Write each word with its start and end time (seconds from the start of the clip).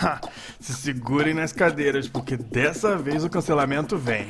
Se 0.60 0.72
segurem 0.74 1.34
nas 1.34 1.52
cadeiras, 1.52 2.08
porque 2.08 2.36
dessa 2.36 2.96
vez 2.96 3.24
o 3.24 3.30
cancelamento 3.30 3.96
vem. 3.96 4.26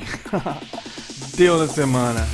Deu 1.37 1.58
na 1.58 1.67
semana. 1.67 2.27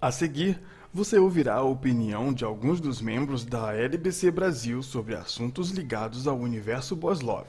A 0.00 0.10
seguir, 0.10 0.60
você 0.92 1.18
ouvirá 1.18 1.54
a 1.54 1.62
opinião 1.62 2.32
de 2.32 2.44
alguns 2.44 2.80
dos 2.80 3.00
membros 3.00 3.44
da 3.44 3.72
LBC 3.72 4.30
Brasil 4.30 4.82
sobre 4.82 5.14
assuntos 5.14 5.70
ligados 5.70 6.26
ao 6.26 6.38
universo 6.38 6.96
Boslov. 6.96 7.46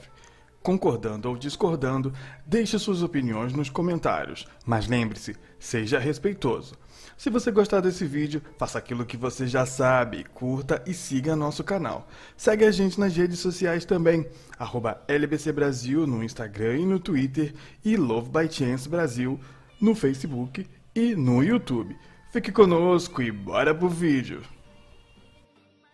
Concordando 0.62 1.28
ou 1.28 1.36
discordando, 1.36 2.14
deixe 2.46 2.78
suas 2.78 3.02
opiniões 3.02 3.52
nos 3.52 3.68
comentários, 3.68 4.46
mas 4.64 4.86
lembre-se, 4.86 5.36
seja 5.58 5.98
respeitoso. 5.98 6.74
Se 7.16 7.30
você 7.30 7.50
gostar 7.52 7.80
desse 7.80 8.04
vídeo, 8.04 8.42
faça 8.58 8.78
aquilo 8.78 9.06
que 9.06 9.16
você 9.16 9.46
já 9.46 9.64
sabe, 9.64 10.24
curta 10.34 10.82
e 10.84 10.92
siga 10.92 11.36
nosso 11.36 11.62
canal. 11.62 12.08
Segue 12.36 12.64
a 12.64 12.72
gente 12.72 12.98
nas 12.98 13.16
redes 13.16 13.38
sociais 13.38 13.84
também, 13.84 14.26
arroba 14.58 15.00
LBC 15.06 15.52
Brasil 15.52 16.06
no 16.06 16.24
Instagram 16.24 16.78
e 16.78 16.86
no 16.86 16.98
Twitter 16.98 17.54
e 17.84 17.96
Love 17.96 18.30
by 18.30 18.52
Chance 18.52 18.88
Brasil 18.88 19.38
no 19.80 19.94
Facebook 19.94 20.66
e 20.94 21.14
no 21.14 21.42
YouTube. 21.42 21.96
Fique 22.32 22.50
conosco 22.50 23.22
e 23.22 23.30
bora 23.30 23.72
pro 23.74 23.88
vídeo. 23.88 24.42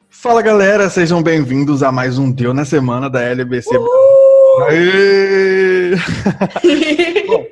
Fala 0.09 0.41
galera, 0.43 0.89
sejam 0.89 1.23
bem-vindos 1.23 1.83
a 1.83 1.93
mais 1.93 2.19
um 2.19 2.33
Deu 2.33 2.55
na 2.55 2.65
Semana 2.65 3.11
da 3.11 3.21
LBC! 3.23 3.69
Bom, 7.27 7.47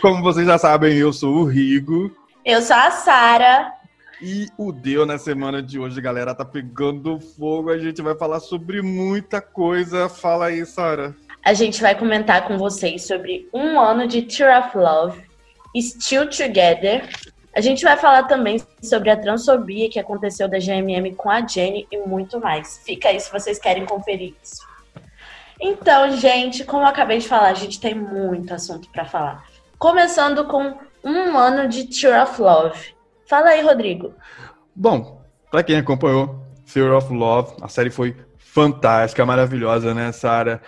como 0.00 0.22
vocês 0.22 0.46
já 0.46 0.56
sabem, 0.56 0.96
eu 0.96 1.12
sou 1.12 1.38
o 1.38 1.44
Rigo. 1.44 2.19
Eu 2.50 2.60
sou 2.62 2.74
a 2.74 2.90
Sara. 2.90 3.72
E 4.20 4.48
o 4.58 4.72
Deu 4.72 5.06
na 5.06 5.18
semana 5.18 5.62
de 5.62 5.78
hoje, 5.78 6.00
galera, 6.00 6.34
tá 6.34 6.44
pegando 6.44 7.20
fogo. 7.20 7.70
A 7.70 7.78
gente 7.78 8.02
vai 8.02 8.16
falar 8.16 8.40
sobre 8.40 8.82
muita 8.82 9.40
coisa. 9.40 10.08
Fala 10.08 10.46
aí, 10.46 10.66
Sara. 10.66 11.14
A 11.44 11.54
gente 11.54 11.80
vai 11.80 11.96
comentar 11.96 12.48
com 12.48 12.58
vocês 12.58 13.06
sobre 13.06 13.48
um 13.54 13.78
ano 13.78 14.04
de 14.08 14.22
Tear 14.22 14.66
of 14.66 14.76
Love, 14.76 15.22
Still 15.80 16.28
Together, 16.28 17.08
a 17.54 17.60
gente 17.60 17.84
vai 17.84 17.96
falar 17.96 18.24
também 18.24 18.60
sobre 18.82 19.10
a 19.10 19.16
transfobia 19.16 19.88
que 19.88 20.00
aconteceu 20.00 20.48
da 20.48 20.58
GMM 20.58 21.14
com 21.14 21.30
a 21.30 21.46
Jenny 21.46 21.86
e 21.88 21.98
muito 21.98 22.40
mais. 22.40 22.80
Fica 22.84 23.10
aí 23.10 23.20
se 23.20 23.30
vocês 23.30 23.60
querem 23.60 23.86
conferir 23.86 24.34
isso. 24.42 24.68
Então, 25.60 26.16
gente, 26.16 26.64
como 26.64 26.82
eu 26.82 26.88
acabei 26.88 27.18
de 27.18 27.28
falar, 27.28 27.50
a 27.50 27.54
gente 27.54 27.78
tem 27.78 27.94
muito 27.94 28.52
assunto 28.52 28.90
para 28.90 29.04
falar. 29.04 29.44
Começando 29.78 30.44
com 30.46 30.89
um 31.04 31.36
ano 31.36 31.68
de 31.68 31.84
Tear 31.84 32.22
of 32.22 32.40
Love. 32.40 32.94
Fala 33.26 33.50
aí, 33.50 33.62
Rodrigo. 33.62 34.14
Bom, 34.74 35.22
para 35.50 35.62
quem 35.62 35.76
acompanhou 35.76 36.44
Tear 36.72 36.92
of 36.96 37.12
Love, 37.12 37.54
a 37.60 37.68
série 37.68 37.90
foi 37.90 38.16
fantástica, 38.38 39.24
maravilhosa, 39.24 39.94
né, 39.94 40.12
Sara? 40.12 40.60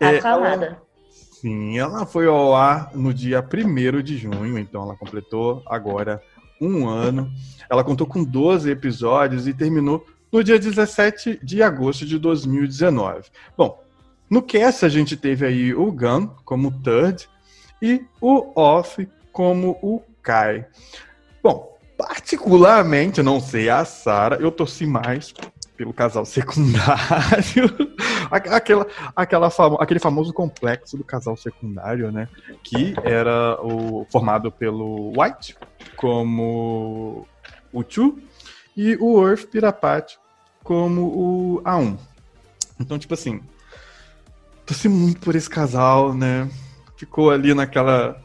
Acalmada. 0.00 0.80
É, 0.86 0.90
Sim, 1.10 1.78
ela 1.78 2.04
foi 2.04 2.26
ao 2.26 2.54
ar 2.54 2.90
no 2.94 3.14
dia 3.14 3.42
1 3.42 4.02
de 4.02 4.18
junho, 4.18 4.58
então 4.58 4.82
ela 4.82 4.96
completou 4.96 5.62
agora 5.66 6.22
um 6.60 6.86
ano. 6.86 7.30
Ela 7.68 7.82
contou 7.82 8.06
com 8.06 8.22
12 8.22 8.70
episódios 8.70 9.48
e 9.48 9.54
terminou 9.54 10.04
no 10.30 10.44
dia 10.44 10.58
17 10.58 11.40
de 11.42 11.62
agosto 11.62 12.04
de 12.04 12.18
2019. 12.18 13.30
Bom, 13.56 13.82
no 14.28 14.42
cast 14.42 14.84
a 14.84 14.88
gente 14.88 15.16
teve 15.16 15.46
aí 15.46 15.74
o 15.74 15.90
Gun 15.90 16.28
como 16.44 16.70
Third 16.82 17.28
e 17.80 18.04
o 18.20 18.52
Off 18.54 19.08
como 19.32 19.78
o 19.82 20.02
Kai. 20.22 20.66
Bom, 21.42 21.78
particularmente, 21.96 23.22
não 23.22 23.40
sei 23.40 23.68
a 23.68 23.84
Sarah, 23.84 24.36
eu 24.36 24.50
torci 24.50 24.86
mais 24.86 25.34
pelo 25.80 25.94
casal 25.94 26.26
secundário. 26.26 27.96
aquela, 28.30 28.86
aquela 29.16 29.50
famo, 29.50 29.78
aquele 29.80 29.98
famoso 29.98 30.30
complexo 30.30 30.96
do 30.96 31.02
casal 31.02 31.38
secundário, 31.38 32.12
né? 32.12 32.28
Que 32.62 32.94
era 33.02 33.58
o, 33.62 34.06
formado 34.12 34.52
pelo 34.52 35.10
White, 35.18 35.56
como 35.96 37.26
o 37.72 37.82
Chu, 37.88 38.18
e 38.76 38.94
o 39.00 39.26
Earth 39.26 39.46
Pirapati, 39.46 40.18
como 40.62 41.02
o 41.02 41.62
A1. 41.64 41.98
Então, 42.78 42.98
tipo 42.98 43.14
assim, 43.14 43.40
torci 44.66 44.86
muito 44.86 45.20
por 45.20 45.34
esse 45.34 45.48
casal, 45.48 46.12
né? 46.12 46.46
Ficou 46.96 47.30
ali 47.30 47.54
naquela 47.54 48.20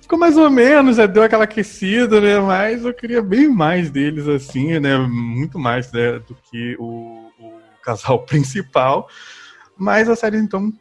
Ficou 0.00 0.18
mais 0.18 0.36
ou 0.36 0.50
menos, 0.50 0.96
deu 0.96 1.22
aquela 1.22 1.44
aquecida, 1.44 2.20
né? 2.20 2.38
Mas 2.40 2.84
eu 2.84 2.92
queria 2.92 3.22
bem 3.22 3.48
mais 3.48 3.90
deles, 3.90 4.26
assim, 4.26 4.78
né? 4.80 4.98
Muito 4.98 5.58
mais 5.58 5.92
né? 5.92 6.18
do 6.18 6.36
que 6.50 6.76
o, 6.78 7.30
o 7.38 7.52
casal 7.82 8.20
principal. 8.26 9.08
Mas 9.76 10.08
a 10.08 10.16
série, 10.16 10.38
então, 10.38 10.72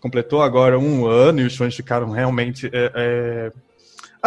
completou 0.00 0.42
agora 0.42 0.78
um 0.78 1.06
ano 1.06 1.40
e 1.40 1.44
os 1.44 1.56
fãs 1.56 1.74
ficaram 1.74 2.10
realmente 2.10 2.66
é, 2.72 2.92
é, 2.94 3.52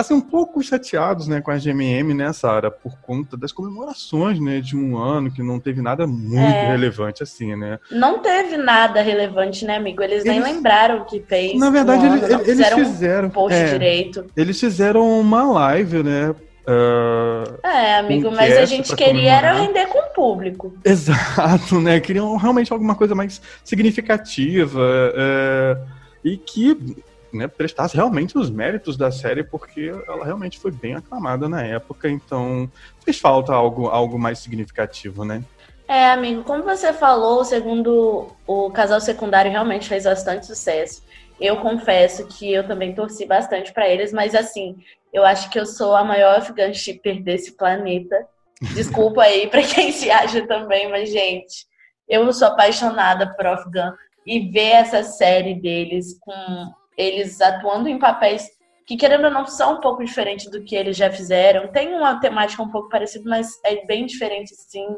assim, 0.01 0.13
um 0.13 0.21
pouco 0.21 0.61
chateados, 0.61 1.27
né, 1.27 1.41
com 1.41 1.51
a 1.51 1.57
GMM, 1.57 2.13
né, 2.13 2.31
Sara, 2.33 2.71
por 2.71 2.97
conta 2.99 3.35
das 3.35 3.51
comemorações, 3.51 4.39
né, 4.39 4.59
de 4.59 4.75
um 4.77 4.97
ano 4.97 5.31
que 5.31 5.43
não 5.43 5.59
teve 5.59 5.81
nada 5.81 6.07
muito 6.07 6.37
é. 6.37 6.71
relevante 6.71 7.23
assim, 7.23 7.55
né? 7.55 7.79
Não 7.91 8.19
teve 8.19 8.57
nada 8.57 9.01
relevante, 9.01 9.65
né, 9.65 9.77
amigo? 9.77 10.01
Eles, 10.01 10.25
eles... 10.25 10.43
nem 10.43 10.53
lembraram 10.53 11.05
que 11.05 11.21
fez. 11.21 11.59
Na 11.59 11.69
verdade, 11.69 12.05
um 12.05 12.15
eles, 12.15 12.47
eles 12.47 12.73
fizeram 12.73 13.27
um 13.27 13.31
post 13.31 13.57
é, 13.57 13.65
direito. 13.65 14.25
Eles 14.35 14.59
fizeram 14.59 15.19
uma 15.19 15.43
live, 15.51 16.03
né, 16.03 16.35
Uh, 16.69 17.65
é, 17.65 17.97
amigo, 17.97 18.29
mas 18.29 18.55
a 18.55 18.65
gente 18.65 18.95
queria 18.95 19.33
era 19.33 19.53
render 19.53 19.87
com 19.87 19.97
o 19.97 20.13
público. 20.13 20.71
Exato, 20.85 21.81
né? 21.81 21.99
Queriam 21.99 22.37
realmente 22.37 22.71
alguma 22.71 22.93
coisa 22.93 23.15
mais 23.15 23.41
significativa 23.63 24.79
uh, 24.79 25.87
e 26.23 26.37
que 26.37 26.95
né, 27.33 27.47
prestasse 27.47 27.95
realmente 27.95 28.37
os 28.37 28.49
méritos 28.49 28.97
da 28.97 29.11
série, 29.11 29.43
porque 29.43 29.91
ela 30.07 30.25
realmente 30.25 30.59
foi 30.59 30.71
bem 30.71 30.95
aclamada 30.95 31.47
na 31.47 31.63
época, 31.63 32.09
então 32.09 32.69
fez 33.03 33.19
falta 33.19 33.53
algo, 33.53 33.87
algo 33.87 34.17
mais 34.17 34.39
significativo, 34.39 35.23
né? 35.23 35.43
É, 35.87 36.11
amigo, 36.11 36.43
como 36.43 36.63
você 36.63 36.93
falou, 36.93 37.43
segundo 37.43 38.27
o 38.45 38.69
casal 38.69 39.01
secundário 39.01 39.51
realmente 39.51 39.89
fez 39.89 40.03
bastante 40.03 40.45
sucesso. 40.45 41.03
Eu 41.41 41.57
confesso 41.57 42.27
que 42.27 42.51
eu 42.51 42.67
também 42.67 42.93
torci 42.93 43.25
bastante 43.25 43.73
para 43.73 43.89
eles, 43.89 44.13
mas 44.13 44.35
assim, 44.35 44.77
eu 45.11 45.25
acho 45.25 45.49
que 45.49 45.59
eu 45.59 45.65
sou 45.65 45.95
a 45.95 46.03
maior 46.03 46.37
afghan 46.37 46.73
shipper 46.73 47.23
desse 47.23 47.53
planeta. 47.53 48.27
Desculpa 48.75 49.23
aí 49.23 49.47
para 49.47 49.63
quem 49.63 49.91
se 49.91 50.11
acha 50.11 50.45
também, 50.45 50.89
mas 50.89 51.09
gente, 51.09 51.65
eu 52.09 52.31
sou 52.33 52.47
apaixonada 52.47 53.33
por 53.35 53.45
Afghan 53.45 53.93
e 54.25 54.51
ver 54.51 54.71
essa 54.71 55.03
série 55.03 55.53
deles 55.53 56.17
com 56.19 56.71
eles 56.99 57.39
atuando 57.39 57.87
em 57.87 57.97
papéis 57.97 58.45
que, 58.85 58.97
querendo 58.97 59.25
ou 59.25 59.31
não, 59.31 59.45
são 59.45 59.75
um 59.75 59.79
pouco 59.79 60.03
diferentes 60.03 60.51
do 60.51 60.63
que 60.63 60.75
eles 60.75 60.97
já 60.97 61.09
fizeram. 61.09 61.71
Tem 61.71 61.93
uma 61.93 62.19
temática 62.19 62.61
um 62.61 62.69
pouco 62.69 62.89
parecida, 62.89 63.29
mas 63.29 63.47
é 63.63 63.85
bem 63.85 64.05
diferente, 64.05 64.53
sim. 64.53 64.97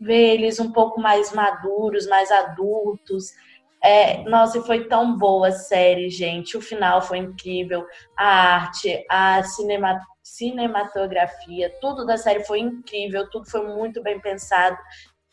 Ver 0.00 0.34
eles 0.34 0.58
um 0.58 0.72
pouco 0.72 1.00
mais 1.00 1.32
maduros, 1.32 2.06
mais 2.06 2.30
adultos. 2.30 3.32
É, 3.82 4.22
nossa, 4.24 4.62
foi 4.62 4.84
tão 4.84 5.18
boa 5.18 5.48
a 5.48 5.52
série, 5.52 6.08
gente. 6.08 6.56
O 6.56 6.60
final 6.62 7.02
foi 7.02 7.18
incrível. 7.18 7.84
A 8.16 8.54
arte, 8.54 9.04
a 9.10 9.42
cinema, 9.42 10.00
cinematografia, 10.22 11.70
tudo 11.80 12.06
da 12.06 12.16
série 12.16 12.44
foi 12.44 12.60
incrível, 12.60 13.28
tudo 13.28 13.50
foi 13.50 13.66
muito 13.66 14.02
bem 14.02 14.18
pensado. 14.20 14.78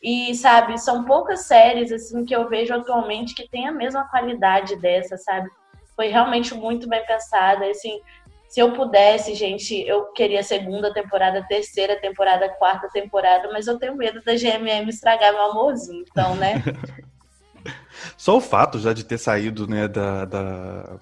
E, 0.02 0.34
sabe, 0.34 0.76
são 0.78 1.04
poucas 1.04 1.46
séries, 1.46 1.90
assim, 1.90 2.24
que 2.26 2.36
eu 2.36 2.46
vejo 2.46 2.74
atualmente 2.74 3.34
que 3.34 3.48
tem 3.48 3.66
a 3.66 3.72
mesma 3.72 4.06
qualidade 4.10 4.76
dessa, 4.76 5.16
sabe? 5.16 5.48
Foi 5.96 6.08
realmente 6.08 6.54
muito 6.54 6.88
bem 6.88 7.04
pensada. 7.06 7.66
Assim, 7.66 8.00
se 8.48 8.60
eu 8.60 8.72
pudesse, 8.72 9.34
gente, 9.34 9.74
eu 9.86 10.12
queria 10.12 10.42
segunda 10.42 10.92
temporada, 10.92 11.44
terceira 11.48 12.00
temporada, 12.00 12.48
quarta 12.50 12.88
temporada, 12.92 13.50
mas 13.52 13.66
eu 13.66 13.78
tenho 13.78 13.96
medo 13.96 14.22
da 14.22 14.34
GMM 14.34 14.88
estragar 14.88 15.32
meu 15.32 15.50
amorzinho, 15.50 16.04
então, 16.08 16.36
né? 16.36 16.62
Só 18.16 18.36
o 18.36 18.40
fato 18.40 18.78
já 18.78 18.92
de 18.92 19.04
ter 19.04 19.18
saído, 19.18 19.66
né, 19.66 19.88
da, 19.88 20.24
da, 20.24 20.98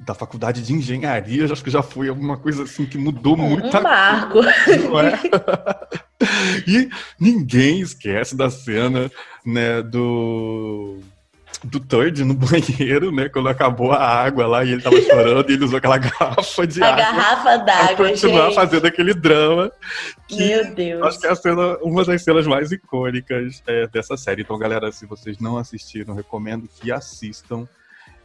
da 0.00 0.14
faculdade 0.14 0.62
de 0.62 0.72
engenharia, 0.72 1.44
acho 1.44 1.62
que 1.62 1.70
já 1.70 1.82
foi 1.82 2.08
alguma 2.08 2.36
coisa 2.36 2.62
assim 2.62 2.86
que 2.86 2.96
mudou 2.96 3.36
muito. 3.36 3.76
Um 3.76 3.82
marco. 3.82 4.40
Não 4.42 5.00
é? 5.00 5.12
e 6.66 6.88
ninguém 7.20 7.80
esquece 7.80 8.36
da 8.36 8.50
cena, 8.50 9.10
né, 9.44 9.82
do 9.82 10.98
do 11.64 11.80
Third 11.80 12.24
no 12.24 12.34
banheiro, 12.38 13.10
né? 13.10 13.28
Quando 13.28 13.48
acabou 13.48 13.92
a 13.92 14.04
água 14.04 14.46
lá 14.46 14.64
e 14.64 14.72
ele 14.72 14.82
tava 14.82 15.00
chorando 15.00 15.50
e 15.50 15.54
ele 15.54 15.64
usou 15.64 15.78
aquela 15.78 15.98
garrafa 15.98 16.66
de 16.66 16.82
a 16.82 16.86
água. 16.86 17.02
A 17.02 17.12
garrafa 17.12 17.56
d'água, 17.58 18.08
continuar 18.08 18.52
fazendo 18.52 18.86
aquele 18.86 19.14
drama. 19.14 19.72
Que 20.26 20.36
Meu 20.36 20.74
Deus. 20.74 21.02
Acho 21.02 21.20
que 21.20 21.26
é 21.26 21.30
a 21.30 21.36
cena, 21.36 21.78
uma 21.82 22.04
das 22.04 22.22
cenas 22.22 22.46
mais 22.46 22.70
icônicas 22.72 23.62
é, 23.66 23.86
dessa 23.88 24.16
série. 24.16 24.42
Então, 24.42 24.58
galera, 24.58 24.92
se 24.92 25.06
vocês 25.06 25.38
não 25.38 25.58
assistiram, 25.58 26.14
recomendo 26.14 26.68
que 26.80 26.92
assistam. 26.92 27.66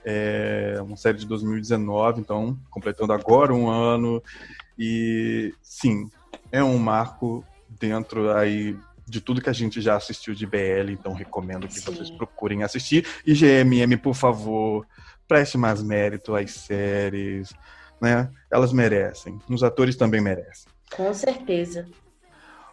É 0.05 0.79
uma 0.81 0.97
série 0.97 1.17
de 1.17 1.25
2019, 1.25 2.19
então, 2.19 2.57
completando 2.69 3.13
agora 3.13 3.53
um 3.53 3.69
ano. 3.69 4.21
E, 4.77 5.53
sim, 5.61 6.09
é 6.51 6.61
um 6.61 6.77
marco 6.77 7.43
dentro 7.79 8.31
aí 8.31 8.75
de 9.07 9.21
tudo 9.21 9.41
que 9.41 9.49
a 9.49 9.53
gente 9.53 9.81
já 9.81 9.95
assistiu 9.95 10.33
de 10.33 10.45
BL, 10.45 10.91
então 10.91 11.13
recomendo 11.13 11.67
que 11.67 11.79
Sim. 11.79 11.91
vocês 11.91 12.09
procurem 12.11 12.63
assistir. 12.63 13.05
E 13.25 13.33
GMM, 13.33 13.97
por 13.97 14.15
favor, 14.15 14.85
preste 15.27 15.57
mais 15.57 15.81
mérito 15.81 16.35
às 16.35 16.51
séries, 16.51 17.53
né? 18.01 18.29
Elas 18.51 18.71
merecem. 18.71 19.39
Os 19.49 19.63
atores 19.63 19.95
também 19.95 20.21
merecem. 20.21 20.71
Com 20.95 21.13
certeza. 21.13 21.85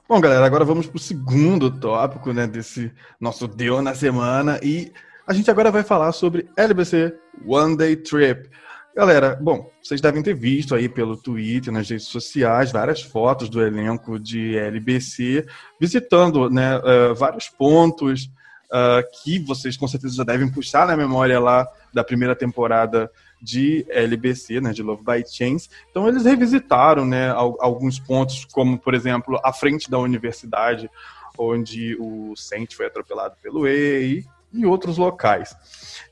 Bom, 0.09 0.21
galera, 0.21 0.45
agora 0.45 0.65
vamos 0.65 0.87
para 0.87 0.97
o 0.97 1.01
segundo 1.01 1.71
tópico, 1.71 2.33
né, 2.33 2.45
desse 2.47 2.93
nosso 3.21 3.47
Deu 3.47 3.81
na 3.81 3.95
Semana. 3.95 4.59
E 4.63 4.93
a 5.27 5.33
gente 5.33 5.51
agora 5.51 5.71
vai 5.71 5.85
falar 5.85 6.11
sobre 6.11 6.49
LBC 6.57 7.17
One 7.47 7.77
Day 7.77 7.95
Trip. 7.95 8.51
Galera, 8.95 9.39
bom, 9.41 9.71
vocês 9.81 10.01
devem 10.01 10.21
ter 10.21 10.35
visto 10.35 10.75
aí 10.75 10.89
pelo 10.89 11.17
Twitter, 11.17 11.73
nas 11.73 11.89
redes 11.89 12.07
sociais, 12.07 12.73
várias 12.73 13.01
fotos 13.01 13.49
do 13.49 13.63
elenco 13.63 14.19
de 14.19 14.59
LBC 14.59 15.47
visitando 15.81 16.51
né, 16.51 16.77
uh, 16.79 17.15
vários 17.15 17.49
pontos 17.49 18.25
uh, 18.67 19.23
que 19.23 19.39
vocês 19.39 19.77
com 19.77 19.87
certeza 19.87 20.17
já 20.17 20.25
devem 20.25 20.51
puxar 20.51 20.89
na 20.89 20.97
memória 20.97 21.39
lá 21.39 21.69
da 21.95 22.03
primeira 22.03 22.35
temporada 22.35 23.09
de 23.41 23.87
LBC, 23.89 24.61
né, 24.61 24.73
de 24.73 24.83
Love 24.83 25.05
by 25.05 25.25
Chance. 25.25 25.69
Então 25.89 26.09
eles 26.09 26.25
revisitaram 26.25 27.07
né, 27.07 27.31
alguns 27.31 28.01
pontos, 28.01 28.45
como 28.45 28.77
por 28.77 28.95
exemplo 28.95 29.41
a 29.45 29.53
frente 29.53 29.89
da 29.89 29.99
universidade, 29.99 30.91
onde 31.39 31.97
o 32.01 32.35
Saint 32.37 32.75
foi 32.75 32.87
atropelado 32.87 33.37
pelo 33.41 33.69
E 33.69 34.25
e 34.53 34.67
outros 34.67 34.99
locais. 34.99 35.55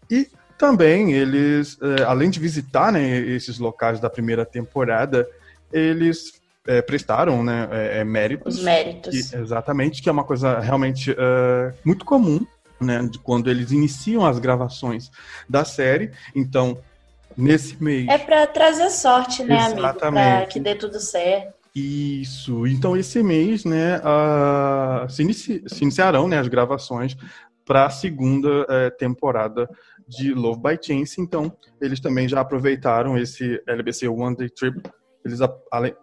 E 0.09 0.29
também 0.59 1.13
eles, 1.13 1.79
é, 1.81 2.03
além 2.03 2.29
de 2.29 2.41
visitar 2.41 2.93
né, 2.93 3.19
esses 3.19 3.59
locais 3.59 4.01
da 4.01 4.11
primeira 4.11 4.45
temporada, 4.45 5.27
eles 5.73 6.33
é, 6.67 6.83
prestaram 6.83 7.43
né, 7.43 7.69
é, 7.71 8.01
é 8.01 8.05
méritos. 8.05 8.57
Os 8.57 8.63
méritos. 8.63 9.31
Que, 9.31 9.37
exatamente, 9.37 10.03
que 10.03 10.09
é 10.09 10.13
uma 10.13 10.25
coisa 10.25 10.59
realmente 10.59 11.15
é, 11.17 11.73
muito 11.85 12.05
comum, 12.05 12.45
né, 12.81 13.09
de 13.11 13.19
quando 13.19 13.49
eles 13.49 13.71
iniciam 13.71 14.27
as 14.27 14.39
gravações 14.39 15.11
da 15.49 15.65
série. 15.65 16.11
Então, 16.35 16.79
nesse 17.37 17.83
mês. 17.83 18.09
É 18.09 18.19
para 18.19 18.47
trazer 18.47 18.91
sorte, 18.91 19.45
né, 19.45 19.57
exatamente. 19.57 20.05
amigo? 20.05 20.37
Para 20.37 20.47
que 20.47 20.61
dê 20.61 20.75
tudo 20.75 20.99
certo. 21.01 21.55
Isso. 21.75 22.67
Então, 22.67 22.97
esse 22.97 23.23
mês, 23.23 23.65
né, 23.65 23.99
uh, 23.99 25.09
se, 25.09 25.23
inici 25.23 25.63
se, 25.67 25.83
iniciarão 25.83 26.27
né, 26.27 26.39
as 26.39 26.49
gravações 26.49 27.17
para 27.65 27.87
a 27.87 27.91
segunda 27.91 28.63
uh, 28.63 28.91
temporada 28.99 29.69
de 30.09 30.33
Love 30.33 30.61
by 30.63 30.79
Chance, 30.81 31.21
então 31.21 31.53
eles 31.81 32.01
também 32.01 32.29
já 32.29 32.41
aproveitaram 32.41 33.19
esse 33.19 33.63
LBC 33.67 34.09
One 34.09 34.37
Day 34.37 34.49
Trip, 34.49 34.81
eles 35.25 35.41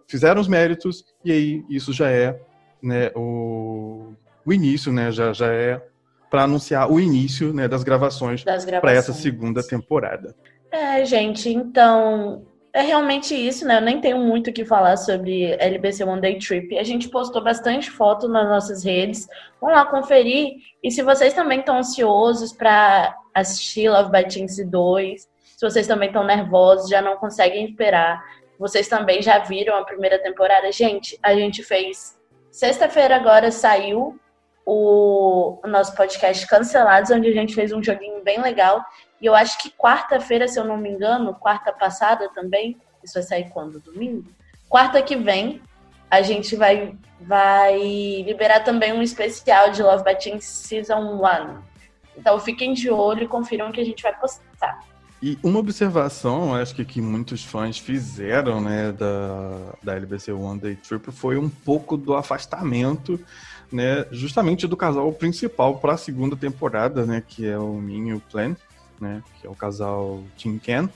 fizeram 0.08 0.40
os 0.40 0.48
méritos 0.48 1.04
e 1.24 1.32
aí 1.32 1.64
isso 1.68 1.92
já 1.92 2.08
é 2.10 2.40
né, 2.82 3.10
o, 3.16 4.12
o 4.44 4.52
início, 4.52 4.92
né, 4.92 5.10
já, 5.10 5.32
já 5.32 5.52
é 5.52 5.82
para 6.30 6.44
anunciar 6.44 6.90
o 6.90 7.00
início 7.00 7.52
né, 7.52 7.66
das 7.66 7.82
gravações, 7.82 8.44
gravações. 8.44 8.80
para 8.80 8.92
essa 8.92 9.12
segunda 9.12 9.66
temporada. 9.66 10.34
É, 10.70 11.04
gente, 11.04 11.48
então 11.48 12.44
é 12.76 12.82
realmente 12.82 13.34
isso, 13.34 13.66
né? 13.66 13.78
Eu 13.78 13.80
nem 13.80 14.02
tenho 14.02 14.18
muito 14.18 14.50
o 14.50 14.52
que 14.52 14.62
falar 14.62 14.98
sobre 14.98 15.56
LBC 15.58 16.04
One 16.04 16.20
Day 16.20 16.38
Trip. 16.38 16.76
A 16.78 16.82
gente 16.82 17.08
postou 17.08 17.42
bastante 17.42 17.90
foto 17.90 18.28
nas 18.28 18.46
nossas 18.46 18.84
redes. 18.84 19.26
Vão 19.58 19.70
lá 19.70 19.86
conferir. 19.86 20.56
E 20.82 20.90
se 20.90 21.02
vocês 21.02 21.32
também 21.32 21.60
estão 21.60 21.78
ansiosos 21.78 22.52
para 22.52 23.16
assistir 23.36 23.90
Love 23.90 24.10
by 24.10 24.30
Chance 24.30 24.64
2, 24.64 25.28
se 25.56 25.60
vocês 25.60 25.86
também 25.86 26.08
estão 26.08 26.24
nervosos, 26.24 26.88
já 26.88 27.02
não 27.02 27.16
conseguem 27.16 27.64
esperar, 27.64 28.24
vocês 28.58 28.88
também 28.88 29.20
já 29.20 29.38
viram 29.38 29.76
a 29.76 29.84
primeira 29.84 30.18
temporada. 30.18 30.72
Gente, 30.72 31.18
a 31.22 31.34
gente 31.34 31.62
fez. 31.62 32.18
Sexta-feira 32.50 33.16
agora 33.16 33.50
saiu 33.50 34.18
o, 34.64 35.58
nosso 35.64 35.94
podcast 35.94 36.46
Cancelados, 36.46 37.10
onde 37.10 37.28
a 37.28 37.32
gente 37.32 37.54
fez 37.54 37.72
um 37.72 37.82
joguinho 37.82 38.22
bem 38.24 38.40
legal. 38.40 38.82
E 39.20 39.26
eu 39.26 39.34
acho 39.34 39.58
que 39.58 39.70
quarta-feira, 39.70 40.48
se 40.48 40.58
eu 40.58 40.64
não 40.64 40.76
me 40.78 40.90
engano, 40.90 41.34
quarta 41.34 41.72
passada 41.72 42.30
também, 42.34 42.78
isso 43.04 43.14
vai 43.14 43.22
sair 43.22 43.50
quando? 43.50 43.80
Domingo? 43.80 44.24
Quarta 44.68 45.02
que 45.02 45.16
vem, 45.16 45.62
a 46.10 46.22
gente 46.22 46.56
vai, 46.56 46.96
vai 47.20 47.78
liberar 48.22 48.60
também 48.60 48.92
um 48.92 49.02
especial 49.02 49.70
de 49.70 49.82
Love 49.82 50.04
Batting 50.04 50.40
Season 50.40 51.20
1. 51.22 51.75
Então 52.16 52.38
fiquem 52.40 52.72
de 52.72 52.90
olho 52.90 53.24
e 53.24 53.28
confiram 53.28 53.70
que 53.70 53.80
a 53.80 53.84
gente 53.84 54.02
vai 54.02 54.18
postar. 54.18 54.80
E 55.22 55.38
uma 55.42 55.58
observação, 55.58 56.54
acho 56.54 56.74
que, 56.74 56.84
que 56.84 57.00
muitos 57.00 57.42
fãs 57.42 57.78
fizeram 57.78 58.60
né, 58.60 58.92
da, 58.92 59.74
da 59.82 59.94
LBC 59.96 60.30
One 60.32 60.60
Day 60.60 60.76
Trip 60.76 61.10
foi 61.10 61.38
um 61.38 61.48
pouco 61.48 61.96
do 61.96 62.14
afastamento 62.14 63.18
né, 63.72 64.06
justamente 64.10 64.66
do 64.66 64.76
casal 64.76 65.10
principal 65.12 65.78
para 65.78 65.94
a 65.94 65.96
segunda 65.96 66.36
temporada, 66.36 67.06
né, 67.06 67.22
que 67.26 67.46
é 67.46 67.58
o 67.58 67.72
Min 67.74 68.08
e 68.08 68.14
o 68.14 68.20
Plan 68.20 68.54
né? 69.00 69.22
Que 69.40 69.46
é 69.46 69.50
o 69.50 69.54
casal 69.54 70.22
Tim 70.36 70.58
Ken. 70.58 70.88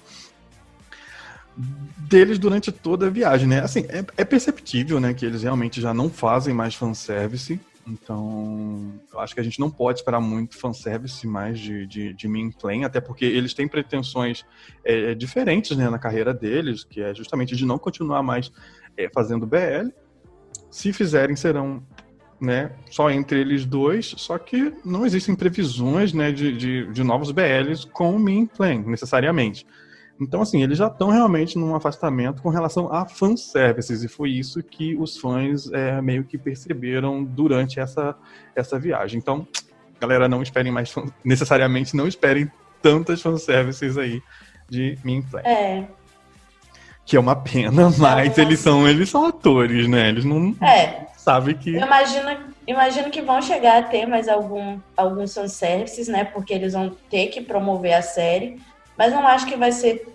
Deles 1.96 2.38
durante 2.38 2.73
toda 2.73 3.06
a 3.06 3.11
viagem, 3.11 3.46
né? 3.46 3.61
Assim, 3.61 3.81
é, 3.88 4.05
é 4.16 4.25
perceptível, 4.25 5.00
né? 5.00 5.12
Que 5.12 5.26
eles 5.26 5.43
realmente 5.43 5.81
já 5.81 5.93
não 5.93 6.08
fazem 6.08 6.55
mais 6.55 6.75
fanservice. 6.75 7.61
Então, 7.86 8.92
eu 9.12 9.20
acho 9.20 9.34
que 9.34 9.40
a 9.40 9.42
gente 9.42 9.58
não 9.58 9.70
pode 9.70 10.00
esperar 10.00 10.20
muito 10.20 10.58
fanservice 10.58 11.26
mais 11.26 11.58
de, 11.58 11.86
de, 11.86 12.12
de 12.12 12.28
Min 12.28 12.50
Plain, 12.50 12.84
até 12.84 13.00
porque 13.00 13.24
eles 13.24 13.54
têm 13.54 13.66
pretensões 13.66 14.44
é, 14.84 15.14
diferentes 15.14 15.76
né, 15.76 15.88
na 15.88 15.98
carreira 15.98 16.32
deles, 16.32 16.84
que 16.84 17.00
é 17.02 17.14
justamente 17.14 17.56
de 17.56 17.64
não 17.64 17.78
continuar 17.78 18.22
mais 18.22 18.52
é, 18.96 19.08
fazendo 19.08 19.46
BL. 19.46 19.90
Se 20.70 20.92
fizerem, 20.92 21.34
serão 21.34 21.82
né, 22.40 22.72
só 22.90 23.10
entre 23.10 23.40
eles 23.40 23.66
dois, 23.66 24.14
só 24.16 24.38
que 24.38 24.72
não 24.84 25.04
existem 25.04 25.34
previsões 25.34 26.12
né, 26.12 26.30
de, 26.32 26.56
de, 26.56 26.92
de 26.92 27.02
novos 27.02 27.30
BLs 27.32 27.86
com 27.86 28.18
Min 28.18 28.46
Plan, 28.46 28.82
necessariamente. 28.86 29.66
Então, 30.20 30.43
assim, 30.43 30.62
eles 30.62 30.76
já 30.76 30.88
estão 30.88 31.08
realmente 31.08 31.58
num 31.58 31.75
afastamento 31.75 32.43
com 32.43 32.50
relação 32.50 32.93
a 32.93 33.06
fanservices, 33.06 34.05
e 34.05 34.08
foi 34.08 34.31
isso 34.31 34.62
que 34.62 34.94
os 34.96 35.17
fãs 35.17 35.72
é, 35.72 36.00
meio 36.02 36.25
que 36.25 36.37
perceberam 36.37 37.25
durante 37.25 37.81
essa, 37.81 38.14
essa 38.55 38.78
viagem. 38.78 39.19
Então, 39.19 39.49
galera, 39.99 40.28
não 40.28 40.43
esperem 40.43 40.70
mais, 40.70 40.94
necessariamente 41.25 41.96
não 41.96 42.06
esperem 42.06 42.50
tantas 42.82 43.22
fanservices 43.22 43.96
aí 43.96 44.22
de 44.69 44.99
Min 45.02 45.22
Plan. 45.22 45.40
É. 45.40 45.84
Que 47.05 47.16
é 47.16 47.20
uma 47.20 47.34
pena, 47.34 47.90
mas 47.99 48.38
é 48.38 48.43
eles 48.43 48.61
são 48.61 48.87
eles 48.87 49.08
são 49.08 49.26
atores, 49.26 49.88
né? 49.88 50.11
Eles 50.11 50.25
não. 50.25 50.55
É, 50.62 51.06
sabe 51.16 51.55
que. 51.55 51.75
Eu 51.75 51.87
imagino, 51.87 52.37
imagino 52.66 53.11
que 53.11 53.20
vão 53.23 53.43
chegar 53.43 53.78
a 53.78 53.82
ter 53.82 54.06
mais 54.06 54.28
algum, 54.28 54.78
alguns 54.96 55.34
fanservices, 55.34 56.08
né? 56.08 56.25
Porque 56.25 56.52
eles 56.52 56.75
vão 56.75 56.94
ter 57.08 57.28
que 57.28 57.40
promover 57.40 57.94
a 57.94 58.02
série. 58.02 58.61
Mas 58.97 59.12
não 59.12 59.26
acho 59.26 59.47
que 59.47 59.56
vai 59.56 59.73
ser 59.73 60.06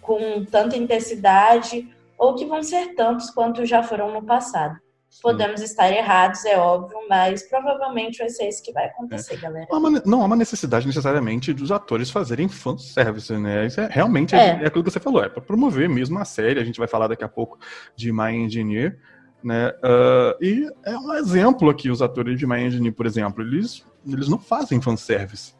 com 0.00 0.44
tanta 0.44 0.76
intensidade 0.76 1.88
ou 2.18 2.34
que 2.34 2.44
vão 2.44 2.62
ser 2.62 2.94
tantos 2.94 3.30
quanto 3.30 3.64
já 3.64 3.82
foram 3.82 4.12
no 4.12 4.22
passado. 4.22 4.78
Podemos 5.22 5.60
estar 5.60 5.90
errados, 5.90 6.44
é 6.44 6.56
óbvio, 6.56 6.96
mas 7.08 7.42
provavelmente 7.48 8.18
vai 8.18 8.30
ser 8.30 8.48
isso 8.48 8.62
que 8.62 8.72
vai 8.72 8.86
acontecer, 8.86 9.34
é. 9.34 9.36
galera. 9.38 9.66
Não 10.06 10.22
há 10.22 10.24
uma 10.24 10.36
necessidade 10.36 10.86
necessariamente 10.86 11.52
dos 11.52 11.72
atores 11.72 12.10
fazerem 12.10 12.48
fanservice, 12.48 13.36
né? 13.36 13.66
Isso 13.66 13.80
é 13.80 13.88
realmente 13.90 14.36
é. 14.36 14.62
é 14.62 14.66
aquilo 14.66 14.84
que 14.84 14.90
você 14.90 15.00
falou, 15.00 15.24
é 15.24 15.28
para 15.28 15.42
promover 15.42 15.88
mesmo 15.88 16.18
a 16.18 16.24
série. 16.24 16.60
A 16.60 16.64
gente 16.64 16.78
vai 16.78 16.86
falar 16.86 17.08
daqui 17.08 17.24
a 17.24 17.28
pouco 17.28 17.58
de 17.96 18.12
My 18.12 18.32
Engineer. 18.32 18.98
Né? 19.42 19.68
Uh, 19.68 20.44
e 20.44 20.70
é 20.84 20.96
um 20.96 21.14
exemplo 21.14 21.68
aqui, 21.70 21.90
os 21.90 22.02
atores 22.02 22.38
de 22.38 22.46
My 22.46 22.60
Engine, 22.60 22.92
por 22.92 23.06
exemplo, 23.06 23.42
eles, 23.42 23.84
eles 24.06 24.28
não 24.28 24.38
fazem 24.38 24.80
fanservice. 24.80 25.54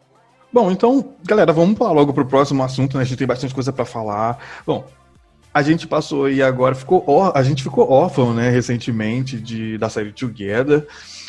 Bom, 0.52 0.70
então, 0.70 1.14
galera, 1.24 1.52
vamos 1.52 1.78
pular 1.78 1.92
logo 1.92 2.12
pro 2.12 2.26
próximo 2.26 2.62
assunto, 2.62 2.96
né? 2.96 3.02
A 3.02 3.06
gente 3.06 3.18
tem 3.18 3.26
bastante 3.26 3.54
coisa 3.54 3.72
para 3.72 3.84
falar. 3.84 4.38
Bom, 4.66 4.84
a 5.52 5.62
gente 5.62 5.86
passou 5.86 6.30
e 6.30 6.42
agora 6.42 6.74
ficou 6.74 7.32
a 7.34 7.42
gente 7.42 7.62
ficou 7.62 7.90
órfão, 7.90 8.32
né, 8.32 8.50
recentemente 8.50 9.40
de 9.40 9.76
da 9.78 9.88
série 9.88 10.12
Together, 10.12 10.86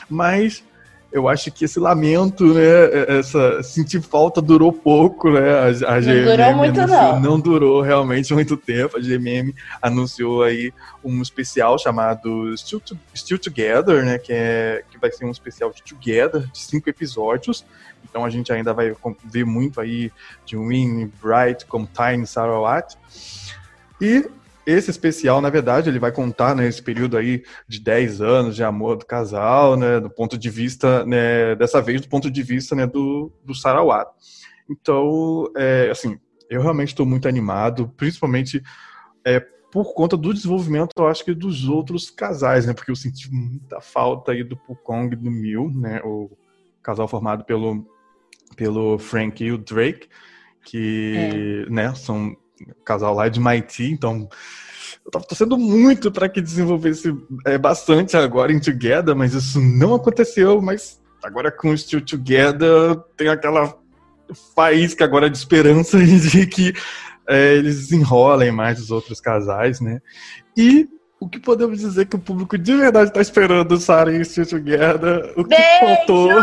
mas 0.10 0.64
eu 1.12 1.28
acho 1.28 1.52
que 1.52 1.66
esse 1.66 1.80
lamento, 1.80 2.54
né, 2.54 3.20
essa 3.20 3.62
sentir 3.62 4.02
falta 4.02 4.42
durou 4.42 4.72
pouco, 4.72 5.30
né? 5.30 5.52
A, 5.54 5.96
a 5.96 6.00
não 6.00 6.02
GMM 6.02 6.26
durou 6.26 6.56
muito 6.56 6.82
anunciou, 6.82 6.88
não. 6.88 7.20
Não 7.20 7.40
durou 7.40 7.82
realmente 7.82 8.34
muito 8.36 8.56
tempo. 8.56 8.98
A 8.98 9.00
GMM 9.00 9.54
anunciou 9.82 10.44
aí 10.44 10.74
um 11.04 11.22
especial 11.22 11.78
chamado 11.78 12.56
Still, 12.58 12.80
to, 12.80 12.98
Still 13.16 13.40
Together, 13.40 14.06
né, 14.06 14.18
que 14.18 14.32
é 14.32 14.84
que 14.90 14.98
vai 14.98 15.12
ser 15.12 15.26
um 15.26 15.32
especial 15.32 15.72
de 15.72 15.84
Together 15.84 16.48
de 16.52 16.60
cinco 16.60 16.90
episódios. 16.90 17.66
Então 18.04 18.24
a 18.24 18.30
gente 18.30 18.52
ainda 18.52 18.74
vai 18.74 18.96
ver 19.26 19.46
muito 19.46 19.82
aí 19.82 20.12
de 20.46 20.58
Winnie 20.58 21.12
Bright 21.22 21.66
como 21.66 21.88
Tiny 21.88 22.26
Sarawat. 22.26 22.98
E 24.00 24.30
esse 24.66 24.90
especial, 24.90 25.42
na 25.42 25.50
verdade, 25.50 25.90
ele 25.90 26.00
vai 26.00 26.12
contar 26.12 26.56
nesse 26.56 26.80
né, 26.80 26.86
período 26.86 27.18
aí 27.18 27.44
de 27.68 27.80
10 27.80 28.22
anos 28.22 28.56
de 28.56 28.64
amor 28.64 28.98
do 28.98 29.06
casal, 29.06 29.76
né, 29.76 30.00
do 30.00 30.10
ponto 30.10 30.38
de 30.38 30.50
vista, 30.50 31.06
né, 31.06 31.56
dessa 31.56 31.82
vez 31.82 32.02
do 32.02 32.08
ponto 32.08 32.30
de 32.30 32.44
vista, 32.44 32.76
né, 32.76 32.86
do, 32.86 33.32
do 33.44 33.56
Sarawat. 33.56 34.10
Então, 34.70 35.46
é, 35.58 35.90
assim, 35.92 36.20
eu 36.50 36.62
realmente 36.62 36.90
estou 36.90 37.06
muito 37.06 37.28
animado, 37.28 37.92
principalmente 37.98 38.62
é, 39.26 39.40
por 39.72 39.94
conta 39.94 40.18
do 40.18 40.34
desenvolvimento, 40.34 40.92
eu 40.98 41.08
acho 41.08 41.24
que 41.24 41.34
dos 41.34 41.68
outros 41.70 42.12
casais, 42.12 42.66
né? 42.66 42.74
Porque 42.74 42.92
eu 42.92 42.96
senti 42.96 43.34
muita 43.34 43.80
falta 43.80 44.34
aí 44.34 44.44
do 44.44 44.58
Pukong 44.58 45.14
e 45.14 45.16
do 45.16 45.32
Mil, 45.32 45.72
né? 45.72 46.02
O 46.04 46.30
casal 46.84 47.08
formado 47.08 47.46
pelo, 47.46 47.88
pelo 48.58 49.00
Frank 49.00 49.42
e 49.42 49.52
o 49.52 49.58
Drake, 49.58 50.10
que, 50.66 51.66
é. 51.68 51.70
né, 51.70 51.96
são 51.96 52.36
casal 52.86 53.14
lá 53.14 53.30
de 53.30 53.40
MIT, 53.40 53.92
então 53.92 54.30
eu 55.06 55.12
tava 55.12 55.26
torcendo 55.26 55.58
muito 55.58 56.12
para 56.12 56.30
que 56.30 56.42
desenvolvesse 56.42 57.16
é, 57.46 57.58
bastante 57.58 58.16
agora 58.16 58.52
em 58.52 58.60
Together, 58.60 59.16
mas 59.16 59.34
isso 59.34 59.60
não 59.60 59.96
aconteceu, 59.96 60.62
mas 60.62 61.02
agora 61.24 61.52
com 61.52 61.70
o 61.72 61.78
Still 61.78 62.06
Together 62.06 62.98
tem 63.18 63.28
aquela 63.28 63.76
faísca 64.56 65.04
agora 65.04 65.30
de 65.30 65.38
esperança 65.38 65.98
de 66.04 66.46
que 66.48 66.74
é, 67.28 67.56
eles 67.56 67.88
desenrolem 67.88 68.52
mais 68.52 68.80
os 68.80 68.92
outros 68.92 69.20
casais, 69.20 69.80
né? 69.80 70.02
E 70.56 70.88
o 71.20 71.30
que 71.30 71.40
podemos 71.40 71.80
dizer 71.80 72.08
que 72.08 72.16
o 72.16 72.20
público 72.20 72.58
de 72.58 72.76
verdade 72.76 73.10
está 73.10 73.22
esperando 73.22 73.78
Sarah 73.78 74.12
e 74.12 74.26
Still 74.26 74.46
Together? 74.46 75.34
O 75.38 75.44
que 75.44 75.56
Beijo! 75.56 75.80
faltou? 75.80 76.32
Uh! 76.32 76.42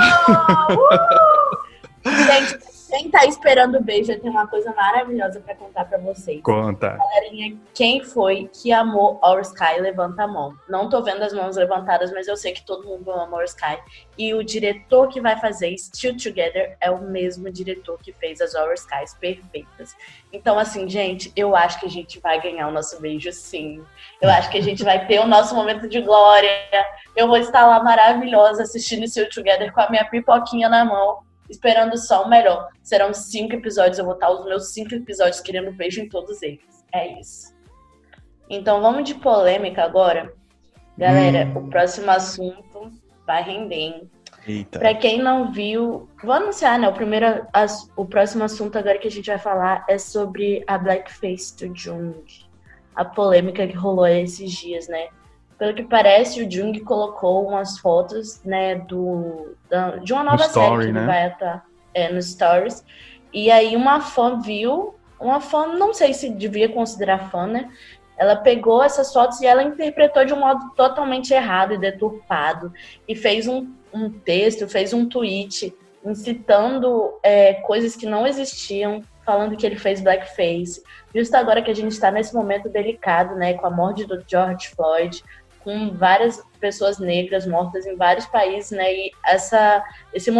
Gente, 2.09 2.59
quem 2.99 3.11
tá 3.11 3.25
esperando 3.27 3.79
o 3.79 3.83
beijo, 3.83 4.11
eu 4.11 4.21
tenho 4.21 4.33
uma 4.33 4.49
coisa 4.49 4.75
maravilhosa 4.75 5.41
para 5.41 5.55
contar 5.55 5.85
para 5.85 5.99
vocês. 5.99 6.43
Conta. 6.43 6.97
Galerinha, 6.97 7.57
quem 7.73 8.03
foi 8.03 8.51
que 8.53 8.73
amou 8.73 9.21
Our 9.23 9.41
Sky? 9.41 9.81
Levanta 9.81 10.25
a 10.25 10.27
mão. 10.27 10.53
Não 10.69 10.89
tô 10.89 11.01
vendo 11.01 11.23
as 11.23 11.33
mãos 11.33 11.57
levantadas, 11.57 12.11
mas 12.11 12.27
eu 12.27 12.37
sei 12.37 12.53
que 12.53 12.67
todo 12.67 12.89
mundo 12.89 13.09
ama 13.13 13.37
Our 13.37 13.45
Sky. 13.45 13.79
E 14.19 14.35
o 14.35 14.43
diretor 14.43 15.09
que 15.09 15.21
vai 15.21 15.39
fazer 15.39 15.79
Still 15.79 16.17
Together 16.17 16.77
é 16.81 16.91
o 16.91 17.01
mesmo 17.01 17.49
diretor 17.51 17.99
que 18.03 18.13
fez 18.13 18.41
as 18.41 18.55
Our 18.55 18.75
Skies 18.75 19.15
perfeitas. 19.15 19.95
Então, 20.33 20.59
assim, 20.59 20.89
gente, 20.89 21.33
eu 21.37 21.55
acho 21.55 21.79
que 21.79 21.87
a 21.87 21.91
gente 21.91 22.19
vai 22.19 22.41
ganhar 22.41 22.67
o 22.67 22.73
nosso 22.73 23.01
beijo, 23.01 23.31
sim. 23.31 23.81
Eu 24.21 24.29
acho 24.29 24.51
que 24.51 24.59
a 24.59 24.63
gente 24.63 24.83
vai 24.83 25.07
ter 25.07 25.21
o 25.21 25.27
nosso 25.27 25.55
momento 25.55 25.89
de 25.89 26.01
glória. 26.01 26.51
Eu 27.15 27.29
vou 27.29 27.37
estar 27.37 27.65
lá 27.65 27.81
maravilhosa 27.81 28.65
assistindo 28.65 29.07
Still 29.07 29.31
Together 29.31 29.73
com 29.73 29.81
a 29.81 29.89
minha 29.89 30.05
pipoquinha 30.05 30.69
na 30.69 30.85
mão 30.85 31.28
esperando 31.49 31.97
só 31.97 32.25
o 32.25 32.29
melhor. 32.29 32.69
Serão 32.83 33.13
cinco 33.13 33.55
episódios, 33.55 33.99
eu 33.99 34.05
vou 34.05 34.15
estar 34.15 34.31
os 34.31 34.45
meus 34.45 34.73
cinco 34.73 34.95
episódios 34.95 35.41
querendo 35.41 35.73
beijo 35.73 36.01
em 36.01 36.09
todos 36.09 36.43
eles. 36.43 36.85
É 36.93 37.19
isso. 37.21 37.55
Então 38.49 38.81
vamos 38.81 39.05
de 39.05 39.15
polêmica 39.15 39.83
agora. 39.83 40.33
Galera, 40.97 41.47
hum. 41.47 41.59
o 41.59 41.71
próximo 41.71 42.11
assunto 42.11 42.91
vai 43.27 43.43
render, 43.43 43.75
hein? 43.75 44.11
Eita. 44.47 44.79
Pra 44.79 44.95
quem 44.95 45.21
não 45.21 45.53
viu, 45.53 46.09
vou 46.23 46.33
anunciar, 46.33 46.79
né? 46.79 46.89
O 46.89 46.93
primeiro, 46.95 47.47
as, 47.53 47.91
o 47.95 48.07
próximo 48.07 48.45
assunto 48.45 48.79
agora 48.79 48.99
que 48.99 49.07
a 49.07 49.11
gente 49.11 49.27
vai 49.27 49.39
falar 49.39 49.85
é 49.89 49.99
sobre 49.99 50.65
a 50.67 50.79
blackface 50.79 51.55
do 51.57 51.77
Jung. 51.77 52.25
A 52.97 53.05
polêmica 53.05 53.67
que 53.67 53.77
rolou 53.77 54.07
esses 54.07 54.51
dias, 54.51 54.89
né? 54.89 55.09
Pelo 55.59 55.75
que 55.75 55.83
parece, 55.83 56.43
o 56.43 56.51
Jung 56.51 56.79
colocou 56.81 57.49
umas 57.49 57.79
fotos, 57.79 58.41
né, 58.45 58.77
do, 58.77 59.57
da, 59.69 59.97
de 59.97 60.13
uma 60.13 60.23
nova 60.23 60.45
story, 60.45 60.83
série 60.83 60.87
que 60.87 60.93
né? 60.93 61.07
vai 61.07 61.29
estar 61.29 61.67
é, 61.93 62.13
nos 62.13 62.31
stories. 62.31 62.85
E 63.33 63.51
aí 63.51 63.75
uma 63.75 64.01
fã 64.01 64.41
viu, 64.41 64.95
uma 65.21 65.41
fã, 65.41 65.67
não 65.67 65.93
sei 65.93 66.15
se 66.15 66.31
devia 66.31 66.69
considerar 66.69 67.31
fã, 67.31 67.47
né? 67.47 67.69
Ela 68.17 68.37
pegou 68.37 68.83
essas 68.83 69.13
fotos 69.13 69.41
e 69.41 69.47
ela 69.47 69.63
interpretou 69.63 70.25
de 70.25 70.33
um 70.33 70.41
modo 70.41 70.71
totalmente 70.77 71.33
errado 71.33 71.75
e 71.75 71.79
deturpado. 71.79 72.73
E 73.07 73.15
fez 73.15 73.47
um, 73.47 73.73
um 73.93 74.11
texto, 74.11 74.69
fez 74.69 74.93
um 74.93 75.09
tweet 75.09 75.75
incitando 76.05 77.19
é, 77.23 77.55
coisas 77.55 77.95
que 77.95 78.07
não 78.07 78.27
existiam, 78.27 79.03
falando 79.25 79.57
que 79.57 79.67
ele 79.67 79.77
fez 79.77 80.01
blackface. 80.01 80.83
Justo 81.15 81.35
agora 81.37 81.63
que 81.63 81.71
a 81.71 81.75
gente 81.75 81.93
está 81.93 82.11
nesse 82.11 82.35
momento 82.35 82.69
delicado, 82.69 83.35
né, 83.35 83.55
com 83.55 83.67
a 83.67 83.71
morte 83.71 84.05
do 84.05 84.25
George 84.27 84.69
Floyd, 84.69 85.23
com 85.69 85.91
várias 85.91 86.43
pessoas 86.59 86.99
negras 86.99 87.47
mortas 87.47 87.85
em 87.85 87.95
vários 87.95 88.25
países, 88.25 88.71
né? 88.71 88.91
E 88.91 89.11
essa, 89.23 89.85
esse, 90.15 90.31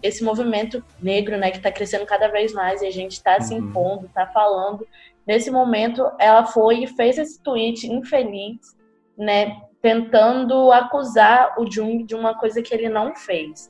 esse 0.00 0.22
movimento 0.22 0.80
negro, 1.02 1.36
né, 1.36 1.50
que 1.50 1.56
está 1.56 1.72
crescendo 1.72 2.06
cada 2.06 2.28
vez 2.28 2.52
mais 2.52 2.82
e 2.82 2.86
a 2.86 2.90
gente 2.92 3.14
está 3.14 3.34
uhum. 3.34 3.40
se 3.40 3.54
impondo, 3.54 4.06
está 4.06 4.28
falando. 4.28 4.86
Nesse 5.26 5.50
momento, 5.50 6.08
ela 6.20 6.46
foi 6.46 6.84
e 6.84 6.86
fez 6.86 7.18
esse 7.18 7.42
tweet 7.42 7.92
infeliz, 7.92 8.76
né? 9.18 9.60
Tentando 9.82 10.70
acusar 10.70 11.56
o 11.58 11.68
Jung 11.68 12.04
de 12.04 12.14
uma 12.14 12.38
coisa 12.38 12.62
que 12.62 12.72
ele 12.72 12.88
não 12.88 13.12
fez. 13.16 13.68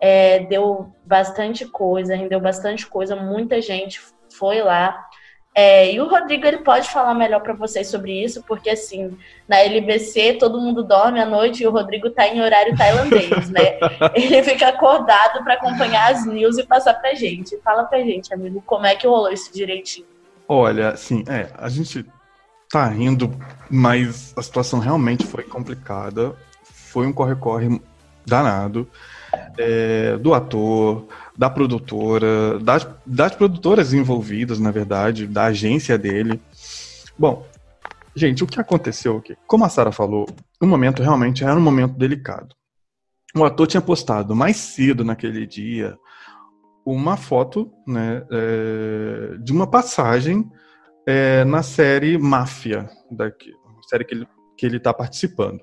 É, 0.00 0.40
deu 0.40 0.92
bastante 1.04 1.66
coisa, 1.66 2.16
rendeu 2.16 2.40
bastante 2.40 2.84
coisa, 2.84 3.14
muita 3.14 3.62
gente 3.62 4.00
foi 4.28 4.60
lá 4.60 5.07
é, 5.54 5.92
e 5.92 6.00
o 6.00 6.08
Rodrigo 6.08 6.46
ele 6.46 6.58
pode 6.58 6.88
falar 6.88 7.14
melhor 7.14 7.40
para 7.40 7.52
vocês 7.52 7.88
sobre 7.88 8.22
isso, 8.22 8.44
porque 8.46 8.70
assim, 8.70 9.16
na 9.48 9.58
LBC 9.58 10.34
todo 10.34 10.60
mundo 10.60 10.84
dorme 10.84 11.20
à 11.20 11.26
noite 11.26 11.62
e 11.62 11.66
o 11.66 11.70
Rodrigo 11.70 12.10
tá 12.10 12.28
em 12.28 12.40
horário 12.40 12.76
tailandês, 12.76 13.50
né? 13.50 13.78
Ele 14.14 14.40
fica 14.44 14.68
acordado 14.68 15.42
para 15.42 15.54
acompanhar 15.54 16.12
as 16.12 16.24
news 16.24 16.58
e 16.58 16.64
passar 16.64 16.94
pra 16.94 17.14
gente. 17.14 17.58
Fala 17.64 17.84
pra 17.84 17.98
gente, 18.00 18.32
amigo, 18.32 18.62
como 18.64 18.86
é 18.86 18.94
que 18.94 19.06
rolou 19.06 19.32
isso 19.32 19.52
direitinho? 19.52 20.06
Olha, 20.46 20.90
assim, 20.90 21.24
é, 21.26 21.48
a 21.58 21.68
gente 21.68 22.06
tá 22.70 22.86
rindo, 22.86 23.36
mas 23.68 24.32
a 24.36 24.42
situação 24.42 24.78
realmente 24.78 25.26
foi 25.26 25.42
complicada. 25.42 26.36
Foi 26.62 27.06
um 27.06 27.12
corre-corre 27.12 27.80
danado 28.24 28.88
é, 29.56 30.16
do 30.18 30.34
ator, 30.34 31.06
da 31.38 31.48
produtora, 31.48 32.58
das, 32.58 32.84
das 33.06 33.32
produtoras 33.36 33.94
envolvidas, 33.94 34.58
na 34.58 34.72
verdade, 34.72 35.24
da 35.24 35.44
agência 35.44 35.96
dele. 35.96 36.42
Bom, 37.16 37.46
gente, 38.12 38.42
o 38.42 38.46
que 38.46 38.60
aconteceu 38.60 39.18
aqui? 39.18 39.36
Como 39.46 39.64
a 39.64 39.68
Sara 39.68 39.92
falou, 39.92 40.26
o 40.60 40.66
momento 40.66 41.00
realmente 41.00 41.44
era 41.44 41.54
um 41.54 41.60
momento 41.60 41.94
delicado. 41.94 42.56
O 43.36 43.44
ator 43.44 43.68
tinha 43.68 43.80
postado 43.80 44.34
mais 44.34 44.56
cedo 44.56 45.04
naquele 45.04 45.46
dia 45.46 45.96
uma 46.84 47.16
foto 47.16 47.70
né, 47.86 48.26
é, 48.32 49.36
de 49.38 49.52
uma 49.52 49.66
passagem 49.66 50.50
é, 51.06 51.44
na 51.44 51.62
série 51.62 52.18
Máfia, 52.18 52.90
daqui, 53.10 53.52
série 53.88 54.04
que 54.04 54.14
ele 54.14 54.22
está 54.22 54.38
que 54.56 54.66
ele 54.66 54.80
tá 54.80 54.92
participando. 54.92 55.60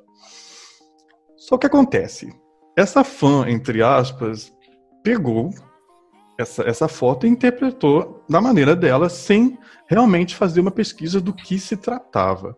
Só 1.36 1.58
que 1.58 1.68
acontece, 1.68 2.34
essa 2.78 3.04
fã, 3.04 3.50
entre 3.50 3.84
aspas, 3.84 4.55
pegou 5.06 5.54
essa, 6.36 6.64
essa 6.64 6.88
foto 6.88 7.28
e 7.28 7.30
interpretou 7.30 8.26
da 8.28 8.42
maneira 8.42 8.76
dela, 8.76 9.08
sem 9.08 9.58
realmente 9.88 10.36
fazer 10.36 10.60
uma 10.60 10.72
pesquisa 10.72 11.22
do 11.22 11.32
que 11.32 11.60
se 11.60 11.78
tratava. 11.78 12.58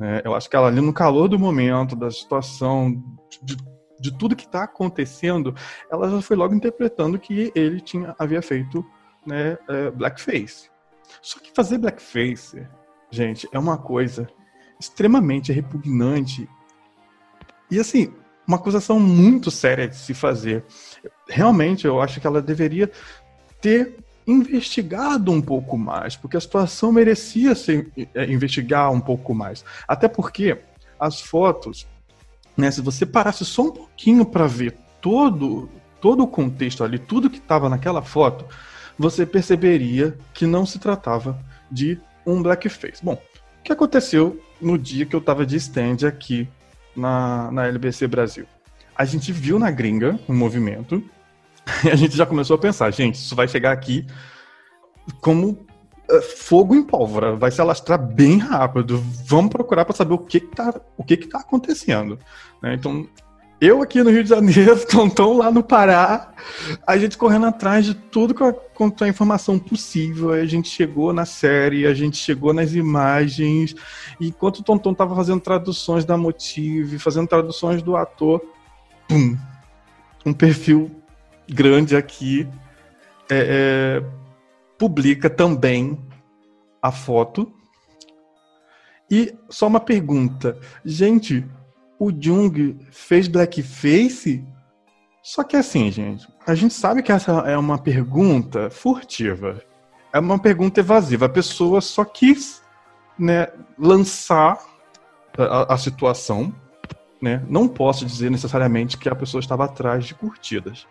É, 0.00 0.22
eu 0.24 0.34
acho 0.34 0.50
que 0.50 0.56
ela 0.56 0.66
ali 0.66 0.80
no 0.80 0.92
calor 0.92 1.28
do 1.28 1.38
momento, 1.38 1.94
da 1.94 2.10
situação, 2.10 3.00
de, 3.40 3.56
de 4.00 4.18
tudo 4.18 4.34
que 4.34 4.44
está 4.44 4.64
acontecendo, 4.64 5.54
ela 5.88 6.10
já 6.10 6.20
foi 6.20 6.36
logo 6.36 6.52
interpretando 6.52 7.16
que 7.16 7.52
ele 7.54 7.80
tinha 7.80 8.12
havia 8.18 8.42
feito 8.42 8.84
né, 9.24 9.56
é, 9.68 9.90
blackface. 9.92 10.68
Só 11.22 11.38
que 11.38 11.52
fazer 11.54 11.78
blackface, 11.78 12.66
gente, 13.08 13.48
é 13.52 13.58
uma 13.58 13.78
coisa 13.78 14.26
extremamente 14.80 15.52
repugnante. 15.52 16.50
E 17.70 17.78
assim, 17.78 18.12
uma 18.46 18.56
acusação 18.56 19.00
muito 19.00 19.50
séria 19.50 19.88
de 19.88 19.96
se 19.96 20.14
fazer. 20.14 20.64
Realmente, 21.28 21.86
eu 21.86 22.00
acho 22.00 22.20
que 22.20 22.26
ela 22.26 22.42
deveria 22.42 22.90
ter 23.60 23.96
investigado 24.26 25.30
um 25.30 25.40
pouco 25.40 25.76
mais, 25.76 26.16
porque 26.16 26.36
a 26.36 26.40
situação 26.40 26.90
merecia 26.92 27.54
se 27.54 27.86
é, 28.14 28.24
investigar 28.26 28.90
um 28.90 29.00
pouco 29.00 29.34
mais. 29.34 29.64
Até 29.86 30.08
porque 30.08 30.58
as 30.98 31.20
fotos, 31.20 31.86
né, 32.56 32.70
se 32.70 32.80
você 32.80 33.04
parasse 33.04 33.44
só 33.44 33.62
um 33.62 33.70
pouquinho 33.70 34.24
para 34.24 34.46
ver 34.46 34.76
todo 35.00 35.68
todo 36.00 36.22
o 36.22 36.28
contexto 36.28 36.84
ali, 36.84 36.98
tudo 36.98 37.30
que 37.30 37.38
estava 37.38 37.66
naquela 37.66 38.02
foto, 38.02 38.44
você 38.98 39.24
perceberia 39.24 40.14
que 40.34 40.46
não 40.46 40.66
se 40.66 40.78
tratava 40.78 41.42
de 41.70 41.98
um 42.26 42.42
blackface. 42.42 43.02
Bom, 43.02 43.14
o 43.14 43.62
que 43.62 43.72
aconteceu 43.72 44.38
no 44.60 44.76
dia 44.76 45.06
que 45.06 45.16
eu 45.16 45.20
estava 45.20 45.46
de 45.46 45.56
stand 45.56 46.06
aqui 46.06 46.46
na, 46.96 47.50
na 47.50 47.66
LBC 47.66 48.06
Brasil. 48.06 48.46
A 48.96 49.04
gente 49.04 49.32
viu 49.32 49.58
na 49.58 49.70
gringa 49.70 50.18
um 50.28 50.34
movimento 50.34 51.02
e 51.84 51.90
a 51.90 51.96
gente 51.96 52.16
já 52.16 52.24
começou 52.24 52.56
a 52.56 52.58
pensar, 52.58 52.90
gente, 52.90 53.16
isso 53.16 53.34
vai 53.34 53.48
chegar 53.48 53.72
aqui 53.72 54.06
como 55.20 55.50
uh, 56.10 56.22
fogo 56.36 56.74
em 56.74 56.82
pólvora, 56.82 57.36
vai 57.36 57.50
se 57.50 57.60
alastrar 57.60 57.98
bem 57.98 58.38
rápido. 58.38 59.02
Vamos 59.26 59.50
procurar 59.50 59.84
para 59.84 59.94
saber 59.94 60.14
o 60.14 60.18
que 60.18 60.38
está 60.38 60.80
o 60.96 61.04
que 61.04 61.16
que 61.16 61.26
tá 61.26 61.40
acontecendo. 61.40 62.18
Né? 62.62 62.74
Então, 62.74 63.06
eu 63.64 63.82
aqui 63.82 64.02
no 64.02 64.10
Rio 64.10 64.22
de 64.22 64.28
Janeiro, 64.28 64.78
Tontão 64.86 65.36
lá 65.36 65.50
no 65.50 65.62
Pará, 65.62 66.32
a 66.86 66.98
gente 66.98 67.16
correndo 67.16 67.46
atrás 67.46 67.84
de 67.86 67.94
tudo 67.94 68.34
quanto 68.74 69.04
a 69.04 69.08
informação 69.08 69.58
possível. 69.58 70.32
A 70.32 70.44
gente 70.44 70.68
chegou 70.68 71.12
na 71.12 71.24
série, 71.24 71.86
a 71.86 71.94
gente 71.94 72.16
chegou 72.16 72.52
nas 72.52 72.74
imagens. 72.74 73.74
E 74.20 74.28
enquanto 74.28 74.58
o 74.58 74.62
Tonton 74.62 74.92
estava 74.92 75.14
fazendo 75.14 75.40
traduções 75.40 76.04
da 76.04 76.16
Motive, 76.16 76.98
fazendo 76.98 77.26
traduções 77.26 77.82
do 77.82 77.96
ator, 77.96 78.42
pum, 79.08 79.36
um 80.26 80.32
perfil 80.32 80.90
grande 81.48 81.96
aqui 81.96 82.48
é, 83.30 84.00
é, 84.00 84.04
publica 84.78 85.30
também 85.30 85.98
a 86.82 86.92
foto 86.92 87.52
E 89.10 89.34
só 89.48 89.66
uma 89.66 89.80
pergunta. 89.80 90.58
Gente, 90.84 91.46
o 91.98 92.10
Jung 92.10 92.78
fez 92.90 93.28
blackface? 93.28 94.44
Só 95.22 95.42
que 95.42 95.56
assim, 95.56 95.90
gente, 95.90 96.26
a 96.46 96.54
gente 96.54 96.74
sabe 96.74 97.02
que 97.02 97.10
essa 97.10 97.32
é 97.46 97.56
uma 97.56 97.78
pergunta 97.78 98.70
furtiva. 98.70 99.62
É 100.12 100.18
uma 100.18 100.38
pergunta 100.38 100.80
evasiva. 100.80 101.26
A 101.26 101.30
pessoa 101.30 101.80
só 101.80 102.04
quis 102.04 102.62
né, 103.18 103.48
lançar 103.78 104.58
a, 105.36 105.74
a 105.74 105.78
situação. 105.78 106.54
Né? 107.20 107.42
Não 107.48 107.66
posso 107.66 108.04
dizer 108.04 108.30
necessariamente 108.30 108.98
que 108.98 109.08
a 109.08 109.14
pessoa 109.14 109.40
estava 109.40 109.64
atrás 109.64 110.04
de 110.04 110.14
curtidas. 110.14 110.86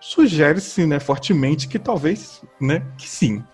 Sugere-se 0.00 0.86
né, 0.86 1.00
fortemente 1.00 1.66
que 1.68 1.78
talvez 1.78 2.42
né, 2.60 2.86
que 2.96 3.08
sim. 3.08 3.44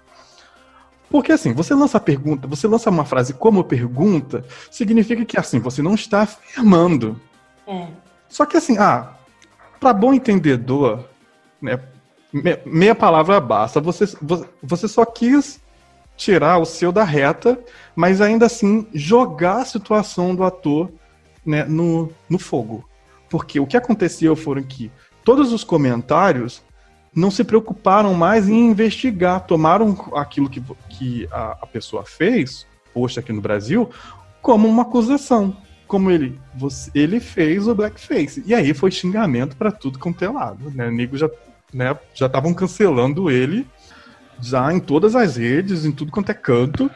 Porque 1.10 1.32
assim, 1.32 1.52
você 1.52 1.74
lança 1.74 1.98
pergunta, 1.98 2.46
você 2.46 2.66
lança 2.66 2.90
uma 2.90 3.04
frase 3.04 3.32
como 3.32 3.64
pergunta, 3.64 4.44
significa 4.70 5.24
que 5.24 5.38
assim, 5.38 5.58
você 5.58 5.80
não 5.80 5.94
está 5.94 6.22
afirmando. 6.22 7.18
É. 7.66 7.88
Só 8.28 8.44
que 8.44 8.56
assim, 8.56 8.76
ah, 8.78 9.14
para 9.80 9.92
bom 9.92 10.12
entendedor, 10.12 11.08
né, 11.60 11.80
meia 12.66 12.94
palavra 12.94 13.40
basta. 13.40 13.80
Você, 13.80 14.04
você 14.62 14.86
só 14.86 15.04
quis 15.04 15.60
tirar 16.16 16.58
o 16.58 16.66
seu 16.66 16.92
da 16.92 17.04
reta, 17.04 17.58
mas 17.94 18.20
ainda 18.20 18.46
assim 18.46 18.86
jogar 18.92 19.62
a 19.62 19.64
situação 19.64 20.34
do 20.34 20.44
ator 20.44 20.90
né, 21.44 21.64
no, 21.64 22.12
no 22.28 22.38
fogo. 22.38 22.84
Porque 23.30 23.60
o 23.60 23.66
que 23.66 23.76
aconteceu 23.76 24.34
foram 24.34 24.62
que 24.62 24.90
todos 25.24 25.52
os 25.52 25.64
comentários 25.64 26.62
não 27.14 27.30
se 27.30 27.42
preocuparam 27.44 28.14
mais 28.14 28.48
em 28.48 28.70
investigar, 28.70 29.46
tomaram 29.46 29.96
aquilo 30.14 30.48
que, 30.48 30.62
que 30.88 31.28
a, 31.30 31.58
a 31.62 31.66
pessoa 31.66 32.04
fez, 32.04 32.66
posto 32.92 33.20
aqui 33.20 33.32
no 33.32 33.40
Brasil, 33.40 33.90
como 34.42 34.68
uma 34.68 34.82
acusação. 34.82 35.56
Como 35.86 36.10
ele, 36.10 36.38
você, 36.54 36.90
ele 36.94 37.18
fez 37.18 37.66
o 37.66 37.74
blackface. 37.74 38.42
E 38.46 38.54
aí 38.54 38.74
foi 38.74 38.90
xingamento 38.90 39.56
para 39.56 39.72
tudo 39.72 39.98
quanto 39.98 40.22
é 40.22 40.28
lado. 40.28 40.70
Né? 40.70 40.90
Nego 40.90 41.16
já 41.16 41.30
né, 41.72 41.96
já 42.14 42.26
estavam 42.26 42.52
cancelando 42.54 43.30
ele 43.30 43.66
já 44.40 44.72
em 44.72 44.80
todas 44.80 45.16
as 45.16 45.36
redes, 45.36 45.84
em 45.84 45.92
tudo 45.92 46.12
quanto 46.12 46.30
é 46.30 46.34
canto. 46.34 46.90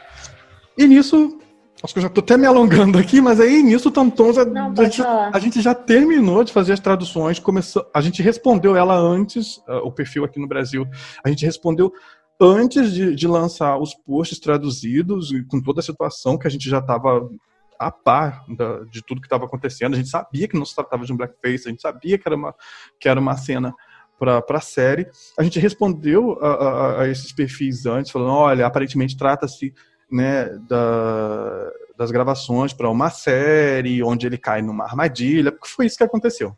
E 0.77 0.87
nisso, 0.87 1.39
acho 1.83 1.93
que 1.93 1.99
eu 1.99 2.03
já 2.03 2.09
tô 2.09 2.21
até 2.21 2.37
me 2.37 2.45
alongando 2.45 2.97
aqui, 2.97 3.19
mas 3.19 3.39
aí 3.41 3.61
nisso 3.61 3.89
o 3.89 3.91
Tanton 3.91 4.31
já, 4.31 4.45
Não, 4.45 4.71
a, 4.71 4.83
gente, 4.85 5.01
a, 5.01 5.39
gente, 5.39 5.61
já 5.61 5.75
terminou 5.75 6.43
de 6.43 6.53
fazer 6.53 6.73
as 6.73 6.79
traduções, 6.79 7.39
começou, 7.39 7.85
a 7.93 7.99
gente 7.99 8.21
respondeu 8.21 8.75
ela 8.75 8.95
antes, 8.95 9.57
uh, 9.67 9.81
o 9.83 9.91
perfil 9.91 10.23
aqui 10.23 10.39
no 10.39 10.47
Brasil, 10.47 10.87
a 11.23 11.29
gente 11.29 11.45
respondeu 11.45 11.91
antes 12.39 12.93
de, 12.93 13.13
de 13.13 13.27
lançar 13.27 13.77
os 13.77 13.93
posts 13.93 14.39
traduzidos, 14.39 15.31
com 15.49 15.61
toda 15.61 15.81
a 15.81 15.83
situação 15.83 16.37
que 16.37 16.47
a 16.47 16.49
gente 16.49 16.69
já 16.69 16.79
estava 16.79 17.29
a 17.77 17.91
par 17.91 18.45
da, 18.47 18.83
de 18.85 19.03
tudo 19.05 19.19
que 19.19 19.27
estava 19.27 19.45
acontecendo, 19.45 19.93
a 19.93 19.97
gente 19.97 20.09
sabia 20.09 20.47
que 20.47 20.57
não 20.57 20.65
se 20.65 20.73
tratava 20.73 21.05
de 21.05 21.11
um 21.11 21.17
blackface, 21.17 21.67
a 21.67 21.69
gente 21.69 21.81
sabia 21.81 22.17
que 22.17 22.27
era 22.27 22.35
uma, 22.35 22.55
que 22.97 23.09
era 23.09 23.19
uma 23.19 23.35
cena 23.35 23.73
para 24.17 24.57
a 24.57 24.61
série. 24.61 25.07
A 25.37 25.43
gente 25.43 25.59
respondeu 25.59 26.37
a, 26.41 26.47
a, 26.47 27.01
a, 27.01 27.09
esses 27.09 27.33
perfis 27.33 27.85
antes, 27.85 28.11
falando: 28.11 28.31
olha, 28.31 28.65
aparentemente 28.65 29.17
trata-se 29.17 29.73
né, 30.13 30.45
da, 30.69 31.71
das 31.97 32.11
gravações 32.11 32.71
para 32.71 32.89
uma 32.89 33.09
série 33.09 34.03
onde 34.03 34.27
ele 34.27 34.37
cai 34.37 34.61
numa 34.61 34.83
armadilha, 34.83 35.51
porque 35.51 35.67
foi 35.67 35.87
isso 35.87 35.97
que 35.97 36.03
aconteceu. 36.03 36.55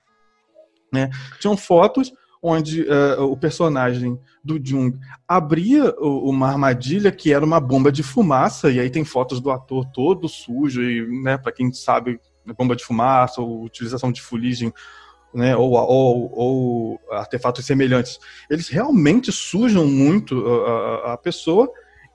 Né? 0.91 1.09
Tinham 1.39 1.55
fotos 1.55 2.11
onde 2.43 2.83
uh, 2.83 3.23
o 3.23 3.37
personagem 3.37 4.19
do 4.43 4.59
Jung 4.63 4.99
abria 5.27 5.95
uma 5.99 6.49
armadilha 6.49 7.11
que 7.11 7.33
era 7.33 7.43
uma 7.43 7.59
bomba 7.59 7.91
de 7.91 8.03
fumaça, 8.03 8.69
e 8.69 8.79
aí 8.79 8.89
tem 8.89 9.05
fotos 9.05 9.39
do 9.39 9.49
ator 9.49 9.85
todo 9.85 10.27
sujo, 10.27 10.83
e 10.83 11.23
né, 11.23 11.37
para 11.37 11.53
quem 11.53 11.71
sabe, 11.71 12.19
bomba 12.57 12.75
de 12.75 12.83
fumaça 12.83 13.41
ou 13.41 13.63
utilização 13.63 14.11
de 14.11 14.21
fuligem 14.21 14.71
né, 15.33 15.55
ou, 15.55 15.71
ou, 15.71 16.31
ou, 16.33 16.99
artefatos 17.11 17.65
semelhantes, 17.65 18.19
eles 18.49 18.69
realmente 18.69 19.31
sujam 19.31 19.85
muito 19.85 20.45
a, 20.47 21.13
a, 21.13 21.17
pessoa 21.17 21.69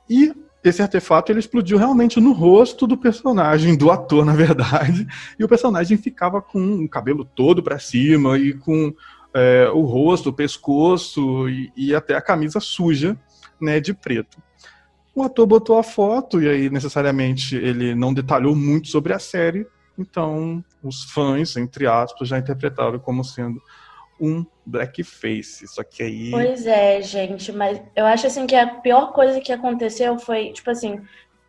e 0.08 0.32
esse 0.62 0.82
artefato 0.82 1.32
ele 1.32 1.38
explodiu 1.38 1.78
realmente 1.78 2.20
no 2.20 2.32
rosto 2.32 2.86
do 2.86 2.96
personagem, 2.96 3.76
do 3.76 3.90
ator, 3.90 4.24
na 4.24 4.34
verdade, 4.34 5.06
e 5.38 5.44
o 5.44 5.48
personagem 5.48 5.96
ficava 5.96 6.42
com 6.42 6.84
o 6.84 6.88
cabelo 6.88 7.24
todo 7.24 7.62
para 7.62 7.78
cima 7.78 8.38
e 8.38 8.52
com 8.52 8.92
é, 9.34 9.70
o 9.72 9.82
rosto, 9.82 10.30
o 10.30 10.32
pescoço 10.32 11.48
e, 11.48 11.72
e 11.76 11.94
até 11.94 12.14
a 12.14 12.22
camisa 12.22 12.60
suja, 12.60 13.18
né, 13.60 13.80
de 13.80 13.94
preto. 13.94 14.38
O 15.14 15.22
ator 15.22 15.46
botou 15.46 15.78
a 15.78 15.82
foto 15.82 16.40
e 16.40 16.48
aí 16.48 16.70
necessariamente 16.70 17.56
ele 17.56 17.94
não 17.94 18.12
detalhou 18.12 18.54
muito 18.54 18.88
sobre 18.88 19.12
a 19.12 19.18
série, 19.18 19.66
então, 20.00 20.64
os 20.82 21.04
fãs, 21.04 21.56
entre 21.56 21.86
aspas, 21.86 22.28
já 22.28 22.38
interpretaram 22.38 22.98
como 22.98 23.22
sendo 23.22 23.60
um 24.20 24.44
blackface. 24.66 25.66
Só 25.66 25.82
que 25.82 26.02
aí. 26.02 26.30
Pois 26.30 26.66
é, 26.66 27.00
gente, 27.00 27.50
mas 27.50 27.80
eu 27.96 28.04
acho 28.06 28.26
assim 28.26 28.46
que 28.46 28.54
a 28.54 28.66
pior 28.66 29.12
coisa 29.12 29.40
que 29.40 29.52
aconteceu 29.52 30.18
foi, 30.18 30.52
tipo 30.52 30.70
assim, 30.70 31.00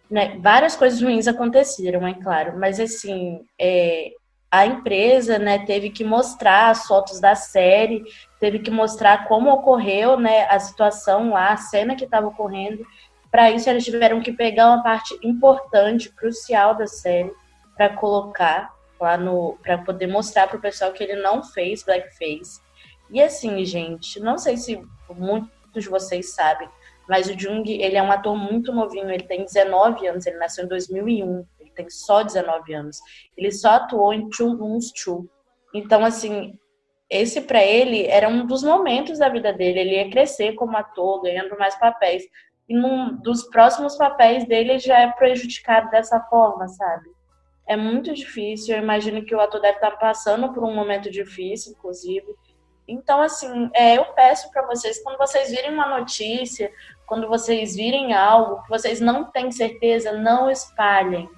né, 0.09 0.37
várias 0.39 0.75
coisas 0.75 1.01
ruins 1.01 1.27
aconteceram, 1.27 2.07
é 2.07 2.13
claro, 2.13 2.57
mas 2.57 2.79
assim, 2.79 3.41
é, 3.59 4.11
a 4.49 4.65
empresa, 4.65 5.39
né, 5.39 5.59
teve 5.65 5.89
que 5.89 6.03
mostrar 6.03 6.69
as 6.69 6.85
fotos 6.85 7.21
da 7.21 7.35
série, 7.35 8.03
teve 8.39 8.59
que 8.59 8.69
mostrar 8.69 9.25
como 9.27 9.49
ocorreu, 9.49 10.19
né, 10.19 10.45
a 10.49 10.59
situação 10.59 11.31
lá, 11.31 11.53
a 11.53 11.57
cena 11.57 11.95
que 11.95 12.03
estava 12.03 12.27
ocorrendo. 12.27 12.85
Para 13.31 13.49
isso, 13.49 13.69
eles 13.69 13.85
tiveram 13.85 14.19
que 14.19 14.33
pegar 14.33 14.67
uma 14.67 14.83
parte 14.83 15.17
importante, 15.23 16.09
crucial 16.09 16.75
da 16.75 16.85
série, 16.85 17.31
para 17.77 17.89
colocar 17.95 18.69
lá 19.01 19.17
no 19.17 19.57
para 19.61 19.77
poder 19.79 20.07
mostrar 20.07 20.47
para 20.47 20.57
o 20.57 20.61
pessoal 20.61 20.91
que 20.93 21.03
ele 21.03 21.15
não 21.15 21.43
fez 21.43 21.83
blackface. 21.83 22.61
E 23.09 23.21
assim, 23.21 23.63
gente, 23.65 24.19
não 24.19 24.37
sei 24.37 24.55
se 24.57 24.81
muitos 25.09 25.83
de 25.83 25.89
vocês 25.89 26.33
sabem, 26.33 26.69
mas 27.07 27.27
o 27.27 27.37
Jung, 27.37 27.69
ele 27.69 27.97
é 27.97 28.01
um 28.01 28.11
ator 28.11 28.35
muito 28.37 28.71
novinho, 28.71 29.09
ele 29.09 29.23
tem 29.23 29.43
19 29.43 30.07
anos, 30.07 30.25
ele 30.25 30.37
nasceu 30.37 30.63
em 30.63 30.67
2001, 30.67 31.45
ele 31.59 31.71
tem 31.71 31.89
só 31.89 32.23
19 32.23 32.73
anos. 32.73 32.99
Ele 33.35 33.51
só 33.51 33.71
atuou 33.71 34.13
em 34.13 34.29
Two 34.29 34.55
Rooms 34.55 34.93
Two. 34.93 35.29
Então, 35.73 36.05
assim, 36.05 36.57
esse 37.09 37.41
para 37.41 37.61
ele 37.61 38.07
era 38.07 38.29
um 38.29 38.45
dos 38.45 38.63
momentos 38.63 39.19
da 39.19 39.27
vida 39.27 39.51
dele, 39.51 39.79
ele 39.79 39.95
ia 39.95 40.09
crescer 40.09 40.53
como 40.53 40.77
ator, 40.77 41.21
ganhando 41.21 41.57
mais 41.57 41.77
papéis. 41.77 42.23
E 42.69 42.73
num 42.73 43.17
dos 43.21 43.43
próximos 43.49 43.97
papéis 43.97 44.47
dele 44.47 44.79
já 44.79 44.99
é 44.99 45.11
prejudicado 45.11 45.89
dessa 45.89 46.21
forma, 46.29 46.69
sabe? 46.69 47.09
É 47.71 47.77
muito 47.77 48.13
difícil. 48.13 48.75
Eu 48.75 48.83
imagino 48.83 49.23
que 49.23 49.33
o 49.33 49.39
ator 49.39 49.61
deve 49.61 49.75
estar 49.75 49.91
passando 49.91 50.51
por 50.51 50.61
um 50.61 50.75
momento 50.75 51.09
difícil, 51.09 51.71
inclusive. 51.71 52.27
Então, 52.85 53.21
assim, 53.21 53.69
é, 53.73 53.97
eu 53.97 54.03
peço 54.07 54.51
para 54.51 54.65
vocês, 54.67 55.01
quando 55.01 55.17
vocês 55.17 55.49
virem 55.49 55.73
uma 55.73 55.87
notícia, 55.87 56.69
quando 57.05 57.29
vocês 57.29 57.73
virem 57.75 58.13
algo 58.13 58.61
que 58.63 58.69
vocês 58.69 58.99
não 58.99 59.23
têm 59.23 59.49
certeza, 59.51 60.11
não 60.11 60.51
espalhem. 60.51 61.29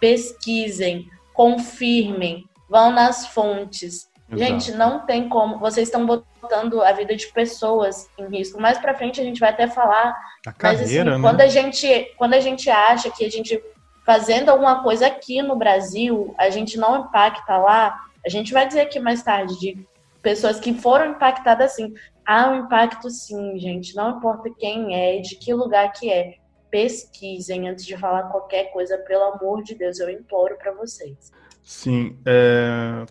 Pesquisem, 0.00 1.08
confirmem, 1.32 2.44
vão 2.68 2.90
nas 2.90 3.28
fontes. 3.28 4.08
Exato. 4.28 4.36
Gente, 4.36 4.72
não 4.72 5.06
tem 5.06 5.28
como. 5.28 5.60
Vocês 5.60 5.86
estão 5.86 6.04
botando 6.04 6.82
a 6.82 6.90
vida 6.90 7.14
de 7.14 7.28
pessoas 7.28 8.10
em 8.18 8.26
risco. 8.26 8.60
Mais 8.60 8.78
para 8.78 8.96
frente 8.96 9.20
a 9.20 9.24
gente 9.24 9.38
vai 9.38 9.50
até 9.50 9.68
falar. 9.68 10.16
A 10.44 10.52
carreira, 10.52 10.82
mas, 10.82 10.90
assim, 10.90 11.04
né? 11.04 11.20
quando 11.20 11.40
a 11.40 11.46
gente, 11.46 12.14
quando 12.16 12.34
a 12.34 12.40
gente 12.40 12.68
acha 12.68 13.10
que 13.10 13.24
a 13.24 13.30
gente 13.30 13.62
fazendo 14.08 14.48
alguma 14.48 14.82
coisa 14.82 15.06
aqui 15.06 15.42
no 15.42 15.54
Brasil, 15.54 16.34
a 16.38 16.48
gente 16.48 16.78
não 16.78 17.04
impacta 17.04 17.58
lá, 17.58 17.94
a 18.24 18.28
gente 18.30 18.54
vai 18.54 18.66
dizer 18.66 18.80
aqui 18.80 18.98
mais 18.98 19.22
tarde 19.22 19.60
de 19.60 19.86
pessoas 20.22 20.58
que 20.58 20.72
foram 20.72 21.10
impactadas 21.10 21.72
assim. 21.72 21.92
Há 22.24 22.48
um 22.48 22.64
impacto 22.64 23.10
sim, 23.10 23.58
gente. 23.58 23.94
Não 23.94 24.16
importa 24.16 24.48
quem 24.58 24.94
é, 24.94 25.18
de 25.20 25.36
que 25.36 25.52
lugar 25.52 25.92
que 25.92 26.10
é. 26.10 26.36
Pesquisem 26.70 27.68
antes 27.68 27.84
de 27.84 27.98
falar 27.98 28.30
qualquer 28.30 28.72
coisa, 28.72 28.96
pelo 28.96 29.24
amor 29.24 29.62
de 29.62 29.74
Deus, 29.74 30.00
eu 30.00 30.08
imploro 30.08 30.56
para 30.56 30.72
vocês. 30.72 31.30
Sim, 31.62 32.18
é... 32.24 33.04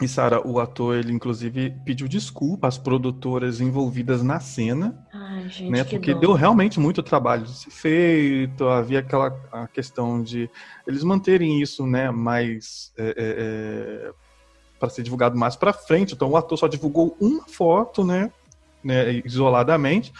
E 0.00 0.06
Sara, 0.06 0.46
o 0.46 0.60
ator, 0.60 0.96
ele 0.96 1.12
inclusive 1.12 1.74
pediu 1.84 2.06
desculpa 2.06 2.68
às 2.68 2.78
produtoras 2.78 3.60
envolvidas 3.60 4.22
na 4.22 4.38
cena, 4.38 4.96
Ai, 5.12 5.48
gente, 5.48 5.70
né? 5.70 5.82
Porque 5.82 6.14
deu 6.14 6.32
realmente 6.34 6.78
muito 6.78 7.02
trabalho 7.02 7.42
de 7.42 7.52
ser 7.52 7.70
feito, 7.70 8.68
havia 8.68 9.00
aquela 9.00 9.36
a 9.50 9.66
questão 9.66 10.22
de 10.22 10.48
eles 10.86 11.02
manterem 11.02 11.60
isso, 11.60 11.84
né, 11.84 12.12
mais 12.12 12.92
é, 12.96 13.08
é, 13.08 13.14
é 13.16 14.12
para 14.78 14.88
ser 14.88 15.02
divulgado 15.02 15.36
mais 15.36 15.56
para 15.56 15.72
frente. 15.72 16.14
Então 16.14 16.30
o 16.30 16.36
ator 16.36 16.56
só 16.56 16.68
divulgou 16.68 17.16
uma 17.20 17.48
foto, 17.48 18.04
né, 18.04 18.30
né, 18.84 19.20
isoladamente. 19.24 20.12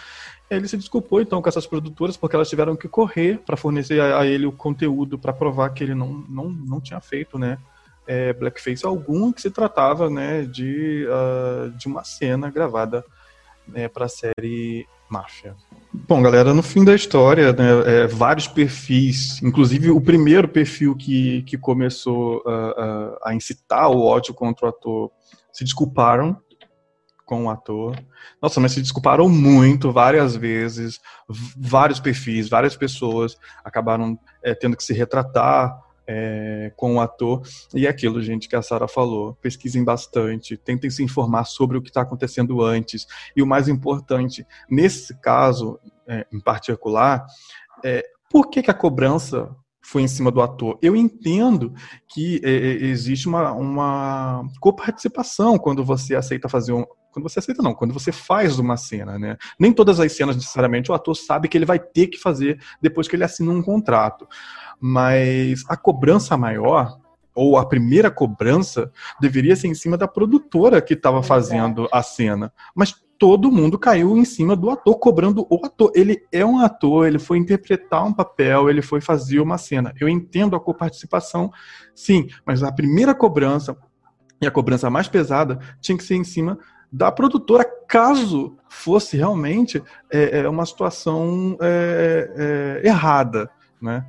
Ele 0.50 0.66
se 0.66 0.76
desculpou 0.76 1.20
então 1.20 1.40
com 1.40 1.48
essas 1.48 1.66
produtoras 1.66 2.16
porque 2.16 2.34
elas 2.34 2.48
tiveram 2.48 2.74
que 2.74 2.88
correr 2.88 3.38
para 3.46 3.56
fornecer 3.56 4.00
a, 4.00 4.20
a 4.20 4.26
ele 4.26 4.46
o 4.46 4.52
conteúdo 4.52 5.16
para 5.18 5.32
provar 5.32 5.70
que 5.70 5.84
ele 5.84 5.94
não, 5.94 6.24
não, 6.28 6.48
não 6.50 6.80
tinha 6.80 7.00
feito, 7.00 7.38
né? 7.38 7.58
É, 8.08 8.32
blackface 8.32 8.86
algum, 8.86 9.30
que 9.30 9.42
se 9.42 9.50
tratava 9.50 10.08
né, 10.08 10.42
de, 10.42 11.06
uh, 11.06 11.70
de 11.76 11.86
uma 11.86 12.02
cena 12.02 12.50
gravada 12.50 13.04
né, 13.68 13.86
para 13.86 14.06
a 14.06 14.08
série 14.08 14.86
máfia. 15.10 15.54
Bom, 15.92 16.22
galera, 16.22 16.54
no 16.54 16.62
fim 16.62 16.84
da 16.84 16.94
história, 16.94 17.52
né, 17.52 17.68
é, 17.86 18.06
vários 18.06 18.48
perfis, 18.48 19.42
inclusive 19.42 19.90
o 19.90 20.00
primeiro 20.00 20.48
perfil 20.48 20.96
que, 20.96 21.42
que 21.42 21.58
começou 21.58 22.38
uh, 22.38 23.18
a 23.22 23.34
incitar 23.34 23.90
o 23.90 24.00
ódio 24.00 24.32
contra 24.32 24.66
o 24.66 24.68
ator, 24.70 25.10
se 25.52 25.62
desculparam 25.62 26.40
com 27.26 27.44
o 27.44 27.50
ator. 27.50 27.94
Nossa, 28.40 28.58
mas 28.58 28.72
se 28.72 28.80
desculparam 28.80 29.28
muito, 29.28 29.92
várias 29.92 30.34
vezes, 30.34 30.98
vários 31.58 32.00
perfis, 32.00 32.48
várias 32.48 32.74
pessoas 32.74 33.36
acabaram 33.62 34.18
é, 34.42 34.54
tendo 34.54 34.76
que 34.76 34.82
se 34.82 34.94
retratar 34.94 35.78
é, 36.08 36.72
com 36.74 36.96
o 36.96 37.00
ator. 37.00 37.42
E 37.74 37.86
aquilo, 37.86 38.22
gente, 38.22 38.48
que 38.48 38.56
a 38.56 38.62
Sara 38.62 38.88
falou. 38.88 39.34
Pesquisem 39.42 39.84
bastante, 39.84 40.56
tentem 40.56 40.88
se 40.88 41.02
informar 41.02 41.44
sobre 41.44 41.76
o 41.76 41.82
que 41.82 41.90
está 41.90 42.00
acontecendo 42.00 42.62
antes. 42.62 43.06
E 43.36 43.42
o 43.42 43.46
mais 43.46 43.68
importante, 43.68 44.46
nesse 44.70 45.14
caso 45.20 45.78
é, 46.08 46.26
em 46.32 46.40
particular, 46.40 47.26
é, 47.84 48.02
por 48.30 48.48
que, 48.48 48.62
que 48.62 48.70
a 48.70 48.74
cobrança 48.74 49.54
foi 49.80 50.02
em 50.02 50.08
cima 50.08 50.30
do 50.30 50.42
ator. 50.42 50.78
Eu 50.82 50.94
entendo 50.94 51.72
que 52.08 52.40
é, 52.44 52.50
é 52.50 52.72
existe 52.86 53.26
uma, 53.26 53.52
uma 53.52 54.44
coparticipação 54.60 55.56
quando 55.58 55.82
você 55.82 56.14
aceita 56.14 56.46
fazer 56.46 56.72
um, 56.72 56.84
quando 57.18 57.28
você 57.28 57.38
aceita, 57.38 57.62
não, 57.62 57.74
quando 57.74 57.92
você 57.92 58.12
faz 58.12 58.58
uma 58.58 58.76
cena, 58.76 59.18
né? 59.18 59.36
Nem 59.58 59.72
todas 59.72 59.98
as 59.98 60.12
cenas, 60.12 60.36
necessariamente, 60.36 60.90
o 60.90 60.94
ator 60.94 61.16
sabe 61.16 61.48
que 61.48 61.56
ele 61.56 61.64
vai 61.64 61.78
ter 61.78 62.06
que 62.06 62.18
fazer 62.18 62.60
depois 62.80 63.08
que 63.08 63.16
ele 63.16 63.24
assina 63.24 63.50
um 63.50 63.62
contrato. 63.62 64.28
Mas 64.80 65.64
a 65.68 65.76
cobrança 65.76 66.36
maior, 66.36 66.98
ou 67.34 67.56
a 67.56 67.66
primeira 67.66 68.10
cobrança, 68.10 68.90
deveria 69.20 69.54
ser 69.54 69.68
em 69.68 69.74
cima 69.74 69.96
da 69.96 70.08
produtora 70.08 70.80
que 70.80 70.94
estava 70.94 71.22
fazendo 71.22 71.88
a 71.92 72.02
cena. 72.02 72.52
Mas 72.74 72.94
todo 73.18 73.50
mundo 73.50 73.78
caiu 73.78 74.16
em 74.16 74.24
cima 74.24 74.54
do 74.54 74.70
ator, 74.70 74.96
cobrando 74.98 75.46
o 75.50 75.66
ator. 75.66 75.90
Ele 75.94 76.24
é 76.30 76.44
um 76.44 76.60
ator, 76.60 77.06
ele 77.06 77.18
foi 77.18 77.36
interpretar 77.38 78.04
um 78.04 78.12
papel, 78.12 78.70
ele 78.70 78.80
foi 78.80 79.00
fazer 79.00 79.40
uma 79.40 79.58
cena. 79.58 79.92
Eu 80.00 80.08
entendo 80.08 80.54
a 80.54 80.60
coparticipação, 80.60 81.50
sim, 81.94 82.28
mas 82.46 82.62
a 82.62 82.70
primeira 82.70 83.14
cobrança, 83.14 83.76
e 84.40 84.46
a 84.46 84.50
cobrança 84.50 84.88
mais 84.88 85.08
pesada, 85.08 85.58
tinha 85.80 85.98
que 85.98 86.04
ser 86.04 86.14
em 86.14 86.24
cima 86.24 86.58
da 86.90 87.10
produtora, 87.10 87.64
caso 87.86 88.56
fosse 88.68 89.16
realmente 89.16 89.82
é, 90.10 90.40
é 90.40 90.48
uma 90.48 90.64
situação 90.64 91.56
é, 91.60 92.80
é, 92.84 92.88
errada, 92.88 93.50
né? 93.80 94.06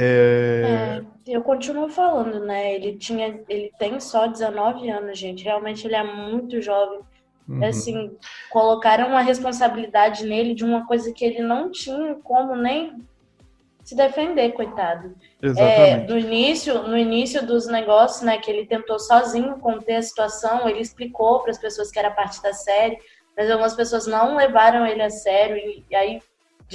É, 0.00 1.02
eu 1.26 1.42
continuo 1.42 1.88
falando, 1.88 2.38
né? 2.38 2.72
Ele 2.72 2.96
tinha, 2.96 3.40
ele 3.48 3.72
tem 3.78 3.98
só 3.98 4.28
19 4.28 4.88
anos, 4.88 5.18
gente. 5.18 5.42
Realmente 5.42 5.86
ele 5.86 5.96
é 5.96 6.04
muito 6.04 6.62
jovem. 6.62 7.00
Uhum. 7.48 7.64
Assim, 7.64 8.16
colocaram 8.50 9.08
uma 9.08 9.22
responsabilidade 9.22 10.24
nele 10.24 10.54
de 10.54 10.64
uma 10.64 10.86
coisa 10.86 11.12
que 11.12 11.24
ele 11.24 11.42
não 11.42 11.70
tinha 11.70 12.14
como 12.22 12.54
nem 12.54 13.04
se 13.82 13.96
defender, 13.96 14.52
coitado. 14.52 15.16
É, 15.56 15.96
no 16.06 16.18
início, 16.18 16.82
no 16.82 16.96
início 16.96 17.44
dos 17.44 17.66
negócios, 17.66 18.22
né, 18.22 18.36
que 18.36 18.50
ele 18.50 18.66
tentou 18.66 18.98
sozinho 18.98 19.58
conter 19.58 19.96
a 19.96 20.02
situação, 20.02 20.68
ele 20.68 20.80
explicou 20.80 21.40
para 21.40 21.50
as 21.50 21.58
pessoas 21.58 21.90
que 21.90 21.98
era 21.98 22.10
parte 22.10 22.40
da 22.42 22.52
série, 22.52 22.98
mas 23.34 23.50
algumas 23.50 23.74
pessoas 23.74 24.06
não 24.06 24.36
levaram 24.36 24.86
ele 24.86 25.00
a 25.00 25.08
sério 25.08 25.56
e, 25.56 25.84
e 25.90 25.96
aí 25.96 26.20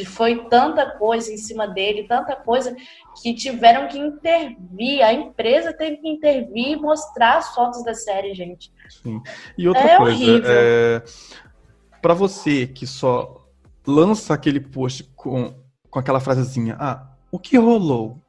foi 0.06 0.46
tanta 0.50 0.90
coisa 0.98 1.32
em 1.32 1.38
cima 1.38 1.68
dele, 1.68 2.08
tanta 2.08 2.36
coisa 2.36 2.76
que 3.22 3.34
tiveram 3.34 3.88
que 3.88 3.98
intervir, 3.98 5.04
a 5.04 5.14
empresa 5.14 5.72
teve 5.72 5.98
que 5.98 6.10
intervir 6.10 6.70
e 6.70 6.76
mostrar 6.76 7.38
as 7.38 7.54
fotos 7.54 7.84
da 7.84 7.94
série, 7.94 8.34
gente. 8.34 8.72
Sim. 8.90 9.22
E 9.58 9.68
outra 9.68 9.84
é 9.84 9.98
coisa, 9.98 10.44
é, 10.48 11.04
para 12.02 12.14
você 12.14 12.66
que 12.66 12.88
só 12.88 13.46
lança 13.86 14.34
aquele 14.34 14.60
post 14.60 15.04
com 15.16 15.54
com 15.94 16.00
aquela 16.00 16.20
frasezinha, 16.20 16.76
ah, 16.80 17.06
o 17.32 17.38
que 17.38 17.56
rolou? 17.56 18.20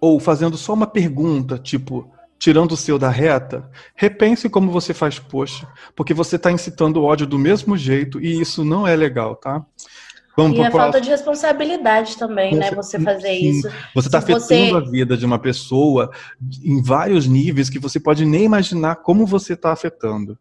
Ou 0.00 0.18
fazendo 0.18 0.56
só 0.56 0.72
uma 0.72 0.86
pergunta, 0.86 1.58
tipo, 1.58 2.10
tirando 2.38 2.72
o 2.72 2.76
seu 2.78 2.98
da 2.98 3.10
reta, 3.10 3.70
repense 3.94 4.48
como 4.48 4.72
você 4.72 4.94
faz 4.94 5.18
post, 5.18 5.68
porque 5.94 6.14
você 6.14 6.36
está 6.36 6.50
incitando 6.50 6.96
o 6.96 7.04
ódio 7.04 7.26
do 7.26 7.38
mesmo 7.38 7.76
jeito 7.76 8.18
e 8.18 8.40
isso 8.40 8.64
não 8.64 8.86
é 8.86 8.96
legal, 8.96 9.36
tá? 9.36 9.62
Vamos 10.42 10.58
e 10.58 10.62
a 10.62 10.70
falta 10.70 11.00
de 11.00 11.10
responsabilidade 11.10 12.16
também, 12.16 12.54
né? 12.54 12.70
Você 12.70 12.98
fazer 13.00 13.36
sim. 13.36 13.50
isso. 13.50 13.68
Você 13.94 14.08
está 14.08 14.18
afetando 14.18 14.40
você... 14.40 14.74
a 14.74 14.80
vida 14.80 15.16
de 15.16 15.26
uma 15.26 15.38
pessoa 15.38 16.10
em 16.64 16.82
vários 16.82 17.26
níveis 17.26 17.68
que 17.68 17.78
você 17.78 18.00
pode 18.00 18.24
nem 18.24 18.44
imaginar 18.44 18.96
como 18.96 19.26
você 19.26 19.54
está 19.54 19.72
afetando. 19.72 20.38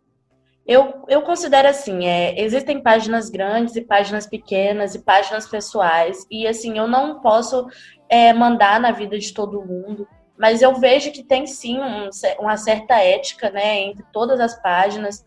Eu, 0.66 1.04
eu 1.08 1.24
considero 1.24 1.68
assim, 1.68 2.06
é, 2.06 2.40
existem 2.40 2.80
páginas 2.80 3.28
grandes 3.28 3.76
e 3.76 3.82
páginas 3.82 4.28
pequenas 4.28 4.94
e 4.94 5.00
páginas 5.00 5.48
pessoais, 5.48 6.28
e 6.30 6.46
assim, 6.46 6.78
eu 6.78 6.88
não 6.88 7.22
posso 7.22 7.66
é, 8.08 8.32
mandar 8.34 8.80
na 8.80 8.92
vida 8.92 9.18
de 9.18 9.34
todo 9.34 9.66
mundo, 9.66 10.08
mas 10.38 10.62
eu 10.62 10.76
vejo 10.76 11.12
que 11.12 11.24
tem 11.24 11.48
sim 11.48 11.80
um, 11.80 12.10
uma 12.40 12.56
certa 12.56 13.00
ética, 13.00 13.50
né, 13.50 13.82
entre 13.82 14.06
todas 14.14 14.40
as 14.40 14.62
páginas. 14.62 15.26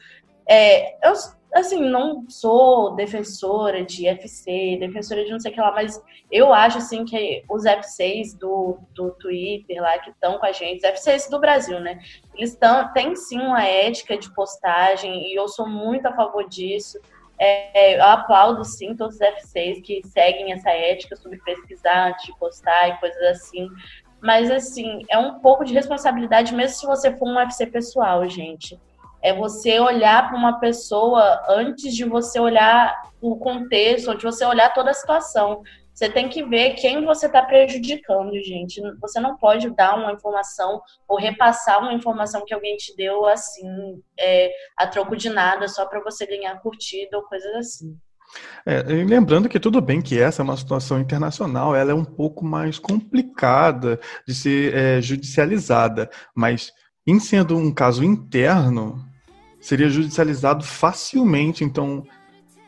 É, 0.48 0.94
eu, 1.06 1.12
assim, 1.54 1.82
não 1.82 2.24
sou 2.28 2.94
defensora 2.94 3.84
de 3.84 4.06
FC, 4.06 4.78
defensora 4.80 5.24
de 5.24 5.30
não 5.30 5.38
sei 5.38 5.50
o 5.50 5.54
que 5.54 5.60
lá, 5.60 5.70
mas 5.72 6.02
eu 6.30 6.52
acho, 6.52 6.78
assim, 6.78 7.04
que 7.04 7.44
os 7.48 7.64
F6 7.64 8.38
do, 8.38 8.78
do 8.94 9.10
Twitter 9.12 9.80
lá, 9.82 9.98
que 9.98 10.10
estão 10.10 10.38
com 10.38 10.46
a 10.46 10.52
gente, 10.52 10.78
os 10.78 11.00
F6 11.00 11.28
do 11.30 11.38
Brasil, 11.38 11.78
né, 11.78 12.00
eles 12.34 12.56
tão, 12.56 12.90
têm 12.92 13.14
sim 13.14 13.38
uma 13.38 13.62
ética 13.62 14.16
de 14.16 14.32
postagem 14.34 15.30
e 15.30 15.38
eu 15.38 15.46
sou 15.46 15.68
muito 15.68 16.06
a 16.06 16.12
favor 16.12 16.48
disso. 16.48 16.98
É, 17.38 17.96
eu 17.96 18.04
aplaudo 18.04 18.64
sim 18.64 18.94
todos 18.94 19.16
os 19.16 19.20
F6 19.20 19.82
que 19.82 20.00
seguem 20.06 20.52
essa 20.52 20.70
ética 20.70 21.16
sobre 21.16 21.38
pesquisar 21.38 22.08
antes 22.08 22.24
de 22.24 22.38
postar 22.38 22.88
e 22.88 22.98
coisas 22.98 23.22
assim. 23.22 23.68
Mas, 24.20 24.50
assim, 24.50 25.00
é 25.10 25.18
um 25.18 25.40
pouco 25.40 25.64
de 25.64 25.74
responsabilidade, 25.74 26.54
mesmo 26.54 26.76
se 26.76 26.86
você 26.86 27.10
for 27.16 27.28
um 27.28 27.40
FC 27.40 27.66
pessoal, 27.66 28.26
gente 28.28 28.78
é 29.22 29.32
você 29.32 29.78
olhar 29.78 30.28
para 30.28 30.36
uma 30.36 30.58
pessoa 30.58 31.42
antes 31.48 31.94
de 31.94 32.04
você 32.04 32.40
olhar 32.40 33.10
o 33.20 33.36
contexto, 33.36 34.08
antes 34.08 34.20
de 34.20 34.26
você 34.36 34.44
olhar 34.44 34.74
toda 34.74 34.90
a 34.90 34.94
situação. 34.94 35.62
Você 35.94 36.08
tem 36.08 36.28
que 36.28 36.42
ver 36.42 36.74
quem 36.74 37.04
você 37.04 37.26
está 37.26 37.42
prejudicando, 37.42 38.32
gente. 38.42 38.80
Você 39.00 39.20
não 39.20 39.36
pode 39.36 39.70
dar 39.70 39.94
uma 39.94 40.12
informação 40.12 40.80
ou 41.06 41.18
repassar 41.18 41.80
uma 41.80 41.92
informação 41.92 42.44
que 42.44 42.54
alguém 42.54 42.76
te 42.76 42.96
deu 42.96 43.26
assim, 43.26 44.02
é, 44.18 44.50
a 44.76 44.86
troco 44.86 45.14
de 45.14 45.28
nada, 45.28 45.68
só 45.68 45.84
para 45.86 46.02
você 46.02 46.26
ganhar 46.26 46.60
curtida 46.60 47.16
ou 47.16 47.24
coisas 47.24 47.54
assim. 47.54 47.96
É, 48.64 48.82
lembrando 48.82 49.48
que 49.48 49.60
tudo 49.60 49.80
bem 49.82 50.00
que 50.00 50.18
essa 50.18 50.40
é 50.40 50.44
uma 50.44 50.56
situação 50.56 50.98
internacional, 50.98 51.76
ela 51.76 51.90
é 51.90 51.94
um 51.94 52.04
pouco 52.04 52.44
mais 52.44 52.78
complicada 52.78 54.00
de 54.26 54.34
ser 54.34 54.74
é, 54.74 55.02
judicializada, 55.02 56.08
mas 56.34 56.72
em 57.06 57.20
sendo 57.20 57.56
um 57.56 57.72
caso 57.72 58.02
interno, 58.02 59.04
seria 59.62 59.88
judicializado 59.88 60.64
facilmente. 60.64 61.64
Então, 61.64 62.04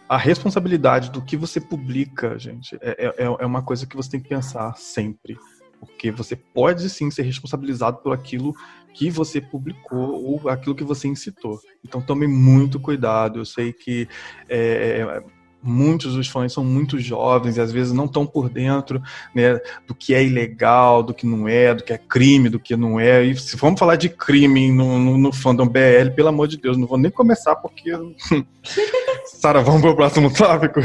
a 0.08 0.16
responsabilidade 0.16 1.10
do 1.10 1.20
que 1.20 1.36
você 1.36 1.60
publica, 1.60 2.38
gente, 2.38 2.78
é, 2.80 3.12
é, 3.18 3.24
é 3.24 3.44
uma 3.44 3.62
coisa 3.62 3.86
que 3.86 3.96
você 3.96 4.12
tem 4.12 4.20
que 4.20 4.28
pensar 4.28 4.74
sempre. 4.76 5.36
Porque 5.80 6.10
você 6.10 6.36
pode 6.36 6.88
sim 6.88 7.10
ser 7.10 7.22
responsabilizado 7.22 7.98
por 7.98 8.14
aquilo 8.14 8.54
que 8.94 9.10
você 9.10 9.40
publicou 9.40 10.24
ou 10.24 10.48
aquilo 10.48 10.74
que 10.74 10.84
você 10.84 11.08
incitou. 11.08 11.60
Então 11.84 12.00
tome 12.00 12.26
muito 12.26 12.78
cuidado. 12.78 13.40
Eu 13.40 13.44
sei 13.44 13.72
que 13.72 14.08
é, 14.48 15.22
muitos 15.64 16.14
dos 16.14 16.28
fãs 16.28 16.52
são 16.52 16.62
muito 16.62 16.98
jovens 16.98 17.56
e 17.56 17.60
às 17.60 17.72
vezes 17.72 17.92
não 17.92 18.04
estão 18.04 18.26
por 18.26 18.50
dentro 18.50 19.02
né, 19.34 19.58
do 19.86 19.94
que 19.94 20.14
é 20.14 20.22
ilegal, 20.22 21.02
do 21.02 21.14
que 21.14 21.26
não 21.26 21.48
é, 21.48 21.74
do 21.74 21.82
que 21.82 21.92
é 21.92 21.98
crime, 21.98 22.48
do 22.48 22.60
que 22.60 22.76
não 22.76 23.00
é. 23.00 23.22
E 23.22 23.36
se 23.36 23.56
vamos 23.56 23.78
falar 23.78 23.96
de 23.96 24.08
crime 24.08 24.70
no, 24.70 24.98
no, 24.98 25.16
no 25.16 25.32
fandom 25.32 25.66
BL, 25.66 26.10
pelo 26.14 26.28
amor 26.28 26.48
de 26.48 26.58
Deus, 26.58 26.76
não 26.76 26.86
vou 26.86 26.98
nem 26.98 27.10
começar 27.10 27.56
porque. 27.56 27.90
Sara, 29.24 29.62
vamos 29.62 29.80
para 29.80 29.90
o 29.90 29.96
próximo 29.96 30.32
tópico? 30.32 30.80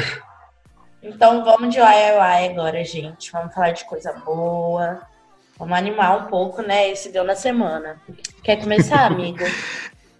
Então 1.04 1.44
vamos 1.44 1.74
de 1.74 1.80
YY 1.80 2.50
agora, 2.52 2.84
gente. 2.84 3.32
Vamos 3.32 3.54
falar 3.54 3.72
de 3.72 3.86
coisa 3.86 4.14
boa. 4.26 5.02
Vamos 5.58 5.78
animar 5.78 6.18
um 6.18 6.28
pouco, 6.28 6.62
né? 6.62 6.90
Esse 6.90 7.12
deu 7.12 7.24
na 7.24 7.36
semana. 7.36 8.02
Quer 8.44 8.58
começar, 8.58 9.06
amigo? 9.12 9.44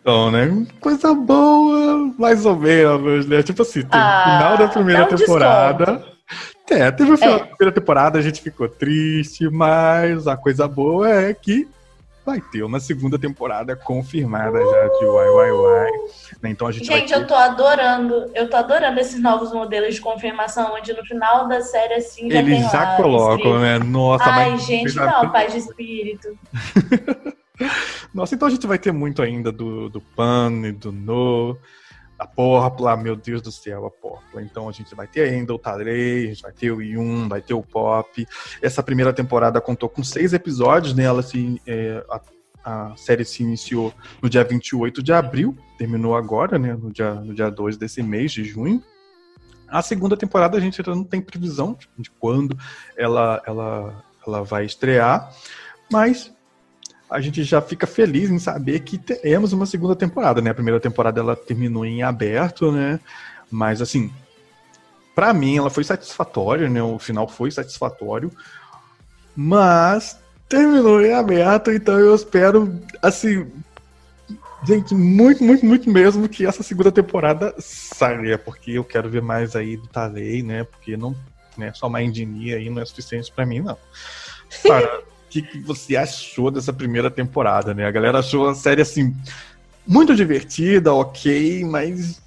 Então, 0.02 0.32
né? 0.32 0.66
Coisa 0.80 1.14
boa, 1.14 2.14
mais 2.18 2.46
ou 2.46 2.56
menos, 2.56 3.26
né? 3.26 3.44
Tipo 3.44 3.62
assim, 3.62 3.82
teve 3.82 3.90
ah, 3.92 4.22
o 4.22 4.32
final 4.32 4.58
da 4.58 4.68
primeira 4.68 5.04
um 5.04 5.08
temporada. 5.08 5.86
Desconto. 5.86 6.20
É, 6.72 6.92
teve 6.92 7.12
o 7.12 7.18
final 7.18 7.36
é. 7.36 7.40
da 7.40 7.46
primeira 7.46 7.72
temporada, 7.74 8.20
a 8.20 8.22
gente 8.22 8.42
ficou 8.42 8.70
triste, 8.70 9.50
mas 9.50 10.28
a 10.28 10.38
coisa 10.38 10.68
boa 10.68 11.10
é 11.10 11.34
que 11.34 11.68
vai 12.24 12.40
ter 12.40 12.62
uma 12.62 12.80
segunda 12.80 13.18
temporada 13.18 13.76
confirmada 13.76 14.60
uh! 14.60 14.72
já 14.72 14.88
de 14.88 15.06
YYY. 15.06 16.40
Né? 16.42 16.50
Então 16.52 16.68
a 16.68 16.72
gente 16.72 16.86
Gente, 16.86 17.12
ter... 17.12 17.16
eu 17.16 17.26
tô 17.26 17.34
adorando, 17.34 18.32
eu 18.36 18.48
tô 18.48 18.56
adorando 18.56 19.00
esses 19.00 19.20
novos 19.20 19.52
modelos 19.52 19.96
de 19.96 20.02
confirmação, 20.02 20.76
onde 20.76 20.94
no 20.94 21.04
final 21.06 21.48
da 21.48 21.62
série, 21.62 21.96
assim, 21.96 22.30
já 22.30 22.40
Eles 22.40 22.72
já 22.72 22.96
colocam, 22.98 23.60
né? 23.60 23.80
Nossa, 23.80 24.26
Ai, 24.26 24.52
mas... 24.52 24.66
gente, 24.66 24.96
não, 24.96 25.32
paz 25.32 25.52
de 25.52 25.60
espírito. 25.60 26.38
Nossa, 28.14 28.36
então 28.36 28.48
a 28.48 28.52
gente 28.52 28.66
vai 28.66 28.78
ter 28.78 28.92
muito 28.92 29.22
ainda 29.22 29.52
do, 29.52 29.90
do 29.90 30.02
Pan 30.02 30.52
e 30.66 30.72
do 30.72 30.92
No. 30.92 31.58
a 32.18 32.26
Porpla, 32.26 32.98
meu 32.98 33.16
Deus 33.16 33.42
do 33.42 33.52
céu, 33.52 33.86
a 33.86 33.92
Porpla. 33.92 34.42
Então 34.42 34.68
a 34.68 34.72
gente 34.72 34.94
vai 34.96 35.08
ter 35.08 35.30
ainda 35.30 35.54
o 35.54 35.60
Tadrei, 35.60 36.26
a 36.26 36.28
gente 36.30 36.42
vai 36.42 36.52
ter 36.52 36.72
o 36.72 36.82
Yun, 36.82 37.28
vai 37.28 37.42
ter 37.42 37.54
o 37.54 37.64
Pop. 37.64 38.28
Essa 38.62 38.84
primeira 38.84 39.14
temporada 39.14 39.62
contou 39.62 39.90
com 39.90 40.04
seis 40.04 40.34
episódios, 40.34 40.94
né? 40.94 41.04
Ela 41.04 41.22
se, 41.22 41.62
é, 41.66 42.04
a, 42.10 42.22
a, 42.64 42.96
série 42.98 43.24
se 43.24 43.44
iniciou 43.44 43.94
no 44.22 44.30
dia 44.30 44.44
28 44.44 45.02
de 45.02 45.14
abril, 45.14 45.58
terminou 45.78 46.16
agora, 46.16 46.58
né? 46.60 46.74
No 46.74 46.92
dia, 46.92 47.14
no 47.16 47.34
dia 47.34 47.50
2 47.50 47.78
desse 47.78 48.02
mês 48.04 48.32
de 48.32 48.44
junho. 48.44 48.84
A 49.68 49.82
segunda 49.84 50.18
temporada 50.18 50.58
a 50.58 50.60
gente 50.60 50.82
ainda 50.82 50.96
não 50.96 51.04
tem 51.04 51.22
previsão 51.22 51.78
de 51.98 52.10
quando 52.10 52.58
ela, 52.98 53.42
ela, 53.46 54.04
ela 54.26 54.44
vai 54.44 54.66
estrear, 54.66 55.32
mas 55.92 56.34
a 57.10 57.20
gente 57.20 57.44
já 57.44 57.62
fica 57.62 57.88
feliz 57.88 58.30
em 58.30 58.38
saber 58.38 58.82
que 58.82 58.98
temos 58.98 59.52
uma 59.52 59.66
segunda 59.66 59.96
temporada, 59.96 60.42
né? 60.42 60.52
A 60.52 60.56
primeira 60.56 60.80
temporada 60.80 61.20
ela 61.20 61.36
terminou 61.36 61.86
em 61.86 62.04
aberto, 62.04 62.72
né? 62.72 63.00
Mas 63.50 63.82
assim, 63.82 64.12
para 65.16 65.34
mim 65.34 65.58
ela 65.58 65.72
foi 65.72 65.84
satisfatória, 65.84 66.70
né? 66.70 66.84
O 66.84 67.00
final 67.00 67.28
foi 67.28 67.50
satisfatório, 67.50 68.32
mas 69.36 70.20
terminou 70.48 71.02
em 71.02 71.14
aberto, 71.14 71.72
então 71.72 71.98
eu 72.00 72.14
espero 72.14 72.80
assim, 73.02 73.52
gente, 74.64 74.94
muito, 74.94 75.44
muito, 75.44 75.66
muito 75.66 75.90
mesmo 75.90 76.30
que 76.30 76.46
essa 76.46 76.62
segunda 76.62 76.92
temporada 76.92 77.56
saia, 77.60 78.38
porque 78.38 78.72
eu 78.72 78.84
quero 78.84 79.10
ver 79.10 79.22
mais 79.22 79.56
aí 79.56 79.78
do 79.78 79.88
Talei, 79.88 80.44
né? 80.44 80.64
Porque 80.64 80.96
não, 80.96 81.16
né, 81.58 81.72
só 81.74 81.88
uma 81.88 82.04
endinia 82.04 82.58
aí 82.58 82.70
não 82.70 82.82
é 82.82 82.86
suficiente 82.86 83.32
para 83.32 83.48
mim, 83.48 83.62
não. 83.62 83.78
Para 84.64 85.02
que, 85.30 85.42
que 85.42 85.60
você 85.60 85.96
achou 85.96 86.50
dessa 86.52 86.74
primeira 86.74 87.10
temporada, 87.10 87.74
né? 87.74 87.86
A 87.86 87.92
galera 87.92 88.20
achou 88.20 88.50
a 88.50 88.56
série 88.56 88.82
assim 88.82 89.16
muito 89.86 90.16
divertida, 90.16 90.94
ok, 90.94 91.64
mas 91.66 92.22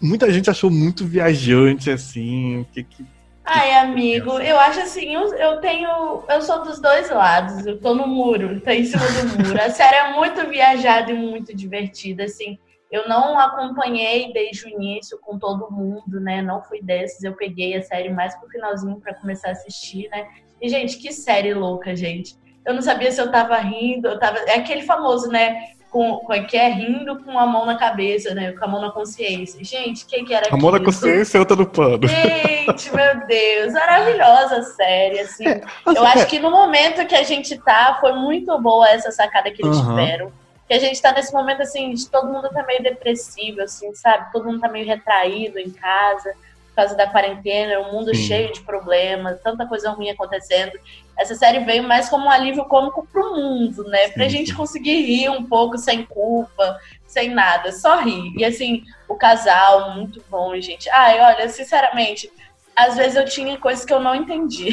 muita 0.00 0.30
gente 0.30 0.50
achou 0.50 0.70
muito 0.70 1.06
viajante, 1.06 1.90
assim. 1.90 2.66
Que, 2.72 2.84
que, 2.84 3.04
Ai, 3.50 3.72
amigo, 3.72 4.38
eu 4.40 4.58
acho 4.60 4.80
assim, 4.80 5.14
eu, 5.14 5.32
eu 5.34 5.58
tenho. 5.58 6.22
Eu 6.28 6.42
sou 6.42 6.62
dos 6.62 6.78
dois 6.78 7.08
lados, 7.08 7.64
eu 7.64 7.80
tô 7.80 7.94
no 7.94 8.06
muro, 8.06 8.60
tô 8.60 8.70
em 8.70 8.84
cima 8.84 9.02
do 9.06 9.42
muro. 9.42 9.62
A 9.62 9.70
série 9.70 9.96
é 9.96 10.12
muito 10.12 10.46
viajada 10.46 11.10
e 11.10 11.14
muito 11.14 11.56
divertida, 11.56 12.24
assim. 12.24 12.58
Eu 12.90 13.08
não 13.08 13.38
acompanhei 13.38 14.34
desde 14.34 14.66
o 14.66 14.68
início 14.68 15.18
com 15.22 15.38
todo 15.38 15.70
mundo, 15.70 16.20
né? 16.20 16.42
Não 16.42 16.62
fui 16.62 16.82
desses. 16.82 17.22
Eu 17.24 17.34
peguei 17.34 17.74
a 17.74 17.82
série 17.82 18.10
mais 18.10 18.34
pro 18.36 18.50
finalzinho 18.50 19.00
para 19.00 19.14
começar 19.14 19.48
a 19.48 19.52
assistir, 19.52 20.10
né? 20.10 20.28
E, 20.60 20.68
gente, 20.68 20.98
que 20.98 21.12
série 21.12 21.54
louca, 21.54 21.94
gente. 21.94 22.36
Eu 22.64 22.74
não 22.74 22.82
sabia 22.82 23.10
se 23.10 23.20
eu 23.20 23.30
tava 23.30 23.56
rindo, 23.56 24.08
eu 24.08 24.18
tava. 24.18 24.38
É 24.40 24.56
aquele 24.56 24.82
famoso, 24.82 25.28
né? 25.28 25.68
Com, 25.90 26.18
com 26.18 26.44
que 26.44 26.54
é 26.54 26.68
rindo 26.68 27.24
com 27.24 27.38
a 27.38 27.46
mão 27.46 27.64
na 27.64 27.76
cabeça, 27.76 28.34
né? 28.34 28.52
Com 28.52 28.64
a 28.64 28.68
mão 28.68 28.80
na 28.82 28.90
consciência. 28.90 29.64
Gente, 29.64 30.04
quem 30.04 30.22
que 30.22 30.34
era 30.34 30.52
A 30.52 30.56
mão 30.56 30.70
na 30.70 30.78
consciência 30.78 31.38
e 31.38 31.40
outra 31.40 31.56
no 31.56 31.66
pano. 31.66 32.06
Gente, 32.06 32.94
meu 32.94 33.26
Deus, 33.26 33.72
maravilhosa 33.72 34.58
a 34.58 34.62
série, 34.62 35.20
assim. 35.20 35.48
É, 35.48 35.62
eu 35.86 36.04
acho 36.04 36.24
é... 36.24 36.26
que 36.26 36.38
no 36.38 36.50
momento 36.50 37.06
que 37.06 37.14
a 37.14 37.22
gente 37.22 37.56
tá, 37.56 37.96
foi 38.00 38.12
muito 38.12 38.56
boa 38.60 38.86
essa 38.90 39.10
sacada 39.10 39.50
que 39.50 39.62
eles 39.62 39.78
uhum. 39.78 39.88
tiveram. 39.88 40.32
Que 40.68 40.74
a 40.74 40.78
gente 40.78 41.00
tá 41.00 41.12
nesse 41.12 41.32
momento, 41.32 41.62
assim, 41.62 41.94
de 41.94 42.06
todo 42.10 42.30
mundo 42.30 42.50
tá 42.50 42.62
meio 42.64 42.82
depressivo, 42.82 43.62
assim, 43.62 43.94
sabe? 43.94 44.30
Todo 44.30 44.44
mundo 44.44 44.60
tá 44.60 44.68
meio 44.68 44.84
retraído 44.84 45.58
em 45.58 45.70
casa 45.70 46.34
causa 46.78 46.94
da 46.94 47.08
quarentena, 47.08 47.80
um 47.80 47.92
mundo 47.92 48.14
Sim. 48.14 48.22
cheio 48.22 48.52
de 48.52 48.60
problemas, 48.60 49.40
tanta 49.40 49.66
coisa 49.66 49.90
ruim 49.90 50.10
acontecendo. 50.10 50.78
Essa 51.18 51.34
série 51.34 51.58
veio 51.64 51.82
mais 51.82 52.08
como 52.08 52.26
um 52.26 52.30
alívio 52.30 52.64
cômico 52.66 53.04
pro 53.12 53.34
mundo, 53.34 53.82
né? 53.88 54.06
Sim. 54.06 54.12
Pra 54.12 54.28
gente 54.28 54.54
conseguir 54.54 55.02
rir 55.02 55.28
um 55.28 55.44
pouco 55.44 55.76
sem 55.76 56.04
culpa, 56.04 56.78
sem 57.04 57.30
nada, 57.30 57.72
só 57.72 58.00
rir. 58.00 58.32
E 58.36 58.44
assim, 58.44 58.84
o 59.08 59.16
casal, 59.16 59.96
muito 59.96 60.24
bom, 60.30 60.54
gente. 60.60 60.88
Ai, 60.90 61.18
olha, 61.20 61.48
sinceramente, 61.48 62.30
às 62.76 62.96
vezes 62.96 63.16
eu 63.16 63.24
tinha 63.24 63.58
coisas 63.58 63.84
que 63.84 63.92
eu 63.92 63.98
não 63.98 64.14
entendi. 64.14 64.72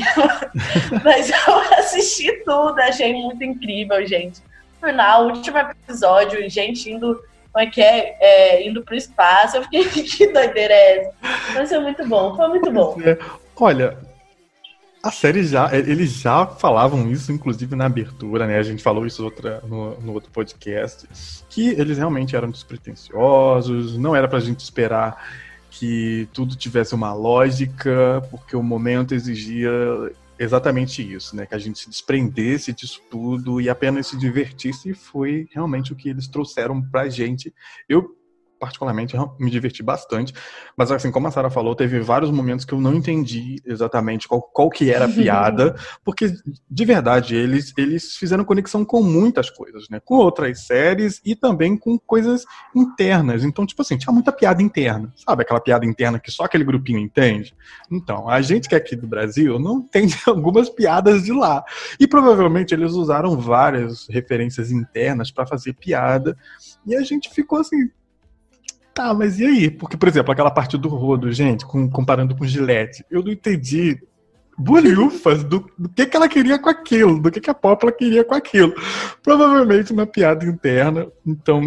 Mas 1.04 1.32
eu 1.32 1.60
assisti 1.80 2.32
tudo, 2.44 2.80
achei 2.82 3.14
muito 3.14 3.44
incrível, 3.44 4.06
gente. 4.06 4.44
No 4.80 4.90
final, 4.90 5.26
último 5.26 5.58
episódio, 5.58 6.48
gente 6.52 6.92
indo 6.92 7.20
como 7.56 7.66
é 7.66 7.70
que 7.70 7.82
é, 7.82 8.18
é 8.20 8.68
indo 8.68 8.84
pro 8.84 8.96
espaço. 8.96 9.56
Eu 9.56 9.64
fiquei, 9.64 9.86
que 10.04 10.28
doideira 10.28 10.74
é 10.74 10.98
essa? 10.98 11.14
Mas 11.54 11.70
foi 11.70 11.80
muito 11.80 12.06
bom, 12.06 12.36
foi 12.36 12.48
muito 12.50 12.70
bom. 12.70 12.98
É. 13.02 13.18
Olha, 13.56 13.98
a 15.02 15.10
série 15.10 15.42
já, 15.46 15.74
eles 15.74 16.20
já 16.20 16.46
falavam 16.46 17.10
isso, 17.10 17.32
inclusive 17.32 17.74
na 17.74 17.86
abertura, 17.86 18.46
né? 18.46 18.58
A 18.60 18.64
gente 18.64 18.84
falou 18.84 19.06
isso 19.06 19.24
outra, 19.24 19.62
no, 19.66 19.98
no 20.02 20.12
outro 20.12 20.30
podcast, 20.32 21.08
que 21.50 21.70
eles 21.70 21.98
realmente 21.98 22.36
eram 22.36 22.52
despretensiosos, 22.52 23.98
não 23.98 24.14
era 24.14 24.28
pra 24.28 24.42
gente 24.42 24.60
esperar 24.60 25.26
que 25.72 26.28
tudo 26.34 26.58
tivesse 26.58 26.94
uma 26.94 27.14
lógica, 27.14 28.22
porque 28.30 28.58
o 28.58 28.64
momento 28.64 29.16
exigia 29.16 29.72
exatamente 30.38 31.02
isso, 31.02 31.36
né? 31.36 31.46
Que 31.46 31.56
a 31.56 31.60
gente 31.60 31.80
se 31.80 31.90
desprendesse 31.90 32.74
disso 32.74 33.02
tudo 33.10 33.60
e 33.62 33.70
apenas 33.70 34.08
se 34.08 34.18
divertisse, 34.18 34.90
e 34.90 34.94
foi 34.94 35.48
realmente 35.52 35.94
o 35.94 35.96
que 35.96 36.10
eles 36.10 36.28
trouxeram 36.28 36.82
pra 36.82 37.10
gente. 37.10 37.54
Eu 37.88 38.16
particularmente 38.60 39.16
me 39.40 39.52
diverti 39.52 39.84
bastante, 39.84 40.34
mas 40.76 40.92
assim, 40.92 41.12
como 41.12 41.28
a 41.28 41.32
Sara 41.32 41.50
falou, 41.50 41.76
teve 41.76 42.00
vários 42.00 42.32
momentos 42.32 42.66
que 42.66 42.74
eu 42.74 42.82
não 42.82 42.94
entendi 42.94 43.58
exatamente 43.66 44.28
qual, 44.28 44.42
qual 44.42 44.70
que 44.70 44.92
era 44.92 45.06
a 45.06 45.10
piada, 45.12 45.76
porque 46.04 46.34
de 46.70 46.86
verdade 46.86 47.36
eles, 47.36 47.74
eles 47.78 48.16
fizeram 48.16 48.44
conexão 48.44 48.84
com 48.86 49.02
muitas 49.02 49.50
coisas, 49.50 49.88
né? 49.90 50.00
Com 50.04 50.16
outras 50.16 50.66
séries 50.66 51.22
e 51.26 51.36
também 51.36 51.78
com 51.78 51.98
coisas 51.98 52.46
internas. 52.76 53.44
Então, 53.44 53.66
tipo 53.66 53.82
assim, 53.82 53.98
tinha 53.98 54.14
muita 54.14 54.32
piada 54.32 54.62
interna, 54.62 55.14
sabe? 55.16 55.44
Aquela 55.44 55.60
piada 55.60 55.86
interna 55.86 56.20
que 56.20 56.32
só 56.32 56.44
aquele 56.44 56.64
grupinho 56.64 57.00
entende. 57.00 57.56
Então, 57.92 58.30
a 58.30 58.42
gente 58.42 58.70
que 58.70 58.76
é 58.76 58.78
aqui 58.78 58.96
do 58.96 59.08
Brasil 59.08 59.60
não 59.60 59.80
entende 59.86 60.18
algumas 60.26 60.70
piadas 60.70 61.24
de 61.24 61.32
lá. 61.32 61.64
E 62.00 62.08
provavelmente 62.08 62.74
eles 62.74 62.94
usaram 62.94 63.38
várias 63.38 64.08
referências 64.10 64.72
internas 64.72 65.32
para 65.32 65.46
fazer 65.46 65.74
piada. 65.74 66.38
E 66.86 66.96
a 66.96 67.02
gente 67.02 67.30
ficou 67.30 67.60
assim, 67.60 67.90
Tá, 68.96 69.14
mas 69.14 69.42
e 69.42 69.46
aí? 69.46 69.70
Porque, 69.70 69.98
por 69.98 70.08
exemplo, 70.08 70.32
aquela 70.32 70.50
parte 70.50 70.78
do 70.78 70.88
rodo, 70.88 71.30
gente, 71.30 71.66
com, 71.66 71.90
comparando 71.90 72.34
com 72.34 72.48
Gillette, 72.48 73.06
eu 73.12 73.22
não 73.22 73.30
entendi 73.30 74.02
bolhufas 74.58 75.44
do, 75.44 75.70
do, 75.78 75.90
que, 75.90 76.06
que 76.06 76.16
ela 76.16 76.30
queria 76.30 76.58
com 76.58 76.70
aquilo, 76.70 77.22
do 77.22 77.30
que, 77.30 77.42
que 77.42 77.50
a 77.50 77.54
Popla 77.54 77.92
queria 77.92 78.24
com 78.24 78.34
aquilo. 78.34 78.74
Provavelmente 79.22 79.92
uma 79.92 80.08
piada 80.08 80.46
interna, 80.46 81.08
então 81.28 81.62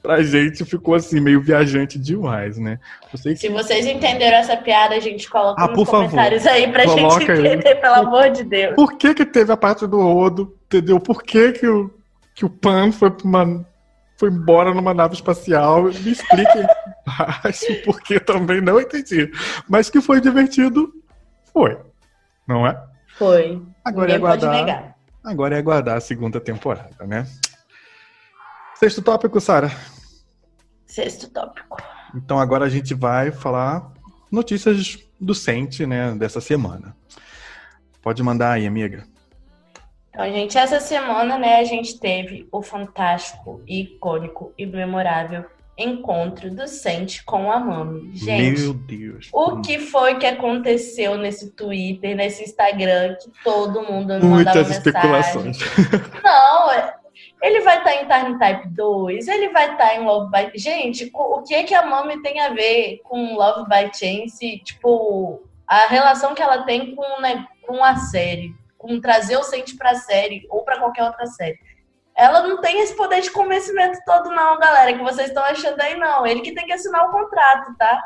pra 0.00 0.22
gente 0.22 0.64
ficou 0.64 0.94
assim, 0.94 1.20
meio 1.20 1.40
viajante 1.40 1.98
demais, 1.98 2.56
né? 2.58 2.78
Que... 3.10 3.36
Se 3.36 3.48
vocês 3.48 3.84
entenderam 3.84 4.36
essa 4.36 4.56
piada, 4.56 4.94
a 4.94 5.00
gente 5.00 5.28
coloca 5.28 5.64
ah, 5.64 5.66
nos 5.66 5.88
comentários 5.88 6.44
favor, 6.44 6.56
aí 6.56 6.70
pra 6.70 6.86
gente 6.86 7.24
entender, 7.24 7.68
aí. 7.68 7.74
pelo 7.74 7.94
amor 7.94 8.30
de 8.30 8.44
Deus. 8.44 8.76
Por 8.76 8.96
que 8.96 9.14
que 9.14 9.26
teve 9.26 9.52
a 9.52 9.56
parte 9.56 9.84
do 9.84 10.00
rodo, 10.00 10.56
entendeu? 10.66 11.00
Por 11.00 11.24
que 11.24 11.50
que 11.50 11.66
o, 11.66 11.90
que 12.36 12.44
o 12.44 12.50
Pan 12.50 12.92
foi 12.92 13.10
pra 13.10 13.26
uma 13.26 13.66
foi 14.22 14.30
embora 14.30 14.72
numa 14.72 14.94
nave 14.94 15.14
espacial. 15.14 15.82
Me 15.82 16.12
expliquem 16.12 16.64
baixo, 17.04 17.66
porque 17.84 18.20
também 18.20 18.60
não 18.60 18.80
entendi. 18.80 19.28
Mas 19.68 19.90
que 19.90 20.00
foi 20.00 20.20
divertido, 20.20 20.92
foi. 21.52 21.76
Não 22.46 22.64
é? 22.64 22.80
Foi. 23.18 23.60
Agora 23.84 24.12
Ninguém 24.12 24.14
é 24.14 24.18
aguardar. 24.18 24.96
Agora 25.24 25.56
é 25.56 25.58
aguardar 25.58 25.96
a 25.96 26.00
segunda 26.00 26.40
temporada, 26.40 27.04
né? 27.04 27.26
Sexto 28.76 29.02
tópico, 29.02 29.40
Sara. 29.40 29.72
Sexto 30.86 31.28
tópico. 31.28 31.82
Então 32.14 32.38
agora 32.38 32.66
a 32.66 32.68
gente 32.68 32.94
vai 32.94 33.32
falar 33.32 33.92
notícias 34.30 35.00
do 35.20 35.34
Sente, 35.34 35.84
né, 35.84 36.14
dessa 36.14 36.40
semana. 36.40 36.96
Pode 38.00 38.22
mandar 38.22 38.52
aí, 38.52 38.68
amiga. 38.68 39.04
Então, 40.12 40.30
gente, 40.30 40.58
essa 40.58 40.78
semana, 40.78 41.38
né, 41.38 41.56
a 41.56 41.64
gente 41.64 41.98
teve 41.98 42.46
o 42.52 42.60
fantástico, 42.60 43.62
icônico 43.66 44.52
e 44.58 44.66
memorável 44.66 45.46
encontro 45.76 46.50
do 46.54 46.68
Sente 46.68 47.24
com 47.24 47.50
a 47.50 47.58
Mami. 47.58 48.14
Gente, 48.14 48.60
Meu 48.60 48.74
Deus. 48.74 49.30
O 49.32 49.62
que 49.62 49.78
foi 49.78 50.16
que 50.16 50.26
aconteceu 50.26 51.16
nesse 51.16 51.50
Twitter, 51.52 52.14
nesse 52.14 52.44
Instagram, 52.44 53.16
que 53.16 53.30
todo 53.42 53.82
mundo 53.82 54.14
me 54.14 54.24
Muitas 54.24 54.70
especulações. 54.70 55.58
Não, 56.22 56.70
é, 56.70 56.94
ele 57.42 57.62
vai 57.62 57.78
estar 57.78 57.90
tá 57.90 58.20
em 58.20 58.26
Time 58.26 58.38
Type 58.38 58.68
2, 58.68 59.28
ele 59.28 59.48
vai 59.48 59.72
estar 59.72 59.88
tá 59.88 59.96
em 59.96 60.04
Love 60.04 60.30
by... 60.30 60.58
Gente, 60.58 61.10
o 61.14 61.42
que 61.42 61.64
que 61.64 61.74
a 61.74 61.86
Mami 61.86 62.20
tem 62.20 62.38
a 62.38 62.50
ver 62.50 63.00
com 63.02 63.34
Love 63.34 63.66
by 63.66 63.90
Chance? 63.94 64.58
Tipo, 64.62 65.42
a 65.66 65.86
relação 65.86 66.34
que 66.34 66.42
ela 66.42 66.64
tem 66.64 66.94
com, 66.94 67.20
né, 67.22 67.46
com 67.66 67.82
a 67.82 67.96
série 67.96 68.54
com 68.82 69.00
trazer 69.00 69.36
o 69.36 69.44
Sente 69.44 69.76
pra 69.76 69.94
série 69.94 70.44
ou 70.50 70.64
para 70.64 70.78
qualquer 70.78 71.04
outra 71.04 71.24
série. 71.26 71.58
Ela 72.14 72.42
não 72.42 72.60
tem 72.60 72.80
esse 72.80 72.94
poder 72.94 73.22
de 73.22 73.30
convencimento 73.30 73.98
todo, 74.04 74.28
não, 74.30 74.58
galera, 74.58 74.92
que 74.92 75.02
vocês 75.02 75.28
estão 75.28 75.42
achando 75.44 75.80
aí, 75.80 75.96
não. 75.96 76.26
Ele 76.26 76.40
que 76.40 76.52
tem 76.52 76.66
que 76.66 76.72
assinar 76.72 77.08
o 77.08 77.12
contrato, 77.12 77.74
tá? 77.78 78.02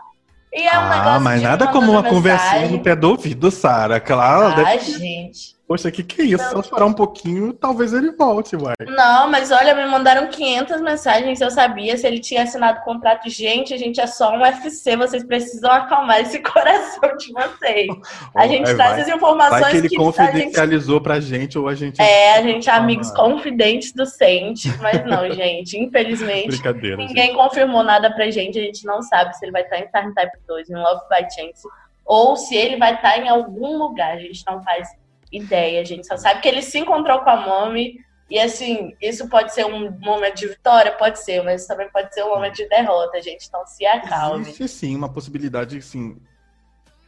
E 0.53 0.63
é 0.63 0.79
um 0.79 0.83
ah, 0.83 1.19
mas 1.21 1.43
nada 1.43 1.67
como 1.69 1.91
uma 1.91 2.05
conversinha 2.05 2.69
no 2.69 2.83
pé 2.83 2.95
do 2.95 3.11
ouvido, 3.11 3.51
Sara. 3.51 3.99
Claro. 3.99 4.47
Ah, 4.47 4.55
deve... 4.55 4.93
gente. 4.93 5.56
Poxa, 5.67 5.91
que 5.91 6.05
que 6.05 6.23
é 6.23 6.25
isso? 6.27 6.51
Só 6.51 6.61
esperar 6.61 6.87
um 6.87 6.93
pouquinho, 6.93 7.53
talvez 7.53 7.93
ele 7.93 8.13
volte, 8.13 8.55
uai. 8.55 8.77
Não, 8.87 9.29
mas 9.29 9.51
olha, 9.51 9.75
me 9.75 9.85
mandaram 9.87 10.29
500 10.29 10.81
mensagens, 10.81 11.41
eu 11.41 11.51
sabia 11.51 11.97
se 11.97 12.07
ele 12.07 12.21
tinha 12.21 12.45
assinado 12.45 12.79
o 12.79 12.85
contrato. 12.85 13.29
Gente, 13.29 13.75
a 13.75 13.77
gente 13.77 14.01
é 14.01 14.07
só 14.07 14.33
um 14.33 14.43
UFC, 14.43 14.97
vocês 14.97 15.25
precisam 15.25 15.73
acalmar 15.73 16.21
esse 16.21 16.39
coração 16.43 17.17
de 17.17 17.33
vocês. 17.33 17.89
A 18.37 18.47
gente 18.47 18.73
traz 18.77 18.93
vai, 18.93 19.01
as 19.01 19.09
informações 19.09 19.61
vai 19.61 19.71
que 19.73 19.77
ele 19.79 19.89
que 19.89 19.97
confidencializou 19.97 20.97
gente... 20.99 21.03
pra 21.03 21.21
gente 21.21 21.59
ou 21.59 21.67
a 21.67 21.75
gente... 21.75 22.01
É, 22.01 22.37
a 22.37 22.43
gente 22.43 22.71
é 22.71 22.73
amigos 22.73 23.11
confidentes 23.11 23.93
do 23.93 24.07
Sente, 24.07 24.73
mas 24.81 25.05
não, 25.05 25.29
gente, 25.35 25.77
infelizmente, 25.77 26.49
Brincadeira, 26.49 26.97
ninguém 26.97 27.27
gente. 27.27 27.37
confirmou 27.37 27.83
nada 27.83 28.15
pra 28.15 28.31
gente, 28.31 28.57
a 28.57 28.63
gente 28.63 28.85
não 28.85 29.03
sabe 29.03 29.37
se 29.37 29.45
ele 29.45 29.51
vai 29.51 29.63
estar 29.63 29.79
em 29.79 29.89
Time 29.89 30.15
Type 30.15 30.39
2, 30.47 30.71
em 30.71 30.77
Love 30.77 31.01
by 31.11 31.23
Chance, 31.23 31.67
ou 32.05 32.37
se 32.37 32.55
ele 32.55 32.77
vai 32.77 32.95
estar 32.95 33.19
em 33.19 33.29
algum 33.29 33.77
lugar, 33.77 34.13
a 34.13 34.21
gente 34.21 34.45
não 34.47 34.63
faz 34.63 34.89
ideia. 35.37 35.81
A 35.81 35.85
gente 35.85 36.07
só 36.07 36.17
sabe 36.17 36.41
que 36.41 36.49
ele 36.49 36.63
se 36.63 36.79
encontrou 36.79 37.21
com 37.21 37.31
a 37.31 37.37
Mommy. 37.37 37.99
E 38.29 38.41
assim, 38.41 38.93
isso 39.01 39.29
pode 39.29 39.55
ser 39.55 39.65
um 39.67 39.91
momento 40.01 40.37
de 40.37 40.49
vitória? 40.49 40.91
Pode 40.93 41.21
ser, 41.23 41.45
mas 41.45 41.67
também 41.67 41.89
pode 41.91 42.13
ser 42.13 42.25
um 42.25 42.31
momento 42.31 42.57
de 42.57 42.69
derrota, 42.69 43.23
gente. 43.23 43.47
Então 43.47 43.65
se 43.67 43.87
acalme. 43.87 44.43
Existe 44.43 44.67
sim 44.69 44.97
uma 44.97 45.09
possibilidade, 45.09 45.79
assim, 45.79 46.17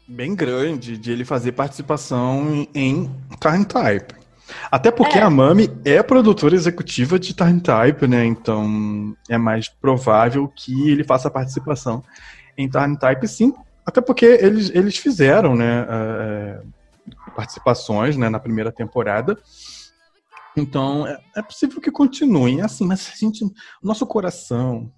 bem 0.06 0.34
grande 0.34 0.96
de 0.96 1.10
ele 1.10 1.24
fazer 1.24 1.52
participação 1.52 2.66
em 2.74 3.10
Time 3.40 3.64
Type. 3.64 4.14
Até 4.70 4.90
porque 4.90 5.18
é. 5.18 5.22
a 5.22 5.28
Mami 5.28 5.70
é 5.84 6.02
produtora 6.02 6.54
executiva 6.54 7.18
de 7.18 7.34
Time 7.34 7.60
Type, 7.60 8.06
né? 8.06 8.24
Então 8.24 9.14
é 9.28 9.36
mais 9.36 9.68
provável 9.68 10.48
que 10.48 10.90
ele 10.90 11.04
faça 11.04 11.30
participação 11.30 12.02
em 12.56 12.68
Time 12.68 12.98
Type, 12.98 13.28
sim. 13.28 13.52
Até 13.84 14.00
porque 14.00 14.24
eles, 14.26 14.70
eles 14.74 14.96
fizeram, 14.96 15.54
né? 15.54 15.82
Uh, 15.82 16.77
participações 17.38 18.16
né, 18.16 18.28
na 18.28 18.40
primeira 18.40 18.72
temporada. 18.72 19.38
Então, 20.56 21.06
é, 21.06 21.16
é 21.36 21.42
possível 21.42 21.80
que 21.80 21.88
continuem 21.88 22.60
assim, 22.62 22.84
mas 22.84 23.12
a 23.14 23.16
gente, 23.16 23.44
nosso 23.80 24.04
coração 24.04 24.90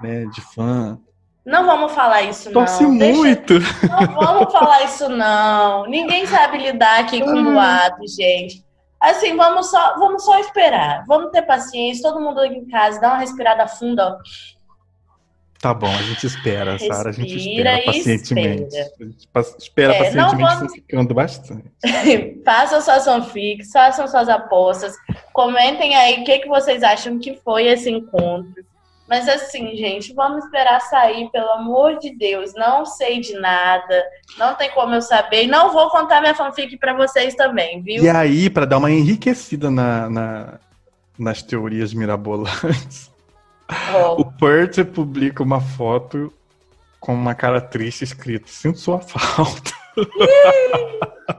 né, 0.00 0.26
de 0.26 0.40
fã. 0.40 0.96
Não 1.44 1.66
vamos 1.66 1.90
falar 1.90 2.22
isso, 2.22 2.52
Torce 2.52 2.84
não. 2.84 2.92
muito. 2.92 3.58
Deixa... 3.58 3.86
Não 3.88 4.14
vamos 4.14 4.52
falar 4.52 4.84
isso, 4.84 5.08
não. 5.08 5.86
Ninguém 5.86 6.24
sabe 6.24 6.58
lidar 6.58 7.00
aqui 7.00 7.20
com 7.20 7.36
ah. 7.36 7.42
boato, 7.42 8.06
gente. 8.06 8.64
Assim, 9.00 9.36
vamos 9.36 9.68
só, 9.70 9.98
vamos 9.98 10.24
só 10.24 10.38
esperar. 10.38 11.04
Vamos 11.08 11.32
ter 11.32 11.42
paciência. 11.42 12.08
Todo 12.08 12.20
mundo 12.20 12.40
aqui 12.40 12.54
em 12.54 12.68
casa, 12.68 13.00
dá 13.00 13.08
uma 13.08 13.18
respirada 13.18 13.66
funda, 13.66 14.06
ó. 14.06 14.18
Tá 15.60 15.74
bom, 15.74 15.88
a 15.88 16.02
gente 16.02 16.24
espera, 16.24 16.78
Sara. 16.78 17.08
A 17.08 17.12
gente 17.12 17.36
espera 17.36 17.82
pacientemente. 17.84 18.76
Espera, 18.76 18.90
a 19.34 19.42
gente 19.42 19.58
espera 19.58 19.94
é, 19.94 19.98
pacientemente, 19.98 20.54
vamos... 20.54 20.72
ficando 20.72 21.14
bastante. 21.14 21.64
façam 22.44 22.80
suas 22.80 23.04
fanfics, 23.04 23.72
façam 23.72 24.06
suas 24.06 24.28
apostas. 24.28 24.94
Comentem 25.32 25.96
aí 25.96 26.20
o 26.20 26.24
que, 26.24 26.38
que 26.38 26.48
vocês 26.48 26.82
acham 26.84 27.18
que 27.18 27.40
foi 27.44 27.66
esse 27.66 27.90
encontro. 27.90 28.64
Mas 29.08 29.26
assim, 29.26 29.74
gente, 29.74 30.12
vamos 30.12 30.44
esperar 30.44 30.80
sair, 30.82 31.28
pelo 31.30 31.50
amor 31.52 31.98
de 31.98 32.14
Deus. 32.16 32.52
Não 32.54 32.84
sei 32.84 33.20
de 33.20 33.32
nada, 33.32 34.04
não 34.36 34.54
tem 34.54 34.70
como 34.70 34.94
eu 34.94 35.02
saber. 35.02 35.46
Não 35.46 35.72
vou 35.72 35.90
contar 35.90 36.20
minha 36.20 36.34
fanfic 36.34 36.76
para 36.76 36.94
vocês 36.94 37.34
também, 37.34 37.82
viu? 37.82 38.04
E 38.04 38.08
aí, 38.08 38.48
para 38.50 38.66
dar 38.66 38.76
uma 38.76 38.90
enriquecida 38.90 39.70
na, 39.70 40.10
na, 40.10 40.60
nas 41.18 41.42
teorias 41.42 41.92
mirabolantes. 41.92 43.07
Oh. 43.94 44.22
O 44.22 44.24
Pert 44.24 44.82
publica 44.86 45.42
uma 45.42 45.60
foto 45.60 46.32
com 46.98 47.14
uma 47.14 47.34
cara 47.34 47.60
triste 47.60 48.04
escrito: 48.04 48.48
Sinto 48.48 48.78
sua 48.78 49.00
falta. 49.00 49.72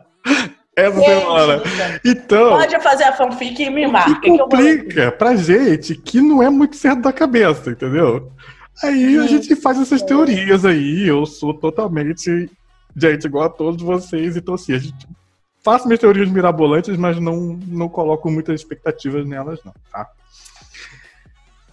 Essa 0.75 1.01
semana. 1.01 1.63
Então. 2.05 2.51
Pode 2.51 2.79
fazer 2.81 3.03
a 3.03 3.13
fanfic 3.13 3.61
e 3.61 3.69
me 3.69 3.85
marca. 3.87 4.21
Que 4.21 4.37
complica 4.37 5.11
pra 5.11 5.35
gente 5.35 5.95
que 5.95 6.21
não 6.21 6.41
é 6.41 6.49
muito 6.49 6.77
certo 6.77 7.01
da 7.01 7.11
cabeça, 7.11 7.71
entendeu? 7.71 8.31
Aí 8.81 9.17
a 9.17 9.27
gente 9.27 9.53
faz 9.57 9.77
essas 9.77 10.01
teorias 10.01 10.63
aí. 10.63 11.05
Eu 11.05 11.25
sou 11.25 11.53
totalmente 11.53 12.49
gente 12.95 13.25
igual 13.25 13.45
a 13.45 13.49
todos 13.49 13.81
vocês. 13.81 14.37
Então, 14.37 14.53
assim, 14.53 14.73
a 14.73 14.77
gente 14.77 15.05
faço 15.61 15.85
minhas 15.85 15.99
teorias 15.99 16.29
mirabolantes, 16.29 16.95
mas 16.95 17.19
não, 17.19 17.59
não 17.67 17.89
coloco 17.89 18.31
muitas 18.31 18.61
expectativas 18.61 19.27
nelas, 19.27 19.59
não, 19.65 19.73
tá? 19.91 20.07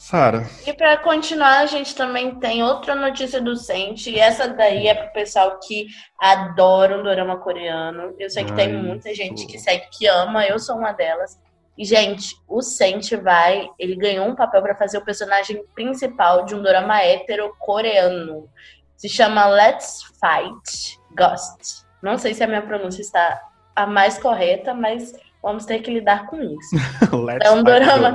Sara. 0.07 0.47
E 0.64 0.73
para 0.73 0.97
continuar, 0.99 1.59
a 1.59 1.66
gente 1.66 1.92
também 1.92 2.37
tem 2.37 2.62
outra 2.62 2.95
notícia 2.95 3.40
do 3.40 3.57
Sente. 3.57 4.09
E 4.09 4.21
essa 4.21 4.47
daí 4.47 4.87
é 4.87 4.95
pro 4.95 5.12
pessoal 5.12 5.59
que 5.59 5.88
adora 6.16 6.97
um 6.97 7.03
dorama 7.03 7.38
coreano. 7.38 8.14
Eu 8.16 8.31
sei 8.31 8.45
que 8.45 8.53
Ai, 8.53 8.57
tem 8.57 8.73
muita 8.73 9.12
gente 9.12 9.45
que 9.47 9.59
segue 9.59 9.88
que 9.90 10.07
ama, 10.07 10.47
eu 10.47 10.61
sou 10.61 10.77
uma 10.77 10.92
delas. 10.92 11.37
E, 11.77 11.85
gente, 11.85 12.37
o 12.47 12.62
Sente 12.62 13.16
vai. 13.16 13.69
Ele 13.81 13.97
ganhou 13.97 14.29
um 14.29 14.37
papel 14.37 14.62
para 14.62 14.77
fazer 14.77 14.99
o 14.99 15.05
personagem 15.05 15.64
principal 15.75 16.45
de 16.45 16.55
um 16.55 16.62
dorama 16.62 17.03
hétero 17.03 17.53
coreano. 17.59 18.49
Se 18.97 19.09
chama 19.09 19.49
Let's 19.49 20.05
Fight 20.21 21.01
Ghost. 21.16 21.85
Não 22.01 22.16
sei 22.16 22.33
se 22.33 22.45
a 22.45 22.47
minha 22.47 22.62
pronúncia 22.62 23.01
está 23.01 23.42
a 23.75 23.85
mais 23.85 24.16
correta, 24.19 24.73
mas 24.73 25.12
vamos 25.42 25.64
ter 25.64 25.81
que 25.81 25.90
lidar 25.90 26.27
com 26.27 26.40
isso. 26.40 26.77
é 27.42 27.51
um 27.51 27.64
dorama. 27.64 28.14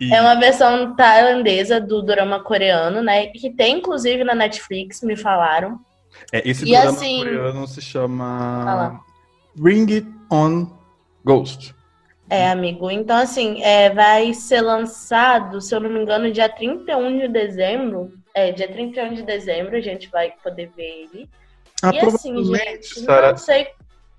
E... 0.00 0.14
É 0.14 0.20
uma 0.20 0.36
versão 0.36 0.94
tailandesa 0.94 1.80
do 1.80 2.02
drama 2.02 2.40
coreano, 2.40 3.02
né? 3.02 3.26
Que 3.26 3.50
tem 3.50 3.78
inclusive 3.78 4.24
na 4.24 4.34
Netflix, 4.34 5.02
me 5.02 5.16
falaram. 5.16 5.80
É, 6.32 6.48
esse 6.48 6.64
e 6.64 6.72
drama 6.72 6.90
assim... 6.90 7.18
coreano 7.18 7.66
se 7.66 7.80
chama 7.80 9.00
Ring 9.62 9.92
It 9.92 10.08
On 10.30 10.66
Ghost. 11.24 11.74
É, 12.30 12.50
amigo. 12.50 12.90
Então, 12.90 13.16
assim, 13.16 13.62
é, 13.62 13.88
vai 13.90 14.34
ser 14.34 14.60
lançado, 14.60 15.60
se 15.60 15.74
eu 15.74 15.80
não 15.80 15.88
me 15.88 16.00
engano, 16.00 16.30
dia 16.30 16.48
31 16.48 17.20
de 17.20 17.28
dezembro. 17.28 18.12
É, 18.34 18.52
dia 18.52 18.68
31 18.68 19.14
de 19.14 19.22
dezembro 19.22 19.76
a 19.76 19.80
gente 19.80 20.08
vai 20.10 20.32
poder 20.42 20.70
ver 20.76 21.08
ele. 21.12 21.28
Ah, 21.82 21.90
e 21.94 21.98
assim, 22.00 22.44
gente, 22.44 23.00
Sarah, 23.00 23.30
não 23.30 23.38
sei. 23.38 23.68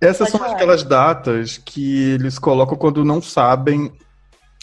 Essas 0.02 0.30
são 0.30 0.40
falar. 0.40 0.54
aquelas 0.54 0.84
datas 0.84 1.58
que 1.58 2.14
eles 2.14 2.40
colocam 2.40 2.78
quando 2.78 3.06
não 3.06 3.22
sabem 3.22 3.92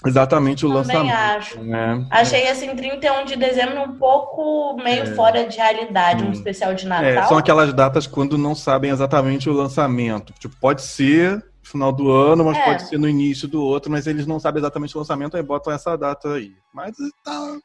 exatamente 0.08 0.64
o 0.64 0.68
Também 0.68 0.96
lançamento. 0.96 1.14
acho. 1.14 1.60
Né? 1.60 2.06
Achei 2.10 2.48
assim, 2.48 2.74
31 2.74 3.24
de 3.24 3.36
dezembro 3.36 3.82
um 3.82 3.96
pouco 3.96 4.76
meio 4.82 5.02
é. 5.02 5.06
fora 5.14 5.46
de 5.46 5.56
realidade, 5.56 6.24
um 6.24 6.32
especial 6.32 6.74
de 6.74 6.86
Natal. 6.86 7.04
É, 7.04 7.22
são 7.26 7.38
aquelas 7.38 7.72
datas 7.72 8.06
quando 8.06 8.36
não 8.38 8.54
sabem 8.54 8.90
exatamente 8.90 9.48
o 9.48 9.52
lançamento. 9.52 10.32
Tipo, 10.38 10.56
pode 10.60 10.82
ser 10.82 11.36
no 11.36 11.70
final 11.70 11.92
do 11.92 12.10
ano, 12.10 12.44
mas 12.44 12.56
é. 12.56 12.64
pode 12.64 12.88
ser 12.88 12.98
no 12.98 13.08
início 13.08 13.48
do 13.48 13.62
outro, 13.62 13.90
mas 13.90 14.06
eles 14.06 14.26
não 14.26 14.38
sabem 14.38 14.60
exatamente 14.60 14.96
o 14.96 14.98
lançamento, 14.98 15.36
aí 15.36 15.42
botam 15.42 15.72
essa 15.72 15.96
data 15.96 16.34
aí. 16.34 16.52
Mas 16.72 16.94
tá, 17.24 17.56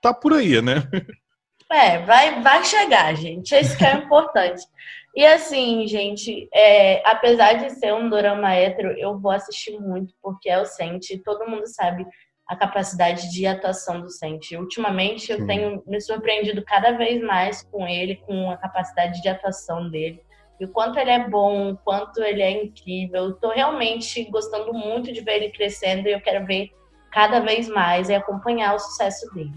tá 0.00 0.14
por 0.14 0.32
aí, 0.32 0.60
né? 0.62 0.82
É, 1.70 1.98
vai, 2.00 2.42
vai 2.42 2.62
chegar, 2.64 3.14
gente. 3.14 3.54
Esse 3.54 3.76
que 3.76 3.84
é 3.84 3.94
importante. 4.04 4.62
E 5.14 5.26
assim, 5.26 5.86
gente, 5.86 6.48
é, 6.54 7.06
apesar 7.06 7.54
de 7.54 7.70
ser 7.70 7.92
um 7.92 8.08
drama 8.08 8.54
hétero, 8.54 8.92
eu 8.98 9.18
vou 9.18 9.30
assistir 9.30 9.78
muito, 9.78 10.14
porque 10.22 10.48
é 10.48 10.58
o 10.58 10.64
Sente. 10.64 11.18
Todo 11.18 11.46
mundo 11.46 11.66
sabe 11.66 12.06
a 12.48 12.56
capacidade 12.56 13.30
de 13.30 13.46
atuação 13.46 14.00
do 14.00 14.08
Sente. 14.08 14.56
Ultimamente 14.56 15.30
eu 15.30 15.38
Sim. 15.38 15.46
tenho 15.46 15.82
me 15.86 16.00
surpreendido 16.00 16.64
cada 16.64 16.92
vez 16.92 17.22
mais 17.22 17.62
com 17.64 17.86
ele, 17.86 18.16
com 18.26 18.50
a 18.50 18.56
capacidade 18.56 19.20
de 19.20 19.28
atuação 19.28 19.90
dele. 19.90 20.22
E 20.58 20.64
o 20.64 20.68
quanto 20.68 20.98
ele 20.98 21.10
é 21.10 21.28
bom, 21.28 21.72
o 21.72 21.76
quanto 21.76 22.22
ele 22.22 22.40
é 22.40 22.64
incrível. 22.64 23.30
Estou 23.30 23.50
realmente 23.50 24.24
gostando 24.30 24.72
muito 24.72 25.12
de 25.12 25.20
ver 25.20 25.42
ele 25.42 25.50
crescendo 25.50 26.08
e 26.08 26.12
eu 26.12 26.20
quero 26.22 26.46
ver 26.46 26.70
cada 27.10 27.40
vez 27.40 27.68
mais 27.68 28.08
e 28.08 28.14
acompanhar 28.14 28.74
o 28.74 28.78
sucesso 28.78 29.30
dele. 29.34 29.52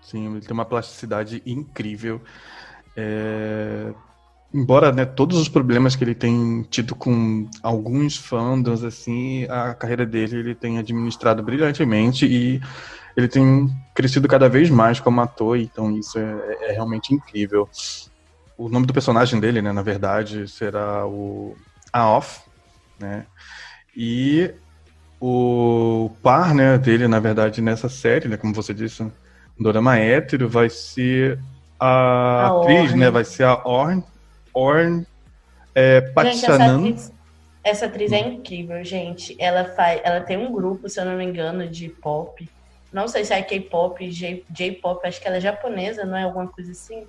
Sim, 0.00 0.30
ele 0.30 0.40
tem 0.40 0.52
uma 0.52 0.64
plasticidade 0.64 1.42
incrível. 1.44 2.20
É 2.96 3.92
embora 4.52 4.92
né, 4.92 5.04
todos 5.04 5.38
os 5.38 5.48
problemas 5.48 5.96
que 5.96 6.04
ele 6.04 6.14
tem 6.14 6.66
tido 6.70 6.94
com 6.94 7.48
alguns 7.62 8.16
fandoms, 8.16 8.84
assim, 8.84 9.44
a 9.44 9.74
carreira 9.74 10.06
dele 10.06 10.36
ele 10.36 10.54
tem 10.54 10.78
administrado 10.78 11.42
brilhantemente 11.42 12.26
e 12.26 12.60
ele 13.16 13.28
tem 13.28 13.68
crescido 13.94 14.28
cada 14.28 14.48
vez 14.48 14.68
mais 14.70 15.00
como 15.00 15.20
ator, 15.20 15.58
então 15.58 15.96
isso 15.96 16.18
é, 16.18 16.68
é 16.68 16.72
realmente 16.72 17.14
incrível. 17.14 17.68
O 18.56 18.68
nome 18.68 18.86
do 18.86 18.92
personagem 18.92 19.40
dele, 19.40 19.60
né, 19.60 19.72
na 19.72 19.82
verdade, 19.82 20.48
será 20.48 21.06
o 21.06 21.56
Aof, 21.92 22.40
né? 22.98 23.26
E 23.94 24.50
o 25.20 26.10
par, 26.22 26.54
né, 26.54 26.76
dele, 26.76 27.08
na 27.08 27.18
verdade, 27.18 27.62
nessa 27.62 27.88
série, 27.88 28.28
né, 28.28 28.36
como 28.36 28.54
você 28.54 28.74
disse, 28.74 29.06
drama 29.58 29.98
hétero, 29.98 30.48
vai 30.48 30.68
ser 30.68 31.38
a, 31.80 31.86
a 31.86 32.46
atriz, 32.60 32.90
Orne. 32.90 32.96
né, 32.96 33.10
vai 33.10 33.24
ser 33.24 33.44
a 33.44 33.62
Orne, 33.66 34.04
É, 35.74 36.00
Patisanan. 36.00 36.88
Essa, 36.88 37.12
essa 37.62 37.86
atriz, 37.86 38.12
é 38.12 38.20
incrível, 38.20 38.82
gente. 38.82 39.36
Ela, 39.38 39.64
faz, 39.64 40.00
ela 40.02 40.20
tem 40.20 40.38
um 40.38 40.52
grupo, 40.52 40.88
se 40.88 40.98
eu 40.98 41.04
não 41.04 41.16
me 41.16 41.24
engano, 41.24 41.68
de 41.68 41.88
pop. 41.88 42.48
Não 42.92 43.06
sei 43.06 43.24
se 43.24 43.34
é 43.34 43.42
K-pop, 43.42 44.08
J-pop, 44.10 45.06
acho 45.06 45.20
que 45.20 45.26
ela 45.26 45.36
é 45.36 45.40
japonesa, 45.40 46.04
não 46.04 46.16
é 46.16 46.22
alguma 46.22 46.48
coisa 46.48 46.72
assim. 46.72 47.06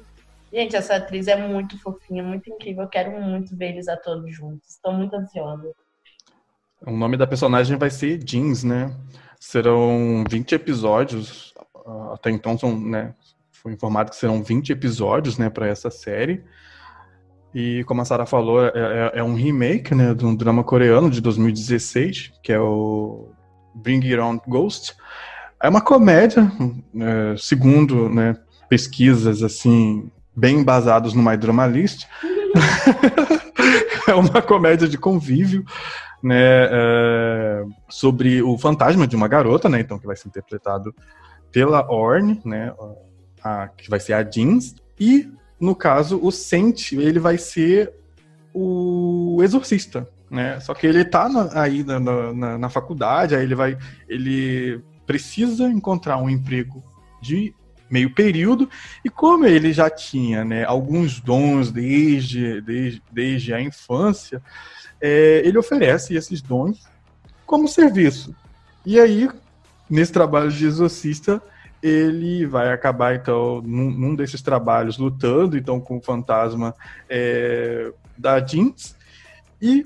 Gente, 0.51 0.75
essa 0.75 0.95
atriz 0.95 1.27
é 1.27 1.35
muito 1.35 1.79
fofinha, 1.79 2.23
muito 2.23 2.49
incrível. 2.49 2.83
Eu 2.83 2.89
quero 2.89 3.11
muito 3.21 3.55
ver 3.55 3.69
eles 3.69 3.87
a 3.87 3.95
todos 3.95 4.33
juntos. 4.33 4.69
Estou 4.69 4.91
muito 4.91 5.15
ansiosa. 5.15 5.71
O 6.85 6.91
nome 6.91 7.17
da 7.17 7.27
personagem 7.27 7.77
vai 7.77 7.89
ser 7.89 8.17
Jeans, 8.17 8.63
né? 8.63 8.95
Serão 9.39 10.23
20 10.29 10.55
episódios. 10.55 11.53
Ah, 11.85 12.13
até 12.13 12.29
então 12.31 12.57
são, 12.57 12.79
né? 12.79 13.13
Foi 13.51 13.73
informado 13.73 14.11
que 14.11 14.15
serão 14.15 14.43
20 14.43 14.71
episódios, 14.71 15.37
né, 15.37 15.49
para 15.49 15.67
essa 15.67 15.89
série. 15.89 16.43
E 17.53 17.83
como 17.85 18.01
a 18.01 18.05
Sara 18.05 18.25
falou, 18.25 18.63
é, 18.63 18.71
é, 18.75 19.11
é, 19.15 19.23
um 19.23 19.33
remake, 19.33 19.95
né, 19.95 20.13
de 20.13 20.25
um 20.25 20.35
drama 20.35 20.63
coreano 20.63 21.09
de 21.09 21.21
2016, 21.21 22.33
que 22.43 22.51
é 22.51 22.59
o 22.59 23.29
Bring 23.73 24.03
It 24.03 24.19
On 24.19 24.39
Ghost. 24.47 24.95
É 25.61 25.69
uma 25.69 25.81
comédia, 25.81 26.51
é, 26.99 27.35
segundo 27.37 28.09
né, 28.09 28.35
pesquisas 28.69 29.41
assim 29.41 30.11
bem 30.35 30.59
embasados 30.59 31.13
no 31.13 31.23
My 31.23 31.35
Drama 31.35 31.65
List. 31.65 32.05
é 34.07 34.13
uma 34.13 34.41
comédia 34.41 34.87
de 34.87 34.97
convívio, 34.97 35.65
né, 36.21 36.65
é, 36.69 37.63
sobre 37.89 38.41
o 38.41 38.57
fantasma 38.57 39.07
de 39.07 39.15
uma 39.15 39.27
garota, 39.27 39.67
né, 39.67 39.79
então 39.79 39.97
que 39.97 40.05
vai 40.05 40.15
ser 40.15 40.27
interpretado 40.27 40.93
pela 41.51 41.91
Orne, 41.91 42.39
né, 42.45 42.73
a, 43.43 43.67
que 43.69 43.89
vai 43.89 43.99
ser 43.99 44.13
a 44.13 44.23
Jeans, 44.23 44.75
e 44.99 45.29
no 45.59 45.75
caso 45.75 46.19
o 46.21 46.31
Sent, 46.31 46.93
ele 46.93 47.19
vai 47.19 47.37
ser 47.37 47.93
o 48.53 49.39
exorcista, 49.41 50.07
né? 50.29 50.59
Só 50.59 50.73
que 50.73 50.85
ele 50.87 51.05
tá 51.05 51.29
na, 51.29 51.61
aí 51.61 51.83
na, 51.83 51.99
na, 51.99 52.57
na 52.57 52.69
faculdade, 52.69 53.35
aí 53.35 53.43
ele 53.43 53.55
vai, 53.55 53.77
ele 54.07 54.81
precisa 55.05 55.65
encontrar 55.69 56.17
um 56.17 56.29
emprego 56.29 56.83
de 57.21 57.53
meio 57.89 58.13
período, 58.13 58.69
e 59.03 59.09
como 59.09 59.45
ele 59.45 59.71
já 59.71 59.89
tinha 59.89 60.43
né, 60.43 60.65
alguns 60.65 61.21
dons 61.21 61.71
desde, 61.71 62.59
desde, 62.61 63.01
desde 63.11 63.53
a 63.53 63.61
infância, 63.61 64.41
é, 64.99 65.41
ele 65.45 65.57
oferece 65.57 66.15
esses 66.15 66.41
dons 66.41 66.85
como 67.45 67.67
serviço. 67.67 68.35
E 68.85 68.99
aí, 68.99 69.29
nesse 69.89 70.11
trabalho 70.11 70.51
de 70.51 70.65
exorcista, 70.65 71.41
ele 71.81 72.45
vai 72.45 72.71
acabar, 72.71 73.15
então, 73.15 73.61
num, 73.61 73.89
num 73.91 74.15
desses 74.15 74.41
trabalhos, 74.41 74.97
lutando, 74.97 75.57
então, 75.57 75.79
com 75.79 75.97
o 75.97 76.01
fantasma 76.01 76.75
é, 77.09 77.91
da 78.17 78.43
Jinx, 78.45 78.95
e 79.61 79.85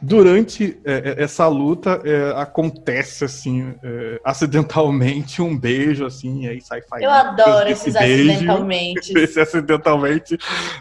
durante 0.00 0.80
é, 0.84 1.16
é, 1.18 1.22
essa 1.22 1.46
luta 1.46 2.00
é, 2.04 2.40
acontece 2.40 3.24
assim 3.24 3.74
é, 3.82 4.20
acidentalmente 4.24 5.42
um 5.42 5.56
beijo 5.56 6.06
assim 6.06 6.46
aí 6.46 6.60
sai 6.60 6.80
faísca. 6.80 7.06
Eu 7.06 7.10
adoro 7.10 7.68
esses 7.68 7.92
beijo, 7.92 8.30
acidentalmente. 8.30 9.12
Esse 9.18 9.40
acidentalmente, 9.40 10.38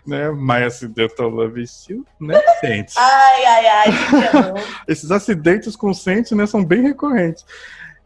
né? 0.07 0.31
My 0.31 0.63
Accidental 0.63 1.29
Love 1.29 1.67
Still, 1.67 2.05
né? 2.19 2.39
Sente. 2.61 2.93
ai, 2.97 3.45
ai, 3.45 3.67
ai, 3.67 3.87
Esses 4.87 5.11
acidentes 5.11 5.75
com 5.75 5.93
Sente, 5.93 6.33
né, 6.33 6.45
são 6.45 6.63
bem 6.63 6.81
recorrentes. 6.81 7.45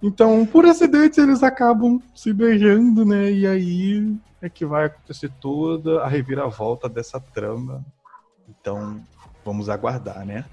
Então, 0.03 0.45
por 0.45 0.65
acidente, 0.65 1.21
eles 1.21 1.41
acabam 1.41 1.97
se 2.13 2.33
beijando, 2.33 3.05
né? 3.05 3.31
E 3.31 3.47
aí 3.47 4.13
é 4.41 4.49
que 4.49 4.65
vai 4.65 4.87
acontecer 4.87 5.31
toda 5.39 6.01
a 6.01 6.07
reviravolta 6.09 6.89
dessa 6.89 7.21
trama. 7.21 7.85
Então, 8.49 9.01
vamos 9.45 9.69
aguardar, 9.69 10.25
né? 10.25 10.43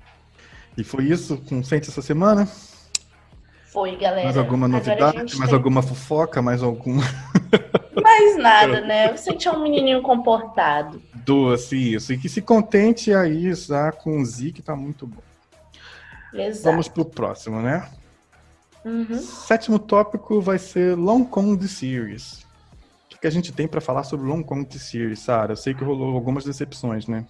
E 0.78 0.84
foi 0.84 1.06
isso 1.06 1.36
com 1.48 1.64
Sente 1.64 1.90
essa 1.90 2.00
semana? 2.00 2.48
Foi, 3.72 3.96
galera. 3.96 4.24
Mais 4.24 4.36
alguma 4.36 4.68
novidade? 4.68 5.36
Mais 5.36 5.50
tem... 5.50 5.52
alguma 5.52 5.82
fofoca? 5.82 6.40
Mais 6.40 6.62
alguma? 6.62 7.02
Mais 8.00 8.36
nada, 8.36 8.80
né? 8.86 9.16
Você 9.16 9.36
é 9.48 9.50
um 9.50 9.64
menininho 9.64 10.00
comportado. 10.00 11.02
Doce, 11.12 11.94
isso. 11.94 12.12
E 12.12 12.18
que 12.18 12.28
se 12.28 12.40
contente 12.40 13.12
aí 13.12 13.52
já 13.52 13.90
com 13.90 14.20
o 14.20 14.24
Z, 14.24 14.52
que 14.52 14.62
tá 14.62 14.76
muito 14.76 15.08
bom. 15.08 15.22
Exato. 16.32 16.64
Vamos 16.70 16.86
pro 16.86 17.04
próximo, 17.04 17.60
né? 17.60 17.88
Uhum. 18.84 19.18
Sétimo 19.18 19.78
tópico 19.78 20.40
vai 20.40 20.58
ser 20.58 20.96
Long 20.96 21.24
Kong 21.24 21.60
The 21.60 21.68
Series. 21.68 22.46
O 23.14 23.18
que 23.20 23.26
a 23.26 23.30
gente 23.30 23.52
tem 23.52 23.68
para 23.68 23.80
falar 23.80 24.04
sobre 24.04 24.26
Long 24.26 24.42
Kong 24.42 24.64
The 24.64 24.78
Series, 24.78 25.20
Sara? 25.20 25.52
Eu 25.52 25.56
sei 25.56 25.74
que 25.74 25.84
rolou 25.84 26.14
algumas 26.14 26.44
decepções, 26.44 27.06
né? 27.06 27.26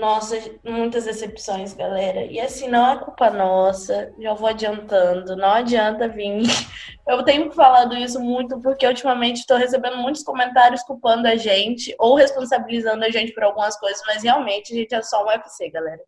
Nossa, 0.00 0.36
muitas 0.64 1.04
decepções, 1.04 1.72
galera. 1.72 2.24
E 2.24 2.40
assim, 2.40 2.68
não 2.68 2.90
é 2.90 2.98
culpa 2.98 3.30
nossa, 3.30 4.12
já 4.18 4.34
vou 4.34 4.48
adiantando, 4.48 5.36
não 5.36 5.50
adianta 5.50 6.08
vir. 6.08 6.42
Eu 7.06 7.22
tenho 7.22 7.52
falado 7.52 7.96
isso 7.96 8.18
muito 8.20 8.60
porque 8.60 8.86
ultimamente 8.86 9.40
estou 9.40 9.56
recebendo 9.56 9.96
muitos 9.98 10.24
comentários 10.24 10.82
culpando 10.82 11.28
a 11.28 11.36
gente 11.36 11.94
ou 11.98 12.16
responsabilizando 12.16 13.04
a 13.04 13.10
gente 13.10 13.32
por 13.32 13.44
algumas 13.44 13.78
coisas, 13.78 14.02
mas 14.06 14.22
realmente 14.24 14.72
a 14.72 14.76
gente 14.76 14.94
é 14.94 15.02
só 15.02 15.24
um 15.24 15.28
UFC, 15.28 15.70
galera. 15.70 16.02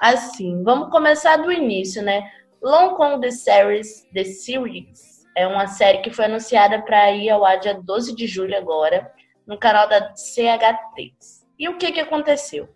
Assim, 0.00 0.62
vamos 0.62 0.90
começar 0.90 1.36
do 1.36 1.52
início, 1.52 2.02
né? 2.02 2.22
Long 2.62 2.94
Kong 2.94 3.20
The 3.20 3.30
Series, 3.30 4.06
The 4.12 4.24
Series 4.24 5.10
é 5.34 5.46
uma 5.46 5.66
série 5.66 5.98
que 5.98 6.10
foi 6.10 6.26
anunciada 6.26 6.82
para 6.82 7.10
ir 7.12 7.30
ao 7.30 7.44
ar 7.44 7.58
dia 7.58 7.74
12 7.74 8.14
de 8.14 8.26
julho 8.26 8.56
agora, 8.56 9.10
no 9.46 9.58
canal 9.58 9.88
da 9.88 10.14
CHT. 10.14 11.14
E 11.58 11.68
o 11.68 11.78
que, 11.78 11.92
que 11.92 12.00
aconteceu? 12.00 12.68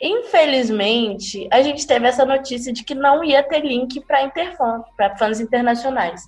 Infelizmente, 0.00 1.48
a 1.50 1.60
gente 1.60 1.84
teve 1.84 2.06
essa 2.06 2.24
notícia 2.24 2.72
de 2.72 2.84
que 2.84 2.94
não 2.94 3.24
ia 3.24 3.42
ter 3.42 3.64
link 3.64 4.00
para 4.06 4.22
Interfan, 4.22 4.84
para 4.96 5.16
fãs 5.16 5.40
internacionais. 5.40 6.26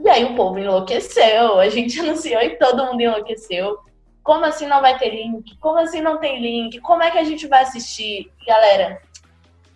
E 0.00 0.08
aí 0.08 0.24
o 0.24 0.34
povo 0.34 0.58
enlouqueceu, 0.58 1.60
a 1.60 1.68
gente 1.68 1.98
anunciou 2.00 2.42
e 2.42 2.58
todo 2.58 2.86
mundo 2.86 3.00
enlouqueceu. 3.00 3.78
Como 4.24 4.44
assim 4.44 4.66
não 4.66 4.80
vai 4.80 4.98
ter 4.98 5.10
link? 5.10 5.56
Como 5.58 5.78
assim 5.78 6.00
não 6.00 6.18
tem 6.18 6.40
link? 6.40 6.80
Como 6.80 7.02
é 7.02 7.10
que 7.10 7.18
a 7.18 7.24
gente 7.24 7.46
vai 7.46 7.62
assistir? 7.62 8.32
Galera, 8.46 9.00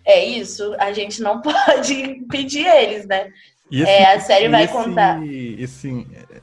é 0.07 0.23
isso, 0.25 0.73
a 0.79 0.93
gente 0.93 1.21
não 1.21 1.41
pode 1.43 1.93
impedir 1.93 2.65
eles, 2.65 3.05
né? 3.05 3.31
Esse, 3.69 3.83
é, 3.83 4.13
a 4.13 4.19
série 4.21 4.47
vai 4.47 4.63
esse, 4.63 4.73
contar. 4.73 5.21
Esse, 5.27 6.07
é, 6.13 6.37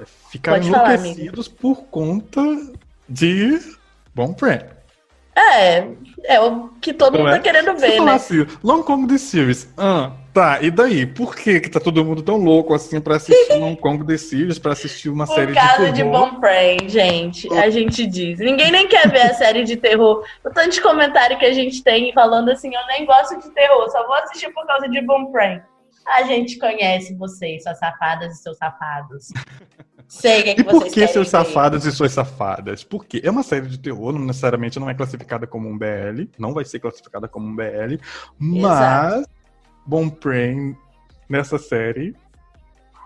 é, 0.00 0.04
ficar 0.30 0.60
enlouquecidos 0.60 1.46
falar, 1.46 1.58
por 1.60 1.84
conta 1.84 2.42
de 3.08 3.60
Bom 4.12 4.34
Friend. 4.36 4.64
É, 5.36 5.86
é 6.24 6.40
o 6.40 6.68
que 6.80 6.92
todo 6.92 7.16
mundo 7.16 7.26
tá 7.26 7.34
é? 7.34 7.36
tá 7.36 7.42
querendo 7.42 7.78
ver, 7.78 8.00
né? 8.00 8.12
Assim, 8.14 8.44
Long 8.64 8.82
Kong 8.82 9.06
The 9.06 9.18
Series. 9.18 9.68
Ah, 9.76 10.12
tá, 10.36 10.60
e 10.60 10.70
daí? 10.70 11.06
Por 11.06 11.34
que 11.34 11.60
que 11.60 11.70
tá 11.70 11.80
todo 11.80 12.04
mundo 12.04 12.22
tão 12.22 12.36
louco 12.36 12.74
assim 12.74 13.00
pra 13.00 13.16
assistir 13.16 13.54
Long 13.54 13.74
Kong 13.80 14.06
The 14.06 14.18
Series, 14.18 14.58
pra 14.58 14.72
assistir 14.72 15.08
uma 15.08 15.26
Por 15.26 15.34
série 15.34 15.46
de 15.46 15.54
terror? 15.54 15.70
Por 15.70 15.76
causa 15.76 15.92
de 15.92 16.04
Bom 16.04 16.34
Prey, 16.38 16.88
gente. 16.90 17.52
A 17.54 17.70
gente 17.70 18.06
diz. 18.06 18.38
Ninguém 18.38 18.70
nem 18.70 18.86
quer 18.86 19.10
ver 19.10 19.22
a 19.22 19.32
série 19.34 19.64
de 19.64 19.78
terror. 19.78 20.22
O 20.44 20.50
tanto 20.50 20.72
de 20.72 20.82
comentário 20.82 21.38
que 21.38 21.46
a 21.46 21.54
gente 21.54 21.82
tem 21.82 22.12
falando 22.12 22.50
assim, 22.50 22.70
eu 22.74 22.86
nem 22.88 23.06
gosto 23.06 23.38
de 23.38 23.48
terror, 23.50 23.90
só 23.90 24.06
vou 24.06 24.14
assistir 24.16 24.52
por 24.52 24.66
causa 24.66 24.86
de 24.88 25.00
Bom 25.00 25.32
Prey. 25.32 25.62
A 26.06 26.22
gente 26.24 26.58
conhece 26.58 27.14
vocês, 27.14 27.62
suas 27.62 27.78
safadas 27.78 28.34
e 28.34 28.42
seus 28.42 28.58
safados. 28.58 29.28
Sei 30.06 30.42
que, 30.42 30.50
é 30.50 30.54
que 30.54 30.60
e 30.60 30.64
por 30.64 30.84
que 30.84 31.08
seus 31.08 31.28
safados 31.28 31.84
e 31.84 31.90
suas 31.90 32.12
safadas? 32.12 32.84
Porque 32.84 33.20
é 33.24 33.30
uma 33.30 33.42
série 33.42 33.66
de 33.66 33.76
terror, 33.76 34.12
não 34.12 34.20
necessariamente 34.20 34.78
não 34.78 34.88
é 34.88 34.94
classificada 34.94 35.48
como 35.48 35.68
um 35.68 35.76
BL, 35.76 36.28
não 36.38 36.54
vai 36.54 36.64
ser 36.64 36.78
classificada 36.78 37.26
como 37.26 37.48
um 37.48 37.56
BL, 37.56 37.96
mas 38.38 39.14
Exato. 39.14 39.36
Brain 39.86 40.76
nessa 41.28 41.58
série 41.58 42.14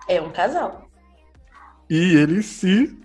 é 0.09 0.21
um 0.21 0.31
casal. 0.31 0.89
E 1.89 2.17
eles 2.17 2.47
se 2.47 2.99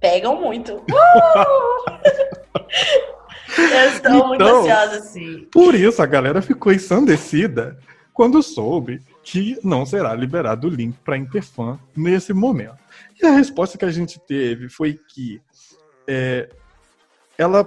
pegam 0.00 0.40
muito. 0.40 0.76
Uh! 0.76 0.82
Eu 3.58 3.88
estou 3.90 4.10
então, 4.10 4.28
muito 4.28 4.42
ansiosa, 4.42 5.00
sim. 5.00 5.48
Por 5.52 5.74
isso 5.74 6.02
a 6.02 6.06
galera 6.06 6.40
ficou 6.40 6.72
ensandecida 6.72 7.78
quando 8.12 8.42
soube 8.42 9.00
que 9.22 9.58
não 9.62 9.86
será 9.86 10.14
liberado 10.14 10.66
o 10.66 10.70
link 10.70 10.96
para 11.04 11.16
Interfan 11.16 11.78
nesse 11.96 12.32
momento. 12.32 12.78
E 13.20 13.26
a 13.26 13.30
resposta 13.30 13.78
que 13.78 13.84
a 13.84 13.90
gente 13.90 14.18
teve 14.20 14.68
foi 14.68 14.98
que 15.08 15.40
é, 16.06 16.48
ela 17.36 17.64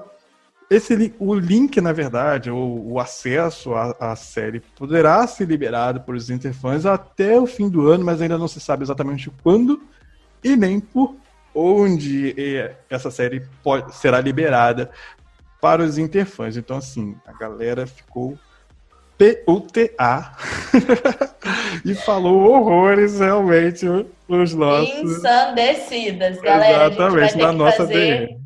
esse 0.70 1.14
o 1.20 1.34
link 1.34 1.80
na 1.80 1.92
verdade 1.92 2.50
ou 2.50 2.94
o 2.94 3.00
acesso 3.00 3.74
à, 3.74 3.96
à, 4.00 4.16
série 4.16 4.62
poderá 4.76 5.26
ser 5.28 5.48
liberado 5.48 6.02
por 6.02 6.16
os 6.16 6.30
interfãs 6.30 6.86
até 6.86 7.40
o 7.40 7.46
fim 7.46 7.70
do 7.70 7.88
ano 7.88 8.04
mas 8.04 8.22
ainda 8.22 8.38
não 8.38 8.48
se 8.48 8.60
sabe 8.60 8.84
exatamente 8.84 9.32
quando 9.44 9.82
e 10.44 10.56
nem 10.56 10.80
por 10.80 11.16
onde 11.54 12.36
essa 12.90 13.12
série 13.12 13.44
pode, 13.64 13.96
será 13.96 14.20
liberada 14.20 14.90
para 15.62 15.84
os 15.84 15.98
interfãs 15.98 16.58
então 16.58 16.78
assim 16.78 17.16
a 17.26 17.34
galera 17.34 17.86
ficou 17.86 18.38
PUTA 19.18 19.90
e 21.86 21.96
falou 21.96 22.52
horrores 22.52 23.20
realmente 23.20 23.86
os 24.28 24.54
nossos. 24.54 24.94
Ensandecidas, 24.94 26.42
galera. 26.42 26.88
Exatamente, 26.88 27.38
na 27.38 27.52
nossa 27.54 27.78
fazer... 27.78 28.28
DM. 28.28 28.45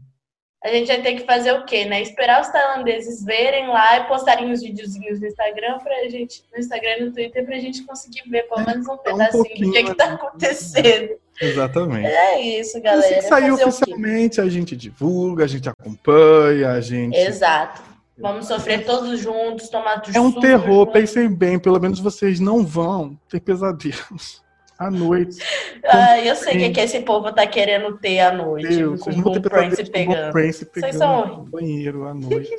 A 0.62 0.68
gente 0.68 0.88
vai 0.88 1.02
ter 1.02 1.16
que 1.16 1.26
fazer 1.26 1.54
o 1.54 1.64
quê, 1.64 1.86
né? 1.86 2.02
Esperar 2.02 2.42
os 2.42 2.50
tailandeses 2.50 3.24
verem 3.24 3.68
lá 3.68 4.00
e 4.00 4.08
postarem 4.08 4.52
os 4.52 4.62
videozinhos 4.62 5.22
no 5.22 5.28
Instagram 5.28 5.80
pra 5.80 6.10
gente, 6.10 6.44
no 6.52 6.60
Instagram 6.60 6.98
e 6.98 7.06
no 7.06 7.12
Twitter 7.14 7.46
pra 7.46 7.58
gente 7.60 7.84
conseguir 7.84 8.24
ver 8.30 8.44
pelo 8.50 8.66
menos 8.66 8.86
um 8.86 8.98
pedacinho 8.98 9.44
um 9.44 9.62
do 9.68 9.72
que, 9.72 9.84
que 9.86 9.96
tá 9.96 10.14
acontecendo. 10.14 11.16
Exatamente. 11.40 12.08
É 12.08 12.42
isso, 12.60 12.82
galera. 12.82 13.06
Assim 13.06 13.16
que 13.16 13.22
sair 13.22 13.52
oficialmente, 13.52 14.42
a 14.42 14.50
gente 14.50 14.76
divulga, 14.76 15.46
a 15.46 15.48
gente 15.48 15.70
acompanha, 15.70 16.72
a 16.72 16.82
gente. 16.82 17.16
Exato. 17.18 17.82
Vamos 18.18 18.48
sofrer 18.48 18.86
todos 18.86 19.18
juntos, 19.18 19.70
tomar 19.70 20.02
É 20.14 20.20
um 20.20 20.30
terror, 20.30 20.80
juntos. 20.86 20.94
pensem 20.94 21.30
bem, 21.30 21.58
pelo 21.58 21.80
menos 21.80 22.02
vocês 22.02 22.38
não 22.42 22.66
vão 22.66 23.18
ter 23.30 23.40
pesadelos 23.40 24.44
à 24.80 24.90
noite. 24.90 25.38
Ah, 25.92 26.20
eu 26.20 26.36
sei 26.36 26.56
o 26.56 26.60
que, 26.60 26.70
que 26.72 26.82
esse 26.82 27.00
povo 27.00 27.34
tá 27.34 27.48
querendo 27.48 27.98
ter 27.98 28.20
à 28.20 28.32
noite. 28.32 28.68
Deus, 28.68 29.02
com 29.02 29.10
o 29.10 29.42
Prince 29.42 29.90
pegando. 29.90 30.32
Prince 30.32 30.66
pegando 30.66 30.92
vocês 30.92 30.98
são 30.98 31.46
banheiro 31.46 32.06
à 32.06 32.14
noite. 32.14 32.54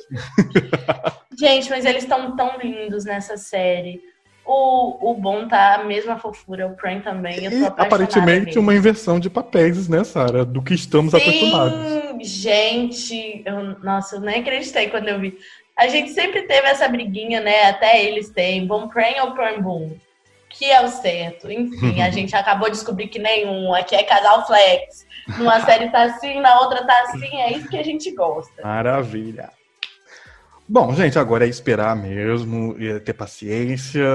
Gente, 1.38 1.70
mas 1.70 1.84
eles 1.84 2.02
estão 2.02 2.34
tão 2.34 2.58
lindos 2.58 3.04
nessa 3.04 3.36
série. 3.36 4.00
O, 4.44 5.12
o 5.12 5.14
Bom 5.14 5.46
tá 5.46 5.76
a 5.76 5.84
mesma 5.84 6.18
fofura, 6.18 6.66
o 6.66 6.74
Pran 6.74 7.00
também. 7.00 7.44
Eu 7.44 7.50
tô 7.50 7.56
e, 7.56 7.64
aparentemente 7.66 8.46
mesmo. 8.46 8.62
uma 8.62 8.74
inversão 8.74 9.20
de 9.20 9.30
papéis, 9.30 9.86
né, 9.86 10.02
Sara? 10.02 10.44
Do 10.44 10.60
que 10.60 10.74
estamos 10.74 11.12
Sim, 11.12 11.18
acostumados. 11.18 12.26
Gente, 12.26 13.42
eu, 13.44 13.78
nossa, 13.80 14.16
eu 14.16 14.20
nem 14.20 14.40
acreditei 14.40 14.88
quando 14.88 15.08
eu 15.08 15.20
vi. 15.20 15.38
A 15.76 15.86
gente 15.86 16.10
sempre 16.10 16.42
teve 16.42 16.66
essa 16.66 16.88
briguinha, 16.88 17.40
né? 17.40 17.68
Até 17.68 18.02
eles 18.04 18.30
têm, 18.30 18.66
Bom 18.66 18.88
Pran 18.88 19.22
ou 19.22 19.32
Pran 19.34 19.60
Boom. 19.60 19.96
Que 20.50 20.70
é 20.70 20.84
o 20.84 20.88
certo. 20.88 21.50
Enfim, 21.50 22.02
a 22.02 22.10
gente 22.12 22.34
acabou 22.36 22.68
de 22.68 22.76
descobrir 22.76 23.08
que 23.08 23.18
nenhum. 23.18 23.72
Aqui 23.74 23.94
é 23.94 24.02
casal 24.02 24.46
flex. 24.46 25.06
Numa 25.38 25.60
série 25.64 25.90
tá 25.90 26.02
assim, 26.04 26.40
na 26.40 26.60
outra 26.60 26.84
tá 26.86 27.04
assim. 27.04 27.36
É 27.40 27.52
isso 27.56 27.68
que 27.68 27.78
a 27.78 27.82
gente 27.82 28.10
gosta. 28.14 28.62
Maravilha. 28.62 29.50
Bom, 30.68 30.94
gente, 30.94 31.18
agora 31.18 31.44
é 31.44 31.48
esperar 31.48 31.96
mesmo, 31.96 32.76
e 32.78 33.00
ter 33.00 33.12
paciência 33.12 34.06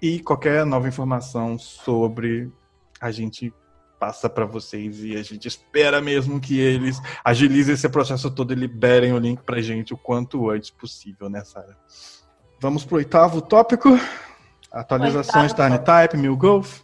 e 0.00 0.20
qualquer 0.20 0.64
nova 0.64 0.86
informação 0.86 1.58
sobre 1.58 2.52
a 3.00 3.10
gente 3.10 3.52
passa 3.98 4.28
para 4.28 4.44
vocês 4.44 5.02
e 5.02 5.16
a 5.16 5.22
gente 5.22 5.46
espera 5.46 6.00
mesmo 6.00 6.40
que 6.40 6.58
eles 6.58 7.00
agilizem 7.24 7.74
esse 7.74 7.88
processo 7.88 8.30
todo 8.30 8.52
e 8.52 8.56
liberem 8.56 9.12
o 9.12 9.18
link 9.18 9.42
pra 9.42 9.60
gente 9.60 9.92
o 9.92 9.96
quanto 9.96 10.50
antes 10.50 10.70
possível, 10.70 11.28
né, 11.28 11.44
Sara? 11.44 11.76
Vamos 12.60 12.84
pro 12.84 12.96
oitavo 12.96 13.40
tópico. 13.40 13.88
Atualizações 14.72 15.52
da 15.52 15.78
Type, 15.78 16.16
Mil 16.16 16.36
Golf. 16.36 16.80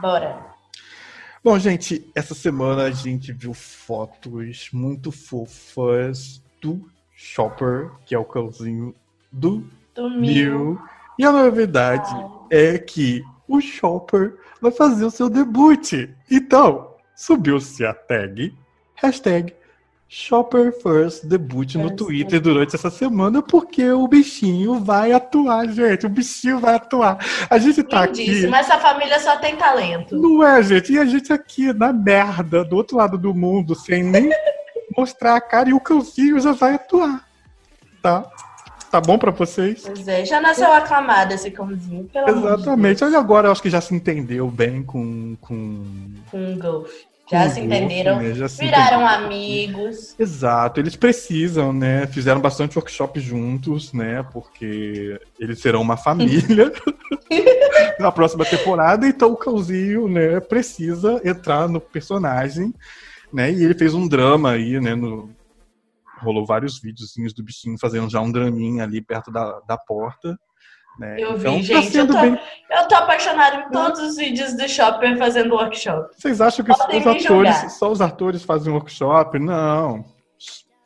Bora. 0.00 0.46
Bom, 1.44 1.58
gente, 1.58 2.10
essa 2.14 2.34
semana 2.34 2.84
a 2.84 2.90
gente 2.90 3.32
viu 3.32 3.52
fotos 3.54 4.70
muito 4.72 5.12
fofas 5.12 6.42
do 6.60 6.88
Chopper, 7.14 7.90
que 8.06 8.14
é 8.14 8.18
o 8.18 8.24
cãozinho 8.24 8.94
do, 9.30 9.66
do 9.94 10.10
Mil. 10.10 10.80
E 11.18 11.24
a 11.24 11.32
novidade 11.32 12.10
é 12.50 12.78
que 12.78 13.22
o 13.46 13.60
Chopper 13.60 14.38
vai 14.60 14.70
fazer 14.70 15.04
o 15.04 15.10
seu 15.10 15.28
debut. 15.28 15.92
Então, 16.30 16.94
subiu-se 17.14 17.84
a 17.84 17.92
tag, 17.92 18.54
hashtag 18.94 19.54
Shopper 20.12 20.72
First 20.72 21.24
debut 21.24 21.76
no 21.76 21.94
Twitter 21.94 22.40
durante 22.40 22.74
essa 22.74 22.90
semana, 22.90 23.40
porque 23.40 23.88
o 23.92 24.08
bichinho 24.08 24.80
vai 24.80 25.12
atuar, 25.12 25.68
gente. 25.68 26.04
O 26.04 26.08
bichinho 26.08 26.58
vai 26.58 26.74
atuar. 26.74 27.16
A 27.48 27.56
gente 27.58 27.80
tá 27.84 28.02
aqui. 28.02 28.44
Mas 28.48 28.68
essa 28.68 28.76
família 28.80 29.20
só 29.20 29.36
tem 29.36 29.54
talento. 29.54 30.16
Não 30.16 30.44
é, 30.44 30.60
gente? 30.64 30.92
E 30.92 30.98
a 30.98 31.04
gente 31.04 31.32
aqui 31.32 31.72
na 31.72 31.92
merda, 31.92 32.64
do 32.64 32.74
outro 32.74 32.96
lado 32.96 33.16
do 33.16 33.32
mundo, 33.32 33.76
sem 33.76 34.02
nem 34.02 34.30
mostrar 34.98 35.36
a 35.36 35.40
cara 35.40 35.68
e 35.70 35.72
o 35.72 35.78
cãozinho 35.78 36.40
já 36.40 36.50
vai 36.50 36.74
atuar. 36.74 37.24
Tá? 38.02 38.28
Tá 38.90 39.00
bom 39.00 39.16
para 39.16 39.30
vocês? 39.30 39.84
Pois 39.86 40.08
é, 40.08 40.24
já 40.24 40.40
nasceu 40.40 40.72
aclamado 40.72 41.34
esse 41.34 41.52
cãozinho, 41.52 42.10
pelo 42.12 42.28
Exatamente. 42.30 43.04
Olha, 43.04 43.16
agora 43.16 43.46
eu 43.46 43.52
acho 43.52 43.62
que 43.62 43.70
já 43.70 43.80
se 43.80 43.94
entendeu 43.94 44.48
bem 44.48 44.82
com. 44.82 45.36
Com, 45.40 45.84
com 46.28 46.52
o 46.54 46.58
Golf. 46.58 46.90
Já 47.30 47.48
se 47.48 47.60
entenderam, 47.60 48.18
né? 48.18 48.34
já 48.34 48.48
se 48.48 48.60
viraram 48.60 49.02
entenderam. 49.02 49.26
amigos. 49.26 50.16
Exato, 50.18 50.80
eles 50.80 50.96
precisam, 50.96 51.72
né? 51.72 52.06
Fizeram 52.08 52.40
bastante 52.40 52.76
workshop 52.76 53.20
juntos, 53.20 53.92
né? 53.92 54.22
Porque 54.32 55.20
eles 55.38 55.60
serão 55.60 55.80
uma 55.80 55.96
família 55.96 56.72
na 58.00 58.10
próxima 58.10 58.44
temporada, 58.44 59.06
então 59.06 59.32
o 59.32 59.36
cãozinho, 59.36 60.08
né, 60.08 60.40
precisa 60.40 61.20
entrar 61.24 61.68
no 61.68 61.80
personagem 61.80 62.74
né? 63.32 63.52
E 63.52 63.62
ele 63.64 63.74
fez 63.74 63.94
um 63.94 64.06
drama 64.06 64.52
aí, 64.52 64.80
né? 64.80 64.94
No, 64.94 65.30
rolou 66.18 66.44
vários 66.44 66.78
videozinhos 66.78 67.32
do 67.32 67.42
bichinho 67.42 67.78
fazendo 67.78 68.10
já 68.10 68.20
um 68.20 68.30
draminha 68.30 68.84
ali 68.84 69.00
perto 69.00 69.30
da, 69.30 69.60
da 69.60 69.78
porta. 69.78 70.38
Né? 70.98 71.16
Eu 71.18 71.36
então, 71.36 71.60
vi, 71.60 71.68
tá 71.68 71.80
gente. 71.80 71.96
Eu 71.96 72.06
tô, 72.06 72.20
bem... 72.20 72.40
eu 72.70 72.88
tô 72.88 72.94
apaixonado 72.94 73.60
em 73.60 73.70
todos 73.70 74.00
os 74.00 74.16
vídeos 74.16 74.54
do 74.54 74.68
Shopper 74.68 75.16
fazendo 75.16 75.54
workshop. 75.54 76.14
Vocês 76.16 76.40
acham 76.40 76.64
que 76.64 76.76
Podem 76.76 77.00
os 77.00 77.06
atores, 77.06 77.72
só 77.78 77.90
os 77.90 78.00
atores 78.00 78.42
fazem 78.44 78.72
workshop? 78.72 79.38
Não. 79.38 80.04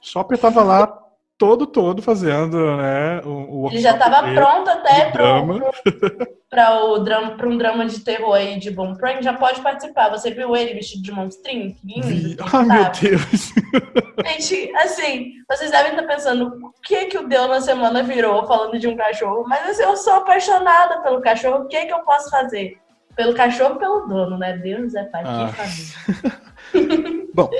Shopper 0.00 0.38
tava 0.38 0.62
lá 0.62 1.03
todo, 1.36 1.66
todo 1.66 2.00
fazendo, 2.00 2.76
né? 2.76 3.20
O, 3.24 3.64
o 3.64 3.70
Ele 3.70 3.80
já 3.80 3.92
estava 3.92 4.32
pronto 4.32 4.70
até 4.70 5.10
para 5.10 5.40
o 6.84 6.98
drama, 6.98 7.36
para 7.36 7.48
um 7.48 7.58
drama 7.58 7.86
de 7.86 8.00
terror 8.00 8.34
aí 8.34 8.58
de 8.58 8.70
Bom 8.70 8.94
Prank, 8.94 9.22
já 9.22 9.34
pode 9.34 9.60
participar. 9.60 10.10
Você 10.10 10.30
viu 10.30 10.54
ele 10.56 10.74
vestido 10.74 11.02
de 11.02 11.12
monstrinho? 11.12 11.76
Lindo. 11.84 12.44
Ai, 12.52 12.64
meu 12.64 12.84
Deus. 12.84 13.52
Gente, 14.26 14.76
assim, 14.76 15.32
vocês 15.48 15.70
devem 15.70 15.92
estar 15.92 16.06
pensando, 16.06 16.58
o 16.62 16.72
que 16.82 17.06
que 17.06 17.18
o 17.18 17.28
Deus 17.28 17.48
na 17.48 17.60
semana 17.60 18.02
virou 18.02 18.46
falando 18.46 18.78
de 18.78 18.86
um 18.86 18.96
cachorro? 18.96 19.44
Mas 19.48 19.68
assim, 19.68 19.82
eu 19.82 19.96
sou 19.96 20.14
apaixonada 20.14 21.02
pelo 21.02 21.20
cachorro, 21.20 21.64
o 21.64 21.68
que 21.68 21.84
que 21.84 21.92
eu 21.92 22.00
posso 22.00 22.30
fazer? 22.30 22.78
Pelo 23.16 23.34
cachorro, 23.34 23.76
pelo 23.76 24.06
dono, 24.06 24.38
né? 24.38 24.56
Deus 24.56 24.94
é 24.94 25.04
pai, 25.04 25.22
ah. 25.26 25.48
que 25.48 25.56
família. 25.56 27.26
Bom, 27.34 27.50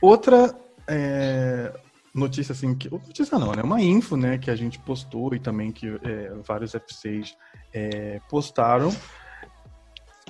outra... 0.00 0.54
É 0.92 1.72
notícia 2.14 2.52
assim, 2.52 2.74
que, 2.74 2.90
notícia 2.90 3.38
não, 3.38 3.52
né? 3.52 3.62
Uma 3.62 3.80
info, 3.80 4.16
né, 4.16 4.38
que 4.38 4.50
a 4.50 4.56
gente 4.56 4.78
postou 4.78 5.34
e 5.34 5.38
também 5.38 5.70
que 5.70 5.88
é, 6.02 6.32
vários 6.46 6.72
F6 6.72 7.34
é, 7.72 8.20
postaram. 8.28 8.94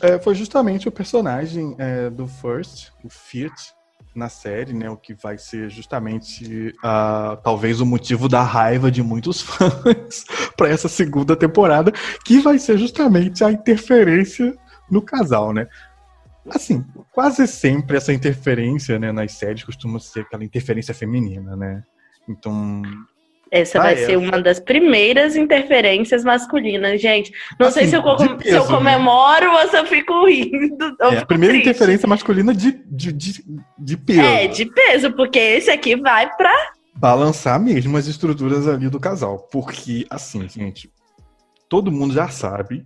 É, 0.02 0.18
foi 0.18 0.34
justamente 0.34 0.88
o 0.88 0.92
personagem 0.92 1.74
é, 1.78 2.08
do 2.08 2.26
First, 2.26 2.90
o 3.04 3.08
Fiat, 3.10 3.74
na 4.14 4.28
série, 4.28 4.72
né? 4.72 4.90
O 4.90 4.96
que 4.96 5.14
vai 5.14 5.38
ser 5.38 5.70
justamente 5.70 6.74
uh, 6.78 7.36
talvez 7.42 7.80
o 7.80 7.86
motivo 7.86 8.28
da 8.28 8.42
raiva 8.42 8.90
de 8.90 9.02
muitos 9.02 9.40
fãs 9.42 10.24
para 10.56 10.68
essa 10.68 10.88
segunda 10.88 11.36
temporada, 11.36 11.92
que 12.24 12.40
vai 12.40 12.58
ser 12.58 12.78
justamente 12.78 13.44
a 13.44 13.52
interferência 13.52 14.54
no 14.90 15.00
casal, 15.00 15.52
né? 15.52 15.68
Assim, 16.48 16.84
quase 17.12 17.46
sempre 17.46 17.96
essa 17.96 18.12
interferência 18.12 18.98
né, 18.98 19.12
nas 19.12 19.32
séries 19.32 19.64
costuma 19.64 19.98
ser 20.00 20.20
aquela 20.20 20.44
interferência 20.44 20.94
feminina, 20.94 21.54
né? 21.54 21.82
Então. 22.28 22.82
Essa 23.50 23.80
vai 23.80 23.94
essa... 23.94 24.06
ser 24.06 24.16
uma 24.16 24.40
das 24.40 24.60
primeiras 24.60 25.34
interferências 25.34 26.22
masculinas, 26.22 27.00
gente. 27.00 27.32
Não 27.58 27.66
assim, 27.66 27.80
sei 27.80 27.88
se 27.88 27.96
eu, 27.96 28.02
peso, 28.02 28.38
se 28.42 28.50
eu 28.50 28.62
né? 28.62 28.68
comemoro 28.68 29.52
né? 29.52 29.62
ou 29.62 29.68
se 29.68 29.76
eu 29.76 29.86
fico 29.86 30.26
rindo. 30.26 30.96
É 31.00 31.18
a 31.18 31.26
primeira 31.26 31.54
triste. 31.54 31.68
interferência 31.68 32.08
masculina 32.08 32.54
de, 32.54 32.80
de, 32.86 33.12
de, 33.12 33.44
de 33.76 33.96
peso. 33.96 34.20
É, 34.20 34.46
de 34.46 34.66
peso, 34.66 35.12
porque 35.12 35.38
esse 35.38 35.70
aqui 35.70 35.96
vai 35.96 36.32
pra. 36.36 36.54
Balançar 36.94 37.58
mesmo 37.58 37.96
as 37.96 38.06
estruturas 38.06 38.68
ali 38.68 38.88
do 38.88 39.00
casal. 39.00 39.48
Porque, 39.50 40.06
assim, 40.08 40.48
gente, 40.48 40.88
todo 41.68 41.90
mundo 41.90 42.14
já 42.14 42.28
sabe 42.28 42.84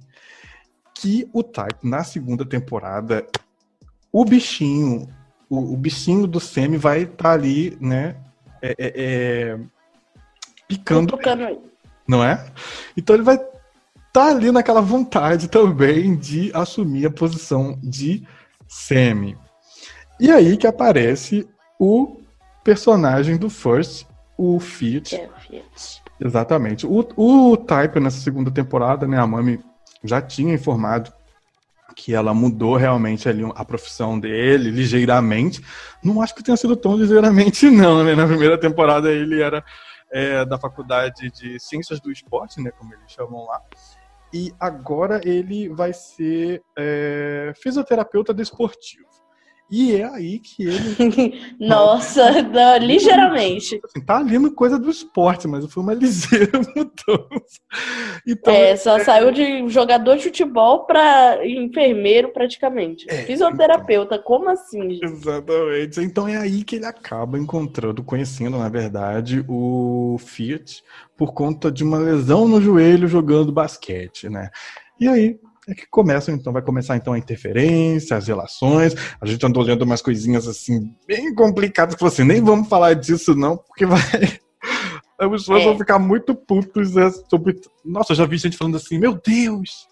que 0.94 1.28
o 1.32 1.42
Type 1.42 1.80
na 1.82 2.04
segunda 2.04 2.46
temporada 2.46 3.26
o 4.14 4.24
bichinho, 4.24 5.08
o, 5.50 5.74
o 5.74 5.76
bichinho 5.76 6.28
do 6.28 6.38
Semi 6.38 6.76
vai 6.76 7.02
estar 7.02 7.16
tá 7.16 7.32
ali, 7.32 7.76
né? 7.80 8.14
É, 8.62 8.70
é, 8.78 8.92
é, 8.94 9.58
picando. 10.68 11.18
Não 12.06 12.22
é? 12.22 12.46
Então 12.96 13.16
ele 13.16 13.24
vai 13.24 13.34
estar 13.34 13.50
tá 14.12 14.28
ali 14.28 14.52
naquela 14.52 14.80
vontade 14.80 15.48
também 15.48 16.14
de 16.14 16.52
assumir 16.54 17.06
a 17.06 17.10
posição 17.10 17.76
de 17.82 18.24
Semi. 18.68 19.36
E 20.20 20.30
aí 20.30 20.56
que 20.56 20.68
aparece 20.68 21.48
o 21.76 22.20
personagem 22.62 23.36
do 23.36 23.50
First, 23.50 24.06
o 24.38 24.60
Fiat. 24.60 25.16
É, 25.16 25.28
Fiat. 25.40 26.02
Exatamente. 26.20 26.86
O, 26.86 27.04
o 27.16 27.56
Type 27.56 27.98
nessa 27.98 28.20
segunda 28.20 28.52
temporada, 28.52 29.08
né? 29.08 29.18
A 29.18 29.26
Mami 29.26 29.58
já 30.04 30.22
tinha 30.22 30.54
informado 30.54 31.12
que 31.94 32.14
ela 32.14 32.34
mudou 32.34 32.76
realmente 32.76 33.28
ali 33.28 33.42
a 33.54 33.64
profissão 33.64 34.18
dele 34.18 34.70
ligeiramente. 34.70 35.64
Não 36.02 36.20
acho 36.20 36.34
que 36.34 36.42
tenha 36.42 36.56
sido 36.56 36.76
tão 36.76 36.96
ligeiramente, 36.96 37.70
não, 37.70 38.02
né? 38.04 38.14
Na 38.14 38.26
primeira 38.26 38.58
temporada 38.58 39.10
ele 39.10 39.40
era 39.40 39.64
é, 40.10 40.44
da 40.44 40.58
faculdade 40.58 41.30
de 41.30 41.58
Ciências 41.58 42.00
do 42.00 42.10
Esporte, 42.10 42.60
né? 42.60 42.70
Como 42.70 42.92
eles 42.92 43.10
chamam 43.10 43.44
lá. 43.44 43.60
E 44.32 44.52
agora 44.58 45.20
ele 45.24 45.68
vai 45.68 45.92
ser 45.92 46.62
é, 46.76 47.52
fisioterapeuta 47.62 48.34
desportivo. 48.34 49.08
E 49.70 49.96
é 49.96 50.04
aí 50.04 50.38
que 50.38 50.62
ele. 50.62 51.56
Nossa, 51.58 52.42
não, 52.42 52.76
ligeiramente. 52.76 53.80
Assim, 53.84 54.04
tá 54.04 54.18
ali 54.18 54.38
no 54.38 54.52
coisa 54.52 54.78
do 54.78 54.90
esporte, 54.90 55.48
mas 55.48 55.64
foi 55.72 55.82
uma 55.82 55.94
ligeira 55.94 56.58
mudança. 56.76 57.60
Então, 58.26 58.52
é, 58.52 58.76
só 58.76 58.98
é... 58.98 59.04
saiu 59.04 59.32
de 59.32 59.68
jogador 59.68 60.16
de 60.16 60.24
futebol 60.24 60.84
para 60.84 61.46
enfermeiro 61.46 62.32
praticamente. 62.32 63.06
É, 63.08 63.22
Fisioterapeuta, 63.24 64.16
então... 64.16 64.24
como 64.24 64.50
assim? 64.50 64.90
Gente? 64.90 65.04
Exatamente. 65.04 66.00
Então 66.00 66.28
é 66.28 66.36
aí 66.36 66.62
que 66.62 66.76
ele 66.76 66.86
acaba 66.86 67.38
encontrando, 67.38 68.04
conhecendo, 68.04 68.58
na 68.58 68.68
verdade, 68.68 69.44
o 69.48 70.16
Fiat 70.18 70.82
por 71.16 71.32
conta 71.32 71.70
de 71.70 71.82
uma 71.82 71.98
lesão 71.98 72.46
no 72.46 72.60
joelho 72.60 73.08
jogando 73.08 73.52
basquete, 73.52 74.28
né? 74.28 74.50
E 75.00 75.08
aí 75.08 75.38
é 75.68 75.74
que 75.74 75.86
começam, 75.90 76.34
então, 76.34 76.52
vai 76.52 76.62
começar 76.62 76.96
então 76.96 77.12
a 77.12 77.18
interferência, 77.18 78.16
as 78.16 78.26
relações. 78.26 78.94
A 79.20 79.26
gente 79.26 79.44
andou 79.44 79.62
lendo 79.62 79.82
umas 79.82 80.02
coisinhas 80.02 80.46
assim, 80.46 80.94
bem 81.06 81.34
complicadas, 81.34 81.94
que 81.94 82.04
assim, 82.04 82.24
nem 82.24 82.42
vamos 82.42 82.68
falar 82.68 82.94
disso, 82.94 83.34
não, 83.34 83.56
porque 83.56 83.86
vai. 83.86 84.00
As 85.16 85.30
pessoas 85.30 85.62
é. 85.62 85.64
vão 85.64 85.78
ficar 85.78 85.98
muito 85.98 86.34
putos 86.34 86.94
né, 86.94 87.10
sobre. 87.30 87.60
Nossa, 87.84 88.12
eu 88.12 88.16
já 88.16 88.26
vi 88.26 88.36
gente 88.36 88.56
falando 88.56 88.76
assim, 88.76 88.98
meu 88.98 89.14
Deus! 89.14 89.86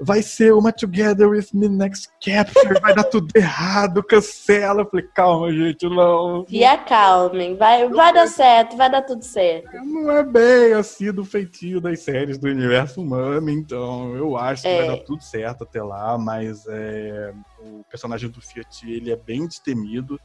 Vai 0.00 0.22
ser 0.22 0.52
uma 0.52 0.72
Together 0.72 1.28
With 1.28 1.48
Me 1.52 1.68
Next 1.68 2.08
Capture, 2.24 2.80
vai 2.80 2.94
dar 2.94 3.04
tudo 3.04 3.28
errado, 3.34 4.02
cancela. 4.02 4.82
Eu 4.82 4.90
falei, 4.90 5.06
calma, 5.14 5.52
gente, 5.52 5.88
não. 5.88 6.44
E 6.48 6.64
acalmem, 6.64 7.56
vai, 7.56 7.88
vai 7.88 8.12
dar 8.12 8.26
certo, 8.26 8.76
vai 8.76 8.90
dar 8.90 9.02
tudo 9.02 9.24
certo. 9.24 9.70
Não 9.84 10.10
é 10.10 10.22
bem 10.22 10.72
assim 10.74 11.12
do 11.12 11.24
feitio 11.24 11.80
das 11.80 12.00
séries 12.00 12.38
do 12.38 12.48
universo 12.48 13.00
humano, 13.00 13.50
então 13.50 14.14
eu 14.16 14.36
acho 14.36 14.62
que 14.62 14.68
é. 14.68 14.86
vai 14.86 14.96
dar 14.96 15.04
tudo 15.04 15.22
certo 15.22 15.64
até 15.64 15.82
lá, 15.82 16.16
mas 16.18 16.66
é, 16.68 17.34
o 17.60 17.84
personagem 17.84 18.28
do 18.30 18.40
Fiat, 18.40 18.90
ele 18.90 19.10
é 19.10 19.16
bem 19.16 19.46
destemido, 19.46 20.18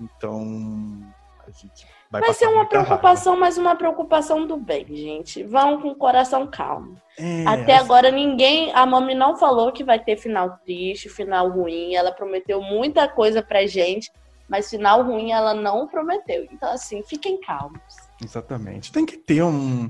então 0.00 1.00
a 1.46 1.50
gente 1.50 1.86
vai, 2.20 2.28
vai 2.28 2.34
ser 2.34 2.46
uma 2.46 2.66
preocupação, 2.66 3.32
raiva. 3.32 3.46
mas 3.46 3.58
uma 3.58 3.76
preocupação 3.76 4.46
do 4.46 4.56
bem, 4.56 4.86
gente. 4.88 5.42
Vão 5.42 5.80
com 5.80 5.88
o 5.88 5.94
coração 5.94 6.46
calmo. 6.46 6.96
É, 7.18 7.44
Até 7.46 7.74
assim... 7.74 7.84
agora 7.84 8.10
ninguém, 8.10 8.72
a 8.72 8.84
Mami 8.86 9.14
não 9.14 9.36
falou 9.36 9.72
que 9.72 9.84
vai 9.84 9.98
ter 9.98 10.16
final 10.16 10.58
triste, 10.64 11.08
final 11.08 11.48
ruim. 11.50 11.94
Ela 11.94 12.12
prometeu 12.12 12.60
muita 12.60 13.08
coisa 13.08 13.42
pra 13.42 13.66
gente, 13.66 14.10
mas 14.48 14.70
final 14.70 15.02
ruim 15.02 15.32
ela 15.32 15.54
não 15.54 15.86
prometeu. 15.86 16.46
Então 16.52 16.70
assim, 16.70 17.02
fiquem 17.02 17.40
calmos. 17.40 17.80
Exatamente. 18.22 18.92
Tem 18.92 19.04
que 19.04 19.16
ter 19.16 19.42
um, 19.42 19.88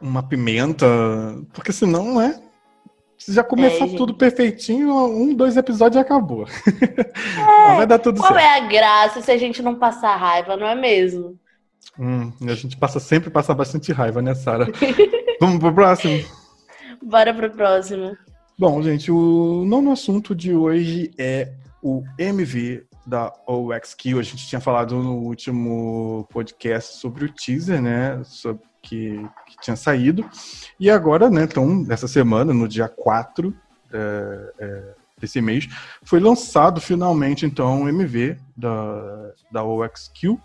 uma 0.00 0.22
pimenta, 0.22 0.86
porque 1.52 1.72
senão 1.72 2.20
é 2.20 2.40
se 3.18 3.32
já 3.32 3.42
começar 3.42 3.86
é, 3.86 3.96
tudo 3.96 4.14
perfeitinho, 4.14 4.94
um, 4.94 5.34
dois 5.34 5.56
episódios 5.56 5.96
e 5.96 6.00
acabou. 6.00 6.46
É, 7.68 7.76
vai 7.76 7.86
dar 7.86 7.98
tudo 7.98 8.20
qual 8.20 8.32
certo. 8.32 8.44
Qual 8.44 8.54
é 8.54 8.58
a 8.58 8.68
graça 8.68 9.20
se 9.20 9.30
a 9.30 9.36
gente 9.36 9.62
não 9.62 9.74
passar 9.74 10.14
raiva, 10.16 10.56
não 10.56 10.66
é 10.66 10.74
mesmo? 10.74 11.38
Hum, 11.98 12.32
a 12.42 12.54
gente 12.54 12.76
passa 12.76 13.00
sempre 13.00 13.30
passa 13.30 13.54
bastante 13.54 13.92
raiva, 13.92 14.20
né, 14.20 14.34
Sara? 14.34 14.66
Vamos 15.40 15.58
pro 15.58 15.74
próximo? 15.74 16.24
Bora 17.02 17.32
pro 17.32 17.50
próximo. 17.50 18.16
Bom, 18.58 18.82
gente, 18.82 19.10
o 19.10 19.64
nono 19.66 19.92
assunto 19.92 20.34
de 20.34 20.54
hoje 20.54 21.10
é 21.18 21.52
o 21.82 22.02
MV 22.18 22.84
da 23.06 23.32
OXQ. 23.46 24.18
A 24.18 24.22
gente 24.22 24.46
tinha 24.46 24.60
falado 24.60 24.96
no 24.96 25.14
último 25.16 26.26
podcast 26.32 26.96
sobre 26.96 27.26
o 27.26 27.32
teaser, 27.32 27.80
né? 27.80 28.22
Sobre 28.24 28.62
que, 28.86 29.28
que 29.46 29.56
tinha 29.60 29.76
saído. 29.76 30.28
E 30.78 30.90
agora, 30.90 31.28
né, 31.28 31.42
então, 31.44 31.84
essa 31.90 32.08
semana, 32.08 32.54
no 32.54 32.68
dia 32.68 32.88
4 32.88 33.54
é, 33.92 34.52
é, 34.58 34.94
desse 35.18 35.40
mês, 35.40 35.68
foi 36.02 36.20
lançado 36.20 36.80
finalmente, 36.80 37.44
então, 37.44 37.82
o 37.82 37.88
MV 37.88 38.38
da, 38.56 39.32
da 39.50 39.64
OXQ. 39.64 40.38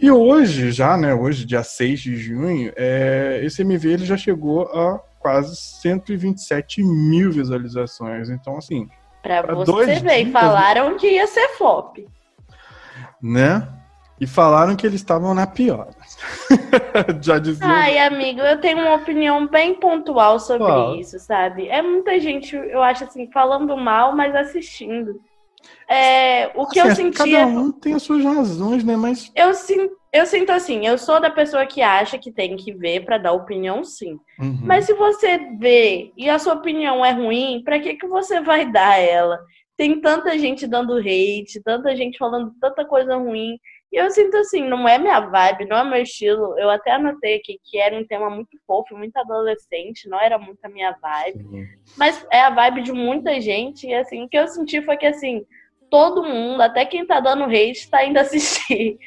E 0.00 0.10
hoje, 0.10 0.70
já, 0.70 0.96
né, 0.96 1.12
hoje, 1.12 1.44
dia 1.44 1.62
6 1.62 2.00
de 2.00 2.16
junho, 2.16 2.72
é, 2.76 3.40
esse 3.42 3.62
MV 3.62 3.92
ele 3.92 4.06
já 4.06 4.16
chegou 4.16 4.62
a 4.62 5.00
quase 5.18 5.56
127 5.56 6.82
mil 6.82 7.32
visualizações. 7.32 8.30
Então, 8.30 8.56
assim. 8.56 8.88
Pra, 9.22 9.42
pra 9.42 9.54
você 9.54 9.96
ver, 10.00 10.24
dias, 10.24 10.32
falaram 10.32 10.96
que 10.96 11.10
ia 11.10 11.26
ser 11.26 11.48
flop. 11.56 11.98
Né? 13.20 13.68
E 14.20 14.26
falaram 14.26 14.74
que 14.74 14.86
eles 14.86 15.00
estavam 15.00 15.32
na 15.32 15.46
pior. 15.46 15.88
Já 17.22 17.38
dizia. 17.38 17.66
Ai, 17.66 17.98
amigo, 17.98 18.40
eu 18.40 18.60
tenho 18.60 18.78
uma 18.78 18.94
opinião 18.94 19.46
bem 19.46 19.74
pontual 19.74 20.40
sobre 20.40 21.00
isso, 21.00 21.18
sabe? 21.20 21.68
É 21.68 21.80
muita 21.80 22.18
gente, 22.18 22.56
eu 22.56 22.82
acho 22.82 23.04
assim, 23.04 23.30
falando 23.30 23.76
mal, 23.76 24.16
mas 24.16 24.34
assistindo. 24.34 25.20
É, 25.88 26.50
o 26.54 26.66
que 26.66 26.78
eu 26.78 26.94
senti. 26.94 27.16
Cada 27.16 27.46
um 27.46 27.72
tem 27.72 27.94
as 27.94 28.02
suas 28.02 28.22
razões, 28.24 28.84
né? 28.84 28.96
Mas. 28.96 29.30
Eu, 29.34 29.50
eu 30.12 30.26
sinto 30.26 30.50
assim, 30.50 30.86
eu 30.86 30.98
sou 30.98 31.20
da 31.20 31.30
pessoa 31.30 31.66
que 31.66 31.82
acha 31.82 32.18
que 32.18 32.32
tem 32.32 32.56
que 32.56 32.72
ver 32.72 33.04
para 33.04 33.18
dar 33.18 33.32
opinião, 33.32 33.82
sim. 33.84 34.18
Uhum. 34.38 34.60
Mas 34.62 34.86
se 34.86 34.94
você 34.94 35.38
vê 35.58 36.12
e 36.16 36.28
a 36.28 36.38
sua 36.38 36.54
opinião 36.54 37.04
é 37.04 37.12
ruim, 37.12 37.62
para 37.64 37.80
que, 37.80 37.94
que 37.94 38.06
você 38.06 38.40
vai 38.40 38.70
dar 38.70 38.98
ela? 38.98 39.38
Tem 39.76 40.00
tanta 40.00 40.36
gente 40.38 40.66
dando 40.66 40.98
hate, 40.98 41.62
tanta 41.64 41.94
gente 41.94 42.18
falando 42.18 42.52
tanta 42.60 42.84
coisa 42.84 43.16
ruim. 43.16 43.58
E 43.90 43.96
eu 43.96 44.10
sinto 44.10 44.36
assim, 44.36 44.68
não 44.68 44.86
é 44.86 44.98
minha 44.98 45.18
vibe, 45.20 45.66
não 45.66 45.78
é 45.78 45.84
meu 45.84 46.02
estilo. 46.02 46.58
Eu 46.58 46.68
até 46.68 46.92
anotei 46.92 47.36
aqui 47.36 47.58
que 47.64 47.78
era 47.78 47.98
um 47.98 48.06
tema 48.06 48.28
muito 48.28 48.58
fofo, 48.66 48.96
muito 48.96 49.16
adolescente, 49.16 50.08
não 50.08 50.20
era 50.20 50.38
muito 50.38 50.58
a 50.62 50.68
minha 50.68 50.92
vibe. 51.00 51.42
Sim. 51.44 51.66
Mas 51.96 52.26
é 52.30 52.40
a 52.42 52.50
vibe 52.50 52.82
de 52.82 52.92
muita 52.92 53.40
gente. 53.40 53.86
E 53.86 53.94
assim, 53.94 54.24
o 54.24 54.28
que 54.28 54.38
eu 54.38 54.46
senti 54.46 54.82
foi 54.82 54.96
que 54.98 55.06
assim, 55.06 55.46
todo 55.90 56.22
mundo, 56.22 56.60
até 56.60 56.84
quem 56.84 57.06
tá 57.06 57.18
dando 57.18 57.44
hate, 57.44 57.90
tá 57.90 58.04
indo 58.04 58.18
assistir. 58.20 58.98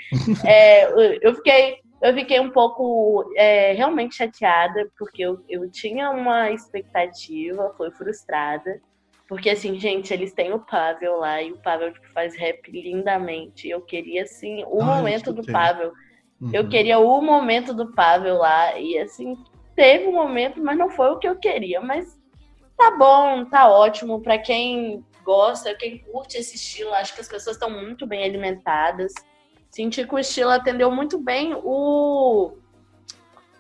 é, 0.46 0.88
eu 1.22 1.36
fiquei. 1.36 1.80
Eu 2.04 2.16
fiquei 2.16 2.40
um 2.40 2.50
pouco 2.50 3.32
é, 3.38 3.74
realmente 3.74 4.16
chateada, 4.16 4.90
porque 4.98 5.22
eu, 5.22 5.46
eu 5.48 5.70
tinha 5.70 6.10
uma 6.10 6.50
expectativa, 6.50 7.76
foi 7.78 7.92
frustrada. 7.92 8.82
Porque, 9.32 9.50
assim, 9.50 9.80
gente, 9.80 10.14
eles 10.14 10.34
têm 10.34 10.52
o 10.52 10.60
Pavel 10.60 11.20
lá 11.20 11.42
e 11.42 11.54
o 11.54 11.58
Pavel 11.58 11.94
tipo, 11.94 12.06
faz 12.12 12.36
rap 12.36 12.70
lindamente. 12.70 13.70
Eu 13.70 13.80
queria, 13.80 14.24
assim, 14.24 14.62
o 14.68 14.82
Ai, 14.82 14.86
momento 14.86 15.32
do 15.32 15.42
Pavel. 15.50 15.94
Uhum. 16.42 16.50
Eu 16.52 16.68
queria 16.68 17.00
o 17.00 17.22
momento 17.22 17.74
do 17.74 17.94
Pavel 17.94 18.36
lá. 18.36 18.78
E, 18.78 19.00
assim, 19.00 19.42
teve 19.74 20.06
um 20.06 20.12
momento, 20.12 20.62
mas 20.62 20.78
não 20.78 20.90
foi 20.90 21.12
o 21.12 21.18
que 21.18 21.30
eu 21.30 21.38
queria. 21.38 21.80
Mas 21.80 22.20
tá 22.78 22.92
bom, 22.92 23.46
tá 23.46 23.72
ótimo. 23.72 24.20
Pra 24.20 24.38
quem 24.38 25.02
gosta, 25.24 25.74
quem 25.76 26.00
curte 26.00 26.36
esse 26.36 26.58
estilo, 26.58 26.94
acho 26.96 27.16
que 27.16 27.22
as 27.22 27.30
pessoas 27.30 27.56
estão 27.56 27.70
muito 27.70 28.06
bem 28.06 28.26
alimentadas. 28.26 29.14
Senti 29.70 30.06
que 30.06 30.14
o 30.14 30.20
estilo 30.20 30.50
atendeu 30.50 30.92
muito 30.92 31.18
bem 31.18 31.56
o 31.64 32.52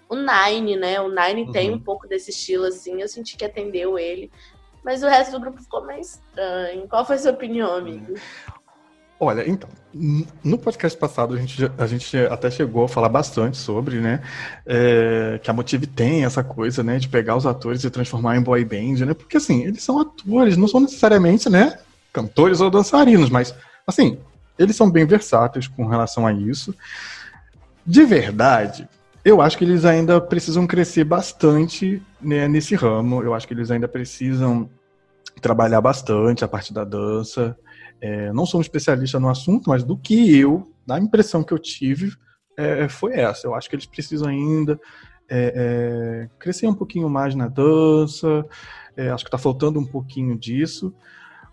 o 0.09 0.15
Nine, 0.17 0.75
né? 0.75 0.99
O 0.99 1.07
Nine 1.07 1.43
uhum. 1.43 1.51
tem 1.53 1.71
um 1.71 1.79
pouco 1.79 2.05
desse 2.05 2.31
estilo, 2.31 2.65
assim. 2.65 3.01
Eu 3.01 3.07
senti 3.07 3.37
que 3.37 3.45
atendeu 3.45 3.97
ele. 3.97 4.29
Mas 4.83 5.03
o 5.03 5.07
resto 5.07 5.31
do 5.31 5.39
grupo 5.39 5.61
ficou 5.61 5.85
mais 5.85 6.15
estranho. 6.15 6.87
Qual 6.87 7.05
foi 7.05 7.15
a 7.15 7.19
sua 7.19 7.31
opinião, 7.31 7.75
amigo? 7.75 8.15
Olha, 9.23 9.47
então, 9.47 9.69
no 10.43 10.57
podcast 10.57 10.97
passado 10.97 11.35
a 11.35 11.37
gente, 11.37 11.71
a 11.77 11.85
gente 11.85 12.17
até 12.17 12.49
chegou 12.49 12.85
a 12.85 12.89
falar 12.89 13.07
bastante 13.07 13.55
sobre, 13.55 13.99
né, 13.99 14.19
é, 14.65 15.39
que 15.43 15.47
a 15.47 15.53
Motive 15.53 15.85
tem 15.85 16.25
essa 16.25 16.43
coisa, 16.43 16.81
né, 16.81 16.97
de 16.97 17.07
pegar 17.07 17.35
os 17.35 17.45
atores 17.45 17.83
e 17.83 17.89
transformar 17.91 18.35
em 18.35 18.41
boy 18.41 18.65
band, 18.65 19.05
né, 19.05 19.13
porque 19.13 19.37
assim, 19.37 19.63
eles 19.63 19.83
são 19.83 19.99
atores, 19.99 20.57
não 20.57 20.67
são 20.67 20.79
necessariamente, 20.79 21.51
né, 21.51 21.77
cantores 22.11 22.61
ou 22.61 22.71
dançarinos, 22.71 23.29
mas, 23.29 23.53
assim, 23.85 24.17
eles 24.57 24.75
são 24.75 24.89
bem 24.89 25.05
versáteis 25.05 25.67
com 25.67 25.85
relação 25.85 26.25
a 26.25 26.33
isso. 26.33 26.73
De 27.85 28.03
verdade, 28.03 28.89
eu 29.23 29.41
acho 29.41 29.57
que 29.57 29.63
eles 29.63 29.85
ainda 29.85 30.19
precisam 30.19 30.65
crescer 30.65 31.03
bastante 31.03 32.01
né, 32.19 32.47
nesse 32.47 32.75
ramo. 32.75 33.21
Eu 33.21 33.33
acho 33.33 33.47
que 33.47 33.53
eles 33.53 33.69
ainda 33.69 33.87
precisam 33.87 34.69
trabalhar 35.41 35.79
bastante 35.81 36.43
a 36.43 36.47
parte 36.47 36.73
da 36.73 36.83
dança. 36.83 37.55
É, 37.99 38.33
não 38.33 38.45
sou 38.45 38.59
um 38.59 38.61
especialista 38.61 39.19
no 39.19 39.29
assunto, 39.29 39.69
mas 39.69 39.83
do 39.83 39.95
que 39.95 40.35
eu, 40.37 40.71
da 40.85 40.99
impressão 40.99 41.43
que 41.43 41.53
eu 41.53 41.59
tive, 41.59 42.11
é, 42.57 42.89
foi 42.89 43.13
essa. 43.13 43.45
Eu 43.45 43.53
acho 43.53 43.69
que 43.69 43.75
eles 43.75 43.85
precisam 43.85 44.27
ainda 44.27 44.79
é, 45.29 45.53
é 45.55 46.29
crescer 46.39 46.67
um 46.67 46.73
pouquinho 46.73 47.09
mais 47.09 47.35
na 47.35 47.47
dança. 47.47 48.43
É, 48.97 49.09
acho 49.09 49.23
que 49.23 49.29
está 49.29 49.37
faltando 49.37 49.79
um 49.79 49.85
pouquinho 49.85 50.37
disso. 50.37 50.93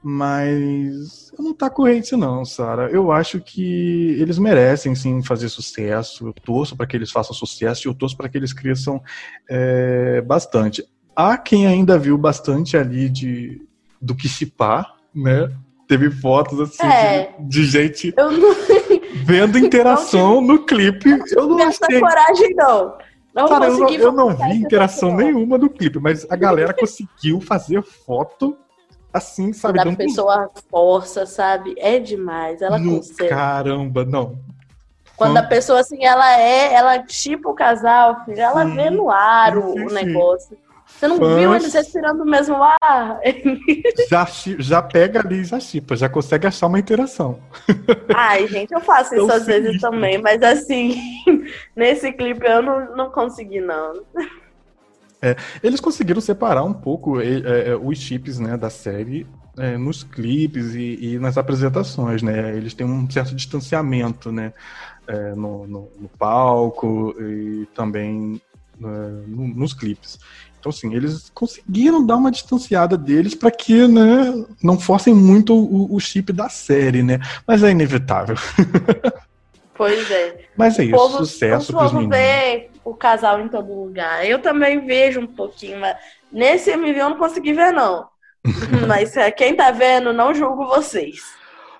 Mas 0.02 1.32
eu 1.36 1.44
não 1.44 1.52
tá 1.52 1.68
corrente 1.68 2.14
não, 2.16 2.44
Sara. 2.44 2.88
Eu 2.90 3.10
acho 3.10 3.40
que 3.40 4.16
eles 4.20 4.38
merecem 4.38 4.94
sim 4.94 5.22
fazer 5.22 5.48
sucesso. 5.48 6.28
Eu 6.28 6.32
torço 6.32 6.76
para 6.76 6.86
que 6.86 6.96
eles 6.96 7.10
façam 7.10 7.34
sucesso 7.34 7.86
e 7.86 7.88
eu 7.88 7.94
torço 7.94 8.16
para 8.16 8.28
que 8.28 8.38
eles 8.38 8.52
cresçam 8.52 9.02
é, 9.50 10.20
bastante. 10.20 10.84
Há 11.16 11.36
quem 11.36 11.66
ainda 11.66 11.98
viu 11.98 12.16
bastante 12.16 12.76
ali 12.76 13.08
de 13.08 13.60
do 14.00 14.14
que 14.14 14.28
chipar, 14.28 14.94
né? 15.12 15.50
Teve 15.88 16.10
fotos 16.10 16.60
assim 16.60 16.86
é, 16.86 17.34
de, 17.40 17.48
de, 17.48 17.64
gente 17.64 18.14
não... 18.16 18.30
vendo 19.24 19.58
interação 19.58 20.40
no 20.40 20.64
clipe. 20.64 21.10
Eu 21.32 21.48
não 21.48 21.58
achei. 21.66 21.98
coragem 21.98 22.54
não. 22.54 22.96
Não 23.34 23.48
Cara, 23.48 23.66
eu 23.66 23.78
não, 23.78 23.90
eu 23.90 24.12
não 24.12 24.36
vi 24.36 24.56
interação 24.56 25.14
nenhuma 25.16 25.58
no 25.58 25.68
clipe, 25.68 25.98
mas 25.98 26.26
a 26.30 26.36
galera 26.36 26.72
conseguiu 26.78 27.40
fazer 27.40 27.82
foto 27.82 28.56
assim, 29.12 29.52
sabe? 29.52 29.78
Quando 29.78 29.94
a 29.94 29.96
pessoa 29.96 30.50
força, 30.70 31.26
sabe? 31.26 31.74
É 31.78 31.98
demais. 31.98 32.62
Ela 32.62 32.78
no, 32.78 32.96
consegue. 32.96 33.28
Caramba, 33.28 34.04
não. 34.04 34.38
Quando 35.16 35.36
a 35.36 35.42
pessoa, 35.42 35.80
assim, 35.80 36.04
ela 36.04 36.38
é, 36.38 36.72
ela 36.72 36.98
tipo 37.00 37.50
o 37.50 37.54
casal, 37.54 38.24
filho, 38.24 38.40
ela 38.40 38.64
sim, 38.64 38.74
vê 38.76 38.88
no 38.88 39.10
ar 39.10 39.58
o, 39.58 39.72
sim, 39.72 39.84
o 39.84 39.90
negócio. 39.92 40.56
Você 40.86 41.06
não 41.06 41.18
Fãs... 41.18 41.38
viu 41.38 41.54
eles 41.54 41.74
respirando 41.74 42.22
o 42.22 42.26
mesmo 42.26 42.56
ar? 42.62 43.20
já, 44.08 44.26
já 44.58 44.80
pega 44.80 45.20
ali 45.20 45.40
e 45.40 45.44
já 45.44 45.58
chipa, 45.60 45.96
já 45.96 46.08
consegue 46.08 46.46
achar 46.46 46.68
uma 46.68 46.78
interação. 46.78 47.40
Ai, 48.14 48.46
gente, 48.46 48.72
eu 48.72 48.80
faço 48.80 49.14
isso 49.16 49.30
às 49.30 49.44
vezes 49.44 49.80
também, 49.80 50.18
mas 50.18 50.42
assim, 50.42 50.96
nesse 51.74 52.12
clipe 52.12 52.46
eu 52.46 52.62
não, 52.62 52.96
não 52.96 53.10
consegui, 53.10 53.60
não. 53.60 54.02
É, 55.20 55.36
eles 55.62 55.80
conseguiram 55.80 56.20
separar 56.20 56.62
um 56.62 56.72
pouco 56.72 57.20
é, 57.20 57.70
é, 57.70 57.76
os 57.76 57.98
chips 57.98 58.38
né, 58.38 58.56
da 58.56 58.70
série 58.70 59.26
é, 59.58 59.76
nos 59.76 60.04
clipes 60.04 60.74
e, 60.74 60.98
e, 61.00 61.18
nas 61.18 61.36
apresentações, 61.36 62.22
né? 62.22 62.56
Eles 62.56 62.74
têm 62.74 62.86
um 62.86 63.10
certo 63.10 63.34
distanciamento, 63.34 64.30
né? 64.30 64.52
É, 65.06 65.34
no, 65.34 65.66
no, 65.66 65.90
no, 65.98 66.08
palco 66.18 67.14
e 67.18 67.66
também 67.74 68.40
é, 68.80 68.86
no, 69.26 69.48
nos 69.48 69.72
clipes. 69.72 70.18
Então, 70.60 70.70
assim, 70.70 70.94
eles 70.94 71.30
conseguiram 71.34 72.04
dar 72.04 72.16
uma 72.16 72.30
distanciada 72.30 72.96
deles 72.96 73.34
para 73.34 73.50
que 73.50 73.86
né, 73.88 74.44
não 74.62 74.78
forcem 74.78 75.14
muito 75.14 75.54
o, 75.54 75.94
o, 75.94 75.98
chip 75.98 76.32
da 76.32 76.48
série, 76.48 77.02
né? 77.02 77.20
Mas 77.46 77.62
é 77.62 77.70
inevitável. 77.70 78.36
Pois 79.78 80.10
é. 80.10 80.40
Mas 80.56 80.76
é 80.76 80.86
isso, 80.86 80.96
povo, 80.96 81.18
sucesso 81.18 81.72
para 81.72 81.86
os 81.86 81.92
meninos. 81.92 82.16
ver 82.16 82.68
o 82.90 82.94
casal 82.94 83.40
em 83.40 83.48
todo 83.48 83.72
lugar. 83.72 84.26
Eu 84.26 84.40
também 84.40 84.84
vejo 84.84 85.20
um 85.20 85.26
pouquinho, 85.26 85.78
mas 85.78 85.96
nesse 86.32 86.70
MV 86.70 86.98
eu 86.98 87.10
não 87.10 87.18
consegui 87.18 87.52
ver, 87.52 87.72
não. 87.72 88.08
mas 88.86 89.16
é, 89.16 89.30
quem 89.30 89.54
tá 89.54 89.70
vendo, 89.70 90.12
não 90.12 90.34
julgo 90.34 90.66
vocês. 90.66 91.20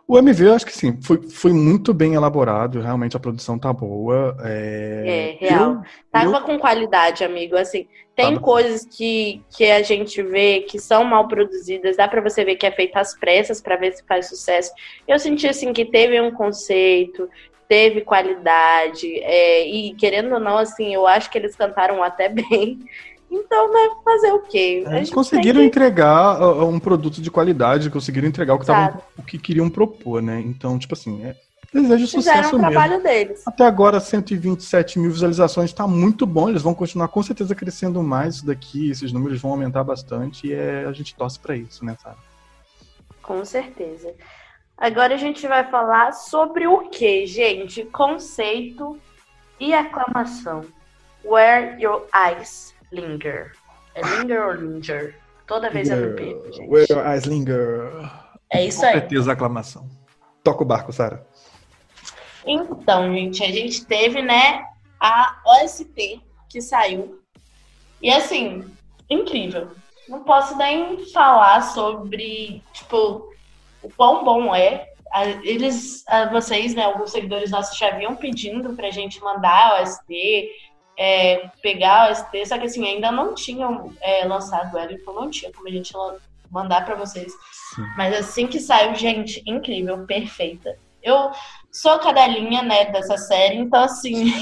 O 0.07 0.17
MV, 0.17 0.47
eu 0.47 0.55
acho 0.55 0.65
que 0.65 0.73
sim, 0.73 0.99
foi, 1.03 1.21
foi 1.29 1.53
muito 1.53 1.93
bem 1.93 2.15
elaborado, 2.15 2.81
realmente 2.81 3.15
a 3.15 3.21
produção 3.21 3.59
tá 3.59 3.71
boa. 3.75 4.35
É, 4.41 5.37
é 5.39 5.47
real. 5.47 5.73
Eu, 5.73 5.83
Tava 6.11 6.37
eu... 6.39 6.41
com 6.41 6.59
qualidade, 6.59 7.23
amigo. 7.23 7.57
Assim, 7.57 7.87
tem 8.17 8.33
Tava. 8.33 8.41
coisas 8.41 8.87
que, 8.87 9.43
que 9.55 9.71
a 9.71 9.83
gente 9.83 10.23
vê 10.23 10.61
que 10.61 10.79
são 10.79 11.05
mal 11.05 11.29
produzidas, 11.29 11.99
dá 11.99 12.09
para 12.09 12.23
você 12.23 12.43
ver 12.43 12.57
que 12.57 12.65
é 12.65 12.71
feita 12.71 13.01
às 13.01 13.15
pressas 13.19 13.61
para 13.61 13.77
ver 13.77 13.93
se 13.93 14.03
faz 14.07 14.29
sucesso. 14.29 14.73
Eu 15.07 15.19
senti 15.19 15.47
assim 15.47 15.75
que 15.75 15.85
teve 15.85 16.19
um 16.23 16.31
conceito, 16.31 17.29
teve 17.69 18.01
qualidade, 18.01 19.07
é, 19.21 19.69
e 19.69 19.95
querendo 19.95 20.33
ou 20.35 20.41
não, 20.41 20.57
assim, 20.57 20.95
eu 20.95 21.07
acho 21.07 21.31
que 21.31 21.37
eles 21.37 21.55
cantaram 21.55 22.03
até 22.03 22.29
bem. 22.31 22.81
Então, 23.31 23.71
né, 23.71 23.91
fazer 24.03 24.33
o 24.33 24.41
quê? 24.41 24.85
É, 24.87 24.97
eles 24.97 25.11
conseguiram 25.11 25.61
que... 25.61 25.67
entregar 25.67 26.41
um 26.65 26.81
produto 26.81 27.21
de 27.21 27.31
qualidade, 27.31 27.91
conseguiram 27.91 28.27
entregar 28.27 28.55
o 28.55 28.59
que, 28.59 28.65
tavam, 28.65 29.03
o 29.19 29.23
que 29.23 29.39
queriam 29.39 29.69
propor, 29.69 30.23
né? 30.23 30.41
Então, 30.41 30.79
tipo 30.79 30.95
assim, 30.95 31.23
é, 31.23 31.37
desejo 31.73 32.07
Fizeram 32.07 32.45
sucesso 32.45 32.57
o 32.57 32.59
trabalho 32.59 32.93
mesmo. 32.93 33.05
deles. 33.05 33.43
Até 33.47 33.67
agora, 33.67 34.01
127 34.01 34.99
mil 34.99 35.11
visualizações 35.11 35.71
está 35.71 35.87
muito 35.87 36.27
bom. 36.27 36.49
Eles 36.49 36.63
vão 36.63 36.75
continuar 36.75 37.09
com 37.09 37.23
certeza 37.23 37.55
crescendo 37.55 38.03
mais 38.03 38.37
isso 38.37 38.47
daqui. 38.47 38.91
Esses 38.91 39.13
números 39.13 39.41
vão 39.41 39.51
aumentar 39.51 39.85
bastante 39.85 40.47
e 40.47 40.55
é, 40.55 40.87
a 40.87 40.93
gente 40.93 41.15
torce 41.15 41.39
para 41.39 41.55
isso, 41.55 41.85
né, 41.85 41.97
Sara? 42.03 42.17
Com 43.23 43.45
certeza. 43.45 44.15
Agora 44.79 45.15
a 45.15 45.19
gente 45.19 45.47
vai 45.49 45.69
falar 45.69 46.13
sobre 46.13 46.69
o 46.69 46.89
que, 46.89 47.27
gente? 47.27 47.85
Conceito 47.87 48.97
e 49.59 49.75
aclamação. 49.75 50.65
Where 51.25 51.83
Your 51.83 52.07
Eyes 52.15 52.73
Linger. 52.93 53.53
É 53.97 54.03
linger 54.03 54.47
ou 54.47 54.53
linger? 54.53 55.19
Toda 55.49 55.69
vez 55.69 55.89
linger. 55.89 56.05
é 56.05 56.09
no 56.09 56.15
peito, 56.15 56.53
gente. 56.53 56.71
Where 56.71 56.87
Your 56.89 57.05
Eyes 57.05 57.25
Linger. 57.25 57.91
É 58.53 58.65
isso 58.65 58.85
aí. 58.85 58.93
Com 58.93 59.01
certeza 59.01 59.33
aclamação. 59.33 59.89
Toca 60.45 60.63
o 60.63 60.67
barco, 60.67 60.93
Sara. 60.93 61.27
Então, 62.47 63.13
gente, 63.13 63.43
a 63.43 63.51
gente 63.51 63.85
teve, 63.85 64.23
né, 64.23 64.65
a 65.01 65.43
OST 65.45 66.23
que 66.49 66.63
saiu. 66.63 67.21
E 68.01 68.11
assim, 68.11 68.65
incrível. 69.11 69.73
Não 70.09 70.23
posso 70.23 70.57
nem 70.57 71.05
falar 71.13 71.63
sobre, 71.63 72.63
tipo, 72.73 73.29
o 73.83 73.91
quão 73.91 74.25
bom 74.25 74.55
é. 74.55 74.89
Eles, 75.43 76.05
vocês, 76.31 76.75
né, 76.75 76.85
alguns 76.85 77.13
seguidores 77.13 77.51
nossos 77.51 77.79
já 77.79 77.89
haviam 77.89 78.15
pedindo 78.15 78.75
pra 78.75 78.91
gente 78.91 79.21
mandar 79.23 79.79
a 79.79 79.83
OST, 79.83 80.51
é, 80.99 81.49
pegar 81.63 82.09
a 82.09 82.11
OST, 82.11 82.47
só 82.47 82.59
que 82.59 82.67
assim, 82.67 82.87
ainda 82.87 83.11
não 83.11 83.35
tinham 83.35 83.93
é, 84.01 84.25
lançado 84.27 84.77
ela, 84.77 84.93
então 84.93 85.15
não 85.15 85.31
tinha 85.31 85.51
como 85.53 85.67
a 85.67 85.71
gente 85.71 85.95
mandar 86.51 86.85
para 86.85 86.95
vocês. 86.95 87.33
Sim. 87.75 87.83
Mas 87.97 88.15
assim 88.15 88.47
que 88.47 88.61
saiu, 88.61 88.95
gente, 88.95 89.43
incrível, 89.47 90.05
perfeita. 90.05 90.77
Eu 91.09 91.31
sou 91.71 91.99
cadelinha, 91.99 92.63
né, 92.63 92.87
dessa 92.87 93.17
série, 93.17 93.57
então 93.57 93.83
assim, 93.85 94.33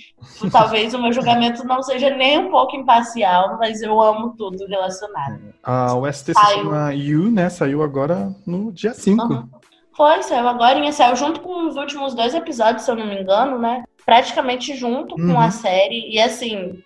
talvez 0.50 0.94
o 0.94 1.00
meu 1.00 1.12
julgamento 1.12 1.64
não 1.64 1.82
seja 1.82 2.10
nem 2.10 2.38
um 2.38 2.50
pouco 2.50 2.76
imparcial, 2.76 3.58
mas 3.58 3.82
eu 3.82 4.00
amo 4.00 4.34
tudo 4.36 4.66
relacionado. 4.66 5.54
A 5.62 5.94
OST 5.94 6.32
saiu. 6.32 6.46
se 6.46 6.54
chama 6.54 6.94
You, 6.94 7.30
né, 7.30 7.48
saiu 7.50 7.82
agora 7.82 8.34
no 8.46 8.72
dia 8.72 8.94
5. 8.94 9.24
Uhum. 9.24 9.48
Foi, 9.96 10.22
saiu 10.22 10.46
agora, 10.46 10.92
saiu 10.92 11.16
junto 11.16 11.40
com 11.40 11.66
os 11.66 11.76
últimos 11.76 12.14
dois 12.14 12.34
episódios, 12.34 12.82
se 12.82 12.90
eu 12.90 12.96
não 12.96 13.06
me 13.06 13.20
engano, 13.20 13.58
né, 13.58 13.84
praticamente 14.04 14.76
junto 14.76 15.20
uhum. 15.20 15.32
com 15.32 15.40
a 15.40 15.50
série, 15.50 16.08
e 16.10 16.20
assim, 16.20 16.82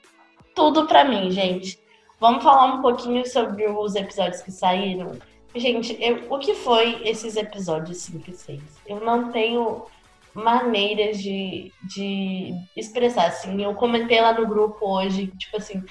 tudo 0.54 0.86
pra 0.86 1.04
mim, 1.04 1.30
gente. 1.30 1.78
Vamos 2.18 2.44
falar 2.44 2.66
um 2.66 2.82
pouquinho 2.82 3.26
sobre 3.26 3.66
os 3.66 3.94
episódios 3.94 4.42
que 4.42 4.52
saíram. 4.52 5.12
Gente, 5.54 5.96
eu, 6.00 6.32
o 6.32 6.38
que 6.38 6.54
foi 6.54 7.00
esses 7.04 7.36
episódios 7.36 7.98
5 7.98 8.30
e 8.30 8.34
6? 8.34 8.62
Eu 8.86 9.00
não 9.00 9.32
tenho 9.32 9.84
maneiras 10.32 11.20
de, 11.20 11.72
de 11.82 12.52
expressar, 12.76 13.26
assim. 13.26 13.62
Eu 13.62 13.74
comentei 13.74 14.20
lá 14.20 14.32
no 14.32 14.46
grupo 14.46 14.86
hoje, 14.86 15.26
tipo 15.38 15.56
assim, 15.56 15.82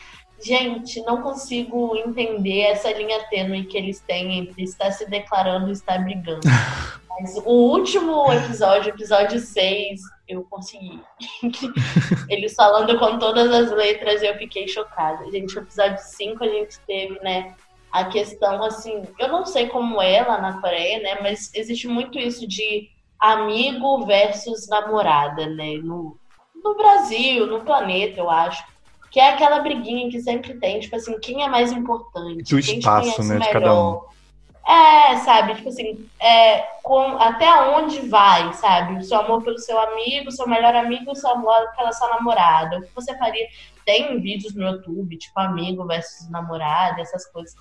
gente, 0.41 1.01
não 1.01 1.21
consigo 1.21 1.95
entender 1.97 2.61
essa 2.61 2.91
linha 2.91 3.19
tênue 3.29 3.65
que 3.65 3.77
eles 3.77 3.99
têm 3.99 4.39
entre 4.39 4.63
estar 4.63 4.91
se 4.91 5.09
declarando 5.09 5.69
e 5.69 5.73
estar 5.73 5.97
brigando. 5.99 6.41
Mas 7.19 7.35
o 7.45 7.51
último 7.51 8.31
episódio, 8.31 8.91
episódio 8.91 9.39
6, 9.39 9.99
eu 10.25 10.41
consegui. 10.43 11.01
Eles 12.29 12.53
falando 12.53 12.97
com 12.97 13.19
todas 13.19 13.51
as 13.51 13.71
letras, 13.71 14.23
eu 14.23 14.37
fiquei 14.37 14.69
chocada. 14.69 15.29
Gente, 15.29 15.57
o 15.57 15.61
episódio 15.61 15.97
5 16.01 16.41
a 16.41 16.47
gente 16.47 16.79
teve, 16.87 17.19
né? 17.19 17.55
A 17.91 18.05
questão, 18.05 18.63
assim, 18.63 19.03
eu 19.17 19.27
não 19.27 19.45
sei 19.45 19.67
como 19.67 20.01
é 20.01 20.21
lá 20.21 20.39
na 20.39 20.61
Coreia, 20.61 21.01
né? 21.01 21.19
Mas 21.21 21.51
existe 21.53 21.87
muito 21.87 22.19
isso 22.19 22.47
de 22.47 22.89
amigo 23.19 24.05
versus 24.05 24.67
namorada, 24.67 25.47
né? 25.47 25.73
No, 25.83 26.17
no 26.63 26.75
Brasil, 26.75 27.47
no 27.47 27.61
planeta, 27.61 28.19
eu 28.19 28.29
acho. 28.29 28.63
Que 29.11 29.19
é 29.19 29.29
aquela 29.29 29.59
briguinha 29.59 30.09
que 30.09 30.21
sempre 30.21 30.53
tem, 30.59 30.79
tipo 30.79 30.95
assim, 30.95 31.19
quem 31.19 31.43
é 31.43 31.49
mais 31.49 31.71
importante? 31.71 32.43
Do 32.43 32.59
espaço, 32.59 33.23
né? 33.23 33.35
Melhor. 33.35 33.47
De 33.47 33.53
cada 33.53 33.73
um. 33.73 34.01
É, 34.67 35.17
sabe? 35.17 35.55
Tipo 35.55 35.69
assim, 35.69 36.07
é, 36.19 36.59
com, 36.83 37.17
até 37.17 37.51
onde 37.71 38.07
vai, 38.07 38.53
sabe? 38.53 38.97
O 38.97 39.03
seu 39.03 39.19
amor 39.19 39.41
pelo 39.41 39.57
seu 39.57 39.79
amigo, 39.79 40.31
seu 40.31 40.47
melhor 40.47 40.75
amigo, 40.75 41.11
o 41.11 41.15
seu 41.15 41.31
amor 41.31 41.55
pela 41.75 41.91
sua 41.91 42.09
namorada. 42.09 42.77
O 42.77 42.81
que 42.83 42.93
você 42.93 43.17
faria? 43.17 43.47
Tem 43.83 44.21
vídeos 44.21 44.53
no 44.53 44.61
YouTube, 44.67 45.17
tipo, 45.17 45.39
amigo 45.39 45.87
versus 45.87 46.29
namorada, 46.29 47.01
essas 47.01 47.25
coisas. 47.31 47.55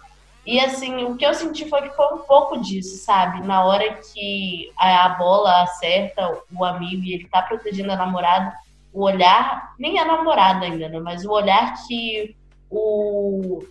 E 0.49 0.59
assim, 0.61 1.05
o 1.05 1.14
que 1.14 1.26
eu 1.26 1.34
senti 1.34 1.68
foi 1.68 1.82
que 1.82 1.94
foi 1.94 2.07
um 2.14 2.20
pouco 2.20 2.57
disso, 2.57 2.96
sabe? 2.96 3.46
Na 3.46 3.66
hora 3.66 3.96
que 3.96 4.72
a 4.78 5.11
bola 5.11 5.64
acerta 5.64 6.42
o 6.51 6.64
amigo 6.64 7.05
e 7.05 7.12
ele 7.12 7.28
tá 7.28 7.42
protegendo 7.42 7.92
a 7.92 7.96
namorada, 7.96 8.55
o 8.90 9.05
olhar, 9.05 9.74
nem 9.78 9.99
a 9.99 10.07
namorada 10.07 10.64
ainda, 10.64 10.88
né? 10.88 10.99
Mas 11.01 11.22
o 11.26 11.32
olhar 11.32 11.74
que 11.86 12.34
o 12.70 13.62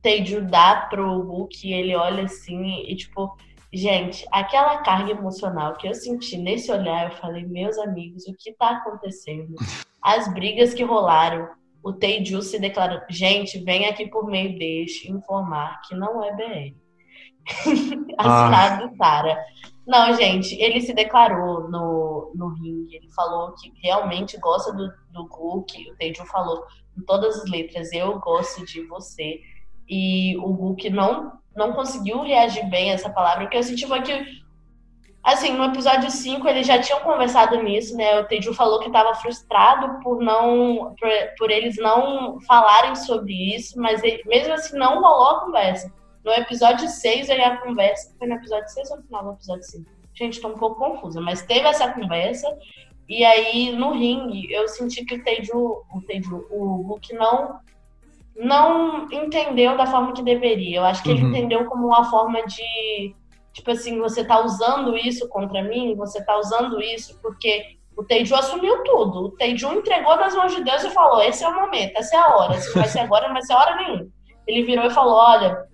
Teiju 0.00 0.40
dá 0.40 0.86
pro 0.88 1.20
Hulk, 1.20 1.70
ele 1.70 1.94
olha 1.94 2.24
assim 2.24 2.86
e 2.88 2.96
tipo, 2.96 3.36
gente, 3.70 4.24
aquela 4.32 4.78
carga 4.78 5.10
emocional 5.10 5.76
que 5.76 5.86
eu 5.86 5.94
senti 5.94 6.38
nesse 6.38 6.72
olhar, 6.72 7.10
eu 7.10 7.16
falei, 7.18 7.44
meus 7.44 7.76
amigos, 7.76 8.26
o 8.26 8.34
que 8.34 8.54
tá 8.54 8.70
acontecendo? 8.70 9.56
As 10.00 10.32
brigas 10.32 10.72
que 10.72 10.82
rolaram, 10.82 11.50
o 11.88 11.92
Teiju 11.94 12.42
se 12.42 12.58
declarou: 12.58 13.00
gente, 13.08 13.58
vem 13.58 13.86
aqui 13.86 14.06
por 14.06 14.26
meio 14.26 14.58
deste 14.58 15.10
informar 15.10 15.80
que 15.82 15.94
não 15.94 16.22
é 16.22 16.34
BR. 16.36 16.76
Assinado 18.18 18.84
ah. 18.84 18.96
Sara. 18.96 19.38
Não, 19.86 20.12
gente, 20.14 20.54
ele 20.60 20.82
se 20.82 20.92
declarou 20.92 21.70
no, 21.70 22.30
no 22.34 22.48
ringue, 22.48 22.96
ele 22.96 23.10
falou 23.12 23.54
que 23.54 23.72
realmente 23.82 24.38
gosta 24.38 24.70
do, 24.70 24.86
do 25.10 25.26
o 25.90 25.96
Teiju 25.98 26.26
falou 26.26 26.62
em 26.96 27.02
todas 27.02 27.40
as 27.40 27.50
letras, 27.50 27.90
eu 27.92 28.18
gosto 28.18 28.66
de 28.66 28.82
você. 28.86 29.40
E 29.88 30.36
o 30.36 30.50
Hulk 30.50 30.90
não, 30.90 31.32
não 31.56 31.72
conseguiu 31.72 32.20
reagir 32.20 32.68
bem 32.68 32.90
a 32.90 32.94
essa 32.94 33.08
palavra, 33.08 33.46
o 33.46 33.48
que 33.48 33.56
eu 33.56 33.62
senti 33.62 33.86
que 34.02 34.26
Assim, 35.28 35.52
no 35.52 35.64
episódio 35.64 36.10
5 36.10 36.48
eles 36.48 36.66
já 36.66 36.80
tinham 36.80 37.00
conversado 37.00 37.62
nisso, 37.62 37.94
né? 37.94 38.18
O 38.18 38.24
Teju 38.24 38.54
falou 38.54 38.80
que 38.80 38.86
estava 38.86 39.14
frustrado 39.14 40.00
por 40.02 40.22
não 40.22 40.94
por, 40.98 41.10
por, 41.36 41.50
eles 41.50 41.76
não 41.76 42.40
falarem 42.40 42.94
sobre 42.96 43.54
isso, 43.54 43.78
mas 43.78 44.02
ele, 44.02 44.22
mesmo 44.24 44.54
assim 44.54 44.78
não 44.78 45.02
rolou 45.02 45.36
a 45.36 45.40
conversa. 45.40 45.92
No 46.24 46.32
episódio 46.32 46.88
6 46.88 47.28
aí 47.28 47.42
a 47.42 47.58
conversa. 47.58 48.14
Foi 48.18 48.26
no 48.26 48.36
episódio 48.36 48.70
6 48.70 48.90
ou 48.90 48.96
no 48.96 49.02
final 49.02 49.24
do 49.24 49.32
episódio 49.32 49.64
5? 49.64 49.90
Gente, 50.14 50.40
tô 50.40 50.48
um 50.48 50.56
pouco 50.56 50.78
confusa, 50.78 51.20
mas 51.20 51.42
teve 51.42 51.68
essa 51.68 51.92
conversa. 51.92 52.48
E 53.06 53.22
aí, 53.22 53.70
no 53.72 53.92
ringue, 53.92 54.50
eu 54.50 54.66
senti 54.66 55.04
que 55.04 55.16
o 55.16 55.22
Teiju, 55.22 55.84
o 55.94 56.00
Teiju, 56.06 56.46
o 56.50 56.82
Hulk 56.88 57.14
não 57.14 57.60
não 58.34 59.06
entendeu 59.10 59.76
da 59.76 59.84
forma 59.84 60.12
que 60.12 60.22
deveria. 60.22 60.78
Eu 60.78 60.84
acho 60.84 61.02
que 61.02 61.10
uhum. 61.10 61.16
ele 61.16 61.26
entendeu 61.26 61.66
como 61.66 61.88
uma 61.88 62.04
forma 62.04 62.40
de, 62.46 63.14
tipo 63.58 63.70
assim, 63.72 63.98
você 63.98 64.24
tá 64.24 64.40
usando 64.44 64.96
isso 64.96 65.28
contra 65.28 65.62
mim, 65.62 65.96
você 65.96 66.24
tá 66.24 66.38
usando 66.38 66.80
isso 66.80 67.18
porque 67.20 67.76
o 67.96 68.04
Teiju 68.04 68.36
assumiu 68.36 68.84
tudo. 68.84 69.24
O 69.24 69.30
Teiju 69.32 69.72
entregou 69.72 70.16
nas 70.16 70.34
mãos 70.34 70.54
de 70.54 70.62
Deus 70.62 70.84
e 70.84 70.90
falou: 70.90 71.20
esse 71.20 71.42
é 71.42 71.48
o 71.48 71.54
momento, 71.54 71.96
essa 71.96 72.16
é 72.16 72.20
a 72.20 72.36
hora. 72.36 72.60
Se 72.60 72.68
não 72.68 72.82
vai 72.82 72.88
ser 72.88 73.00
agora, 73.00 73.26
não 73.26 73.34
vai 73.34 73.42
ser 73.42 73.54
hora 73.54 73.76
nenhuma. 73.76 74.06
Ele 74.46 74.62
virou 74.62 74.86
e 74.86 74.90
falou: 74.90 75.14
olha, 75.14 75.66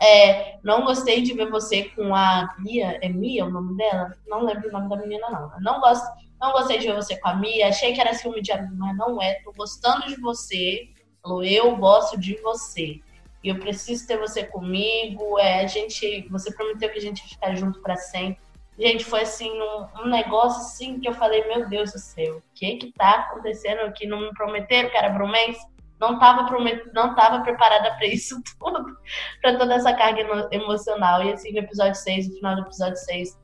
é, 0.00 0.58
não 0.64 0.84
gostei 0.84 1.22
de 1.22 1.32
ver 1.32 1.48
você 1.48 1.84
com 1.90 2.14
a 2.14 2.54
Mia. 2.58 2.98
É 3.00 3.08
Mia 3.08 3.44
o 3.44 3.50
nome 3.50 3.76
dela? 3.76 4.12
Não 4.26 4.44
lembro 4.44 4.68
o 4.68 4.72
nome 4.72 4.88
da 4.88 4.96
menina, 4.96 5.30
não. 5.30 5.50
Não, 5.60 5.80
gosto, 5.80 6.04
não 6.40 6.52
gostei 6.52 6.78
de 6.78 6.88
ver 6.88 6.96
você 6.96 7.16
com 7.16 7.28
a 7.28 7.36
Mia. 7.36 7.68
Achei 7.68 7.92
que 7.92 8.00
era 8.00 8.14
filme 8.14 8.42
de 8.42 8.50
amigo, 8.50 8.74
mas 8.76 8.96
não 8.96 9.22
é. 9.22 9.34
Tô 9.44 9.52
gostando 9.52 10.08
de 10.08 10.20
você 10.20 10.88
falou, 11.22 11.44
eu 11.44 11.76
gosto 11.76 12.18
de 12.18 12.34
você. 12.42 13.00
E 13.42 13.48
eu 13.48 13.58
preciso 13.58 14.06
ter 14.06 14.18
você 14.18 14.44
comigo. 14.44 15.38
É, 15.38 15.62
a 15.62 15.66
gente, 15.66 16.26
você 16.30 16.52
prometeu 16.52 16.90
que 16.90 16.98
a 16.98 17.02
gente 17.02 17.22
ia 17.22 17.28
ficar 17.28 17.54
junto 17.54 17.80
para 17.80 17.96
sempre. 17.96 18.40
Gente, 18.78 19.04
foi 19.04 19.22
assim, 19.22 19.50
um, 19.50 20.02
um, 20.02 20.06
negócio 20.06 20.60
assim 20.60 20.98
que 20.98 21.08
eu 21.08 21.12
falei, 21.12 21.46
meu 21.46 21.68
Deus 21.68 21.92
do 21.92 21.98
céu, 21.98 22.38
o 22.38 22.42
que 22.54 22.76
que 22.76 22.92
tá 22.92 23.10
acontecendo 23.10 23.80
aqui? 23.80 24.06
Não 24.06 24.20
me 24.20 24.32
prometeram 24.32 24.88
que 24.88 24.96
era 24.96 25.10
bromance? 25.10 25.60
Não 26.00 26.18
tava, 26.18 26.46
promet... 26.46 26.82
não 26.94 27.14
tava 27.14 27.42
preparada 27.42 27.94
para 27.94 28.06
isso 28.06 28.40
tudo, 28.58 28.96
para 29.40 29.58
toda 29.58 29.74
essa 29.74 29.92
carga 29.92 30.48
emocional. 30.50 31.22
E 31.22 31.32
assim, 31.32 31.52
no 31.52 31.58
episódio 31.58 31.94
6, 31.94 32.28
no 32.28 32.34
final 32.36 32.56
do 32.56 32.62
episódio 32.62 32.96
6, 32.96 33.38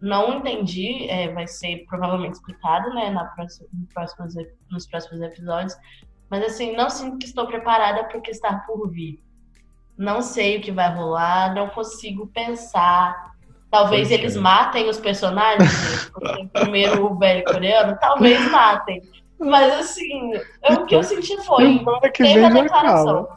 não 0.00 0.34
entendi, 0.34 1.08
é, 1.08 1.32
vai 1.32 1.46
ser 1.46 1.86
provavelmente 1.88 2.34
explicado, 2.34 2.92
né, 2.94 3.08
na 3.10 3.24
próxima, 3.24 3.66
nos, 3.72 3.88
próximos, 3.92 4.34
nos 4.70 4.86
próximos 4.86 5.22
episódios, 5.22 5.74
mas 6.30 6.44
assim, 6.44 6.76
não 6.76 6.90
sinto 6.90 7.18
que 7.18 7.24
estou 7.24 7.46
preparada 7.46 8.04
para 8.04 8.18
o 8.18 8.20
que 8.20 8.30
está 8.30 8.58
por 8.66 8.90
vir. 8.90 9.22
Não 9.96 10.20
sei 10.20 10.58
o 10.58 10.60
que 10.60 10.72
vai 10.72 10.92
rolar, 10.92 11.54
não 11.54 11.68
consigo 11.68 12.26
pensar. 12.26 13.32
Talvez 13.70 14.10
eles 14.10 14.36
é. 14.36 14.40
matem 14.40 14.88
os 14.88 14.98
personagens, 14.98 16.10
porque 16.12 16.48
primeiro 16.52 17.06
o 17.06 17.18
velho 17.18 17.44
coreano, 17.44 17.96
talvez 18.00 18.50
matem. 18.50 19.02
Mas 19.38 19.72
assim, 19.74 20.32
eu, 20.62 20.76
o 20.76 20.86
que 20.86 20.94
eu 20.94 21.02
senti 21.02 21.36
foi. 21.44 21.84
Teve 22.12 22.44
a 22.44 22.48
declaração. 22.50 23.28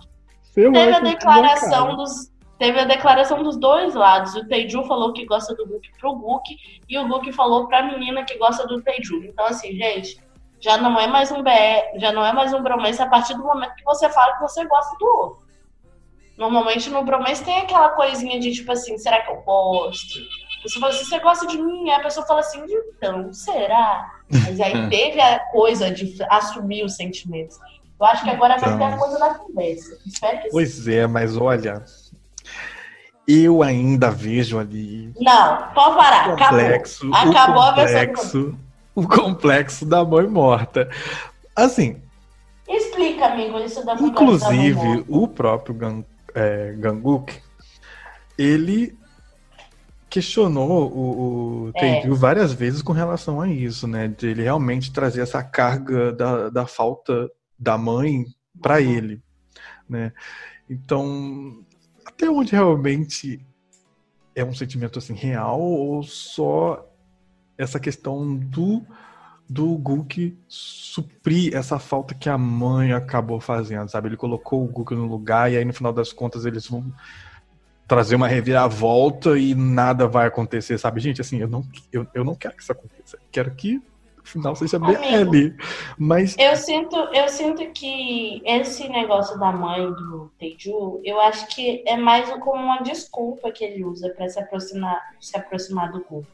Teve 0.54 0.78
a 0.78 1.00
declaração 1.00 1.96
dos. 1.96 2.32
Teve 2.58 2.80
a 2.80 2.86
declaração 2.86 3.44
dos 3.44 3.58
dois 3.58 3.94
lados. 3.94 4.36
O 4.36 4.48
Teiju 4.48 4.84
falou 4.86 5.14
que 5.14 5.26
gosta 5.26 5.54
do 5.54 5.68
Guk 5.68 5.92
pro 6.00 6.16
Guk 6.16 6.58
e 6.90 6.98
o 6.98 7.08
Guk 7.08 7.32
falou 7.32 7.68
pra 7.68 7.84
menina 7.84 8.24
que 8.24 8.36
gosta 8.38 8.66
do 8.66 8.82
Teiju. 8.82 9.24
Então, 9.26 9.46
assim, 9.46 9.74
gente, 9.74 10.20
já 10.60 10.78
não 10.78 11.00
é 11.00 11.06
mais 11.06 11.32
um 11.32 11.44
BR, 11.44 12.00
já 12.00 12.12
não 12.12 12.26
é 12.26 12.34
mais 12.34 12.52
um 12.54 12.64
bromance 12.64 13.00
a 13.00 13.08
partir 13.08 13.36
do 13.36 13.44
momento 13.44 13.76
que 13.76 13.84
você 13.84 14.10
fala 14.10 14.34
que 14.34 14.42
você 14.42 14.66
gosta 14.66 14.98
do 14.98 15.06
outro. 15.06 15.47
Normalmente 16.38 16.90
no 16.90 17.04
bromance 17.04 17.44
tem 17.44 17.60
aquela 17.60 17.90
coisinha 17.90 18.40
de 18.40 18.52
tipo 18.52 18.72
assim, 18.72 18.98
será 18.98 19.22
que 19.22 19.32
eu 19.32 19.38
gosto? 19.38 20.20
Você 20.64 20.80
fala 20.80 20.94
assim, 20.94 21.06
você 21.06 21.20
gosta 21.20 21.48
de 21.48 21.58
mim? 21.58 21.90
Aí 21.90 22.00
a 22.00 22.04
pessoa 22.04 22.26
fala 22.26 22.42
assim, 22.42 22.64
então, 22.96 23.34
será? 23.34 24.12
Mas 24.30 24.60
aí 24.60 24.74
teve 24.90 25.20
a 25.20 25.40
coisa 25.52 25.90
de 25.90 26.16
assumir 26.30 26.84
os 26.84 26.96
sentimentos. 26.96 27.58
Eu 28.00 28.06
acho 28.06 28.24
que 28.24 28.30
agora 28.30 28.56
então... 28.58 28.78
vai 28.78 28.90
ter 28.90 28.96
a 28.96 28.98
coisa 28.98 29.20
da 29.20 29.34
conversa. 29.36 29.98
Espero 30.06 30.42
que 30.42 30.50
Pois 30.50 30.72
sim. 30.74 30.94
é, 30.94 31.08
mas 31.08 31.36
olha, 31.36 31.84
eu 33.28 33.64
ainda 33.64 34.12
vejo 34.12 34.60
ali. 34.60 35.12
Não, 35.20 35.74
pode 35.74 35.96
parar. 35.96 36.36
Complexo, 36.36 37.10
acabou. 37.12 37.32
Acabou 37.32 37.62
a 37.64 37.72
versão 37.72 38.58
o 38.98 39.08
complexo 39.08 39.86
da 39.86 40.04
mãe 40.04 40.26
morta. 40.26 40.90
Assim. 41.56 42.02
Explica, 42.68 43.28
amigo, 43.28 43.60
isso 43.60 43.86
da 43.86 43.94
Inclusive, 43.94 45.06
o 45.08 45.28
próprio 45.28 45.76
é, 46.38 46.72
Ganguk, 46.74 47.42
ele 48.38 48.96
questionou 50.08 50.92
o, 50.92 51.70
o 51.70 51.72
é. 51.76 52.08
várias 52.10 52.54
vezes 52.54 52.84
com 52.84 52.94
relação 52.94 53.42
a 53.42 53.50
isso, 53.50 53.88
né? 53.88 54.08
De 54.08 54.28
ele 54.28 54.44
realmente 54.44 54.94
trazer 54.94 55.22
essa 55.22 55.44
carga 55.44 56.14
da, 56.14 56.50
da 56.50 56.68
falta 56.68 57.30
da 57.58 57.76
mãe 57.76 58.24
para 58.62 58.76
uhum. 58.76 58.82
ele, 58.82 59.24
né? 59.90 60.14
Então, 60.70 61.66
até 62.06 62.30
onde 62.30 62.52
realmente 62.52 63.44
é 64.36 64.46
um 64.46 64.54
sentimento 64.54 65.00
assim 65.00 65.16
real 65.16 65.60
ou 65.60 66.04
só 66.04 66.88
essa 67.58 67.80
questão 67.80 68.36
do 68.36 68.86
do 69.50 69.78
Guk 69.78 70.38
suprir 70.48 71.56
essa 71.56 71.80
falta 71.80 72.14
que 72.14 72.30
a 72.30 72.38
mãe 72.38 72.92
acabou 72.92 73.40
fazendo, 73.40 73.90
sabe? 73.90 74.10
Ele 74.10 74.18
colocou 74.18 74.64
o 74.64 74.68
Guk 74.68 74.94
no 74.94 75.06
lugar 75.06 75.52
e 75.52 75.58
aí 75.58 75.64
no 75.64 75.74
final 75.74 75.94
das 75.94 76.12
contas 76.12 76.46
eles 76.46 76.68
vão 76.68 76.84
trazer 77.88 78.16
uma 78.16 78.28
reviravolta 78.28 79.38
e 79.38 79.56
nada 79.56 80.08
vai 80.08 80.28
acontecer, 80.28 80.78
sabe? 80.78 81.00
Gente, 81.00 81.22
assim, 81.22 81.40
eu 81.40 81.48
não, 81.48 81.64
eu, 81.92 82.06
eu 82.14 82.24
não 82.24 82.36
quero 82.36 82.56
que 82.56 82.62
isso 82.62 82.72
aconteça. 82.72 83.18
Quero 83.32 83.52
que 83.52 83.82
o 84.22 84.28
final 84.28 84.54
seja 84.56 84.78
BL. 84.78 85.56
Mas. 85.98 86.36
Eu 86.38 86.56
sinto, 86.58 86.96
eu 87.14 87.30
sinto 87.30 87.72
que 87.72 88.42
esse 88.46 88.90
negócio 88.90 89.40
da 89.40 89.54
mãe 89.54 89.90
do 89.94 90.30
Teju, 90.38 91.00
eu 91.04 91.22
acho 91.22 91.48
que 91.48 91.82
é 91.88 91.96
mais 91.96 92.30
como 92.42 92.62
uma 92.62 92.82
desculpa 92.82 93.52
que 93.52 93.64
ele 93.64 93.86
usa 93.86 94.10
para 94.10 94.28
se 94.28 94.38
aproximar, 94.38 95.02
se 95.22 95.38
aproximar 95.38 95.92
do 95.94 96.04
Guk. 96.04 96.28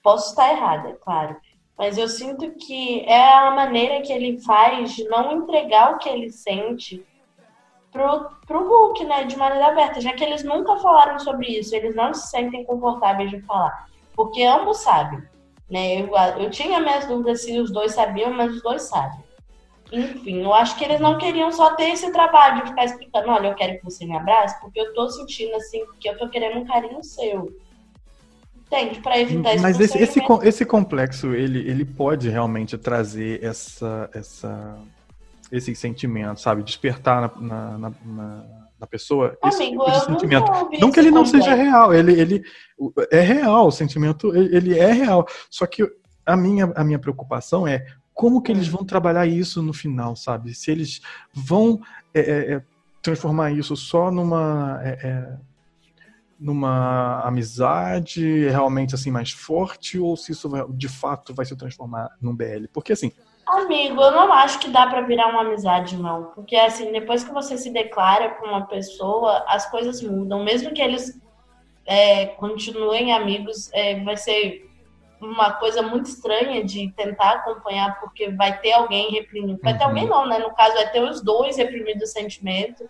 Posso 0.00 0.30
estar 0.30 0.52
errada, 0.52 0.96
claro. 1.02 1.36
Mas 1.76 1.98
eu 1.98 2.08
sinto 2.08 2.50
que 2.52 3.00
é 3.06 3.34
a 3.34 3.50
maneira 3.50 4.02
que 4.02 4.12
ele 4.12 4.40
faz 4.40 4.92
de 4.92 5.04
não 5.04 5.32
entregar 5.32 5.94
o 5.94 5.98
que 5.98 6.08
ele 6.08 6.30
sente 6.30 7.04
pro, 7.90 8.30
pro 8.46 8.68
Hulk, 8.68 9.04
né? 9.04 9.24
De 9.24 9.36
maneira 9.36 9.68
aberta, 9.68 10.00
já 10.00 10.12
que 10.12 10.22
eles 10.24 10.42
nunca 10.44 10.76
falaram 10.76 11.18
sobre 11.18 11.46
isso, 11.46 11.74
eles 11.74 11.94
não 11.94 12.12
se 12.12 12.28
sentem 12.28 12.64
confortáveis 12.64 13.30
de 13.30 13.40
falar. 13.42 13.88
Porque 14.14 14.42
ambos 14.42 14.78
sabem. 14.78 15.22
Né? 15.70 16.02
Eu, 16.02 16.08
eu 16.42 16.50
tinha 16.50 16.80
minhas 16.80 17.06
dúvidas 17.06 17.42
se 17.42 17.58
os 17.58 17.72
dois 17.72 17.92
sabiam, 17.92 18.32
mas 18.32 18.54
os 18.54 18.62
dois 18.62 18.82
sabem. 18.82 19.20
Enfim, 19.90 20.42
eu 20.42 20.54
acho 20.54 20.76
que 20.76 20.84
eles 20.84 21.00
não 21.00 21.18
queriam 21.18 21.52
só 21.52 21.74
ter 21.74 21.90
esse 21.90 22.10
trabalho 22.12 22.62
de 22.62 22.70
ficar 22.70 22.86
explicando, 22.86 23.30
olha, 23.30 23.48
eu 23.48 23.54
quero 23.54 23.78
que 23.78 23.84
você 23.84 24.06
me 24.06 24.16
abrace, 24.16 24.58
porque 24.60 24.80
eu 24.80 24.94
tô 24.94 25.08
sentindo 25.10 25.54
assim, 25.54 25.84
que 26.00 26.08
eu 26.08 26.16
tô 26.16 26.28
querendo 26.30 26.60
um 26.60 26.64
carinho 26.64 27.04
seu. 27.04 27.54
Entende? 28.72 29.00
Para 29.00 29.20
evitar 29.20 29.58
Mas 29.60 29.78
esse, 29.78 29.98
esse, 29.98 30.20
esse 30.42 30.64
complexo, 30.64 31.34
ele, 31.34 31.58
ele 31.68 31.84
pode 31.84 32.30
realmente 32.30 32.78
trazer 32.78 33.44
essa, 33.44 34.08
essa, 34.14 34.78
esse 35.50 35.74
sentimento, 35.74 36.40
sabe? 36.40 36.62
Despertar 36.62 37.30
na, 37.38 37.78
na, 37.78 37.92
na, 38.02 38.44
na 38.80 38.86
pessoa 38.86 39.36
esse 39.44 39.62
Amigo, 39.62 39.84
tipo 39.84 40.06
sentimento. 40.06 40.50
Não, 40.80 40.90
que 40.90 40.98
ele 40.98 41.10
não 41.10 41.26
seja 41.26 41.54
real, 41.54 41.92
ele, 41.92 42.18
ele 42.18 42.42
é 43.10 43.20
real, 43.20 43.66
o 43.66 43.70
sentimento 43.70 44.34
ele 44.34 44.78
é 44.78 44.90
real. 44.90 45.26
Só 45.50 45.66
que 45.66 45.86
a 46.24 46.34
minha, 46.34 46.72
a 46.74 46.82
minha 46.82 46.98
preocupação 46.98 47.68
é 47.68 47.84
como 48.14 48.40
que 48.40 48.50
eles 48.50 48.68
vão 48.68 48.84
trabalhar 48.86 49.26
isso 49.26 49.62
no 49.62 49.74
final, 49.74 50.16
sabe? 50.16 50.54
Se 50.54 50.70
eles 50.70 51.02
vão 51.34 51.78
é, 52.14 52.20
é, 52.20 52.52
é 52.54 52.62
transformar 53.02 53.50
isso 53.50 53.76
só 53.76 54.10
numa 54.10 54.80
é, 54.82 54.98
é 55.02 55.51
numa 56.42 57.20
amizade 57.20 58.48
realmente 58.48 58.94
assim 58.94 59.10
mais 59.10 59.30
forte 59.30 59.98
ou 59.98 60.16
se 60.16 60.32
isso 60.32 60.50
de 60.70 60.88
fato 60.88 61.32
vai 61.34 61.46
se 61.46 61.56
transformar 61.56 62.10
num 62.20 62.34
BL? 62.34 62.66
Porque 62.72 62.92
assim, 62.92 63.12
Amigo, 63.46 64.00
eu 64.00 64.12
não 64.12 64.32
acho 64.32 64.58
que 64.60 64.70
dá 64.70 64.86
para 64.86 65.02
virar 65.02 65.26
uma 65.26 65.42
amizade, 65.42 65.96
não. 65.96 66.26
Porque, 66.34 66.56
assim, 66.56 66.92
depois 66.92 67.24
que 67.24 67.32
você 67.32 67.58
se 67.58 67.70
declara 67.70 68.30
com 68.30 68.46
uma 68.46 68.66
pessoa, 68.66 69.44
as 69.48 69.68
coisas 69.68 70.00
mudam. 70.00 70.44
Mesmo 70.44 70.72
que 70.72 70.80
eles 70.80 71.20
é, 71.84 72.26
continuem 72.26 73.12
amigos, 73.12 73.70
é, 73.72 74.00
vai 74.00 74.16
ser 74.16 74.70
uma 75.20 75.52
coisa 75.52 75.82
muito 75.82 76.06
estranha 76.06 76.64
de 76.64 76.90
tentar 76.92 77.30
acompanhar, 77.32 78.00
porque 78.00 78.30
vai 78.30 78.58
ter 78.60 78.72
alguém 78.72 79.10
reprimindo. 79.10 79.60
Vai 79.62 79.76
ter 79.76 79.84
uhum. 79.84 79.90
alguém, 79.90 80.08
não, 80.08 80.26
né? 80.26 80.38
No 80.38 80.54
caso, 80.54 80.74
vai 80.74 80.90
ter 80.90 81.02
os 81.02 81.20
dois 81.20 81.56
reprimindo 81.56 82.04
o 82.04 82.06
sentimento. 82.06 82.88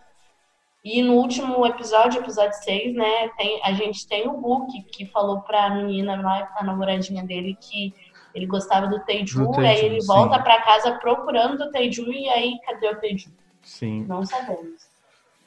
E 0.84 1.00
no 1.00 1.14
último 1.14 1.64
episódio, 1.64 2.20
episódio 2.20 2.54
6, 2.64 2.94
né, 2.94 3.28
tem, 3.36 3.60
a 3.62 3.72
gente 3.72 4.06
tem 4.06 4.26
o 4.26 4.32
Hulk 4.32 4.82
que 4.90 5.06
falou 5.06 5.40
pra 5.40 5.70
menina, 5.70 6.14
a 6.56 6.64
namoradinha 6.64 7.22
dele, 7.22 7.56
que 7.60 7.94
ele 8.34 8.46
gostava 8.46 8.88
do 8.88 8.98
Teiju, 9.00 9.46
do 9.46 9.60
aí 9.60 9.84
ele 9.84 10.00
sim. 10.00 10.06
volta 10.06 10.40
para 10.40 10.60
casa 10.62 10.92
procurando 10.98 11.60
o 11.60 11.70
Teiju, 11.70 12.10
e 12.12 12.28
aí 12.28 12.58
cadê 12.66 12.88
o 12.88 12.96
Teiju? 12.96 13.30
Sim. 13.62 14.04
Não 14.08 14.26
sabemos. 14.26 14.90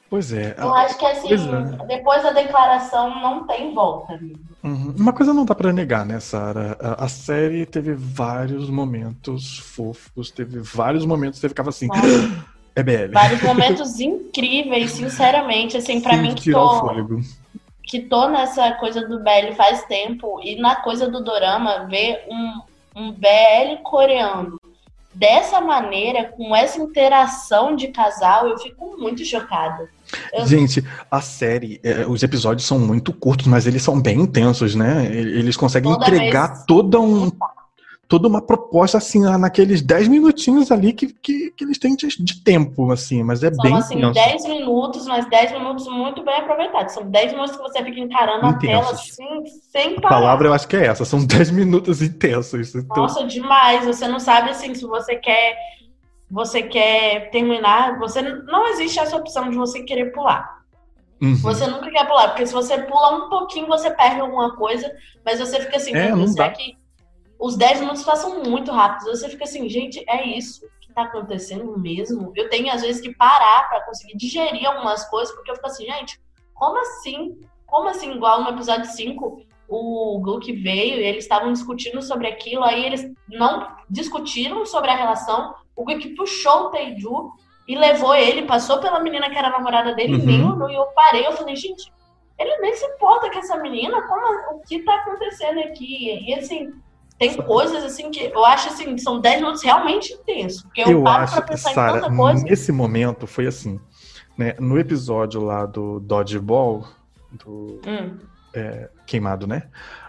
Pois 0.09 0.31
é. 0.31 0.55
Eu 0.57 0.73
acho 0.73 0.97
que 0.97 1.05
assim, 1.05 1.29
é. 1.33 1.85
depois 1.87 2.23
da 2.23 2.31
declaração 2.31 3.09
não 3.21 3.45
tem 3.45 3.73
volta, 3.73 4.13
amigo. 4.13 4.39
Uhum. 4.63 4.95
Uma 4.97 5.11
coisa 5.11 5.33
não 5.33 5.45
dá 5.45 5.53
para 5.53 5.73
negar, 5.73 6.05
né, 6.05 6.19
Sara? 6.19 6.77
A, 6.79 7.05
a, 7.05 7.07
série 7.09 7.65
teve 7.65 7.93
vários 7.93 8.69
momentos 8.69 9.59
fofos, 9.59 10.31
teve 10.31 10.59
vários 10.59 11.05
momentos 11.05 11.39
que 11.39 11.41
você 11.41 11.49
ficava 11.49 11.69
assim. 11.69 11.87
É 12.75 12.83
BL. 12.83 13.11
Vários 13.13 13.41
momentos 13.41 13.99
incríveis, 13.99 14.91
sinceramente, 14.91 15.77
assim, 15.77 16.01
pra 16.01 16.13
Sem 16.13 16.21
mim 16.21 16.35
que 16.35 16.51
tô, 16.51 16.91
que 17.83 17.99
tô 18.01 18.27
nessa 18.27 18.71
coisa 18.73 19.07
do 19.07 19.19
BL 19.19 19.53
faz 19.55 19.83
tempo 19.85 20.39
e 20.43 20.55
na 20.59 20.75
coisa 20.75 21.07
do 21.09 21.23
dorama, 21.23 21.85
ver 21.89 22.25
um, 22.29 22.61
um 22.95 23.11
BL 23.11 23.81
coreano 23.83 24.59
dessa 25.13 25.61
maneira, 25.61 26.25
com 26.25 26.53
essa 26.53 26.77
interação 26.81 27.73
de 27.73 27.87
casal, 27.87 28.49
eu 28.49 28.57
fico 28.57 28.97
muito 28.99 29.23
chocada. 29.23 29.87
Eu- 30.33 30.45
Gente, 30.45 30.83
a 31.09 31.21
série, 31.21 31.79
é, 31.81 32.05
os 32.05 32.21
episódios 32.21 32.67
são 32.67 32.77
muito 32.77 33.13
curtos, 33.13 33.47
mas 33.47 33.65
eles 33.65 33.81
são 33.81 34.01
bem 34.01 34.19
intensos, 34.19 34.75
né? 34.75 35.05
Eles 35.09 35.55
conseguem 35.55 35.93
Toda 35.93 36.07
entregar 36.09 36.47
vez- 36.49 36.65
toda, 36.65 36.99
um, 36.99 37.31
toda 38.07 38.27
uma 38.27 38.41
proposta, 38.41 38.97
assim, 38.97 39.19
naqueles 39.37 39.81
10 39.81 40.07
minutinhos 40.07 40.71
ali 40.71 40.93
que, 40.93 41.07
que, 41.07 41.51
que 41.51 41.63
eles 41.63 41.77
têm 41.77 41.95
de, 41.95 42.07
de 42.23 42.43
tempo, 42.43 42.91
assim, 42.91 43.23
mas 43.23 43.43
é 43.43 43.51
São 43.53 43.63
bem 43.63 43.75
assim, 43.75 43.95
intenso. 43.97 44.13
10 44.13 44.45
minutos, 44.45 45.07
mas 45.07 45.29
10 45.29 45.51
minutos 45.53 45.87
muito 45.87 46.23
bem 46.23 46.35
aproveitados. 46.35 46.93
São 46.93 47.03
10 47.09 47.31
minutos 47.33 47.55
que 47.55 47.61
você 47.63 47.83
fica 47.83 47.99
encarando 47.99 48.45
a 48.45 48.53
tela 48.53 48.83
Intensos. 48.83 49.11
assim, 49.11 49.43
sem 49.71 49.97
A 49.97 50.01
parar. 50.01 50.15
palavra 50.15 50.47
eu 50.49 50.53
acho 50.53 50.67
que 50.67 50.75
é 50.75 50.85
essa, 50.87 51.03
são 51.05 51.25
10 51.25 51.51
minutos 51.51 52.01
intensos. 52.01 52.75
Então, 52.75 53.03
Nossa, 53.03 53.25
demais. 53.25 53.85
Você 53.85 54.07
não 54.07 54.19
sabe 54.19 54.49
assim 54.51 54.73
se 54.75 54.85
você 54.85 55.15
quer 55.15 55.57
você 56.29 56.63
quer 56.63 57.29
terminar, 57.29 57.99
você 57.99 58.21
não 58.21 58.67
existe 58.69 58.99
essa 58.99 59.15
opção 59.15 59.49
de 59.49 59.55
você 59.55 59.83
querer 59.83 60.11
pular. 60.11 60.59
uhum. 61.21 61.35
Você 61.37 61.67
nunca 61.67 61.89
quer 61.91 62.05
pular, 62.07 62.29
porque 62.29 62.45
se 62.47 62.53
você 62.53 62.77
pula 62.79 63.15
um 63.25 63.29
pouquinho, 63.29 63.67
você 63.67 63.91
perde 63.91 64.19
alguma 64.21 64.55
coisa, 64.55 64.91
mas 65.23 65.39
você 65.39 65.59
fica 65.61 65.77
assim, 65.77 65.93
É, 65.95 66.09
não 66.15 66.33
dá. 66.33 66.49
que 66.49 66.75
os 67.39 67.55
10 67.57 67.81
minutos 67.81 68.03
passam 68.03 68.43
muito 68.43 68.71
rápido. 68.71 69.09
Você 69.09 69.29
fica 69.29 69.43
assim, 69.43 69.67
gente, 69.69 70.03
é 70.07 70.37
isso 70.37 70.67
que 70.81 70.93
tá 70.93 71.03
acontecendo 71.03 71.77
mesmo? 71.77 72.31
Eu 72.35 72.49
tenho 72.49 72.71
às 72.71 72.81
vezes 72.81 73.01
que 73.01 73.13
parar 73.15 73.69
pra 73.69 73.81
conseguir 73.85 74.17
digerir 74.17 74.65
algumas 74.67 75.07
coisas, 75.09 75.33
porque 75.35 75.51
eu 75.51 75.55
fico 75.55 75.67
assim, 75.67 75.85
gente, 75.85 76.19
como 76.53 76.77
assim? 76.79 77.39
Como 77.65 77.89
assim? 77.89 78.13
Igual 78.13 78.43
no 78.43 78.49
episódio 78.51 78.85
5, 78.85 79.41
o 79.67 80.19
Gluck 80.21 80.51
veio 80.53 80.99
e 80.99 81.03
eles 81.03 81.23
estavam 81.23 81.51
discutindo 81.51 82.01
sobre 82.01 82.27
aquilo, 82.27 82.63
aí 82.63 82.85
eles 82.85 83.11
não 83.27 83.67
discutiram 83.89 84.65
sobre 84.65 84.91
a 84.91 84.95
relação, 84.95 85.55
o 85.75 85.83
Gluck 85.83 86.07
puxou 86.15 86.65
o 86.67 86.69
Teiju 86.69 87.31
e 87.67 87.75
levou 87.75 88.13
ele, 88.15 88.43
passou 88.43 88.79
pela 88.79 88.99
menina 88.99 89.29
que 89.29 89.37
era 89.37 89.49
namorada 89.49 89.93
dele, 89.95 90.17
Uhum. 90.17 90.25
nem 90.25 90.45
olhou, 90.45 90.69
e 90.69 90.75
eu 90.75 90.85
parei, 90.95 91.25
eu 91.25 91.33
falei, 91.33 91.55
gente, 91.55 91.91
ele 92.37 92.57
nem 92.59 92.73
se 92.75 92.85
importa 92.85 93.29
com 93.31 93.39
essa 93.39 93.57
menina, 93.57 94.01
como, 94.03 94.55
o 94.55 94.61
que 94.61 94.83
tá 94.83 94.95
acontecendo 94.97 95.59
aqui? 95.61 96.23
E 96.27 96.33
assim, 96.35 96.71
tem 97.17 97.35
coisas 97.37 97.83
assim 97.83 98.11
que 98.11 98.19
eu 98.25 98.45
acho 98.45 98.69
assim, 98.69 98.97
são 98.97 99.19
10 99.21 99.41
minutos 99.41 99.63
realmente 99.63 100.13
intensos. 100.13 100.61
Porque 100.63 100.81
eu, 100.81 100.89
Eu 100.89 101.03
paro 101.03 101.23
acho 101.23 101.33
pra 101.33 101.41
que, 101.43 101.49
pensar 101.51 101.71
em 101.71 101.73
Sara, 101.73 102.01
tanta 102.01 102.15
coisa. 102.15 102.43
nesse 102.43 102.71
momento 102.71 103.25
foi 103.27 103.47
assim, 103.47 103.79
né? 104.37 104.53
No 104.59 104.77
episódio 104.79 105.41
lá 105.41 105.65
do 105.65 105.99
Dodgeball, 105.99 106.87
do 107.31 107.79
Hum, 107.87 108.17
queimado, 109.05 109.45
né? 109.47 109.63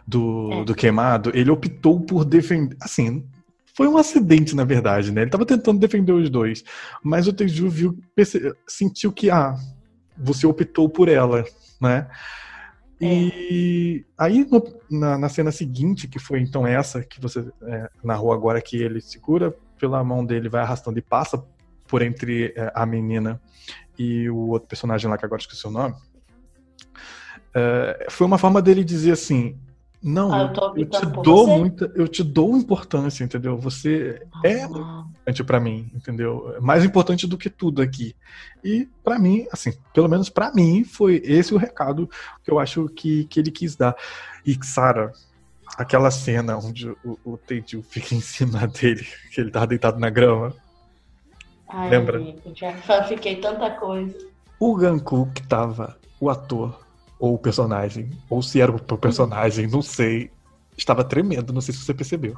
Do, 0.07 0.51
É. 0.53 0.65
do 0.65 0.75
queimado, 0.75 1.31
ele 1.35 1.51
optou 1.51 2.01
por 2.01 2.25
defender. 2.25 2.77
Assim, 2.81 3.25
foi 3.77 3.89
um 3.89 3.99
acidente, 3.99 4.55
na 4.55 4.65
verdade, 4.65 5.13
né? 5.13 5.23
Ele 5.23 5.31
tava 5.31 5.45
tentando 5.45 5.79
defender 5.81 6.13
os 6.13 6.31
dois. 6.31 6.65
Mas 7.03 7.27
o 7.27 7.33
Teju 7.33 7.69
viu, 7.69 7.99
perce- 8.15 8.55
sentiu 8.67 9.13
que, 9.13 9.31
ah, 9.31 9.55
você 10.17 10.47
optou 10.47 10.89
por 10.89 11.09
ela, 11.09 11.45
né? 11.81 12.09
E 13.01 14.05
aí, 14.17 14.47
no- 14.51 14.65
na, 14.91 15.19
na 15.19 15.29
cena 15.29 15.53
seguinte, 15.53 16.09
que 16.09 16.19
foi 16.19 16.41
então 16.41 16.67
essa 16.67 17.03
que 17.05 17.21
você 17.21 17.47
é, 17.63 17.91
narrou 18.03 18.33
agora, 18.33 18.61
que 18.63 18.77
ele 18.77 19.01
segura 19.01 19.55
pela 19.79 20.03
mão 20.03 20.25
dele, 20.25 20.49
vai 20.49 20.63
arrastando 20.63 20.99
e 20.99 21.03
passa 21.03 21.45
por 21.87 22.01
entre 22.03 22.55
é, 22.57 22.73
a 22.75 22.87
menina 22.87 23.41
e 23.99 24.29
o 24.31 24.49
outro 24.49 24.69
personagem 24.69 25.11
lá, 25.11 25.19
que 25.19 25.25
agora 25.27 25.41
esqueci 25.41 25.67
o 25.67 25.71
nome. 25.71 25.95
É, 27.55 28.07
foi 28.11 28.27
uma 28.27 28.39
forma 28.39 28.61
dele 28.63 28.83
dizer 28.83 29.13
assim: 29.13 29.59
Não, 30.03 30.33
Ah, 30.33 30.41
eu 30.43 30.77
eu 30.77 30.87
te 30.91 31.07
dou 31.07 31.47
você. 31.47 31.59
muita, 31.59 31.93
eu 31.95 32.07
te 32.07 32.23
dou 32.23 32.57
importância, 32.57 33.25
entendeu? 33.25 33.59
Você 33.59 34.23
é 34.45 34.63
ah, 34.63 35.05
importante 35.09 35.43
pra 35.45 35.59
mim, 35.59 35.91
entendeu? 35.95 36.55
É 36.57 36.61
Mais 36.61 36.85
importante 36.85 37.27
do 37.27 37.37
que 37.39 37.51
tudo 37.51 37.83
aqui. 37.83 38.15
E 38.63 38.89
pra 39.03 39.19
mim, 39.19 39.47
assim, 39.51 39.73
pelo 39.93 40.09
menos 40.09 40.29
pra 40.29 40.53
mim, 40.53 40.85
foi 40.85 41.21
esse 41.25 41.55
o 41.55 41.59
recado 41.59 42.09
que 42.45 42.51
eu 42.51 42.59
acho 42.59 42.89
que, 42.91 43.25
que 43.25 43.41
ele 43.41 43.51
quis 43.51 43.75
dar. 43.75 43.97
E 44.45 44.57
Sara, 44.63 45.13
aquela 45.77 46.11
cena 46.11 46.57
onde 46.57 46.89
o, 47.05 47.19
o 47.25 47.39
fica 47.83 48.15
em 48.15 48.21
cima 48.21 48.67
dele, 48.67 49.05
que 49.33 49.41
ele 49.41 49.51
tava 49.51 49.67
deitado 49.67 49.99
na 49.99 50.11
grama. 50.11 50.55
ai, 51.69 51.91
Lembra? 51.91 52.23
já 52.55 52.73
fanfiquei 52.77 53.37
tanta 53.37 53.71
coisa. 53.71 54.17
O 54.61 54.75
Ganku 54.77 55.31
que 55.35 55.43
tava, 55.47 55.99
o 56.21 56.31
ator, 56.31 56.86
ou 57.19 57.35
o 57.35 57.39
personagem, 57.39 58.11
ou 58.29 58.43
se 58.43 58.61
era 58.61 58.71
o 58.71 58.99
personagem, 58.99 59.67
não 59.67 59.83
sei, 59.83 60.31
estava 60.77 61.03
tremendo, 61.05 61.53
não 61.53 61.61
sei 61.61 61.75
se 61.75 61.81
você 61.85 61.95
percebeu. 61.95 62.35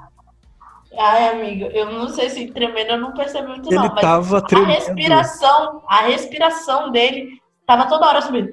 Ai, 0.98 1.28
amigo, 1.28 1.66
eu 1.66 1.92
não 1.92 2.08
sei 2.08 2.30
se 2.30 2.46
tremendo, 2.48 2.90
eu 2.92 2.98
não 2.98 3.12
percebi 3.12 3.46
muito, 3.48 3.70
não. 3.70 3.84
Ele 3.84 3.92
Mas 3.92 4.00
tava 4.00 4.38
a 4.38 4.40
tremendo. 4.40 4.70
respiração, 4.70 5.82
a 5.86 6.02
respiração 6.02 6.90
dele 6.90 7.40
tava 7.66 7.86
toda 7.86 8.06
hora 8.06 8.22
subindo. 8.22 8.50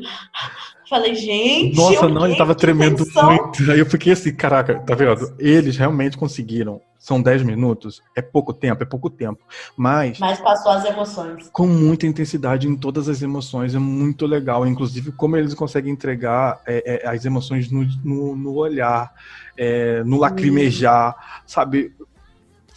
Falei, 0.89 1.15
gente. 1.15 1.75
Nossa, 1.75 2.07
não, 2.07 2.25
ele 2.25 2.35
tava 2.35 2.53
tremendo 2.53 3.05
muito. 3.23 3.71
Aí 3.71 3.79
eu 3.79 3.85
fiquei 3.85 4.13
assim, 4.13 4.33
caraca, 4.33 4.79
tá 4.79 4.93
vendo? 4.95 5.33
Eles 5.39 5.77
realmente 5.77 6.17
conseguiram. 6.17 6.81
São 6.97 7.21
10 7.21 7.43
minutos, 7.43 8.01
é 8.15 8.21
pouco 8.21 8.51
tempo, 8.51 8.81
é 8.81 8.85
pouco 8.85 9.11
tempo. 9.11 9.39
Mas 9.77 10.17
Mas 10.17 10.41
passou 10.41 10.71
as 10.71 10.85
emoções. 10.85 11.49
com 11.53 11.67
muita 11.67 12.07
intensidade 12.07 12.67
em 12.67 12.75
todas 12.75 13.07
as 13.07 13.21
emoções, 13.21 13.75
é 13.75 13.79
muito 13.79 14.25
legal. 14.25 14.65
Inclusive, 14.65 15.11
como 15.11 15.37
eles 15.37 15.53
conseguem 15.53 15.93
entregar 15.93 16.59
é, 16.65 17.03
é, 17.03 17.07
as 17.07 17.23
emoções 17.23 17.69
no, 17.69 17.85
no, 18.03 18.35
no 18.35 18.55
olhar, 18.55 19.13
é, 19.55 20.03
no 20.03 20.17
lacrimejar, 20.17 21.15
sabe? 21.45 21.93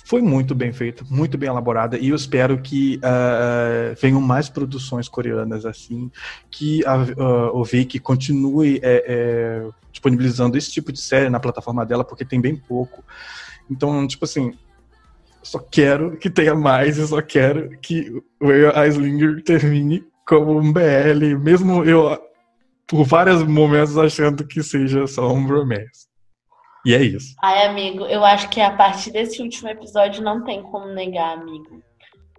Foi 0.08 0.22
muito 0.22 0.54
bem 0.54 0.72
feito, 0.72 1.04
muito 1.10 1.36
bem 1.36 1.50
elaborada, 1.50 1.98
e 1.98 2.08
eu 2.08 2.16
espero 2.16 2.62
que 2.62 2.98
ah, 3.02 3.94
venham 4.00 4.22
mais 4.22 4.48
produções 4.48 5.06
coreanas 5.06 5.66
assim, 5.66 6.10
que 6.50 6.82
a, 6.86 6.94
ah, 6.94 7.52
o 7.52 7.62
continue 8.02 8.80
é, 8.82 9.04
é, 9.06 9.68
disponibilizando 9.92 10.56
esse 10.56 10.72
tipo 10.72 10.90
de 10.90 10.98
série 10.98 11.28
na 11.28 11.38
plataforma 11.38 11.84
dela, 11.84 12.04
porque 12.04 12.24
tem 12.24 12.40
bem 12.40 12.56
pouco. 12.56 13.04
Então, 13.70 14.08
tipo 14.08 14.24
assim, 14.24 14.54
só 15.42 15.58
quero 15.58 16.16
que 16.16 16.30
tenha 16.30 16.54
mais, 16.54 16.96
eu 16.96 17.06
só 17.06 17.20
quero 17.20 17.78
que 17.78 18.10
o 18.40 18.50
Eislinger 18.50 19.44
termine 19.44 20.06
como 20.26 20.58
um 20.58 20.72
BL, 20.72 21.36
mesmo 21.38 21.84
eu 21.84 22.18
por 22.86 23.04
vários 23.04 23.42
momentos 23.42 23.98
achando 23.98 24.42
que 24.46 24.62
seja 24.62 25.06
só 25.06 25.30
um 25.30 25.46
bromance. 25.46 26.07
E 26.84 26.94
é 26.94 27.02
isso. 27.02 27.34
Ai, 27.42 27.66
amigo, 27.66 28.04
eu 28.04 28.24
acho 28.24 28.48
que 28.48 28.60
a 28.60 28.70
partir 28.70 29.10
desse 29.10 29.42
último 29.42 29.68
episódio 29.68 30.22
não 30.22 30.44
tem 30.44 30.62
como 30.62 30.86
negar, 30.86 31.36
amigo. 31.38 31.82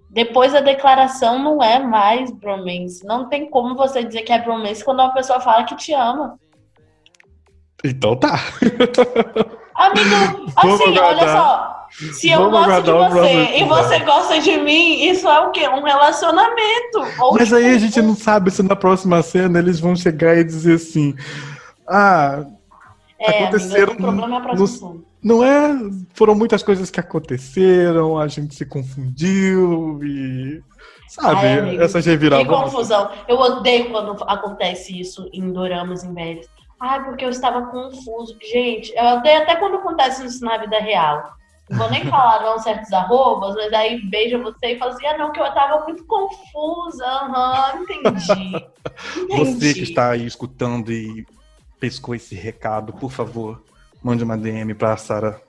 Depois 0.09 0.53
da 0.53 0.61
declaração 0.61 1.37
não 1.37 1.61
é 1.61 1.77
mais 1.79 2.31
bromance. 2.31 3.05
Não 3.05 3.29
tem 3.29 3.49
como 3.49 3.75
você 3.75 4.03
dizer 4.03 4.23
que 4.23 4.31
é 4.31 4.41
bromance 4.41 4.83
quando 4.83 5.01
uma 5.01 5.13
pessoa 5.13 5.39
fala 5.39 5.65
que 5.65 5.75
te 5.75 5.93
ama. 5.93 6.39
Então 7.83 8.15
tá. 8.15 8.39
Amigo, 9.75 10.51
Vamos 10.61 10.81
assim, 10.81 10.97
olha 10.97 11.31
só. 11.31 11.87
Se 12.11 12.29
eu 12.29 12.49
Vamos 12.49 12.65
gosto 12.67 12.83
de 12.83 12.91
você 12.91 13.57
e 13.57 13.63
você 13.63 13.95
episódio. 13.95 14.05
gosta 14.05 14.39
de 14.39 14.57
mim, 14.57 15.09
isso 15.09 15.27
é 15.27 15.39
o 15.39 15.51
quê? 15.51 15.67
Um 15.67 15.81
relacionamento. 15.83 16.99
Mas 17.33 17.53
aí 17.53 17.65
a 17.65 17.73
tipo, 17.73 17.79
gente 17.79 18.01
não 18.01 18.15
sabe 18.15 18.51
se 18.51 18.61
na 18.61 18.75
próxima 18.75 19.21
cena 19.21 19.57
eles 19.59 19.79
vão 19.79 19.95
chegar 19.95 20.37
e 20.37 20.43
dizer 20.43 20.75
assim: 20.75 21.15
Ah, 21.87 22.45
é, 23.20 23.43
aconteceram 23.43 23.93
amigo, 23.93 24.03
o 24.03 24.07
problema 24.07 24.36
é 24.36 24.38
a 24.38 24.41
produção. 24.41 25.03
não 25.22 25.43
é. 25.43 25.78
Foram 26.13 26.36
muitas 26.36 26.63
coisas 26.63 26.89
que 26.89 26.99
aconteceram, 26.99 28.17
a 28.17 28.28
gente 28.28 28.55
se 28.55 28.65
confundiu 28.65 29.99
e. 30.03 30.63
Sabe, 31.09 31.47
Ai, 31.47 31.59
amigo, 31.59 31.82
essas 31.82 32.05
Que 32.05 32.45
confusão. 32.45 33.09
Eu 33.28 33.38
odeio 33.38 33.89
quando 33.89 34.24
acontece 34.26 34.97
isso 34.99 35.28
em 35.34 35.51
doramas 35.51 36.03
em 36.03 36.13
velhos. 36.13 36.47
Ai, 36.80 37.03
porque 37.03 37.26
eu 37.26 37.30
estava 37.30 37.63
confuso. 37.67 38.38
Gente, 38.41 38.93
eu 38.95 39.17
odeio 39.17 39.41
até 39.41 39.55
quando 39.55 39.78
acontece 39.78 40.26
isso 40.26 40.45
na 40.45 40.57
vida 40.57 40.80
real. 40.80 41.34
Não 41.70 41.78
vou 41.78 41.89
nem 41.91 42.03
falar 42.05 42.43
não 42.43 42.57
certos 42.57 42.91
arrobas, 42.93 43.55
mas 43.55 43.72
aí 43.74 44.01
beija 44.07 44.38
você 44.39 44.74
e 44.74 44.80
fala 44.80 44.91
assim, 44.91 45.05
ah 45.05 45.17
não, 45.17 45.32
que 45.32 45.39
eu 45.39 45.45
estava 45.45 45.84
muito 45.84 46.03
confusa. 46.05 47.05
Aham, 47.05 47.82
entendi. 47.82 48.65
Você 49.30 49.51
Entendi. 49.51 49.74
que 49.76 49.84
está 49.84 50.11
aí 50.11 50.26
escutando 50.26 50.91
e 50.91 51.26
pescou 51.80 52.13
esse 52.13 52.36
recado, 52.36 52.93
por 52.93 53.11
favor, 53.11 53.63
mande 54.03 54.23
uma 54.23 54.38
DM 54.38 54.73
pra 54.73 54.97
Sara 54.97 55.41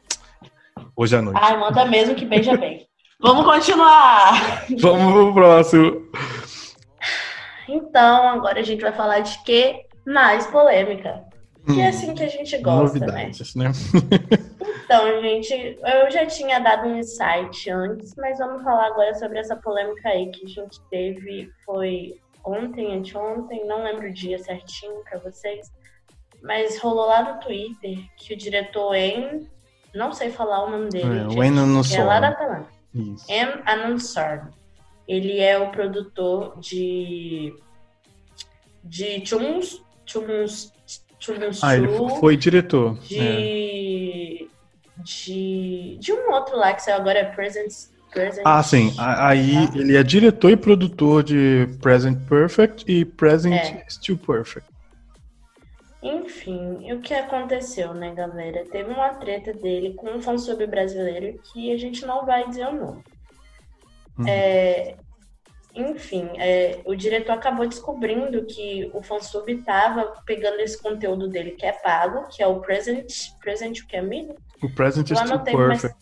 hoje 0.97 1.17
à 1.17 1.23
noite. 1.23 1.41
Ai, 1.43 1.59
manda 1.59 1.85
mesmo 1.85 2.15
que 2.15 2.25
beija 2.25 2.57
bem. 2.57 2.87
Vamos 3.19 3.45
continuar. 3.45 4.65
Vamos 4.81 5.13
pro 5.13 5.35
próximo. 5.35 6.11
Então, 7.69 8.29
agora 8.29 8.61
a 8.61 8.63
gente 8.63 8.81
vai 8.81 8.93
falar 8.93 9.21
de 9.21 9.43
que 9.45 9.85
mais 10.07 10.47
polêmica. 10.47 11.25
Que 11.67 11.81
é 11.81 11.89
assim 11.89 12.15
que 12.15 12.25
a 12.25 12.29
gente 12.29 12.57
gosta, 12.59 12.99
né? 12.99 13.07
Novidades, 13.07 13.55
né? 13.55 13.71
Então, 14.85 15.21
gente, 15.21 15.79
eu 15.85 16.11
já 16.11 16.27
tinha 16.27 16.59
dado 16.59 16.89
um 16.89 16.99
insight 16.99 17.71
antes, 17.71 18.15
mas 18.17 18.39
vamos 18.39 18.65
falar 18.65 18.87
agora 18.87 19.15
sobre 19.15 19.39
essa 19.39 19.55
polêmica 19.55 20.09
aí 20.09 20.31
que 20.31 20.47
a 20.47 20.49
gente 20.49 20.81
teve. 20.91 21.49
Foi 21.65 22.17
ontem, 22.45 22.97
anteontem, 22.97 23.65
não 23.67 23.85
lembro 23.85 24.09
o 24.09 24.13
dia 24.13 24.39
certinho 24.39 25.01
para 25.09 25.21
vocês, 25.21 25.71
mas 26.43 26.79
rolou 26.79 27.07
lá 27.07 27.35
no 27.35 27.41
Twitter 27.41 27.99
que 28.17 28.35
o 28.35 28.37
diretor 28.37 28.95
em. 28.95 29.49
Não 29.95 30.13
sei 30.13 30.31
falar 30.31 30.65
o 30.65 30.71
nome 30.71 30.89
dele. 30.89 31.05
É, 31.19 31.31
gente, 31.31 31.59
o 31.59 31.83
que 31.83 31.97
é 31.97 32.05
lá 32.05 32.21
da 32.21 32.33
Tailândia. 32.33 32.69
M. 32.95 33.63
Anand 33.67 33.99
Ele 35.07 35.41
é 35.41 35.59
o 35.59 35.71
produtor 35.71 36.59
de. 36.59 37.55
de 38.85 39.25
Chums. 39.27 39.83
Chums. 40.07 40.73
Chums. 41.19 41.63
Ah, 41.63 41.77
ele 41.77 41.89
foi 42.19 42.37
diretor. 42.37 42.97
É. 42.97 43.05
De. 43.07 44.51
De. 45.05 45.97
De 45.99 46.13
um 46.13 46.31
outro 46.33 46.57
lá 46.57 46.73
que 46.73 46.83
saiu 46.83 46.97
agora 46.97 47.19
é 47.19 47.25
Present. 47.25 47.73
Present 48.13 48.43
Ah, 48.45 48.63
sim. 48.63 48.93
Aí 48.99 49.69
Tá. 49.69 49.79
ele 49.79 49.97
é 49.97 50.03
diretor 50.03 50.51
e 50.51 50.57
produtor 50.57 51.23
de 51.23 51.69
Present 51.81 52.19
Perfect 52.29 52.85
e 52.91 53.05
Present 53.05 53.53
É. 53.55 53.85
Still 53.89 54.19
Perfect. 54.19 54.70
Enfim, 56.03 56.93
o 56.93 57.01
que 57.01 57.13
aconteceu, 57.13 57.93
né, 57.93 58.15
galera? 58.15 58.65
Teve 58.71 58.91
uma 58.91 59.11
treta 59.11 59.53
dele 59.53 59.95
com 59.95 60.11
um 60.11 60.23
fansub 60.23 60.67
brasileiro 60.67 61.39
que 61.53 61.73
a 61.73 61.77
gente 61.77 62.07
não 62.07 62.25
vai 62.25 62.49
dizer 62.49 62.67
o 62.69 62.73
nome. 62.73 63.05
Uhum. 64.19 64.27
É, 64.27 64.97
enfim, 65.75 66.31
é, 66.39 66.81
o 66.85 66.95
diretor 66.95 67.33
acabou 67.33 67.67
descobrindo 67.67 68.45
que 68.47 68.91
o 68.95 69.03
fansub 69.03 69.53
estava 69.53 70.15
pegando 70.25 70.61
esse 70.61 70.81
conteúdo 70.81 71.29
dele 71.29 71.53
que 71.53 71.67
é 71.67 71.73
pago, 71.73 72.27
que 72.29 72.43
é 72.43 72.47
o 72.47 72.61
Present, 72.61 73.07
Present 73.41 73.81
o 73.81 73.87
que 73.87 73.97
é 73.97 74.01
amigo? 74.01 74.35
O 74.63 74.71
Present 74.71 75.11
Eu 75.11 75.17
Still 75.17 75.33
anotei, 75.35 75.57
Perfect. 75.57 75.99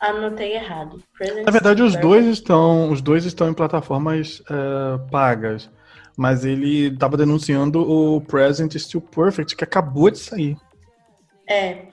anotei 0.00 0.52
errado. 0.54 1.02
Present 1.18 1.44
Na 1.44 1.50
verdade, 1.50 1.82
os 1.82 1.92
Perfect. 1.92 2.08
dois 2.08 2.26
estão, 2.26 2.90
os 2.90 3.02
dois 3.02 3.24
estão 3.24 3.50
em 3.50 3.54
plataformas 3.54 4.42
eh, 4.48 5.10
pagas. 5.10 5.68
Mas 6.16 6.44
ele 6.44 6.88
estava 6.88 7.16
denunciando 7.16 7.80
o 7.80 8.20
Present 8.20 8.76
Still 8.76 9.00
Perfect, 9.00 9.56
que 9.56 9.64
acabou 9.64 10.10
de 10.10 10.18
sair. 10.18 10.56
É. 11.48 11.86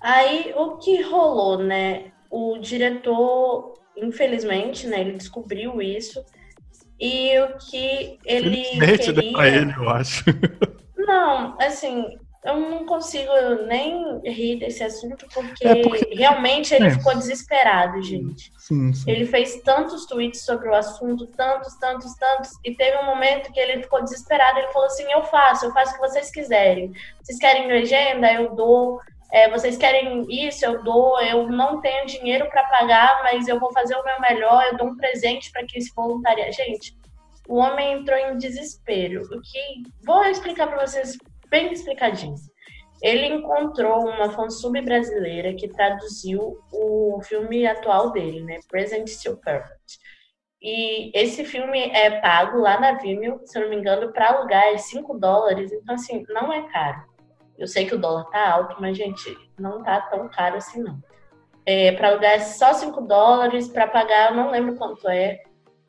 Aí 0.00 0.52
o 0.56 0.76
que 0.76 1.02
rolou, 1.02 1.58
né? 1.58 2.12
O 2.30 2.58
diretor, 2.58 3.74
infelizmente, 3.96 4.86
né, 4.86 5.00
ele 5.00 5.12
descobriu 5.12 5.80
isso. 5.80 6.24
E 6.98 7.38
o 7.40 7.58
que 7.58 8.18
ele 8.24 8.64
Felizmente, 8.64 9.12
né, 9.12 9.14
queria... 9.14 9.32
pra 9.32 9.48
ele, 9.48 9.74
eu 9.76 9.88
acho. 9.90 10.24
Não, 10.96 11.56
assim, 11.60 12.18
eu 12.44 12.60
não 12.60 12.84
consigo 12.84 13.32
nem 13.66 14.20
rir 14.24 14.56
desse 14.58 14.82
assunto 14.84 15.26
porque, 15.32 15.66
É, 15.66 15.82
porque- 15.82 16.14
realmente 16.14 16.74
ele 16.74 16.86
é. 16.86 16.90
ficou 16.90 17.14
desesperado, 17.14 18.02
gente. 18.02 18.52
Sim, 18.58 18.92
sim. 18.92 19.10
Ele 19.10 19.24
fez 19.26 19.60
tantos 19.62 20.06
tweets 20.06 20.44
sobre 20.44 20.68
o 20.68 20.74
assunto, 20.74 21.26
tantos, 21.28 21.74
tantos, 21.76 22.14
tantos, 22.16 22.50
e 22.64 22.74
teve 22.74 22.96
um 22.98 23.06
momento 23.06 23.52
que 23.52 23.58
ele 23.60 23.82
ficou 23.82 24.02
desesperado. 24.02 24.58
Ele 24.58 24.68
falou 24.68 24.86
assim: 24.86 25.10
Eu 25.10 25.22
faço, 25.24 25.66
eu 25.66 25.72
faço 25.72 25.92
o 25.92 25.94
que 25.94 26.00
vocês 26.08 26.30
quiserem. 26.30 26.92
Vocês 27.22 27.38
querem 27.38 27.66
legenda? 27.66 28.32
Eu 28.32 28.54
dou. 28.54 29.00
É, 29.32 29.50
vocês 29.50 29.76
querem 29.76 30.24
isso? 30.28 30.64
Eu 30.64 30.82
dou. 30.84 31.20
Eu 31.20 31.48
não 31.50 31.80
tenho 31.80 32.06
dinheiro 32.06 32.48
para 32.50 32.62
pagar, 32.64 33.22
mas 33.22 33.48
eu 33.48 33.58
vou 33.58 33.72
fazer 33.72 33.96
o 33.96 34.04
meu 34.04 34.20
melhor. 34.20 34.64
Eu 34.66 34.76
dou 34.76 34.88
um 34.88 34.96
presente 34.96 35.50
para 35.50 35.64
quem 35.66 35.80
se 35.80 35.92
voluntaria. 35.94 36.52
Gente, 36.52 36.94
o 37.48 37.56
homem 37.56 37.94
entrou 38.00 38.16
em 38.18 38.36
desespero. 38.38 39.22
O 39.22 39.40
que. 39.40 39.82
Vou 40.06 40.22
explicar 40.26 40.68
para 40.68 40.86
vocês 40.86 41.16
bem 41.48 41.72
explicadinho. 41.72 42.34
Ele 43.02 43.26
encontrou 43.26 44.08
uma 44.08 44.30
fansub 44.30 44.80
brasileira 44.80 45.54
que 45.54 45.68
traduziu 45.68 46.58
o 46.72 47.20
filme 47.22 47.66
atual 47.66 48.10
dele, 48.12 48.42
né? 48.42 48.58
Present 48.68 49.08
Still 49.08 49.36
Perfect. 49.36 49.98
E 50.62 51.10
esse 51.14 51.44
filme 51.44 51.78
é 51.90 52.18
pago 52.22 52.58
lá 52.58 52.80
na 52.80 52.92
Vimeo, 52.92 53.38
se 53.44 53.58
eu 53.58 53.64
não 53.64 53.68
me 53.68 53.76
engano, 53.76 54.10
para 54.10 54.30
alugar 54.30 54.64
é 54.68 54.78
5 54.78 55.18
dólares. 55.18 55.70
Então, 55.70 55.94
assim, 55.94 56.24
não 56.30 56.50
é 56.50 56.62
caro. 56.72 57.02
Eu 57.58 57.66
sei 57.66 57.84
que 57.84 57.94
o 57.94 57.98
dólar 57.98 58.24
tá 58.30 58.50
alto, 58.50 58.76
mas, 58.80 58.96
gente, 58.96 59.36
não 59.58 59.82
tá 59.82 60.00
tão 60.00 60.26
caro 60.30 60.56
assim, 60.56 60.82
não. 60.82 60.98
É, 61.66 61.92
para 61.92 62.08
alugar 62.08 62.32
é 62.32 62.38
só 62.38 62.72
5 62.72 62.98
dólares, 63.02 63.68
para 63.68 63.86
pagar 63.86 64.30
eu 64.30 64.36
não 64.36 64.50
lembro 64.50 64.76
quanto 64.76 65.06
é. 65.06 65.42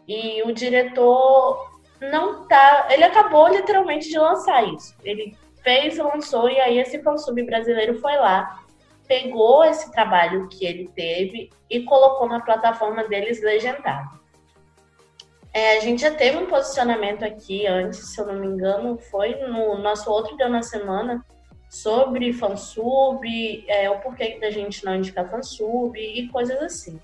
E 0.05 0.43
o 0.43 0.51
diretor 0.51 1.71
não 2.01 2.45
tá. 2.45 2.89
Ele 2.91 3.05
acabou 3.05 3.47
literalmente 3.47 4.09
de 4.09 4.19
lançar 4.19 4.61
isso. 4.67 4.93
Ele 5.03 5.37
fez, 5.65 5.97
lançou, 5.97 6.47
e 6.47 6.59
aí 6.61 6.77
esse 6.77 7.01
fansub 7.01 7.41
brasileiro 7.43 7.99
foi 7.99 8.15
lá, 8.15 8.63
pegou 9.07 9.65
esse 9.65 9.91
trabalho 9.91 10.47
que 10.47 10.65
ele 10.65 10.87
teve 10.95 11.49
e 11.69 11.81
colocou 11.81 12.29
na 12.29 12.39
plataforma 12.39 13.03
deles 13.05 13.41
legendado. 13.41 14.23
É, 15.51 15.77
a 15.77 15.79
gente 15.79 16.01
já 16.01 16.11
teve 16.11 16.37
um 16.37 16.45
posicionamento 16.45 17.23
aqui 17.23 17.65
antes, 17.65 18.13
se 18.13 18.21
eu 18.21 18.27
não 18.27 18.35
me 18.35 18.45
engano, 18.45 18.97
foi 18.97 19.35
no 19.35 19.77
nosso 19.77 20.11
outro 20.11 20.37
Deu 20.37 20.49
na 20.49 20.61
Semana, 20.61 21.25
sobre 21.69 22.31
fansub, 22.31 23.25
é, 23.67 23.89
o 23.89 23.99
porquê 23.99 24.37
da 24.39 24.51
gente 24.51 24.85
não 24.85 24.95
indicar 24.95 25.29
fansub 25.29 25.97
e 25.97 26.27
coisas 26.29 26.61
assim. 26.61 26.99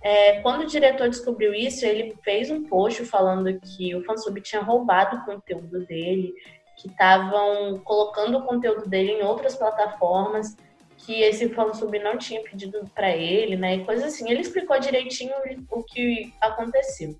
É, 0.00 0.40
quando 0.40 0.62
o 0.62 0.66
diretor 0.66 1.08
descobriu 1.08 1.52
isso, 1.52 1.84
ele 1.84 2.14
fez 2.22 2.50
um 2.50 2.62
post 2.62 3.04
falando 3.04 3.58
que 3.60 3.94
o 3.96 4.04
fansub 4.04 4.40
tinha 4.40 4.62
roubado 4.62 5.16
o 5.16 5.24
conteúdo 5.24 5.84
dele, 5.86 6.32
que 6.78 6.86
estavam 6.86 7.78
colocando 7.84 8.38
o 8.38 8.42
conteúdo 8.44 8.88
dele 8.88 9.12
em 9.12 9.22
outras 9.22 9.56
plataformas, 9.56 10.56
que 10.96 11.22
esse 11.22 11.48
fansub 11.50 11.98
não 11.98 12.16
tinha 12.16 12.40
pedido 12.42 12.88
para 12.94 13.10
ele, 13.10 13.56
né? 13.56 13.76
E 13.76 13.84
coisas 13.84 14.14
assim. 14.14 14.30
Ele 14.30 14.40
explicou 14.40 14.78
direitinho 14.78 15.34
o 15.70 15.82
que 15.82 16.32
aconteceu. 16.40 17.16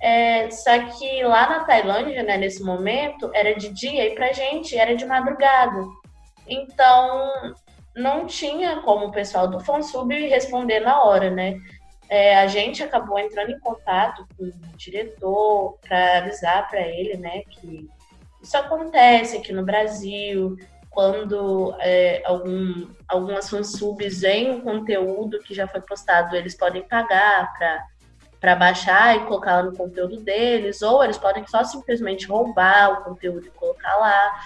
É, 0.00 0.50
só 0.50 0.78
que 0.90 1.22
lá 1.24 1.48
na 1.48 1.64
Tailândia, 1.64 2.22
né, 2.22 2.36
nesse 2.36 2.62
momento, 2.62 3.30
era 3.34 3.54
de 3.54 3.68
dia 3.70 4.06
e 4.06 4.14
pra 4.14 4.32
gente 4.32 4.76
era 4.76 4.94
de 4.94 5.04
madrugada. 5.04 5.84
Então, 6.46 7.54
não 7.96 8.26
tinha 8.26 8.80
como 8.82 9.06
o 9.06 9.12
pessoal 9.12 9.48
do 9.48 9.60
fansub 9.60 10.14
responder 10.28 10.80
na 10.80 11.02
hora, 11.02 11.30
né? 11.30 11.56
É, 12.08 12.38
a 12.38 12.46
gente 12.46 12.82
acabou 12.82 13.18
entrando 13.18 13.50
em 13.50 13.60
contato 13.60 14.26
com 14.36 14.44
o 14.44 14.76
diretor 14.76 15.78
para 15.86 16.18
avisar 16.18 16.68
para 16.68 16.80
ele, 16.80 17.18
né, 17.18 17.42
que 17.50 17.86
isso 18.42 18.56
acontece 18.56 19.36
aqui 19.36 19.52
no 19.52 19.64
Brasil, 19.64 20.56
quando 20.90 21.74
é, 21.80 22.22
algum, 22.24 22.88
algumas 23.06 23.48
fansubs 23.48 24.20
veem 24.20 24.50
um 24.50 24.60
conteúdo 24.60 25.38
que 25.40 25.54
já 25.54 25.68
foi 25.68 25.80
postado, 25.80 26.34
eles 26.34 26.56
podem 26.56 26.82
pagar 26.82 27.52
para 28.40 28.56
baixar 28.56 29.16
e 29.16 29.24
colocar 29.26 29.56
lá 29.56 29.62
no 29.64 29.76
conteúdo 29.76 30.16
deles, 30.20 30.82
ou 30.82 31.02
eles 31.04 31.18
podem 31.18 31.46
só 31.46 31.62
simplesmente 31.64 32.26
roubar 32.26 32.92
o 32.92 33.04
conteúdo 33.04 33.46
e 33.46 33.50
colocar 33.50 33.96
lá. 33.96 34.40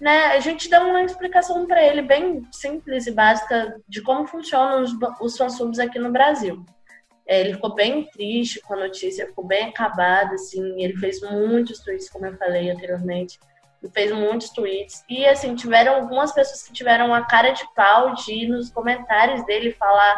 Né? 0.00 0.26
A 0.26 0.40
gente 0.40 0.68
dá 0.68 0.84
uma 0.84 1.02
explicação 1.02 1.66
para 1.66 1.82
ele 1.82 2.02
bem 2.02 2.46
simples 2.52 3.06
e 3.06 3.10
básica 3.10 3.80
de 3.88 4.02
como 4.02 4.26
funcionam 4.26 4.82
os, 4.82 4.92
os 5.20 5.36
fansubs 5.36 5.78
aqui 5.78 5.98
no 5.98 6.12
Brasil. 6.12 6.64
É, 7.26 7.40
ele 7.40 7.54
ficou 7.54 7.74
bem 7.74 8.04
triste 8.04 8.60
com 8.60 8.74
a 8.74 8.76
notícia, 8.76 9.26
ficou 9.26 9.44
bem 9.44 9.64
acabado, 9.64 10.34
assim, 10.34 10.82
ele 10.82 10.96
fez 10.96 11.20
muitos 11.20 11.80
tweets, 11.80 12.08
como 12.08 12.24
eu 12.24 12.36
falei 12.36 12.70
anteriormente, 12.70 13.40
ele 13.82 13.92
fez 13.92 14.12
muitos 14.12 14.50
tweets, 14.50 15.02
e 15.08 15.26
assim, 15.26 15.56
tiveram 15.56 15.96
algumas 15.96 16.32
pessoas 16.32 16.62
que 16.62 16.72
tiveram 16.72 17.12
a 17.12 17.22
cara 17.22 17.50
de 17.50 17.64
pau 17.74 18.14
de 18.14 18.32
ir 18.32 18.48
nos 18.48 18.70
comentários 18.70 19.44
dele 19.44 19.72
falar, 19.72 20.16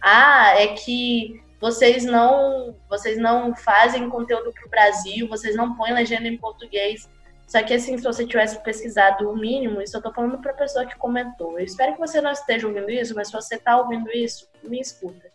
ah, 0.00 0.54
é 0.56 0.68
que 0.68 1.42
vocês 1.60 2.04
não, 2.04 2.76
vocês 2.88 3.18
não 3.18 3.54
fazem 3.56 4.08
conteúdo 4.08 4.52
pro 4.52 4.70
Brasil, 4.70 5.26
vocês 5.26 5.56
não 5.56 5.74
põem 5.74 5.92
legenda 5.92 6.28
em 6.28 6.38
português, 6.38 7.08
só 7.48 7.62
que 7.64 7.74
assim, 7.74 7.98
se 7.98 8.04
você 8.04 8.24
tivesse 8.24 8.62
pesquisado 8.62 9.28
o 9.28 9.36
mínimo, 9.36 9.82
isso 9.82 9.96
eu 9.96 10.02
tô 10.02 10.12
falando 10.12 10.38
pra 10.38 10.52
pessoa 10.52 10.86
que 10.86 10.96
comentou, 10.96 11.58
eu 11.58 11.64
espero 11.64 11.94
que 11.94 12.00
você 12.00 12.20
não 12.20 12.30
esteja 12.30 12.68
ouvindo 12.68 12.90
isso, 12.90 13.12
mas 13.14 13.26
se 13.26 13.32
você 13.32 13.58
tá 13.58 13.76
ouvindo 13.76 14.08
isso, 14.12 14.48
me 14.62 14.80
escuta 14.80 15.33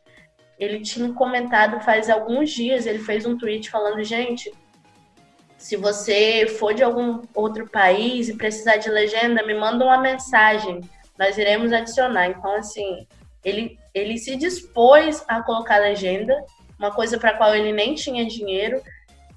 ele 0.60 0.82
tinha 0.82 1.12
comentado 1.14 1.80
faz 1.80 2.10
alguns 2.10 2.51
dias, 2.51 2.86
ele 2.86 2.99
fez 2.99 3.26
um 3.26 3.38
tweet 3.38 3.70
falando, 3.70 4.03
gente, 4.03 4.51
se 5.57 5.76
você 5.76 6.48
for 6.48 6.73
de 6.73 6.84
algum 6.84 7.22
outro 7.34 7.68
país 7.69 8.27
e 8.27 8.36
precisar 8.36 8.77
de 8.77 8.90
legenda, 8.90 9.45
me 9.45 9.53
manda 9.53 9.86
uma 9.86 9.98
mensagem, 9.98 10.81
nós 11.18 11.38
iremos 11.38 11.72
adicionar. 11.72 12.27
Então, 12.27 12.56
assim, 12.56 13.07
ele, 13.44 13.80
ele 13.94 14.18
se 14.18 14.36
dispôs 14.36 15.23
a 15.27 15.41
colocar 15.41 15.77
legenda, 15.77 16.36
uma 16.77 16.91
coisa 16.91 17.18
para 17.18 17.31
a 17.31 17.38
qual 17.38 17.56
ele 17.56 17.72
nem 17.72 17.95
tinha 17.95 18.26
dinheiro, 18.26 18.81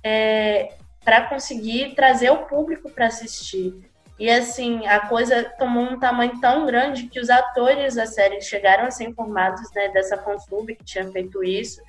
é, 0.02 0.74
para 1.04 1.28
conseguir 1.28 1.94
trazer 1.94 2.30
o 2.30 2.46
público 2.46 2.90
para 2.90 3.06
assistir. 3.06 3.74
E 4.22 4.30
assim, 4.30 4.86
a 4.86 5.00
coisa 5.08 5.42
tomou 5.58 5.82
um 5.82 5.98
tamanho 5.98 6.40
tão 6.40 6.64
grande 6.64 7.08
que 7.08 7.18
os 7.18 7.28
atores 7.28 7.96
da 7.96 8.06
série 8.06 8.40
chegaram 8.40 8.84
a 8.84 8.90
ser 8.92 9.02
informados 9.02 9.68
né, 9.74 9.88
dessa 9.88 10.16
fansub 10.16 10.76
que 10.76 10.84
tinha 10.84 11.10
feito 11.10 11.42
isso. 11.42 11.82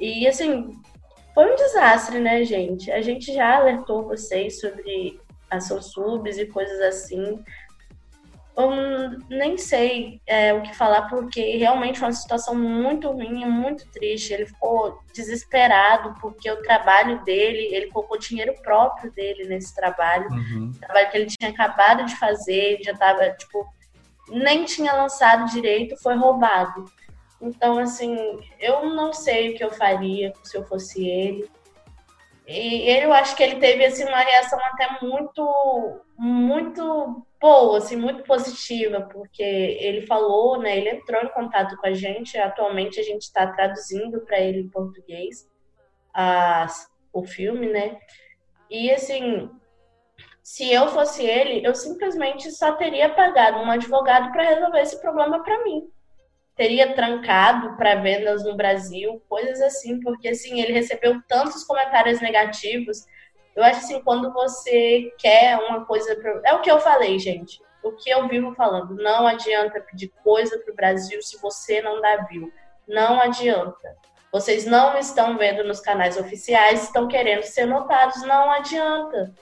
E 0.00 0.26
assim, 0.26 0.70
foi 1.34 1.52
um 1.52 1.54
desastre, 1.54 2.18
né, 2.18 2.42
gente? 2.44 2.90
A 2.90 3.02
gente 3.02 3.30
já 3.30 3.56
alertou 3.58 4.06
vocês 4.06 4.58
sobre 4.58 5.20
as 5.50 5.68
fansubs 5.68 6.38
e 6.38 6.46
coisas 6.46 6.80
assim. 6.80 7.44
Eu 8.56 8.70
nem 9.28 9.58
sei 9.58 10.20
é, 10.26 10.54
o 10.54 10.62
que 10.62 10.74
falar, 10.74 11.08
porque 11.08 11.58
realmente 11.58 11.98
foi 11.98 12.08
uma 12.08 12.14
situação 12.14 12.54
muito 12.54 13.10
ruim, 13.10 13.44
muito 13.44 13.86
triste. 13.90 14.32
Ele 14.32 14.46
ficou 14.46 14.98
desesperado, 15.12 16.14
porque 16.20 16.50
o 16.50 16.62
trabalho 16.62 17.22
dele, 17.22 17.68
ele 17.74 17.90
colocou 17.90 18.18
dinheiro 18.18 18.54
próprio 18.62 19.12
dele 19.12 19.46
nesse 19.46 19.74
trabalho. 19.74 20.28
Uhum. 20.30 20.72
Trabalho 20.80 21.10
que 21.10 21.16
ele 21.18 21.26
tinha 21.26 21.50
acabado 21.50 22.06
de 22.06 22.16
fazer, 22.16 22.78
já 22.82 22.92
estava, 22.92 23.28
tipo, 23.30 23.66
nem 24.30 24.64
tinha 24.64 24.94
lançado 24.94 25.52
direito, 25.52 25.94
foi 26.02 26.16
roubado. 26.16 26.86
Então, 27.40 27.78
assim, 27.78 28.16
eu 28.58 28.86
não 28.94 29.12
sei 29.12 29.50
o 29.52 29.54
que 29.54 29.64
eu 29.64 29.70
faria 29.70 30.32
se 30.42 30.56
eu 30.56 30.64
fosse 30.64 31.06
ele. 31.06 31.46
E 32.46 32.88
ele, 32.88 33.06
eu 33.06 33.12
acho 33.12 33.36
que 33.36 33.42
ele 33.42 33.56
teve 33.56 33.84
assim, 33.84 34.04
uma 34.04 34.20
reação 34.20 34.58
até 34.64 35.04
muito, 35.04 36.00
muito 36.16 37.26
boa, 37.46 37.78
assim, 37.78 37.94
muito 37.94 38.24
positiva, 38.24 39.02
porque 39.12 39.42
ele 39.42 40.04
falou, 40.06 40.58
né? 40.58 40.76
Ele 40.76 40.90
entrou 40.90 41.22
em 41.22 41.28
contato 41.28 41.76
com 41.76 41.86
a 41.86 41.92
gente. 41.92 42.36
Atualmente 42.36 42.98
a 42.98 43.04
gente 43.04 43.22
está 43.22 43.46
traduzindo 43.46 44.20
para 44.22 44.40
ele 44.40 44.62
em 44.62 44.68
português 44.68 45.48
o 47.12 47.24
filme, 47.24 47.68
né? 47.68 47.98
E 48.68 48.90
assim, 48.90 49.48
se 50.42 50.72
eu 50.72 50.88
fosse 50.88 51.24
ele, 51.24 51.64
eu 51.64 51.74
simplesmente 51.74 52.50
só 52.50 52.72
teria 52.72 53.10
pagado 53.10 53.58
um 53.58 53.70
advogado 53.70 54.32
para 54.32 54.42
resolver 54.42 54.80
esse 54.80 55.00
problema 55.00 55.42
para 55.44 55.62
mim 55.62 55.88
teria 56.56 56.94
trancado 56.94 57.76
para 57.76 57.96
vendas 57.96 58.42
no 58.42 58.56
Brasil, 58.56 59.22
coisas 59.28 59.60
assim, 59.60 60.00
porque 60.00 60.28
assim, 60.28 60.58
ele 60.58 60.72
recebeu 60.72 61.20
tantos 61.28 61.62
comentários 61.62 62.20
negativos. 62.22 63.04
Eu 63.56 63.64
acho 63.64 63.78
assim, 63.78 64.00
quando 64.02 64.32
você 64.32 65.12
quer 65.18 65.56
uma 65.58 65.84
coisa. 65.84 66.14
Pro... 66.16 66.40
É 66.44 66.54
o 66.54 66.60
que 66.60 66.70
eu 66.70 66.78
falei, 66.78 67.18
gente. 67.18 67.60
O 67.82 67.92
que 67.92 68.10
eu 68.10 68.28
vivo 68.28 68.54
falando. 68.54 68.94
Não 68.94 69.26
adianta 69.26 69.80
pedir 69.80 70.12
coisa 70.22 70.58
para 70.58 70.72
o 70.72 70.76
Brasil 70.76 71.22
se 71.22 71.40
você 71.40 71.80
não 71.80 72.00
dá 72.00 72.16
view. 72.24 72.52
Não 72.86 73.20
adianta. 73.20 73.96
Vocês 74.30 74.66
não 74.66 74.98
estão 74.98 75.38
vendo 75.38 75.64
nos 75.64 75.80
canais 75.80 76.18
oficiais, 76.18 76.84
estão 76.84 77.08
querendo 77.08 77.42
ser 77.44 77.64
notados. 77.64 78.22
Não 78.22 78.50
adianta. 78.50 79.32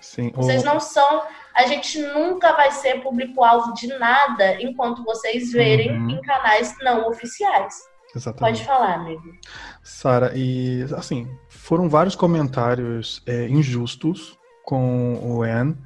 Sim. 0.00 0.30
Vocês 0.30 0.62
não 0.62 0.78
são 0.78 1.22
a 1.54 1.66
gente 1.66 2.02
nunca 2.02 2.52
vai 2.52 2.72
ser 2.72 3.00
público-alvo 3.00 3.72
de 3.74 3.86
nada 3.86 4.60
enquanto 4.60 5.04
vocês 5.04 5.52
verem 5.52 5.96
uhum. 5.96 6.10
em 6.10 6.20
canais 6.20 6.74
não 6.80 7.08
oficiais. 7.08 7.80
Exatamente. 8.14 8.58
Pode 8.58 8.64
falar, 8.66 8.94
amigo. 8.94 9.34
Sara, 9.82 10.32
e 10.34 10.84
assim, 10.96 11.28
foram 11.48 11.88
vários 11.88 12.14
comentários 12.14 13.22
é, 13.26 13.48
injustos 13.48 14.38
com 14.64 15.18
o 15.22 15.42
Anne, 15.42 15.76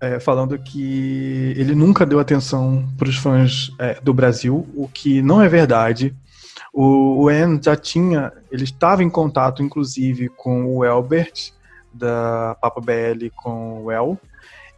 é, 0.00 0.18
falando 0.18 0.58
que 0.58 1.54
ele 1.56 1.74
nunca 1.74 2.06
deu 2.06 2.18
atenção 2.18 2.88
para 2.96 3.08
os 3.08 3.16
fãs 3.16 3.70
é, 3.78 4.00
do 4.00 4.14
Brasil, 4.14 4.68
o 4.74 4.88
que 4.88 5.22
não 5.22 5.42
é 5.42 5.48
verdade. 5.48 6.14
O, 6.72 7.24
o 7.24 7.28
Anne 7.28 7.60
já 7.62 7.76
tinha, 7.76 8.32
ele 8.50 8.64
estava 8.64 9.02
em 9.02 9.10
contato, 9.10 9.62
inclusive, 9.62 10.28
com 10.30 10.76
o 10.76 10.84
Elbert, 10.84 11.52
da 11.92 12.56
Papa 12.60 12.80
BL 12.80 13.28
com 13.36 13.84
o 13.84 13.90
El, 13.90 14.18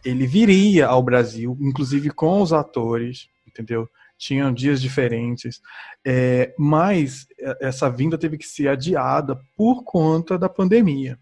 ele 0.05 0.27
viria 0.27 0.87
ao 0.87 1.03
Brasil, 1.03 1.57
inclusive 1.61 2.11
com 2.11 2.43
os 2.43 2.53
atores, 2.53 3.29
entendeu? 3.47 3.89
Tinham 4.17 4.53
dias 4.53 4.81
diferentes, 4.81 5.61
é, 6.07 6.55
mas 6.59 7.27
essa 7.61 7.91
vinda 7.91 8.17
teve 8.17 8.39
que 8.39 8.47
ser 8.47 8.69
adiada 8.69 9.39
por 9.57 9.83
conta 9.83 10.39
da 10.39 10.49
pandemia. 10.49 11.19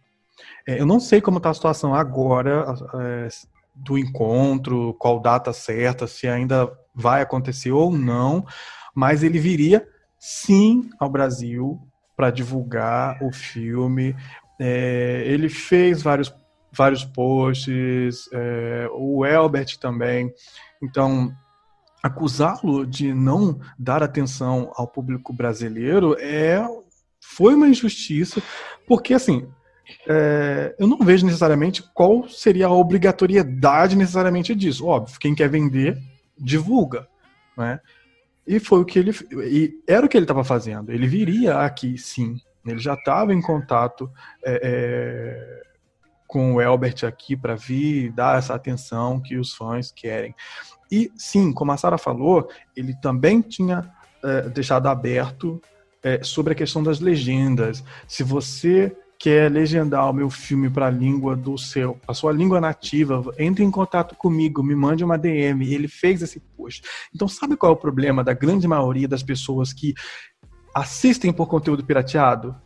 É, 0.66 0.80
eu 0.80 0.86
não 0.86 1.00
sei 1.00 1.20
como 1.20 1.38
está 1.38 1.50
a 1.50 1.54
situação 1.54 1.94
agora 1.94 2.74
é, 3.00 3.28
do 3.74 3.98
encontro, 3.98 4.94
qual 4.98 5.20
data 5.20 5.52
certa, 5.52 6.06
se 6.06 6.28
ainda 6.28 6.70
vai 6.94 7.22
acontecer 7.22 7.72
ou 7.72 7.90
não, 7.90 8.44
mas 8.94 9.22
ele 9.22 9.38
viria 9.38 9.86
sim 10.18 10.90
ao 11.00 11.10
Brasil 11.10 11.80
para 12.16 12.30
divulgar 12.30 13.22
o 13.22 13.32
filme. 13.32 14.14
É, 14.60 15.22
ele 15.26 15.48
fez 15.48 16.02
vários 16.02 16.32
vários 16.74 17.04
posts, 17.04 18.30
é, 18.32 18.88
o 18.92 19.26
Elbert 19.26 19.78
também. 19.78 20.32
Então, 20.82 21.30
acusá-lo 22.02 22.84
de 22.84 23.14
não 23.14 23.60
dar 23.78 24.02
atenção 24.02 24.72
ao 24.74 24.88
público 24.88 25.32
brasileiro 25.32 26.16
é 26.18 26.66
foi 27.20 27.54
uma 27.54 27.68
injustiça, 27.68 28.42
porque 28.86 29.14
assim 29.14 29.48
é, 30.08 30.74
eu 30.78 30.86
não 30.86 30.98
vejo 30.98 31.24
necessariamente 31.26 31.82
qual 31.94 32.28
seria 32.28 32.66
a 32.66 32.72
obrigatoriedade 32.72 33.96
necessariamente 33.96 34.54
disso. 34.54 34.86
Óbvio, 34.86 35.18
quem 35.18 35.34
quer 35.34 35.48
vender 35.48 35.98
divulga, 36.38 37.06
né? 37.56 37.80
E 38.46 38.58
foi 38.58 38.80
o 38.80 38.84
que 38.84 38.98
ele 38.98 39.12
e 39.44 39.72
era 39.86 40.04
o 40.04 40.08
que 40.08 40.16
ele 40.16 40.24
estava 40.24 40.42
fazendo. 40.42 40.90
Ele 40.90 41.06
viria 41.06 41.58
aqui, 41.58 41.96
sim. 41.96 42.36
Ele 42.66 42.78
já 42.78 42.94
estava 42.94 43.32
em 43.32 43.40
contato. 43.40 44.10
É, 44.44 44.60
é, 44.62 45.62
com 46.32 46.54
o 46.54 46.62
Elbert 46.62 47.04
aqui 47.04 47.36
para 47.36 47.54
vir 47.54 48.10
dar 48.10 48.38
essa 48.38 48.54
atenção 48.54 49.20
que 49.20 49.36
os 49.36 49.52
fãs 49.52 49.92
querem. 49.92 50.34
E 50.90 51.12
sim, 51.14 51.52
como 51.52 51.72
a 51.72 51.76
Sara 51.76 51.98
falou, 51.98 52.48
ele 52.74 52.94
também 53.02 53.42
tinha 53.42 53.92
é, 54.24 54.48
deixado 54.48 54.86
aberto 54.86 55.60
é, 56.02 56.22
sobre 56.24 56.54
a 56.54 56.56
questão 56.56 56.82
das 56.82 57.00
legendas. 57.00 57.84
Se 58.08 58.22
você 58.22 58.96
quer 59.18 59.52
legendar 59.52 60.08
o 60.08 60.12
meu 60.14 60.30
filme 60.30 60.70
para 60.70 60.86
a 60.86 60.90
língua 60.90 61.36
do 61.36 61.58
seu, 61.58 62.00
a 62.08 62.14
sua 62.14 62.32
língua 62.32 62.62
nativa, 62.62 63.22
entre 63.38 63.62
em 63.62 63.70
contato 63.70 64.16
comigo, 64.16 64.62
me 64.62 64.74
mande 64.74 65.04
uma 65.04 65.18
DM. 65.18 65.70
Ele 65.70 65.86
fez 65.86 66.22
esse 66.22 66.40
post. 66.56 66.82
Então, 67.14 67.28
sabe 67.28 67.58
qual 67.58 67.72
é 67.72 67.74
o 67.74 67.78
problema 67.78 68.24
da 68.24 68.32
grande 68.32 68.66
maioria 68.66 69.06
das 69.06 69.22
pessoas 69.22 69.70
que 69.70 69.92
assistem 70.74 71.30
por 71.30 71.46
conteúdo 71.46 71.84
pirateado? 71.84 72.56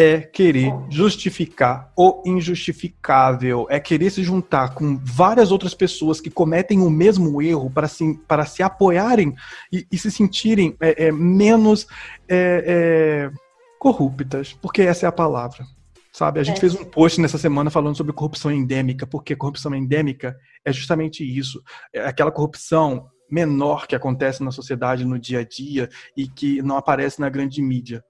É 0.00 0.20
querer 0.20 0.72
justificar 0.88 1.92
o 1.94 2.22
injustificável, 2.24 3.66
é 3.68 3.78
querer 3.78 4.10
se 4.10 4.22
juntar 4.24 4.74
com 4.74 4.98
várias 5.04 5.52
outras 5.52 5.74
pessoas 5.74 6.20
que 6.20 6.30
cometem 6.30 6.80
o 6.80 6.88
mesmo 6.88 7.42
erro 7.42 7.70
para 7.70 7.86
se, 7.86 8.18
para 8.26 8.46
se 8.46 8.62
apoiarem 8.62 9.34
e, 9.70 9.86
e 9.92 9.98
se 9.98 10.10
sentirem 10.10 10.74
é, 10.80 11.06
é, 11.06 11.12
menos 11.12 11.86
é, 12.26 13.30
é 13.30 13.50
corruptas, 13.78 14.54
porque 14.54 14.82
essa 14.82 15.06
é 15.06 15.08
a 15.08 15.12
palavra. 15.12 15.64
Sabe, 16.12 16.40
a 16.40 16.42
gente 16.42 16.56
é. 16.56 16.60
fez 16.60 16.74
um 16.74 16.84
post 16.84 17.20
nessa 17.20 17.38
semana 17.38 17.70
falando 17.70 17.96
sobre 17.96 18.12
corrupção 18.12 18.50
endêmica, 18.50 19.06
porque 19.06 19.36
corrupção 19.36 19.74
endêmica 19.74 20.36
é 20.64 20.72
justamente 20.72 21.22
isso, 21.22 21.62
é 21.94 22.04
aquela 22.04 22.32
corrupção 22.32 23.06
menor 23.30 23.86
que 23.86 23.94
acontece 23.94 24.42
na 24.42 24.50
sociedade 24.50 25.04
no 25.04 25.18
dia 25.18 25.40
a 25.40 25.44
dia 25.44 25.88
e 26.16 26.26
que 26.26 26.60
não 26.62 26.76
aparece 26.76 27.20
na 27.20 27.28
grande 27.28 27.62
mídia 27.62 28.02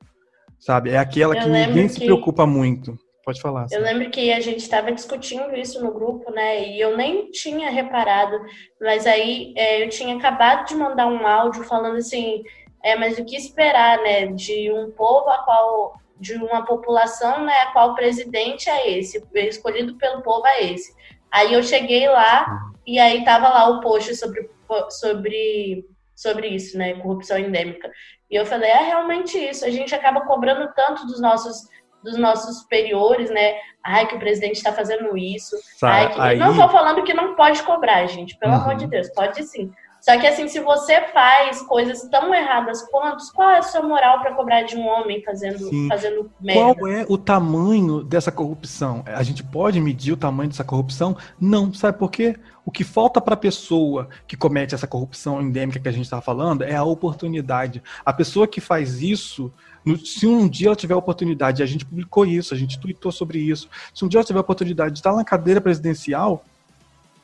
sabe? 0.60 0.90
É 0.90 0.98
aquela 0.98 1.34
eu 1.34 1.40
que 1.42 1.48
ninguém 1.48 1.86
que... 1.86 1.94
se 1.94 2.04
preocupa 2.04 2.46
muito. 2.46 2.96
Pode 3.24 3.40
falar. 3.40 3.66
Eu 3.70 3.82
lembro 3.82 4.10
que 4.10 4.32
a 4.32 4.40
gente 4.40 4.58
estava 4.58 4.90
discutindo 4.90 5.54
isso 5.54 5.82
no 5.82 5.92
grupo, 5.92 6.30
né? 6.32 6.68
E 6.68 6.80
eu 6.80 6.96
nem 6.96 7.30
tinha 7.30 7.70
reparado, 7.70 8.40
mas 8.80 9.06
aí 9.06 9.52
é, 9.56 9.84
eu 9.84 9.88
tinha 9.88 10.16
acabado 10.16 10.66
de 10.66 10.74
mandar 10.74 11.06
um 11.06 11.26
áudio 11.26 11.62
falando 11.64 11.96
assim, 11.96 12.42
é, 12.82 12.96
mas 12.96 13.18
o 13.18 13.24
que 13.24 13.36
esperar, 13.36 13.98
né? 14.02 14.26
De 14.26 14.72
um 14.72 14.90
povo 14.90 15.28
a 15.28 15.38
qual, 15.44 16.00
de 16.18 16.34
uma 16.34 16.64
população, 16.64 17.44
né? 17.44 17.52
A 17.62 17.72
qual 17.72 17.94
presidente 17.94 18.70
é 18.70 18.98
esse, 18.98 19.22
escolhido 19.34 19.96
pelo 19.96 20.22
povo 20.22 20.46
é 20.46 20.72
esse. 20.72 20.92
Aí 21.30 21.52
eu 21.52 21.62
cheguei 21.62 22.08
lá 22.08 22.72
e 22.86 22.98
aí 22.98 23.22
tava 23.24 23.48
lá 23.48 23.68
o 23.68 23.80
post 23.80 24.16
sobre 24.16 24.50
sobre 24.88 25.84
sobre 26.16 26.48
isso, 26.48 26.76
né? 26.76 26.94
Corrupção 26.94 27.38
endêmica. 27.38 27.90
E 28.30 28.36
eu 28.36 28.46
falei, 28.46 28.70
é 28.70 28.84
realmente 28.84 29.36
isso. 29.36 29.64
A 29.64 29.70
gente 29.70 29.94
acaba 29.94 30.20
cobrando 30.22 30.72
tanto 30.74 31.06
dos 31.06 31.20
nossos 31.20 31.68
dos 32.02 32.16
nossos 32.16 32.60
superiores, 32.60 33.30
né? 33.30 33.56
Ai, 33.84 34.06
que 34.06 34.14
o 34.14 34.18
presidente 34.18 34.56
está 34.56 34.72
fazendo 34.72 35.16
isso. 35.18 35.54
Ai, 35.82 36.10
que... 36.10 36.18
aí... 36.18 36.38
Não 36.38 36.52
estou 36.52 36.68
falando 36.70 37.02
que 37.02 37.12
não 37.12 37.34
pode 37.34 37.62
cobrar, 37.62 38.06
gente. 38.06 38.38
Pelo 38.38 38.54
uhum. 38.54 38.60
amor 38.60 38.76
de 38.76 38.86
Deus, 38.86 39.10
pode 39.10 39.42
sim. 39.44 39.70
Só 40.00 40.18
que 40.18 40.26
assim, 40.26 40.48
se 40.48 40.60
você 40.60 41.02
faz 41.12 41.60
coisas 41.62 42.08
tão 42.08 42.34
erradas 42.34 42.82
quanto, 42.90 43.22
qual 43.34 43.50
é 43.50 43.58
a 43.58 43.62
sua 43.62 43.82
moral 43.82 44.20
para 44.20 44.34
cobrar 44.34 44.62
de 44.62 44.74
um 44.76 44.86
homem 44.86 45.22
fazendo, 45.22 45.68
fazendo 45.88 46.30
merda? 46.40 46.74
Qual 46.74 46.88
é 46.88 47.04
o 47.06 47.18
tamanho 47.18 48.02
dessa 48.02 48.32
corrupção? 48.32 49.04
A 49.06 49.22
gente 49.22 49.44
pode 49.44 49.78
medir 49.78 50.12
o 50.12 50.16
tamanho 50.16 50.48
dessa 50.48 50.64
corrupção? 50.64 51.16
Não, 51.38 51.72
sabe 51.74 51.98
por 51.98 52.10
quê? 52.10 52.34
O 52.70 52.72
que 52.72 52.84
falta 52.84 53.20
para 53.20 53.34
a 53.34 53.36
pessoa 53.36 54.08
que 54.28 54.36
comete 54.36 54.76
essa 54.76 54.86
corrupção 54.86 55.42
endêmica 55.42 55.80
que 55.80 55.88
a 55.88 55.92
gente 55.92 56.04
está 56.04 56.20
falando 56.20 56.62
é 56.62 56.76
a 56.76 56.84
oportunidade. 56.84 57.82
A 58.06 58.12
pessoa 58.12 58.46
que 58.46 58.60
faz 58.60 59.02
isso, 59.02 59.52
se 60.04 60.24
um 60.24 60.48
dia 60.48 60.68
ela 60.68 60.76
tiver 60.76 60.94
a 60.94 60.96
oportunidade, 60.96 61.64
a 61.64 61.66
gente 61.66 61.84
publicou 61.84 62.24
isso, 62.24 62.54
a 62.54 62.56
gente 62.56 62.78
tweetou 62.78 63.10
sobre 63.10 63.40
isso, 63.40 63.68
se 63.92 64.04
um 64.04 64.08
dia 64.08 64.18
ela 64.18 64.24
tiver 64.24 64.38
a 64.38 64.42
oportunidade 64.42 64.92
de 64.92 65.00
estar 65.00 65.12
na 65.12 65.24
cadeira 65.24 65.60
presidencial, 65.60 66.44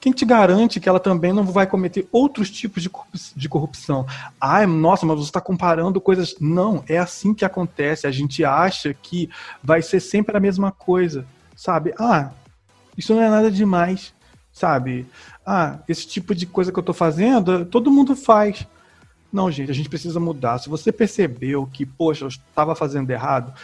quem 0.01 0.13
te 0.13 0.25
garante 0.25 0.81
que 0.81 0.89
ela 0.89 0.99
também 0.99 1.33
não 1.33 1.45
vai 1.45 1.69
cometer 1.69 2.09
outros 2.11 2.51
tipos 2.51 2.83
de 3.37 3.49
corrupção? 3.49 4.05
Ai, 4.41 4.67
nossa, 4.67 5.07
mas 5.07 5.17
você 5.17 5.29
está 5.29 5.41
comparando 5.41 6.01
coisas. 6.01 6.35
Não, 6.41 6.83
é 6.89 6.99
assim 6.99 7.33
que 7.33 7.45
acontece. 7.45 8.05
A 8.05 8.11
gente 8.11 8.45
acha 8.45 8.93
que 8.93 9.31
vai 9.63 9.81
ser 9.81 10.01
sempre 10.01 10.37
a 10.37 10.41
mesma 10.41 10.73
coisa, 10.73 11.25
sabe? 11.55 11.95
Ah, 12.01 12.33
isso 12.99 13.15
não 13.15 13.23
é 13.23 13.31
nada 13.31 13.49
demais, 13.49 14.13
sabe? 14.53 15.07
Ah, 15.47 15.79
esse 15.89 16.07
tipo 16.09 16.35
de 16.35 16.45
coisa 16.45 16.73
que 16.73 16.79
eu 16.79 16.83
tô 16.83 16.93
fazendo, 16.93 17.65
todo 17.65 17.91
mundo 17.91 18.17
faz. 18.17 18.67
Não, 19.33 19.51
gente, 19.51 19.71
a 19.71 19.75
gente 19.75 19.89
precisa 19.89 20.19
mudar. 20.19 20.59
Se 20.59 20.69
você 20.69 20.91
percebeu 20.91 21.69
que, 21.73 21.87
poxa, 21.87 22.25
eu 22.25 22.29
estava 22.29 22.75
fazendo 22.75 23.11
errado, 23.11 23.55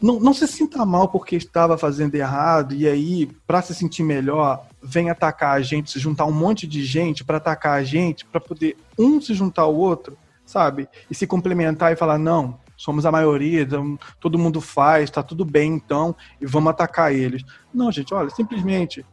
não, 0.00 0.18
não 0.18 0.34
se 0.34 0.48
sinta 0.48 0.84
mal 0.84 1.08
porque 1.08 1.36
estava 1.36 1.78
fazendo 1.78 2.14
errado 2.14 2.74
e 2.74 2.88
aí, 2.88 3.26
para 3.46 3.62
se 3.62 3.74
sentir 3.74 4.02
melhor, 4.02 4.66
vem 4.82 5.10
atacar 5.10 5.56
a 5.56 5.60
gente, 5.60 5.90
se 5.90 6.00
juntar 6.00 6.24
um 6.24 6.32
monte 6.32 6.66
de 6.66 6.84
gente 6.84 7.22
para 7.22 7.36
atacar 7.36 7.78
a 7.78 7.84
gente, 7.84 8.24
para 8.24 8.40
poder 8.40 8.76
um 8.98 9.20
se 9.20 9.34
juntar 9.34 9.62
ao 9.62 9.74
outro, 9.74 10.16
sabe? 10.44 10.88
E 11.08 11.14
se 11.14 11.26
complementar 11.26 11.92
e 11.92 11.96
falar: 11.96 12.18
não, 12.18 12.58
somos 12.76 13.04
a 13.04 13.12
maioria, 13.12 13.62
então, 13.62 13.98
todo 14.18 14.38
mundo 14.38 14.60
faz, 14.60 15.10
tá 15.10 15.22
tudo 15.22 15.44
bem 15.44 15.74
então, 15.74 16.16
e 16.40 16.46
vamos 16.46 16.70
atacar 16.70 17.14
eles. 17.14 17.44
Não, 17.72 17.92
gente, 17.92 18.14
olha, 18.14 18.30
simplesmente 18.30 19.04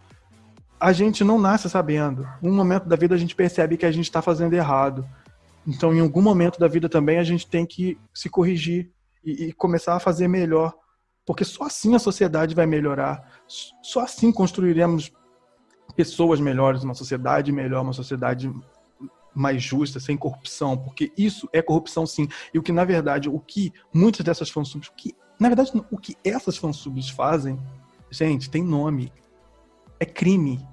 a 0.79 0.93
gente 0.93 1.23
não 1.23 1.39
nasce 1.39 1.69
sabendo. 1.69 2.27
Um 2.41 2.53
momento 2.53 2.85
da 2.85 2.95
vida 2.95 3.15
a 3.15 3.17
gente 3.17 3.35
percebe 3.35 3.77
que 3.77 3.85
a 3.85 3.91
gente 3.91 4.05
está 4.05 4.21
fazendo 4.21 4.53
errado. 4.53 5.07
Então, 5.65 5.93
em 5.93 5.99
algum 5.99 6.21
momento 6.21 6.59
da 6.59 6.67
vida 6.67 6.87
também 6.87 7.17
a 7.17 7.23
gente 7.23 7.47
tem 7.47 7.65
que 7.65 7.97
se 8.13 8.29
corrigir 8.29 8.91
e, 9.23 9.45
e 9.45 9.53
começar 9.53 9.95
a 9.95 9.99
fazer 9.99 10.27
melhor. 10.27 10.73
Porque 11.25 11.43
só 11.43 11.65
assim 11.65 11.93
a 11.95 11.99
sociedade 11.99 12.55
vai 12.55 12.65
melhorar. 12.65 13.41
Só 13.81 14.01
assim 14.01 14.31
construiremos 14.31 15.11
pessoas 15.95 16.39
melhores, 16.39 16.83
uma 16.83 16.93
sociedade 16.93 17.51
melhor, 17.51 17.81
uma 17.81 17.93
sociedade 17.93 18.51
mais 19.33 19.61
justa, 19.61 19.99
sem 19.99 20.17
corrupção, 20.17 20.77
porque 20.77 21.11
isso 21.17 21.49
é 21.51 21.61
corrupção 21.61 22.05
sim. 22.05 22.27
E 22.53 22.57
o 22.57 22.63
que 22.63 22.71
na 22.71 22.85
verdade, 22.85 23.29
o 23.29 23.39
que 23.39 23.73
muitas 23.93 24.25
dessas 24.25 24.49
fansubs, 24.49 24.87
o 24.87 24.93
que 24.93 25.15
na 25.39 25.49
verdade 25.49 25.71
o 25.91 25.97
que 25.97 26.15
essas 26.23 26.57
fansubs 26.57 27.09
fazem, 27.09 27.59
gente, 28.09 28.49
tem 28.49 28.63
nome. 28.63 29.11
É 29.99 30.05
crime. 30.05 30.65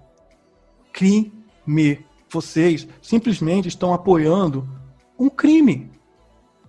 Crime. 0.92 2.05
Vocês 2.30 2.86
simplesmente 3.01 3.68
estão 3.68 3.94
apoiando 3.94 4.68
um 5.18 5.28
crime, 5.28 5.90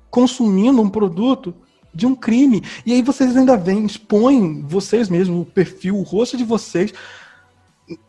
consumindo 0.09 0.81
um 0.81 0.89
produto 0.89 1.55
de 1.93 2.05
um 2.05 2.15
crime. 2.15 2.61
E 2.85 2.93
aí 2.93 3.01
vocês 3.01 3.35
ainda 3.35 3.57
vêm, 3.57 3.85
expõem 3.85 4.61
vocês 4.63 5.09
mesmos, 5.09 5.41
o 5.41 5.45
perfil, 5.45 5.97
o 5.97 6.03
rosto 6.03 6.37
de 6.37 6.43
vocês, 6.43 6.93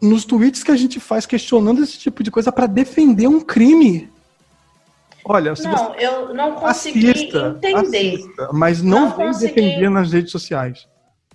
nos 0.01 0.25
tweets 0.25 0.63
que 0.63 0.71
a 0.71 0.77
gente 0.77 0.99
faz 0.99 1.25
questionando 1.25 1.83
esse 1.83 1.99
tipo 1.99 2.23
de 2.23 2.31
coisa 2.31 2.51
para 2.51 2.67
defender 2.67 3.29
um 3.29 3.41
crime. 3.41 4.11
Olha, 5.25 5.55
não, 5.65 5.95
eu 5.97 6.35
não 6.35 6.53
consegui 6.53 7.11
assista, 7.11 7.59
entender. 7.63 8.15
Assista, 8.15 8.49
mas 8.53 8.81
não, 8.81 9.09
não 9.09 9.17
vem 9.17 9.27
consegui, 9.27 9.55
defender 9.55 9.91
nas 9.91 10.13
redes 10.13 10.31
sociais. 10.31 10.87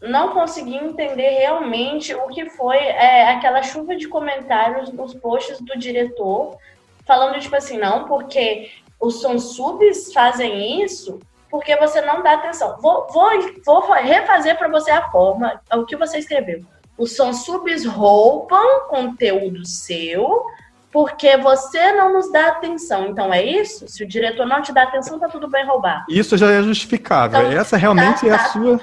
Não 0.01 0.33
consegui 0.33 0.75
entender 0.75 1.29
realmente 1.29 2.13
o 2.15 2.27
que 2.27 2.49
foi 2.49 2.77
é, 2.77 3.29
aquela 3.29 3.61
chuva 3.61 3.95
de 3.95 4.07
comentários 4.07 4.91
nos 4.91 5.13
posts 5.13 5.61
do 5.61 5.77
diretor, 5.77 6.57
falando 7.05 7.39
tipo 7.39 7.55
assim, 7.55 7.77
não, 7.77 8.05
porque 8.05 8.71
os 8.99 9.21
fansubs 9.21 10.11
fazem 10.11 10.83
isso 10.83 11.19
porque 11.51 11.75
você 11.75 12.01
não 12.01 12.23
dá 12.23 12.33
atenção. 12.33 12.77
Vou, 12.81 13.05
vou, 13.11 13.29
vou 13.65 13.91
refazer 13.91 14.57
para 14.57 14.69
você 14.69 14.89
a 14.89 15.11
forma, 15.11 15.61
o 15.73 15.85
que 15.85 15.97
você 15.97 16.17
escreveu. 16.17 16.63
Os 16.97 17.15
fansubs 17.15 17.85
roubam 17.85 18.87
conteúdo 18.87 19.65
seu 19.65 20.45
porque 20.91 21.37
você 21.37 21.91
não 21.93 22.13
nos 22.13 22.31
dá 22.31 22.47
atenção. 22.47 23.07
Então 23.07 23.33
é 23.33 23.43
isso? 23.43 23.87
Se 23.87 24.03
o 24.03 24.07
diretor 24.07 24.45
não 24.45 24.61
te 24.61 24.73
dá 24.73 24.83
atenção, 24.83 25.19
tá 25.19 25.27
tudo 25.27 25.49
bem 25.49 25.65
roubar. 25.65 26.05
Isso 26.07 26.37
já 26.37 26.49
é 26.51 26.63
justificável. 26.63 27.41
Então, 27.41 27.51
Essa 27.51 27.75
realmente 27.75 28.21
tá, 28.21 28.27
é 28.27 28.31
a 28.31 28.37
tá, 28.37 28.45
sua. 28.45 28.79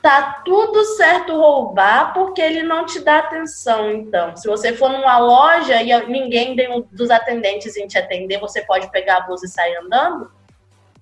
Tá 0.00 0.42
tudo 0.44 0.84
certo 0.96 1.36
roubar 1.36 2.14
porque 2.14 2.40
ele 2.40 2.62
não 2.62 2.86
te 2.86 3.00
dá 3.00 3.18
atenção. 3.18 3.90
Então, 3.90 4.36
se 4.36 4.46
você 4.46 4.72
for 4.72 4.90
numa 4.90 5.18
loja 5.18 5.82
e 5.82 6.06
ninguém 6.06 6.54
dos 6.92 7.10
atendentes 7.10 7.76
em 7.76 7.86
te 7.86 7.98
atender, 7.98 8.38
você 8.38 8.64
pode 8.64 8.90
pegar 8.90 9.16
a 9.16 9.20
blusa 9.22 9.46
e 9.46 9.48
sair 9.48 9.76
andando? 9.76 10.30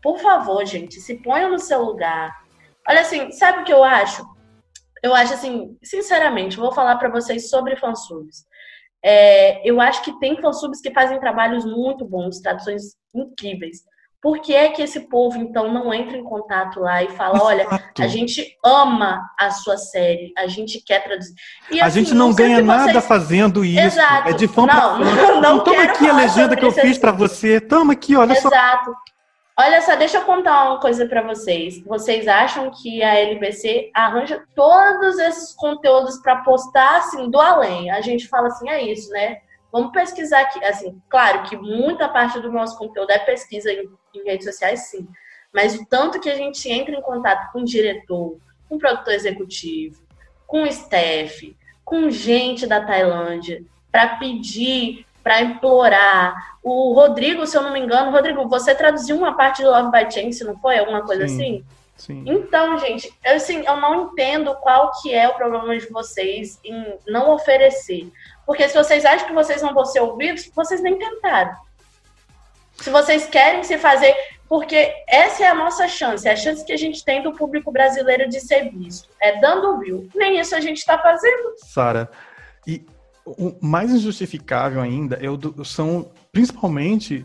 Por 0.03 0.19
favor, 0.19 0.65
gente, 0.65 1.01
se 1.01 1.17
ponha 1.17 1.49
no 1.49 1.59
seu 1.59 1.83
lugar. 1.83 2.35
Olha 2.89 3.01
assim, 3.01 3.31
sabe 3.33 3.63
o 3.63 3.65
que 3.65 3.73
eu 3.73 3.85
acho? 3.85 4.25
Eu 5.03 5.15
acho 5.15 5.35
assim, 5.35 5.77
sinceramente, 5.83 6.57
vou 6.57 6.73
falar 6.73 6.97
para 6.97 7.11
vocês 7.11 7.51
sobre 7.51 7.77
fansubs. 7.77 8.47
É, 9.03 9.69
eu 9.69 9.81
acho 9.81 10.03
que 10.03 10.19
tem 10.19 10.41
fansubs 10.41 10.81
que 10.81 10.91
fazem 10.91 11.21
trabalhos 11.21 11.65
muito 11.65 12.05
bons, 12.05 12.41
traduções 12.41 12.97
incríveis. 13.15 13.85
Por 14.27 14.41
que 14.41 14.53
é 14.53 14.71
que 14.71 14.83
esse 14.83 15.09
povo, 15.09 15.39
então, 15.39 15.73
não 15.73 15.95
entra 15.95 16.17
em 16.17 16.25
contato 16.25 16.81
lá 16.81 17.01
e 17.01 17.09
fala: 17.11 17.41
olha, 17.45 17.65
a 17.97 18.09
gente 18.09 18.45
ama 18.65 19.23
a 19.39 19.53
sua 19.53 19.77
série, 19.77 20.33
a 20.37 20.49
gente 20.49 20.83
quer 20.85 21.05
traduzir. 21.05 21.33
E, 21.71 21.81
a 21.81 21.87
assim, 21.87 22.01
gente 22.01 22.13
não, 22.13 22.31
não 22.31 22.35
ganha 22.35 22.61
nada 22.61 22.91
vocês... 22.91 23.07
fazendo 23.07 23.65
isso. 23.65 23.79
Exato. 23.79 24.29
É 24.29 24.33
de 24.33 24.49
fã 24.49 24.63
não, 24.63 24.67
pra 24.67 24.83
fã. 24.83 24.99
Não, 24.99 25.41
não 25.41 25.59
Toma 25.63 25.81
aqui 25.85 26.11
a 26.11 26.13
legenda 26.13 26.57
que 26.57 26.65
eu 26.65 26.73
fiz 26.73 26.99
para 26.99 27.13
você. 27.13 27.61
Toma 27.61 27.93
aqui, 27.93 28.17
olha 28.17 28.33
Exato. 28.33 28.49
só. 28.49 28.61
Exato. 28.61 28.97
Olha 29.61 29.81
só, 29.83 29.95
deixa 29.95 30.17
eu 30.19 30.23
contar 30.23 30.71
uma 30.71 30.81
coisa 30.81 31.07
para 31.07 31.23
vocês. 31.23 31.81
Vocês 31.85 32.27
acham 32.27 32.69
que 32.73 33.05
a 33.05 33.15
LBC 33.15 33.93
arranja 33.95 34.43
todos 34.57 35.21
esses 35.21 35.55
conteúdos 35.55 36.19
para 36.19 36.39
postar 36.39 36.97
assim 36.97 37.31
do 37.31 37.39
além? 37.39 37.93
A 37.93 38.01
gente 38.01 38.27
fala 38.27 38.49
assim, 38.49 38.69
é 38.69 38.83
isso, 38.83 39.09
né? 39.11 39.37
Vamos 39.73 39.93
pesquisar 39.93 40.41
aqui. 40.41 40.65
Assim, 40.65 41.01
claro 41.09 41.43
que 41.43 41.57
muita 41.57 42.09
parte 42.09 42.41
do 42.41 42.51
nosso 42.51 42.79
conteúdo 42.79 43.11
é 43.11 43.19
pesquisa 43.19 43.71
em, 43.73 43.89
em 44.15 44.25
redes 44.25 44.47
sociais, 44.47 44.89
sim. 44.89 45.07
Mas 45.53 45.75
o 45.75 45.87
tanto 45.87 46.21
que 46.21 46.29
a 46.29 46.35
gente 46.35 46.71
entra 46.71 46.95
em 46.95 47.03
contato 47.03 47.51
com 47.53 47.61
o 47.61 47.65
diretor, 47.65 48.39
com 48.69 48.77
o 48.77 48.79
produtor 48.79 49.15
executivo, 49.15 50.03
com 50.47 50.63
o 50.63 50.67
staff, 50.67 51.57
com 51.85 52.11
gente 52.11 52.67
da 52.67 52.85
Tailândia, 52.85 53.63
para 53.91 54.17
pedir, 54.17 55.07
para 55.23 55.41
implorar. 55.41 56.59
O 56.63 56.93
Rodrigo, 56.93 57.47
se 57.47 57.57
eu 57.57 57.63
não 57.63 57.73
me 57.73 57.81
engano, 57.81 58.11
Rodrigo, 58.11 58.49
você 58.49 58.75
traduziu 58.75 59.17
uma 59.17 59.37
parte 59.37 59.63
do 59.63 59.71
Love 59.71 59.91
by 59.91 60.13
Chance, 60.13 60.45
não 60.45 60.57
foi? 60.59 60.79
Alguma 60.79 61.03
coisa 61.03 61.27
sim, 61.27 61.35
assim? 61.35 61.65
Sim. 61.97 62.25
Então, 62.27 62.79
gente, 62.79 63.13
eu, 63.25 63.37
assim, 63.37 63.65
eu 63.67 63.77
não 63.79 64.05
entendo 64.05 64.55
qual 64.57 64.93
que 65.01 65.15
é 65.15 65.29
o 65.29 65.35
problema 65.35 65.77
de 65.77 65.89
vocês 65.89 66.61
em 66.63 66.99
não 67.09 67.31
oferecer. 67.31 68.13
Porque 68.47 68.69
se 68.69 68.75
vocês 68.75 69.05
acham 69.05 69.27
que 69.27 69.35
vocês 69.35 69.61
não 69.61 69.75
vão 69.75 69.85
ser 69.85 70.01
ouvidos, 70.01 70.49
vocês 70.55 70.81
nem 70.81 70.97
tentaram. 70.97 71.57
Se 72.77 72.91
vocês 72.91 73.27
querem 73.27 73.65
se 73.65 73.77
fazer. 73.77 74.15
Porque 74.49 74.95
essa 75.09 75.43
é 75.43 75.49
a 75.49 75.55
nossa 75.55 75.89
chance, 75.89 76.29
é 76.29 76.31
a 76.31 76.37
chance 76.37 76.65
que 76.65 76.73
a 76.73 76.77
gente 76.77 77.05
tem 77.05 77.21
do 77.21 77.33
público 77.33 77.73
brasileiro 77.73 78.29
de 78.29 78.39
ser 78.39 78.71
visto. 78.71 79.09
É 79.21 79.41
dando 79.41 79.81
view. 79.81 80.09
Nem 80.15 80.39
isso 80.39 80.55
a 80.55 80.61
gente 80.61 80.79
está 80.79 80.97
fazendo. 80.97 81.55
Sara, 81.57 82.09
e 82.65 82.87
o 83.25 83.57
mais 83.61 83.91
injustificável 83.91 84.81
ainda 84.81 85.19
é 85.21 85.29
o 85.29 85.65
são 85.65 86.13
principalmente 86.31 87.25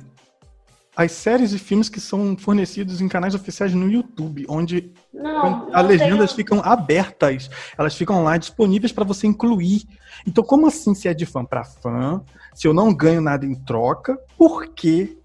as 1.01 1.11
séries 1.11 1.51
e 1.51 1.59
filmes 1.59 1.89
que 1.89 1.99
são 1.99 2.37
fornecidos 2.37 3.01
em 3.01 3.07
canais 3.07 3.35
oficiais 3.35 3.73
no 3.73 3.89
YouTube, 3.89 4.45
onde 4.47 4.91
não, 5.13 5.69
as 5.73 5.85
legendas 5.85 6.33
tenho... 6.33 6.35
ficam 6.35 6.61
abertas, 6.63 7.49
elas 7.77 7.95
ficam 7.95 8.23
lá 8.23 8.37
disponíveis 8.37 8.91
para 8.91 9.03
você 9.03 9.27
incluir. 9.27 9.83
Então, 10.27 10.43
como 10.43 10.67
assim 10.67 10.93
se 10.93 11.07
é 11.07 11.13
de 11.13 11.25
fã 11.25 11.43
para 11.43 11.63
fã, 11.63 12.21
se 12.53 12.67
eu 12.67 12.73
não 12.73 12.93
ganho 12.93 13.21
nada 13.21 13.45
em 13.45 13.55
troca, 13.55 14.19
por 14.37 14.67
que, 14.67 15.17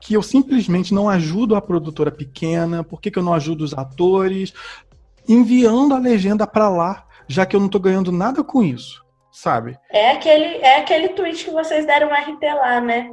que 0.00 0.14
eu 0.14 0.22
simplesmente 0.22 0.92
não 0.92 1.08
ajudo 1.08 1.56
a 1.56 1.62
produtora 1.62 2.10
pequena? 2.10 2.84
Por 2.84 3.00
que, 3.00 3.10
que 3.10 3.18
eu 3.18 3.22
não 3.22 3.34
ajudo 3.34 3.64
os 3.64 3.72
atores? 3.72 4.52
Enviando 5.26 5.94
a 5.94 5.98
legenda 5.98 6.46
para 6.46 6.68
lá, 6.68 7.06
já 7.26 7.46
que 7.46 7.56
eu 7.56 7.60
não 7.60 7.66
estou 7.66 7.80
ganhando 7.80 8.12
nada 8.12 8.44
com 8.44 8.62
isso, 8.62 9.04
sabe? 9.32 9.78
É 9.90 10.12
aquele, 10.12 10.58
é 10.58 10.78
aquele 10.80 11.08
tweet 11.10 11.44
que 11.44 11.50
vocês 11.50 11.86
deram 11.86 12.08
RT 12.08 12.42
lá, 12.42 12.80
né? 12.80 13.10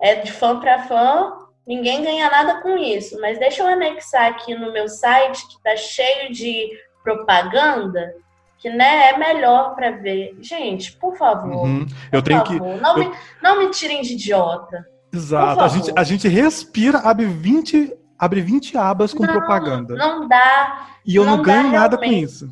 É 0.00 0.16
de 0.16 0.30
fã 0.30 0.60
para 0.60 0.82
fã, 0.82 1.43
Ninguém 1.66 2.02
ganha 2.02 2.30
nada 2.30 2.60
com 2.60 2.76
isso, 2.76 3.18
mas 3.20 3.38
deixa 3.38 3.62
eu 3.62 3.66
anexar 3.66 4.26
aqui 4.26 4.54
no 4.54 4.72
meu 4.72 4.86
site 4.86 5.46
que 5.48 5.54
está 5.54 5.74
cheio 5.76 6.30
de 6.30 6.68
propaganda, 7.02 8.14
que 8.58 8.68
né, 8.68 9.10
é 9.10 9.18
melhor 9.18 9.74
para 9.74 9.92
ver. 9.92 10.36
Gente, 10.40 10.92
por 10.92 11.16
favor. 11.16 11.64
Uhum. 11.64 11.86
Eu 12.12 12.22
por 12.22 12.28
tenho 12.28 12.44
favor, 12.44 12.74
que. 12.74 12.80
Não, 12.80 12.98
eu... 12.98 13.10
me, 13.10 13.16
não 13.42 13.58
me 13.58 13.70
tirem 13.70 14.02
de 14.02 14.12
idiota. 14.12 14.86
Exato. 15.12 15.62
A 15.62 15.68
gente, 15.68 15.92
a 15.96 16.02
gente 16.02 16.28
respira, 16.28 16.98
abre 16.98 17.24
20, 17.24 17.94
abre 18.18 18.40
20 18.42 18.76
abas 18.76 19.14
com 19.14 19.24
não, 19.24 19.32
propaganda. 19.32 19.94
Não 19.94 20.28
dá. 20.28 20.88
E 21.06 21.16
eu 21.16 21.24
não, 21.24 21.36
não 21.36 21.42
ganho 21.42 21.70
nada 21.70 21.96
com 21.96 22.04
isso. 22.04 22.50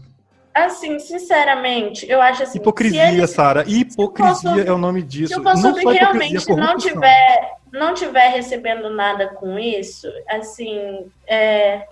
Assim, 0.54 0.98
sinceramente, 0.98 2.06
eu 2.08 2.20
acho 2.20 2.42
assim. 2.42 2.58
Hipocrisia. 2.58 3.26
Sara. 3.26 3.64
Hipocrisia 3.66 4.64
é 4.64 4.72
o 4.72 4.78
nome 4.78 5.02
disso. 5.02 5.34
Se 5.34 5.40
o 5.40 5.42
consultor 5.42 5.92
realmente 5.92 6.54
não 6.54 6.76
tiver 6.76 7.51
não 7.72 7.94
tiver 7.94 8.28
recebendo 8.28 8.90
nada 8.90 9.28
com 9.28 9.58
isso, 9.58 10.06
assim, 10.28 11.10
é, 11.26 11.88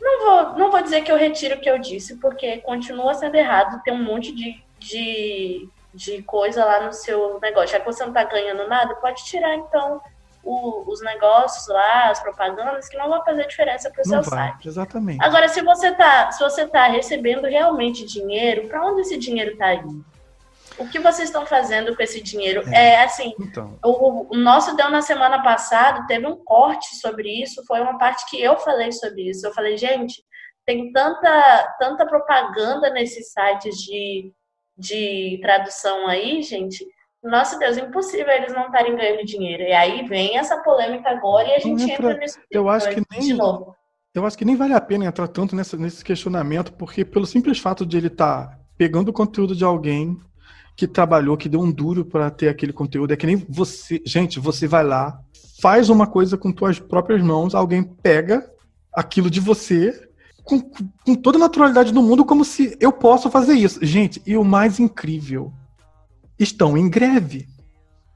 não, 0.00 0.20
vou, 0.20 0.58
não 0.58 0.70
vou 0.70 0.82
dizer 0.82 1.02
que 1.02 1.12
eu 1.12 1.18
retiro 1.18 1.56
o 1.56 1.60
que 1.60 1.70
eu 1.70 1.78
disse, 1.78 2.16
porque 2.16 2.58
continua 2.58 3.14
sendo 3.14 3.34
errado 3.34 3.82
ter 3.84 3.92
um 3.92 4.02
monte 4.02 4.34
de, 4.34 4.62
de, 4.78 5.68
de 5.92 6.22
coisa 6.22 6.64
lá 6.64 6.80
no 6.80 6.92
seu 6.92 7.38
negócio. 7.40 7.68
Já 7.68 7.80
que 7.80 7.86
você 7.86 8.02
não 8.02 8.10
está 8.10 8.24
ganhando 8.24 8.66
nada, 8.66 8.94
pode 8.96 9.22
tirar 9.24 9.54
então 9.54 10.00
o, 10.42 10.90
os 10.90 11.02
negócios 11.02 11.68
lá, 11.68 12.08
as 12.08 12.20
propagandas, 12.20 12.88
que 12.88 12.96
não 12.96 13.10
vão 13.10 13.22
fazer 13.22 13.46
diferença 13.46 13.90
para 13.90 14.00
o 14.00 14.04
seu 14.04 14.22
vai, 14.22 14.48
site. 14.48 14.68
Exatamente. 14.68 15.22
Agora, 15.22 15.48
se 15.48 15.60
você 15.60 15.88
está 15.88 16.32
se 16.32 16.42
você 16.42 16.66
tá 16.66 16.86
recebendo 16.86 17.46
realmente 17.46 18.06
dinheiro, 18.06 18.66
para 18.66 18.82
onde 18.86 19.02
esse 19.02 19.18
dinheiro 19.18 19.52
está 19.52 19.74
indo? 19.74 20.04
O 20.78 20.88
que 20.88 20.98
vocês 20.98 21.28
estão 21.28 21.44
fazendo 21.44 21.94
com 21.96 22.02
esse 22.02 22.20
dinheiro? 22.20 22.62
É, 22.72 22.94
é 22.94 23.04
assim, 23.04 23.34
então. 23.40 23.78
o, 23.84 24.34
o, 24.34 24.38
nosso 24.38 24.76
deu 24.76 24.90
na 24.90 25.02
semana 25.02 25.42
passada, 25.42 26.06
teve 26.06 26.26
um 26.26 26.36
corte 26.36 26.96
sobre 26.96 27.42
isso, 27.42 27.64
foi 27.66 27.80
uma 27.80 27.98
parte 27.98 28.28
que 28.30 28.40
eu 28.40 28.56
falei 28.58 28.92
sobre 28.92 29.28
isso. 29.28 29.46
Eu 29.46 29.52
falei, 29.52 29.76
gente, 29.76 30.22
tem 30.64 30.92
tanta, 30.92 31.76
tanta 31.78 32.06
propaganda 32.06 32.90
nesses 32.90 33.32
sites 33.32 33.76
de, 33.78 34.32
de 34.76 35.38
tradução 35.42 36.06
aí, 36.06 36.42
gente. 36.42 36.86
Nossa 37.22 37.58
Deus, 37.58 37.76
impossível 37.76 38.32
eles 38.32 38.52
não 38.52 38.66
estarem 38.66 38.94
ganhando 38.94 39.24
dinheiro. 39.24 39.62
E 39.64 39.72
aí 39.72 40.06
vem 40.06 40.38
essa 40.38 40.62
polêmica 40.62 41.10
agora 41.10 41.48
e 41.48 41.54
a 41.54 41.58
gente 41.58 41.82
entra, 41.82 42.10
entra 42.10 42.14
nesse 42.18 42.38
eu 42.50 42.68
acho 42.68 42.88
que 42.90 43.02
nem, 43.10 43.20
de 43.20 43.34
novo. 43.34 43.74
Eu 44.14 44.24
acho 44.24 44.38
que 44.38 44.44
nem 44.44 44.56
vale 44.56 44.74
a 44.74 44.80
pena 44.80 45.06
entrar 45.06 45.26
tanto 45.28 45.56
nessa, 45.56 45.76
nesse 45.76 46.04
questionamento, 46.04 46.72
porque 46.74 47.04
pelo 47.04 47.26
simples 47.26 47.58
fato 47.58 47.84
de 47.84 47.96
ele 47.96 48.06
estar 48.06 48.46
tá 48.48 48.58
pegando 48.76 49.08
o 49.08 49.12
conteúdo 49.12 49.56
de 49.56 49.64
alguém 49.64 50.20
que 50.78 50.86
trabalhou, 50.86 51.36
que 51.36 51.48
deu 51.48 51.60
um 51.60 51.72
duro 51.72 52.04
para 52.04 52.30
ter 52.30 52.48
aquele 52.48 52.72
conteúdo. 52.72 53.12
É 53.12 53.16
que 53.16 53.26
nem 53.26 53.44
você. 53.48 54.00
Gente, 54.06 54.38
você 54.38 54.68
vai 54.68 54.84
lá, 54.84 55.18
faz 55.60 55.90
uma 55.90 56.06
coisa 56.06 56.38
com 56.38 56.56
suas 56.56 56.78
próprias 56.78 57.20
mãos, 57.20 57.52
alguém 57.52 57.82
pega 57.82 58.48
aquilo 58.94 59.28
de 59.28 59.40
você 59.40 60.08
com, 60.44 60.60
com 61.04 61.16
toda 61.16 61.36
a 61.36 61.40
naturalidade 61.40 61.92
do 61.92 62.00
mundo, 62.00 62.24
como 62.24 62.44
se 62.44 62.76
eu 62.78 62.92
possa 62.92 63.28
fazer 63.28 63.54
isso. 63.54 63.84
Gente, 63.84 64.22
e 64.24 64.36
o 64.36 64.44
mais 64.44 64.78
incrível, 64.78 65.52
estão 66.38 66.78
em 66.78 66.88
greve. 66.88 67.48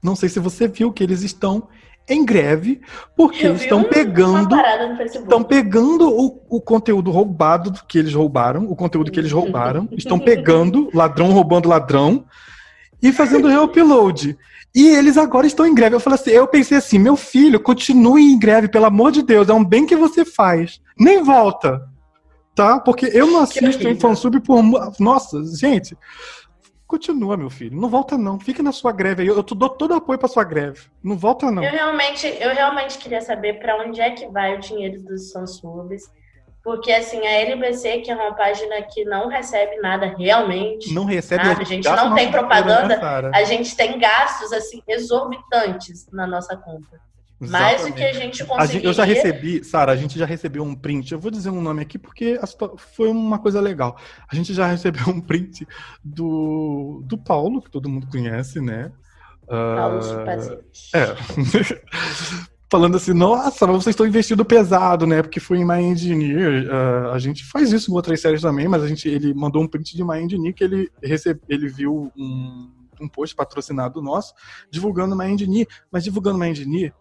Não 0.00 0.14
sei 0.14 0.28
se 0.28 0.38
você 0.38 0.68
viu 0.68 0.92
que 0.92 1.02
eles 1.02 1.22
estão 1.22 1.66
em 2.08 2.24
greve 2.24 2.80
porque 3.16 3.46
estão 3.46 3.80
um, 3.80 3.84
pegando 3.84 4.56
estão 5.04 5.42
pegando 5.42 6.08
o, 6.08 6.42
o, 6.48 6.60
conteúdo 6.60 7.10
roubado 7.10 7.72
que 7.88 7.98
eles 7.98 8.12
roubaram, 8.12 8.64
o 8.70 8.76
conteúdo 8.76 9.10
que 9.10 9.18
eles 9.18 9.32
roubaram, 9.32 9.88
estão 9.96 10.18
pegando 10.18 10.90
ladrão 10.92 11.32
roubando 11.32 11.68
ladrão 11.68 12.24
e 13.02 13.12
fazendo 13.12 13.48
reupload. 13.48 14.38
E 14.74 14.88
eles 14.88 15.18
agora 15.18 15.46
estão 15.46 15.66
em 15.66 15.74
greve. 15.74 15.96
Eu 15.96 16.00
falei 16.00 16.18
assim, 16.18 16.30
eu 16.30 16.46
pensei 16.46 16.78
assim, 16.78 16.98
meu 16.98 17.16
filho, 17.16 17.60
continue 17.60 18.32
em 18.32 18.38
greve, 18.38 18.68
pelo 18.68 18.86
amor 18.86 19.12
de 19.12 19.22
Deus, 19.22 19.48
é 19.48 19.52
um 19.52 19.64
bem 19.64 19.84
que 19.84 19.96
você 19.96 20.24
faz. 20.24 20.80
Nem 20.98 21.22
volta. 21.22 21.88
Tá? 22.54 22.78
Porque 22.80 23.06
eu 23.12 23.26
não 23.26 23.40
assisto 23.40 23.88
em 23.88 23.98
fansub 23.98 24.38
por. 24.40 24.62
Nossa, 24.98 25.42
gente. 25.56 25.96
Continua, 26.86 27.38
meu 27.38 27.48
filho. 27.48 27.80
Não 27.80 27.88
volta, 27.88 28.18
não. 28.18 28.38
Fica 28.38 28.62
na 28.62 28.72
sua 28.72 28.92
greve 28.92 29.22
aí. 29.22 29.28
Eu 29.28 29.42
dou 29.42 29.70
todo 29.70 29.92
o 29.92 29.94
apoio 29.94 30.18
pra 30.18 30.28
sua 30.28 30.44
greve. 30.44 30.80
Não 31.02 31.16
volta, 31.16 31.50
não. 31.50 31.64
Eu 31.64 31.70
realmente, 31.70 32.26
eu 32.26 32.54
realmente 32.54 32.98
queria 32.98 33.22
saber 33.22 33.58
para 33.58 33.82
onde 33.82 33.98
é 33.98 34.10
que 34.10 34.28
vai 34.28 34.54
o 34.54 34.60
dinheiro 34.60 35.02
dos 35.02 35.32
fansubs. 35.32 36.02
Porque, 36.62 36.92
assim, 36.92 37.26
a 37.26 37.30
LBC, 37.30 38.02
que 38.02 38.10
é 38.10 38.14
uma 38.14 38.34
página 38.34 38.80
que 38.82 39.04
não 39.04 39.28
recebe 39.28 39.76
nada 39.80 40.14
realmente. 40.16 40.94
Não 40.94 41.04
recebe 41.04 41.44
nada, 41.44 41.60
a 41.60 41.64
gente 41.64 41.88
não 41.88 42.14
tem 42.14 42.30
propaganda. 42.30 42.96
Né, 42.96 43.30
a 43.34 43.42
gente 43.42 43.74
tem 43.74 43.98
gastos, 43.98 44.52
assim, 44.52 44.80
exorbitantes 44.86 46.06
na 46.12 46.26
nossa 46.26 46.56
conta. 46.56 47.00
Mais 47.40 47.84
do 47.84 47.92
que 47.92 48.04
a 48.04 48.12
gente 48.12 48.44
conseguiria. 48.44 48.88
Eu 48.88 48.92
já 48.92 49.02
recebi, 49.02 49.64
Sara, 49.64 49.90
a 49.90 49.96
gente 49.96 50.16
já 50.16 50.24
recebeu 50.24 50.62
um 50.62 50.76
print. 50.76 51.10
Eu 51.10 51.18
vou 51.18 51.30
dizer 51.30 51.50
um 51.50 51.60
nome 51.60 51.82
aqui 51.82 51.98
porque 51.98 52.38
foi 52.76 53.08
uma 53.08 53.40
coisa 53.40 53.60
legal. 53.60 53.96
A 54.30 54.34
gente 54.36 54.54
já 54.54 54.66
recebeu 54.66 55.08
um 55.08 55.20
print 55.20 55.66
do, 56.04 57.02
do 57.04 57.18
Paulo, 57.18 57.60
que 57.60 57.70
todo 57.70 57.88
mundo 57.88 58.06
conhece, 58.06 58.60
né? 58.60 58.92
Paulo 59.48 59.98
uh, 59.98 60.64
É. 60.94 62.46
Falando 62.72 62.96
assim, 62.96 63.12
nossa, 63.12 63.66
vocês 63.66 63.88
estão 63.88 64.06
investindo 64.06 64.46
pesado, 64.46 65.06
né? 65.06 65.20
Porque 65.20 65.38
foi 65.38 65.58
em 65.58 65.64
My 65.64 65.82
Engineer. 65.82 66.66
Uh, 66.66 67.10
a 67.10 67.18
gente 67.18 67.44
faz 67.44 67.70
isso 67.70 67.90
em 67.90 67.94
outras 67.94 68.18
séries 68.18 68.40
também, 68.40 68.66
mas 68.66 68.82
a 68.82 68.88
gente, 68.88 69.06
ele 69.06 69.34
mandou 69.34 69.62
um 69.62 69.68
print 69.68 69.94
de 69.94 70.02
My 70.02 70.22
Engineer 70.22 70.54
que 70.54 70.64
ele, 70.64 70.90
recebe, 71.02 71.38
ele 71.50 71.68
viu 71.68 72.10
um, 72.16 72.70
um 72.98 73.06
post 73.06 73.36
patrocinado 73.36 74.00
nosso 74.00 74.32
divulgando 74.70 75.14
My 75.14 75.26
Engineer. 75.26 75.66
Mas 75.90 76.02
divulgando 76.02 76.38
My 76.38 76.48
Engineer, 76.48 76.94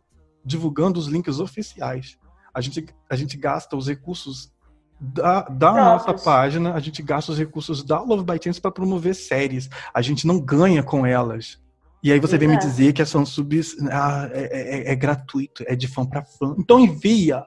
divulgando 0.43 0.99
os 0.99 1.07
links 1.07 1.39
oficiais. 1.39 2.17
A 2.53 2.59
gente, 2.59 2.85
a 3.09 3.15
gente 3.15 3.37
gasta 3.37 3.73
os 3.77 3.87
recursos 3.87 4.51
da, 4.99 5.43
da 5.43 5.71
nossa 5.71 6.13
página, 6.13 6.73
a 6.73 6.81
gente 6.81 7.01
gasta 7.01 7.31
os 7.31 7.37
recursos 7.37 7.81
da 7.81 8.01
Love 8.01 8.25
by 8.25 8.37
Chance 8.43 8.59
para 8.59 8.71
promover 8.71 9.15
séries. 9.15 9.69
A 9.93 10.01
gente 10.01 10.27
não 10.27 10.37
ganha 10.37 10.83
com 10.83 11.05
elas. 11.05 11.60
E 12.03 12.11
aí 12.11 12.19
você 12.19 12.37
vem 12.37 12.47
me 12.47 12.57
dizer 12.57 12.93
que 12.93 13.01
a 13.01 13.05
fansubs 13.05 13.75
ah, 13.91 14.27
é, 14.31 14.89
é, 14.89 14.91
é, 14.91 14.95
gratuito, 14.95 15.63
é 15.67 15.75
de 15.75 15.87
fã 15.87 16.05
para 16.05 16.23
fã. 16.23 16.55
Então 16.57 16.79
envia 16.79 17.45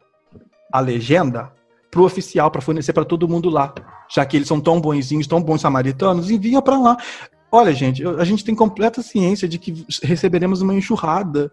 a 0.72 0.80
legenda 0.80 1.52
pro 1.90 2.04
oficial 2.04 2.50
para 2.50 2.60
fornecer 2.60 2.92
para 2.92 3.04
todo 3.04 3.28
mundo 3.28 3.50
lá. 3.50 3.74
Já 4.08 4.24
que 4.24 4.36
eles 4.36 4.46
são 4.46 4.60
tão 4.60 4.80
bonzinhos, 4.80 5.26
tão 5.26 5.42
bons 5.42 5.60
samaritanos, 5.60 6.30
envia 6.30 6.62
para 6.62 6.78
lá. 6.78 6.96
Olha, 7.50 7.72
gente, 7.72 8.04
a 8.06 8.24
gente 8.24 8.44
tem 8.44 8.54
completa 8.54 9.02
ciência 9.02 9.48
de 9.48 9.58
que 9.58 9.86
receberemos 10.02 10.60
uma 10.60 10.74
enxurrada 10.74 11.52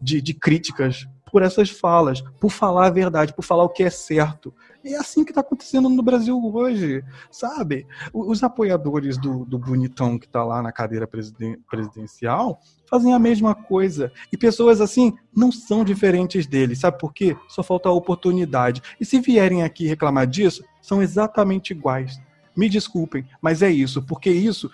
de, 0.00 0.20
de 0.20 0.34
críticas 0.34 1.06
por 1.32 1.42
essas 1.42 1.70
falas, 1.70 2.20
por 2.38 2.50
falar 2.50 2.86
a 2.86 2.90
verdade, 2.90 3.32
por 3.32 3.42
falar 3.42 3.64
o 3.64 3.70
que 3.70 3.82
é 3.82 3.88
certo. 3.88 4.54
E 4.84 4.94
é 4.94 4.98
assim 4.98 5.24
que 5.24 5.30
está 5.30 5.40
acontecendo 5.40 5.88
no 5.88 6.02
Brasil 6.02 6.38
hoje, 6.54 7.02
sabe? 7.30 7.86
Os 8.12 8.42
apoiadores 8.42 9.16
do, 9.16 9.46
do 9.46 9.58
bonitão 9.58 10.18
que 10.18 10.26
está 10.26 10.44
lá 10.44 10.62
na 10.62 10.70
cadeira 10.70 11.06
presiden 11.06 11.58
presidencial 11.70 12.60
fazem 12.90 13.14
a 13.14 13.18
mesma 13.18 13.54
coisa. 13.54 14.12
E 14.30 14.36
pessoas 14.36 14.80
assim 14.82 15.16
não 15.34 15.50
são 15.50 15.82
diferentes 15.82 16.46
deles, 16.46 16.80
sabe 16.80 16.98
por 16.98 17.14
quê? 17.14 17.34
Só 17.48 17.62
falta 17.62 17.88
a 17.88 17.92
oportunidade. 17.92 18.82
E 19.00 19.04
se 19.04 19.18
vierem 19.18 19.62
aqui 19.62 19.86
reclamar 19.86 20.26
disso, 20.26 20.62
são 20.82 21.02
exatamente 21.02 21.70
iguais. 21.70 22.20
Me 22.54 22.68
desculpem, 22.68 23.24
mas 23.40 23.62
é 23.62 23.70
isso, 23.70 24.02
porque 24.02 24.30
isso 24.30 24.70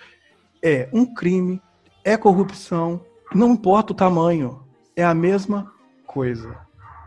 é 0.61 0.89
um 0.93 1.07
crime, 1.07 1.63
é 2.03 2.17
corrupção, 2.17 3.01
não 3.33 3.53
importa 3.53 3.93
o 3.93 3.97
tamanho, 3.97 4.61
é 4.97 5.05
a 5.05 5.15
mesma 5.15 5.73
coisa. 6.09 6.57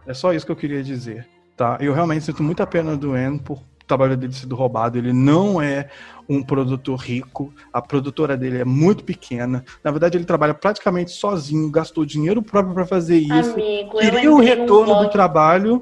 É 0.05 0.13
só 0.13 0.31
isso 0.31 0.45
que 0.45 0.51
eu 0.51 0.55
queria 0.55 0.83
dizer, 0.83 1.27
tá? 1.57 1.77
Eu 1.81 1.93
realmente 1.93 2.23
sinto 2.23 2.41
muita 2.43 2.65
pena 2.65 2.95
do 2.95 3.17
En 3.17 3.37
por 3.37 3.57
o 3.57 3.85
trabalho 3.91 4.15
dele 4.15 4.31
sido 4.31 4.55
roubado. 4.55 4.97
Ele 4.97 5.11
não 5.11 5.61
é 5.61 5.89
um 6.29 6.41
produtor 6.41 6.97
rico, 6.97 7.53
a 7.73 7.81
produtora 7.81 8.37
dele 8.37 8.59
é 8.59 8.65
muito 8.65 9.03
pequena. 9.03 9.65
Na 9.83 9.91
verdade, 9.91 10.17
ele 10.17 10.23
trabalha 10.23 10.53
praticamente 10.53 11.11
sozinho, 11.11 11.69
gastou 11.69 12.05
dinheiro 12.05 12.41
próprio 12.41 12.73
para 12.73 12.85
fazer 12.85 13.17
isso. 13.17 13.53
Amigo, 13.53 13.97
queria 13.97 14.31
o 14.31 14.39
retorno 14.39 15.03
do 15.03 15.09
trabalho 15.09 15.81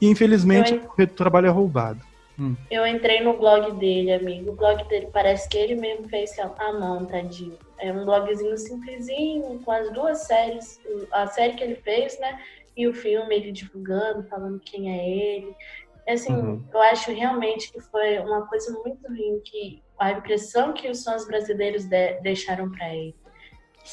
e 0.00 0.08
infelizmente 0.08 0.74
eu... 0.74 1.04
o 1.04 1.06
trabalho 1.08 1.46
é 1.46 1.50
roubado. 1.50 2.09
Hum. 2.40 2.56
Eu 2.70 2.86
entrei 2.86 3.20
no 3.20 3.36
blog 3.36 3.72
dele, 3.72 4.14
amigo. 4.14 4.52
O 4.52 4.56
blog 4.56 4.82
dele 4.88 5.10
parece 5.12 5.46
que 5.46 5.58
ele 5.58 5.74
mesmo 5.74 6.08
fez 6.08 6.36
a 6.38 6.72
mão, 6.72 7.04
tadinho. 7.04 7.58
É 7.78 7.92
um 7.92 8.06
blogzinho 8.06 8.56
simplesinho, 8.56 9.60
com 9.60 9.70
as 9.70 9.92
duas 9.92 10.22
séries. 10.22 10.80
A 11.12 11.26
série 11.26 11.54
que 11.54 11.62
ele 11.62 11.76
fez, 11.76 12.18
né? 12.18 12.40
E 12.74 12.88
o 12.88 12.94
filme, 12.94 13.34
ele 13.34 13.52
divulgando, 13.52 14.22
falando 14.22 14.58
quem 14.60 14.90
é 14.90 15.08
ele. 15.08 15.54
Assim, 16.08 16.32
uhum. 16.32 16.64
eu 16.72 16.80
acho 16.80 17.12
realmente 17.12 17.70
que 17.70 17.80
foi 17.80 18.18
uma 18.20 18.46
coisa 18.46 18.72
muito 18.72 19.06
ruim 19.06 19.40
que 19.44 19.82
a 19.98 20.12
impressão 20.12 20.72
que 20.72 20.88
os 20.88 21.04
fãs 21.04 21.26
brasileiros 21.26 21.84
de, 21.84 22.14
deixaram 22.22 22.70
para 22.70 22.94
ele. 22.94 23.14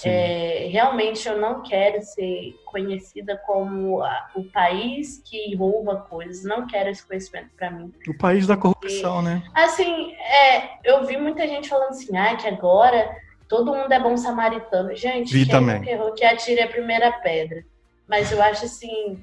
É, 0.06 0.68
realmente 0.70 1.28
eu 1.28 1.40
não 1.40 1.64
quero 1.64 2.02
ser 2.02 2.56
conhecida 2.66 3.42
como 3.46 4.02
a, 4.02 4.30
o 4.36 4.44
país 4.44 5.22
que 5.26 5.56
rouba 5.56 5.98
coisas, 6.10 6.44
não 6.44 6.68
quero 6.68 6.90
esse 6.90 7.06
conhecimento 7.06 7.50
para 7.58 7.72
mim. 7.72 7.92
O 8.08 8.18
país 8.18 8.46
da 8.46 8.58
corrupção, 8.58 9.22
né? 9.22 9.44
Assim, 9.56 10.14
é, 10.14 10.78
eu 10.84 11.06
vi 11.06 11.18
muita 11.18 11.48
gente 11.48 11.70
falando 11.70 11.90
assim, 11.92 12.16
ah, 12.18 12.36
que 12.36 12.48
agora 12.48 13.10
todo 13.48 13.74
mundo 13.74 13.92
é 13.92 14.00
bom 14.00 14.16
samaritano. 14.18 14.96
Gente, 14.96 15.34
vi 15.34 15.48
também. 15.48 15.88
errou 15.88 16.14
que 16.14 16.24
atire 16.24 16.62
a 16.62 16.68
primeira 16.68 17.12
pedra. 17.12 17.64
Mas 18.08 18.32
eu 18.32 18.42
acho 18.42 18.66
assim, 18.66 19.22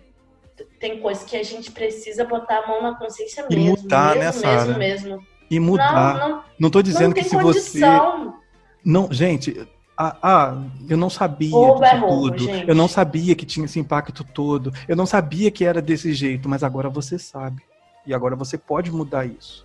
tem 0.81 1.01
coisas 1.01 1.25
que 1.25 1.37
a 1.37 1.43
gente 1.43 1.71
precisa 1.71 2.25
botar 2.25 2.61
a 2.61 2.67
mão 2.67 2.83
na 2.83 2.95
consciência 2.97 3.47
mesmo. 3.49 3.65
E 3.65 3.69
mudar, 3.71 4.17
mesmo, 4.17 4.43
né, 4.43 4.57
mesmo, 4.57 4.79
mesmo. 4.79 5.27
E 5.51 5.61
mudar. 5.61 6.19
Não, 6.19 6.29
não, 6.29 6.45
não 6.59 6.71
tô 6.71 6.83
dizendo 6.83 7.09
não 7.09 7.13
que 7.15 7.25
se 7.25 7.37
condição. 7.37 8.25
você. 8.25 8.45
Não, 8.85 9.11
gente, 9.11 9.67
ah, 9.97 10.17
ah, 10.23 10.63
eu 10.89 10.97
não 10.97 11.09
sabia 11.09 11.51
roubo 11.51 11.81
disso 11.81 11.95
é 11.95 11.99
roubo, 11.99 12.31
tudo. 12.31 12.45
Gente. 12.45 12.69
Eu 12.69 12.75
não 12.75 12.89
sabia 12.89 13.35
que 13.35 13.47
tinha 13.47 13.67
esse 13.67 13.79
impacto 13.79 14.25
todo. 14.25 14.73
Eu 14.89 14.97
não 14.97 15.07
sabia 15.07 15.51
que 15.51 15.65
era 15.65 15.81
desse 15.81 16.13
jeito, 16.13 16.49
mas 16.49 16.65
agora 16.65 16.89
você 16.89 17.19
sabe. 17.19 17.63
E 18.07 18.13
agora 18.13 18.35
você 18.35 18.59
pode 18.59 18.91
mudar 18.91 19.25
isso. 19.25 19.65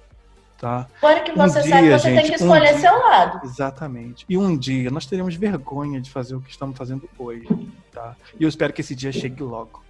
Tá? 0.59 0.87
Agora 0.97 1.21
que 1.21 1.31
você 1.31 1.59
um 1.59 1.63
sabe, 1.63 1.81
dia, 1.83 1.99
você 1.99 2.09
gente, 2.09 2.21
tem 2.21 2.31
que 2.31 2.35
escolher 2.35 2.75
um 2.75 2.79
seu 2.79 2.93
lado. 2.93 3.41
Exatamente. 3.45 4.25
E 4.27 4.37
um 4.37 4.57
dia 4.57 4.91
nós 4.91 5.05
teremos 5.05 5.33
vergonha 5.35 6.01
de 6.01 6.11
fazer 6.11 6.35
o 6.35 6.41
que 6.41 6.51
estamos 6.51 6.77
fazendo 6.77 7.09
hoje. 7.17 7.47
Tá? 7.91 8.15
E 8.37 8.43
eu 8.43 8.49
espero 8.49 8.73
que 8.73 8.81
esse 8.81 8.93
dia 8.93 9.11
chegue 9.11 9.41
logo. 9.41 9.81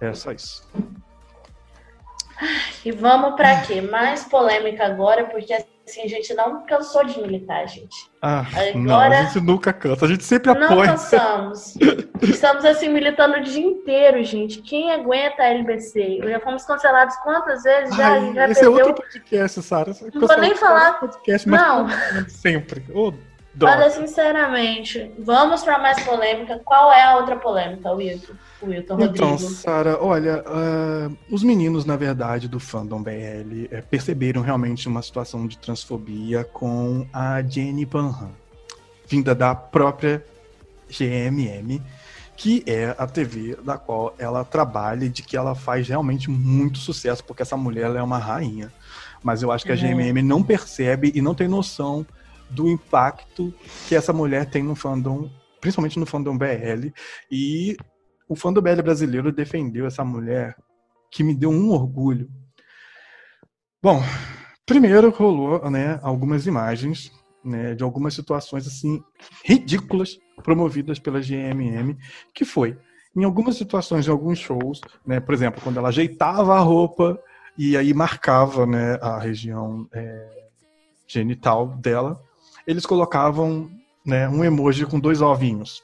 É 0.00 0.12
só 0.12 0.32
isso. 0.32 0.68
E 2.84 2.92
vamos 2.92 3.34
para 3.34 3.62
quê? 3.62 3.80
Mais 3.80 4.24
polêmica 4.24 4.84
agora, 4.84 5.24
porque 5.24 5.52
assim, 5.52 6.02
a 6.02 6.08
gente 6.08 6.34
não 6.34 6.66
cansou 6.66 7.04
de 7.04 7.18
militar, 7.18 7.66
gente. 7.66 8.10
Ah, 8.28 8.44
Agora, 8.74 8.74
não, 8.76 9.00
a 9.00 9.22
gente 9.22 9.40
nunca 9.40 9.72
cansa, 9.72 10.04
a 10.04 10.08
gente 10.08 10.24
sempre 10.24 10.50
apoia. 10.50 10.68
Não 10.68 10.84
cansamos. 10.84 11.76
Estamos 12.20 12.64
assim 12.64 12.88
militando 12.88 13.36
o 13.36 13.40
dia 13.40 13.64
inteiro, 13.64 14.20
gente. 14.24 14.60
Quem 14.62 14.92
aguenta 14.92 15.44
a 15.44 15.46
LBC? 15.46 16.22
Já 16.24 16.40
fomos 16.40 16.64
cancelados 16.64 17.14
quantas 17.18 17.62
vezes? 17.62 17.94
Já, 17.94 18.08
Ai, 18.08 18.34
já 18.34 18.48
esse 18.48 18.60
perdeu... 18.60 18.80
é 18.80 18.84
outro 18.84 19.04
podcast, 19.04 19.62
Sara. 19.62 19.92
Não 20.12 20.26
vou 20.26 20.40
nem 20.40 20.56
falar. 20.56 20.98
Podcast, 20.98 21.48
não. 21.48 21.86
Sempre. 22.28 22.84
Oh, 22.92 23.12
Olha, 23.62 23.90
sinceramente, 23.90 25.12
vamos 25.18 25.62
para 25.62 25.78
mais 25.78 26.02
polêmica. 26.02 26.60
Qual 26.64 26.92
é 26.92 27.04
a 27.04 27.16
outra 27.16 27.36
polêmica, 27.36 27.92
Wilton? 27.92 28.34
Wilton 28.62 29.00
então, 29.00 29.30
Rodrigo. 29.30 29.38
Sara, 29.38 30.02
olha, 30.02 30.42
uh, 30.46 31.16
os 31.30 31.42
meninos, 31.42 31.84
na 31.84 31.96
verdade, 31.96 32.48
do 32.48 32.58
fandom 32.58 33.02
BL 33.02 33.68
é, 33.70 33.80
perceberam 33.82 34.42
realmente 34.42 34.88
uma 34.88 35.02
situação 35.02 35.46
de 35.46 35.58
transfobia 35.58 36.44
com 36.44 37.06
a 37.12 37.42
Jenny 37.42 37.84
Panhan, 37.84 38.30
vinda 39.06 39.34
da 39.34 39.54
própria 39.54 40.24
GMM, 40.88 41.82
que 42.36 42.62
é 42.66 42.94
a 42.98 43.06
TV 43.06 43.56
da 43.56 43.78
qual 43.78 44.14
ela 44.18 44.44
trabalha 44.44 45.04
e 45.06 45.08
de 45.08 45.22
que 45.22 45.36
ela 45.36 45.54
faz 45.54 45.88
realmente 45.88 46.30
muito 46.30 46.78
sucesso, 46.78 47.24
porque 47.24 47.42
essa 47.42 47.56
mulher 47.56 47.94
é 47.94 48.02
uma 48.02 48.18
rainha. 48.18 48.72
Mas 49.22 49.42
eu 49.42 49.50
acho 49.50 49.64
que 49.64 49.72
a 49.72 49.76
GMM 49.76 50.22
não 50.22 50.42
percebe 50.42 51.10
e 51.14 51.20
não 51.20 51.34
tem 51.34 51.48
noção 51.48 52.06
do 52.48 52.68
impacto 52.68 53.52
que 53.88 53.94
essa 53.94 54.12
mulher 54.12 54.46
tem 54.46 54.62
no 54.62 54.74
fandom, 54.74 55.28
principalmente 55.60 55.98
no 55.98 56.06
fandom 56.06 56.36
BL. 56.36 56.92
E 57.30 57.76
o 58.28 58.34
fandom 58.34 58.60
BL 58.60 58.82
brasileiro 58.82 59.32
defendeu 59.32 59.86
essa 59.86 60.04
mulher 60.04 60.56
que 61.10 61.22
me 61.22 61.34
deu 61.34 61.50
um 61.50 61.70
orgulho. 61.70 62.28
Bom, 63.82 64.02
primeiro 64.64 65.10
rolou 65.10 65.70
né, 65.70 65.98
algumas 66.02 66.46
imagens 66.46 67.12
né, 67.44 67.74
de 67.74 67.84
algumas 67.84 68.14
situações 68.14 68.66
assim 68.66 69.02
ridículas 69.44 70.18
promovidas 70.42 70.98
pela 70.98 71.20
GMM, 71.20 71.96
que 72.34 72.44
foi 72.44 72.76
em 73.14 73.24
algumas 73.24 73.56
situações, 73.56 74.06
em 74.06 74.10
alguns 74.10 74.38
shows, 74.38 74.80
né, 75.06 75.20
por 75.20 75.32
exemplo, 75.32 75.62
quando 75.62 75.78
ela 75.78 75.88
ajeitava 75.88 76.56
a 76.56 76.60
roupa 76.60 77.18
e 77.56 77.76
aí 77.76 77.94
marcava 77.94 78.66
né, 78.66 78.98
a 79.00 79.18
região 79.18 79.88
é, 79.92 80.48
genital 81.06 81.68
dela, 81.68 82.20
eles 82.66 82.84
colocavam 82.84 83.70
né, 84.04 84.28
um 84.28 84.44
emoji 84.44 84.84
com 84.84 85.00
dois 85.00 85.22
ovinhos. 85.22 85.82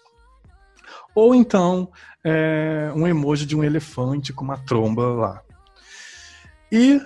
Ou 1.14 1.34
então 1.34 1.90
é, 2.24 2.93
um 2.94 3.06
emoji 3.06 3.47
de 3.47 3.56
um 3.56 3.64
elefante 3.64 4.32
com 4.32 4.44
uma 4.44 4.59
tromba 4.59 5.06
lá. 5.09 5.43
E 6.70 7.01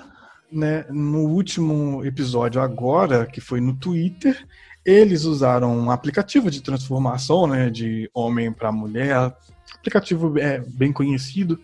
né, 0.50 0.84
no 0.90 1.26
último 1.26 2.04
episódio 2.04 2.60
agora, 2.60 3.26
que 3.26 3.40
foi 3.40 3.60
no 3.60 3.74
Twitter, 3.74 4.46
eles 4.84 5.24
usaram 5.24 5.76
um 5.76 5.90
aplicativo 5.90 6.50
de 6.50 6.62
transformação 6.62 7.46
né, 7.46 7.68
de 7.68 8.08
homem 8.14 8.52
para 8.52 8.70
mulher, 8.70 9.34
aplicativo 9.74 10.38
é, 10.38 10.60
bem 10.60 10.92
conhecido, 10.92 11.60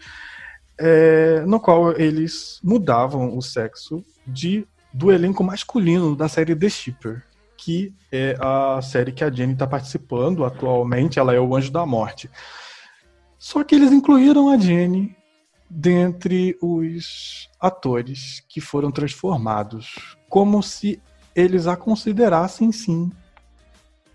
é, 0.79 1.45
no 1.47 1.61
qual 1.61 1.93
eles 1.93 2.59
mudavam 2.63 3.37
o 3.37 3.43
sexo 3.43 4.05
de 4.27 4.67
do 4.93 5.11
elenco 5.11 5.43
masculino 5.43 6.15
da 6.15 6.29
série 6.29 6.55
The 6.55 6.69
Shipper, 6.69 7.23
que 7.65 7.95
é 8.11 8.37
a 8.41 8.83
série 8.83 9.13
que 9.13 9.23
a 9.23 9.31
Jenny 9.31 9.53
está 9.53 9.69
participando 9.69 10.45
atualmente, 10.45 11.21
ela 11.21 11.33
é 11.33 11.39
o 11.39 11.55
Anjo 11.55 11.71
da 11.71 11.87
Morte. 11.87 12.29
Só 13.39 13.63
que 13.63 13.77
eles 13.77 13.93
incluíram 13.93 14.49
a 14.49 14.59
Jenny 14.59 15.17
dentre 15.71 16.59
os 16.61 17.49
atores 17.61 18.45
que 18.49 18.61
foram 18.61 18.91
transformados, 18.91 20.17
como 20.29 20.61
se 20.61 21.01
eles 21.37 21.69
a 21.69 21.77
considerassem 21.77 22.73
sim 22.73 23.13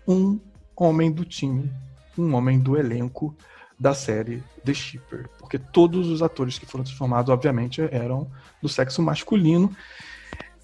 um 0.06 0.38
homem 0.76 1.10
do 1.10 1.24
time, 1.24 1.72
um 2.18 2.34
homem 2.34 2.60
do 2.60 2.76
elenco 2.76 3.34
da 3.80 3.94
série 3.94 4.42
The 4.62 4.74
Shipper, 4.74 5.28
porque 5.38 5.58
todos 5.58 6.08
os 6.08 6.22
atores 6.22 6.58
que 6.58 6.66
foram 6.66 6.84
transformados, 6.84 7.32
obviamente, 7.32 7.80
eram 7.90 8.30
do 8.60 8.68
sexo 8.68 9.00
masculino. 9.00 9.74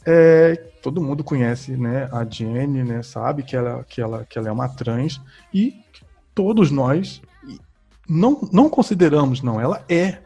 É, 0.07 0.55
todo 0.83 1.01
mundo 1.01 1.25
conhece, 1.25 1.77
né, 1.77 2.09
a 2.13 2.25
Jenny, 2.25 2.85
né, 2.85 3.03
sabe 3.03 3.43
que 3.43 3.57
ela, 3.57 3.85
que 3.85 4.03
ela, 4.03 4.25
que 4.25 4.39
ela 4.39 4.49
é 4.49 4.53
uma 4.53 4.69
trans 4.69 5.21
e 5.53 5.75
todos 6.35 6.71
nós 6.71 7.23
não, 8.09 8.49
não 8.53 8.69
consideramos, 8.69 9.43
não. 9.43 9.61
Ela 9.61 9.85
é 9.89 10.19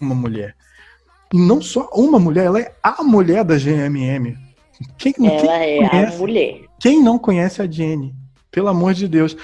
uma 0.00 0.14
mulher. 0.14 0.56
E 1.32 1.38
não 1.38 1.60
só 1.60 1.88
uma 1.94 2.18
mulher, 2.18 2.46
ela 2.46 2.60
é 2.60 2.74
a 2.82 3.02
mulher 3.02 3.44
da 3.44 3.56
GMM. 3.56 4.36
Quem, 4.98 5.14
ela 5.18 5.40
quem 5.40 5.84
é 5.84 5.88
conhece, 5.88 6.14
a 6.14 6.18
mulher. 6.18 6.60
Quem 6.80 7.02
não 7.02 7.18
conhece 7.18 7.62
a 7.62 7.70
Jenny? 7.70 8.14
Pelo 8.50 8.68
amor 8.68 8.92
de 8.92 9.08
Deus. 9.08 9.36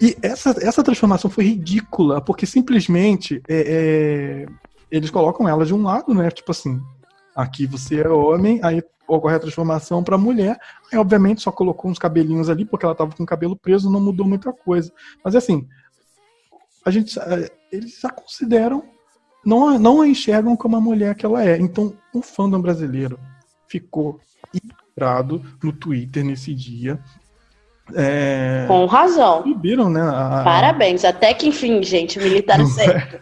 E 0.00 0.16
essa, 0.22 0.54
essa 0.60 0.82
transformação 0.82 1.30
foi 1.30 1.44
ridícula, 1.44 2.20
porque 2.20 2.46
simplesmente 2.46 3.42
é, 3.48 3.56
é, 3.56 4.46
eles 4.90 5.10
colocam 5.10 5.48
ela 5.48 5.64
de 5.64 5.74
um 5.74 5.82
lado, 5.82 6.14
né? 6.14 6.30
Tipo 6.30 6.52
assim, 6.52 6.80
aqui 7.34 7.66
você 7.66 8.02
é 8.02 8.08
homem, 8.08 8.60
aí 8.62 8.82
ocorre 9.06 9.36
a 9.36 9.40
transformação 9.40 10.02
para 10.02 10.18
mulher. 10.18 10.58
Aí, 10.90 10.98
obviamente, 10.98 11.42
só 11.42 11.52
colocou 11.52 11.90
uns 11.90 11.98
cabelinhos 11.98 12.48
ali, 12.48 12.64
porque 12.64 12.84
ela 12.84 12.94
tava 12.94 13.14
com 13.14 13.22
o 13.22 13.26
cabelo 13.26 13.56
preso, 13.56 13.90
não 13.90 14.00
mudou 14.00 14.26
muita 14.26 14.52
coisa. 14.52 14.92
Mas 15.24 15.34
assim, 15.34 15.68
a 16.84 16.90
gente, 16.90 17.18
é, 17.18 17.50
eles 17.70 18.00
já 18.00 18.10
consideram, 18.10 18.84
não, 19.44 19.78
não 19.78 20.00
a 20.00 20.08
enxergam 20.08 20.56
como 20.56 20.76
a 20.76 20.80
mulher 20.80 21.14
que 21.14 21.26
ela 21.26 21.44
é. 21.44 21.58
Então, 21.58 21.94
o 22.14 22.22
fandom 22.22 22.60
brasileiro 22.60 23.18
ficou 23.68 24.20
irado 24.96 25.42
no 25.62 25.72
Twitter 25.72 26.24
nesse 26.24 26.54
dia. 26.54 26.98
É, 27.94 28.64
Com 28.68 28.86
razão. 28.86 29.42
Subiram, 29.42 29.90
né? 29.90 30.02
A... 30.02 30.42
Parabéns, 30.44 31.04
até 31.04 31.34
que 31.34 31.48
enfim, 31.48 31.82
gente, 31.82 32.18
militar 32.18 32.60
é? 32.60 32.66
certo. 32.66 33.18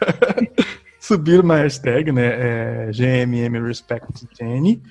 subiram 1.00 1.42
uma 1.42 1.56
hashtag, 1.56 2.12
né? 2.12 2.26
É, 2.26 2.90
GMM 2.92 3.66
Respect 3.66 4.28
Jenny. 4.38 4.82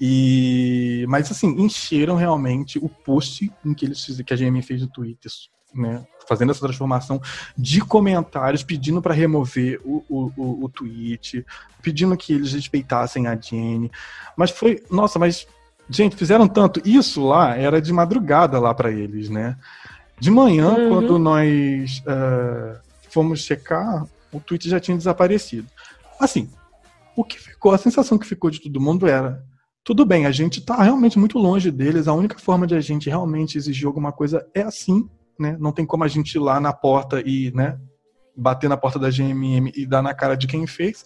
E, 0.00 1.06
mas 1.08 1.30
assim, 1.30 1.48
encheram 1.58 2.16
realmente 2.16 2.78
o 2.78 2.88
post 2.88 3.50
em 3.64 3.74
que 3.74 3.86
eles 3.86 4.20
que 4.24 4.34
a 4.34 4.36
GM 4.36 4.60
fez 4.62 4.82
no 4.82 4.88
Twitter 4.88 5.30
né, 5.76 6.04
fazendo 6.26 6.50
essa 6.50 6.60
transformação 6.60 7.20
de 7.56 7.80
comentários, 7.80 8.62
pedindo 8.62 9.00
para 9.02 9.14
remover 9.14 9.80
o, 9.84 10.04
o, 10.08 10.32
o, 10.36 10.64
o, 10.64 10.68
tweet, 10.68 11.44
pedindo 11.82 12.16
que 12.16 12.32
eles 12.32 12.52
respeitassem 12.52 13.26
a 13.26 13.36
Jenny. 13.36 13.90
Mas 14.36 14.50
foi, 14.50 14.82
nossa, 14.90 15.18
mas, 15.18 15.46
gente, 15.88 16.16
fizeram 16.16 16.48
tanto. 16.48 16.80
Isso 16.84 17.24
lá 17.24 17.56
era 17.56 17.80
de 17.80 17.92
madrugada 17.92 18.58
lá 18.58 18.74
para 18.74 18.90
eles, 18.90 19.28
né? 19.28 19.56
De 20.18 20.30
manhã, 20.30 20.70
uhum. 20.70 20.88
quando 20.88 21.18
nós 21.18 22.02
uh, 22.06 22.80
fomos 23.10 23.40
checar, 23.40 24.06
o 24.32 24.40
tweet 24.40 24.68
já 24.68 24.80
tinha 24.80 24.96
desaparecido. 24.96 25.68
Assim, 26.18 26.50
o 27.14 27.22
que 27.22 27.38
ficou, 27.38 27.72
a 27.72 27.78
sensação 27.78 28.18
que 28.18 28.26
ficou 28.26 28.50
de 28.50 28.60
todo 28.60 28.80
mundo 28.80 29.06
era 29.06 29.44
tudo 29.86 30.04
bem, 30.04 30.26
a 30.26 30.32
gente 30.32 30.58
está 30.58 30.82
realmente 30.82 31.18
muito 31.18 31.38
longe 31.38 31.70
deles. 31.70 32.08
A 32.08 32.12
única 32.12 32.38
forma 32.38 32.66
de 32.66 32.74
a 32.74 32.80
gente 32.80 33.08
realmente 33.08 33.56
exigir 33.56 33.86
alguma 33.86 34.12
coisa 34.12 34.46
é 34.52 34.60
assim 34.60 35.08
né? 35.38 35.56
Não 35.58 35.72
tem 35.72 35.84
como 35.84 36.04
a 36.04 36.08
gente 36.08 36.34
ir 36.34 36.38
lá 36.38 36.58
na 36.60 36.72
porta 36.72 37.20
e, 37.24 37.52
né, 37.52 37.78
bater 38.36 38.68
na 38.68 38.76
porta 38.76 38.98
da 38.98 39.10
GMM 39.10 39.70
e 39.74 39.86
dar 39.86 40.02
na 40.02 40.14
cara 40.14 40.36
de 40.36 40.46
quem 40.46 40.66
fez. 40.66 41.04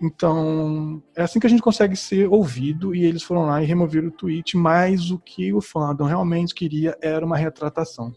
Então, 0.00 1.02
é 1.16 1.22
assim 1.22 1.38
que 1.38 1.46
a 1.46 1.50
gente 1.50 1.62
consegue 1.62 1.96
ser 1.96 2.28
ouvido 2.28 2.94
e 2.94 3.04
eles 3.04 3.22
foram 3.22 3.46
lá 3.46 3.62
e 3.62 3.66
removeram 3.66 4.08
o 4.08 4.12
tweet, 4.12 4.56
mas 4.56 5.10
o 5.10 5.18
que 5.18 5.52
o 5.52 5.60
fandom 5.60 6.04
realmente 6.04 6.54
queria 6.54 6.96
era 7.00 7.24
uma 7.24 7.36
retratação, 7.36 8.12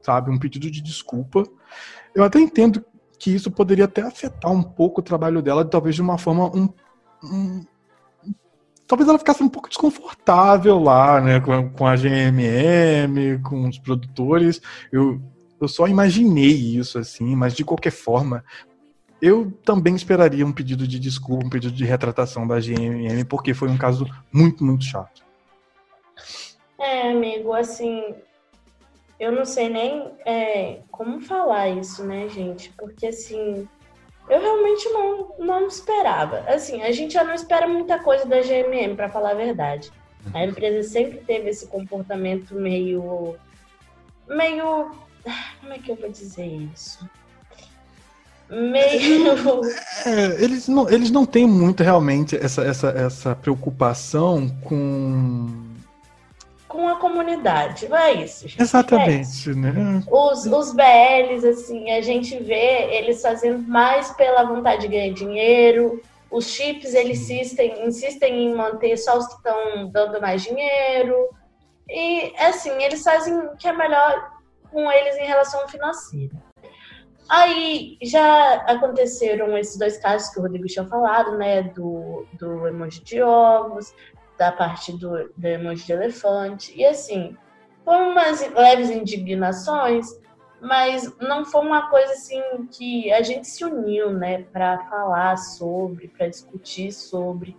sabe? 0.00 0.30
Um 0.30 0.38
pedido 0.38 0.70
de 0.70 0.82
desculpa. 0.82 1.44
Eu 2.14 2.24
até 2.24 2.40
entendo 2.40 2.84
que 3.18 3.34
isso 3.34 3.50
poderia 3.50 3.84
até 3.84 4.02
afetar 4.02 4.50
um 4.50 4.62
pouco 4.62 5.00
o 5.00 5.04
trabalho 5.04 5.42
dela, 5.42 5.64
talvez 5.64 5.94
de 5.94 6.02
uma 6.02 6.18
forma 6.18 6.46
um, 6.56 6.68
um 7.22 7.64
talvez 8.86 9.08
ela 9.08 9.18
ficasse 9.18 9.42
um 9.42 9.48
pouco 9.48 9.68
desconfortável 9.68 10.78
lá, 10.78 11.20
né, 11.20 11.40
com, 11.40 11.70
com 11.70 11.86
a 11.86 11.96
GMM, 11.96 13.42
com 13.42 13.68
os 13.68 13.78
produtores. 13.78 14.60
Eu, 14.92 15.20
eu 15.60 15.68
só 15.68 15.86
imaginei 15.86 16.52
isso, 16.52 16.98
assim, 16.98 17.34
mas 17.34 17.54
de 17.54 17.64
qualquer 17.64 17.92
forma, 17.92 18.44
eu 19.20 19.50
também 19.64 19.94
esperaria 19.94 20.44
um 20.44 20.52
pedido 20.52 20.86
de 20.86 20.98
desculpa, 20.98 21.46
um 21.46 21.50
pedido 21.50 21.74
de 21.74 21.84
retratação 21.84 22.46
da 22.46 22.60
GMM, 22.60 23.24
porque 23.28 23.54
foi 23.54 23.68
um 23.68 23.78
caso 23.78 24.06
muito, 24.32 24.62
muito 24.62 24.84
chato. 24.84 25.24
É, 26.78 27.10
amigo, 27.10 27.52
assim, 27.52 28.14
eu 29.18 29.32
não 29.32 29.44
sei 29.44 29.68
nem 29.68 30.10
é, 30.26 30.80
como 30.90 31.20
falar 31.20 31.70
isso, 31.70 32.04
né, 32.04 32.28
gente? 32.28 32.70
Porque, 32.76 33.06
assim, 33.06 33.66
eu 34.28 34.40
realmente 34.40 34.88
não, 34.88 35.34
não 35.38 35.66
esperava. 35.66 36.40
Assim, 36.46 36.82
a 36.82 36.92
gente 36.92 37.14
já 37.14 37.24
não 37.24 37.34
espera 37.34 37.66
muita 37.66 37.98
coisa 37.98 38.24
da 38.24 38.40
GMM, 38.40 38.96
para 38.96 39.08
falar 39.08 39.30
a 39.30 39.34
verdade. 39.34 39.92
A 40.32 40.38
uhum. 40.38 40.44
empresa 40.44 40.88
sempre 40.88 41.18
teve 41.18 41.50
esse 41.50 41.66
comportamento 41.66 42.54
meio. 42.54 43.36
meio. 44.26 44.90
Como 45.60 45.72
é 45.72 45.78
que 45.78 45.90
eu 45.90 45.96
vou 45.96 46.10
dizer 46.10 46.46
isso? 46.46 47.08
Meio. 48.48 49.62
É, 50.06 50.42
eles, 50.42 50.68
não, 50.68 50.88
eles 50.88 51.10
não 51.10 51.26
têm 51.26 51.46
muito 51.46 51.82
realmente 51.82 52.36
essa, 52.36 52.62
essa, 52.62 52.88
essa 52.90 53.34
preocupação 53.34 54.48
com 54.62 55.63
com 56.74 56.88
a 56.88 56.96
comunidade. 56.96 57.88
Não 57.88 57.96
é 57.96 58.12
isso, 58.12 58.48
gente. 58.48 58.60
Exatamente, 58.60 59.10
é 59.10 59.20
isso. 59.20 59.54
né? 59.56 60.02
Os, 60.10 60.44
os 60.44 60.74
BLs, 60.74 61.46
assim, 61.46 61.90
a 61.92 62.00
gente 62.02 62.36
vê 62.42 62.96
eles 62.96 63.22
fazendo 63.22 63.62
mais 63.68 64.10
pela 64.12 64.42
vontade 64.42 64.82
de 64.82 64.88
ganhar 64.88 65.14
dinheiro. 65.14 66.02
Os 66.30 66.48
chips, 66.48 66.92
eles 66.92 67.20
insistem, 67.30 67.86
insistem 67.86 68.46
em 68.46 68.54
manter 68.54 68.96
só 68.96 69.16
os 69.16 69.26
que 69.28 69.34
estão 69.34 69.88
dando 69.88 70.20
mais 70.20 70.42
dinheiro. 70.42 71.28
E, 71.88 72.34
assim, 72.38 72.70
eles 72.82 73.04
fazem 73.04 73.38
o 73.38 73.56
que 73.56 73.68
é 73.68 73.72
melhor 73.72 74.32
com 74.72 74.90
eles 74.90 75.16
em 75.16 75.26
relação 75.26 75.68
financeira. 75.68 76.34
Aí 77.28 77.96
já 78.02 78.56
aconteceram 78.66 79.56
esses 79.56 79.78
dois 79.78 79.96
casos 79.96 80.28
que 80.28 80.38
o 80.38 80.42
Rodrigo 80.42 80.66
tinha 80.66 80.84
falado, 80.86 81.38
né? 81.38 81.62
Do, 81.62 82.26
do 82.32 82.66
emoji 82.66 83.02
de 83.02 83.22
ovos, 83.22 83.94
da 84.38 84.52
parte 84.52 84.92
do, 84.92 85.30
do 85.36 85.46
emoji 85.46 85.86
de 85.86 85.92
elefante. 85.92 86.72
E 86.76 86.84
assim, 86.84 87.36
foram 87.84 88.10
umas 88.10 88.40
leves 88.52 88.90
indignações, 88.90 90.06
mas 90.60 91.12
não 91.18 91.44
foi 91.44 91.60
uma 91.60 91.90
coisa 91.90 92.12
assim 92.12 92.42
que 92.70 93.12
a 93.12 93.22
gente 93.22 93.46
se 93.46 93.64
uniu, 93.64 94.10
né, 94.10 94.44
para 94.52 94.78
falar 94.88 95.36
sobre, 95.36 96.08
para 96.08 96.28
discutir 96.28 96.92
sobre. 96.92 97.56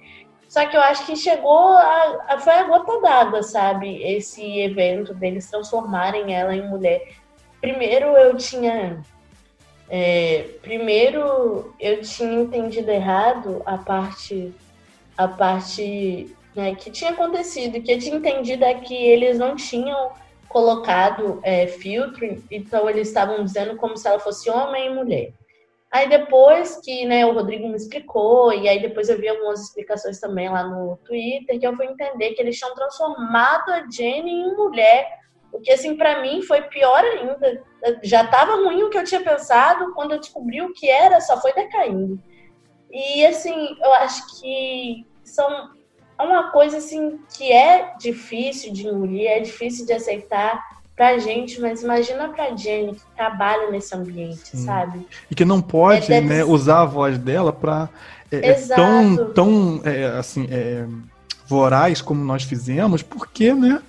Só 0.48 0.66
que 0.66 0.76
eu 0.76 0.82
acho 0.82 1.06
que 1.06 1.16
chegou 1.16 1.76
a, 1.76 2.26
a 2.30 2.38
foi 2.40 2.54
a 2.54 2.64
gota 2.64 3.02
d'água, 3.02 3.44
sabe? 3.44 4.02
Esse 4.04 4.60
evento 4.60 5.14
deles 5.14 5.50
transformarem 5.50 6.34
ela 6.34 6.56
em 6.56 6.68
mulher. 6.68 7.16
Primeiro 7.60 8.16
eu 8.16 8.38
tinha 8.38 9.02
é, 9.90 10.50
primeiro 10.62 11.74
eu 11.80 12.02
tinha 12.02 12.42
entendido 12.42 12.90
errado 12.90 13.62
a 13.66 13.78
parte 13.78 14.54
a 15.18 15.28
parte 15.28 16.36
né, 16.56 16.74
que 16.76 16.90
tinha 16.90 17.12
acontecido, 17.12 17.82
que 17.82 17.92
eu 17.92 18.00
tinha 18.00 18.16
entendido 18.16 18.64
é 18.64 18.76
que 18.76 18.96
eles 18.96 19.38
não 19.38 19.56
tinham 19.56 20.12
colocado 20.48 21.40
é, 21.44 21.68
filtro, 21.68 22.26
então 22.50 22.90
eles 22.90 23.10
estavam 23.10 23.44
dizendo 23.44 23.76
como 23.76 23.98
se 23.98 24.08
ela 24.08 24.20
fosse 24.20 24.50
homem 24.50 24.88
e 24.88 24.90
mulher. 24.90 25.34
Aí 25.92 26.10
depois 26.10 26.80
que 26.84 27.06
né, 27.06 27.26
o 27.26 27.34
Rodrigo 27.34 27.68
me 27.68 27.76
explicou, 27.76 28.54
e 28.54 28.68
aí 28.68 28.82
depois 28.82 29.10
eu 29.10 29.18
vi 29.18 29.28
algumas 29.28 29.62
explicações 29.62 30.20
também 30.20 30.50
lá 30.50 30.64
no 30.64 30.98
Twitter, 31.06 31.60
que 31.60 31.66
eu 31.66 31.76
fui 31.76 31.86
entender 31.86 32.34
que 32.34 32.42
eles 32.42 32.58
tinham 32.58 32.76
transformado 32.76 33.70
a 33.70 33.90
Jenny 33.90 34.32
em 34.32 34.56
mulher. 34.56 35.08
O 35.54 35.62
que, 35.62 35.72
assim, 35.72 35.96
para 35.96 36.22
mim 36.22 36.42
foi 36.42 36.64
pior 36.64 37.02
ainda. 37.02 37.64
Já 38.04 38.26
estava 38.26 38.56
ruim 38.56 38.84
o 38.84 38.90
que 38.90 38.98
eu 38.98 39.06
tinha 39.06 39.22
pensado, 39.22 39.94
quando 39.94 40.12
eu 40.12 40.20
descobri 40.20 40.62
o 40.62 40.74
que 40.74 40.90
era, 40.90 41.22
só 41.22 41.40
foi 41.40 41.54
decaindo. 41.54 42.22
E, 42.92 43.26
assim, 43.26 43.78
eu 43.82 43.94
acho 43.94 44.42
que 44.42 45.06
são 45.24 45.70
é 46.18 46.24
uma 46.24 46.52
coisa 46.52 46.78
assim 46.78 47.20
que 47.36 47.52
é 47.52 47.94
difícil 48.00 48.72
de 48.72 48.88
engolir, 48.88 49.28
é 49.28 49.40
difícil 49.40 49.86
de 49.86 49.94
aceitar 49.94 50.64
pra 50.96 51.18
gente, 51.18 51.60
mas 51.60 51.84
imagina 51.84 52.30
pra 52.30 52.56
Jenny 52.56 52.94
que 52.94 53.02
trabalha 53.16 53.70
nesse 53.70 53.94
ambiente, 53.94 54.50
Sim. 54.52 54.66
sabe? 54.66 55.06
E 55.30 55.36
que 55.36 55.44
não 55.44 55.62
pode 55.62 56.12
é, 56.12 56.22
né, 56.22 56.44
usar 56.44 56.82
a 56.82 56.86
voz 56.86 57.18
dela 57.18 57.52
pra 57.52 57.90
é, 58.32 58.50
é 58.50 58.54
tão, 58.54 59.32
tão 59.34 59.82
é, 59.84 60.06
assim, 60.18 60.48
é, 60.50 60.86
voraz 61.48 62.02
como 62.02 62.24
nós 62.24 62.44
fizemos, 62.44 63.02
porque, 63.02 63.54
né? 63.54 63.82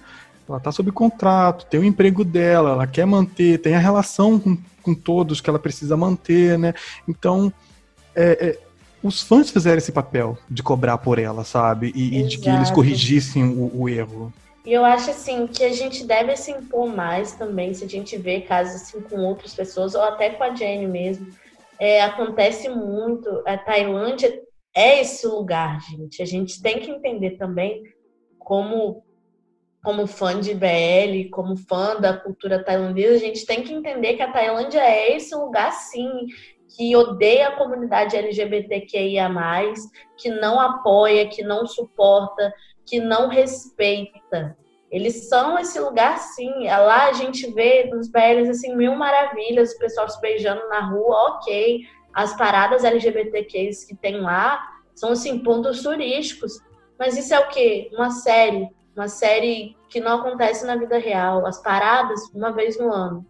Ela 0.48 0.60
tá 0.60 0.70
sob 0.70 0.92
contrato, 0.92 1.66
tem 1.66 1.80
o 1.80 1.84
emprego 1.84 2.24
dela, 2.24 2.70
ela 2.70 2.86
quer 2.86 3.04
manter, 3.04 3.58
tem 3.58 3.74
a 3.74 3.80
relação 3.80 4.38
com, 4.38 4.56
com 4.80 4.94
todos 4.94 5.40
que 5.40 5.50
ela 5.50 5.58
precisa 5.58 5.96
manter, 5.96 6.56
né? 6.56 6.72
Então, 7.08 7.52
é, 8.14 8.48
é 8.48 8.65
os 9.06 9.22
fãs 9.22 9.50
fizeram 9.50 9.78
esse 9.78 9.92
papel 9.92 10.36
de 10.50 10.62
cobrar 10.62 10.98
por 10.98 11.18
ela, 11.18 11.44
sabe? 11.44 11.92
E, 11.94 12.18
e 12.18 12.22
de 12.24 12.38
que 12.38 12.48
eles 12.48 12.70
corrigissem 12.70 13.44
o, 13.44 13.70
o, 13.74 13.88
erro. 13.88 14.32
E 14.64 14.72
eu 14.72 14.84
acho 14.84 15.10
assim 15.10 15.46
que 15.46 15.62
a 15.62 15.72
gente 15.72 16.04
deve 16.04 16.36
se 16.36 16.50
impor 16.50 16.88
mais 16.88 17.32
também, 17.32 17.72
se 17.72 17.84
a 17.84 17.88
gente 17.88 18.16
vê 18.16 18.40
casos 18.40 18.82
assim 18.82 19.00
com 19.00 19.16
outras 19.20 19.54
pessoas, 19.54 19.94
ou 19.94 20.02
até 20.02 20.30
com 20.30 20.42
a 20.42 20.54
Jenny 20.54 20.86
mesmo. 20.86 21.28
É, 21.78 22.02
acontece 22.02 22.68
muito. 22.68 23.28
A 23.46 23.56
Tailândia 23.56 24.42
é 24.74 25.00
esse 25.00 25.26
lugar, 25.26 25.80
gente. 25.80 26.20
A 26.22 26.26
gente 26.26 26.60
tem 26.60 26.80
que 26.80 26.90
entender 26.90 27.32
também 27.32 27.82
como 28.38 29.04
como 29.86 30.04
fã 30.04 30.40
de 30.40 30.52
BL, 30.52 31.30
como 31.30 31.56
fã 31.56 32.00
da 32.00 32.12
cultura 32.16 32.60
tailandesa, 32.60 33.14
a 33.14 33.18
gente 33.18 33.46
tem 33.46 33.62
que 33.62 33.72
entender 33.72 34.14
que 34.14 34.22
a 34.22 34.32
Tailândia 34.32 34.80
é 34.80 35.16
esse 35.16 35.32
lugar 35.32 35.70
sim, 35.70 36.26
que 36.76 36.94
odeia 36.94 37.48
a 37.48 37.56
comunidade 37.56 38.16
LGBTQIA, 38.16 39.30
que 40.16 40.28
não 40.28 40.60
apoia, 40.60 41.26
que 41.26 41.42
não 41.42 41.66
suporta, 41.66 42.52
que 42.84 43.00
não 43.00 43.28
respeita. 43.28 44.54
Eles 44.90 45.28
são 45.28 45.58
esse 45.58 45.80
lugar, 45.80 46.18
sim. 46.18 46.68
É 46.68 46.76
lá 46.76 47.06
a 47.06 47.12
gente 47.14 47.50
vê 47.52 47.84
nos 47.84 48.08
BLs 48.08 48.50
assim, 48.50 48.76
mil 48.76 48.94
maravilhas, 48.94 49.72
o 49.72 49.78
pessoal 49.78 50.08
se 50.08 50.20
beijando 50.20 50.68
na 50.68 50.80
rua, 50.80 51.36
ok. 51.36 51.80
As 52.12 52.36
paradas 52.36 52.84
LGBTQs 52.84 53.84
que 53.84 53.96
tem 53.96 54.20
lá 54.20 54.60
são 54.94 55.12
assim, 55.12 55.38
pontos 55.38 55.82
turísticos. 55.82 56.60
Mas 56.98 57.16
isso 57.16 57.34
é 57.34 57.38
o 57.38 57.48
quê? 57.48 57.90
Uma 57.94 58.10
série. 58.10 58.68
Uma 58.94 59.08
série 59.08 59.76
que 59.88 60.00
não 60.00 60.20
acontece 60.20 60.66
na 60.66 60.76
vida 60.76 60.98
real. 60.98 61.46
As 61.46 61.60
paradas, 61.60 62.20
uma 62.34 62.52
vez 62.52 62.78
no 62.78 62.92
ano. 62.92 63.26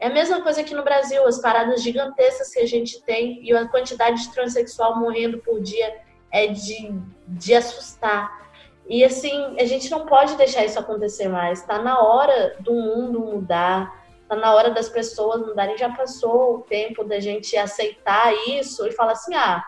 É 0.00 0.06
a 0.06 0.10
mesma 0.10 0.40
coisa 0.40 0.62
aqui 0.62 0.74
no 0.74 0.82
Brasil, 0.82 1.26
as 1.26 1.38
paradas 1.38 1.82
gigantescas 1.82 2.50
que 2.50 2.58
a 2.58 2.66
gente 2.66 3.02
tem 3.02 3.38
e 3.44 3.54
a 3.54 3.68
quantidade 3.68 4.22
de 4.22 4.32
transexual 4.32 4.98
morrendo 4.98 5.38
por 5.38 5.60
dia 5.60 5.94
é 6.32 6.46
de, 6.46 6.90
de 7.28 7.54
assustar. 7.54 8.50
E 8.88 9.04
assim, 9.04 9.54
a 9.60 9.64
gente 9.66 9.90
não 9.90 10.06
pode 10.06 10.36
deixar 10.36 10.64
isso 10.64 10.78
acontecer 10.78 11.28
mais. 11.28 11.60
Está 11.60 11.78
na 11.78 12.00
hora 12.00 12.56
do 12.60 12.72
mundo 12.72 13.20
mudar, 13.20 14.02
está 14.22 14.34
na 14.34 14.54
hora 14.54 14.70
das 14.70 14.88
pessoas 14.88 15.46
mudarem. 15.46 15.76
Já 15.76 15.90
passou 15.90 16.56
o 16.56 16.60
tempo 16.62 17.04
da 17.04 17.20
gente 17.20 17.54
aceitar 17.56 18.32
isso 18.48 18.86
e 18.86 18.92
falar 18.92 19.12
assim: 19.12 19.34
ah, 19.34 19.62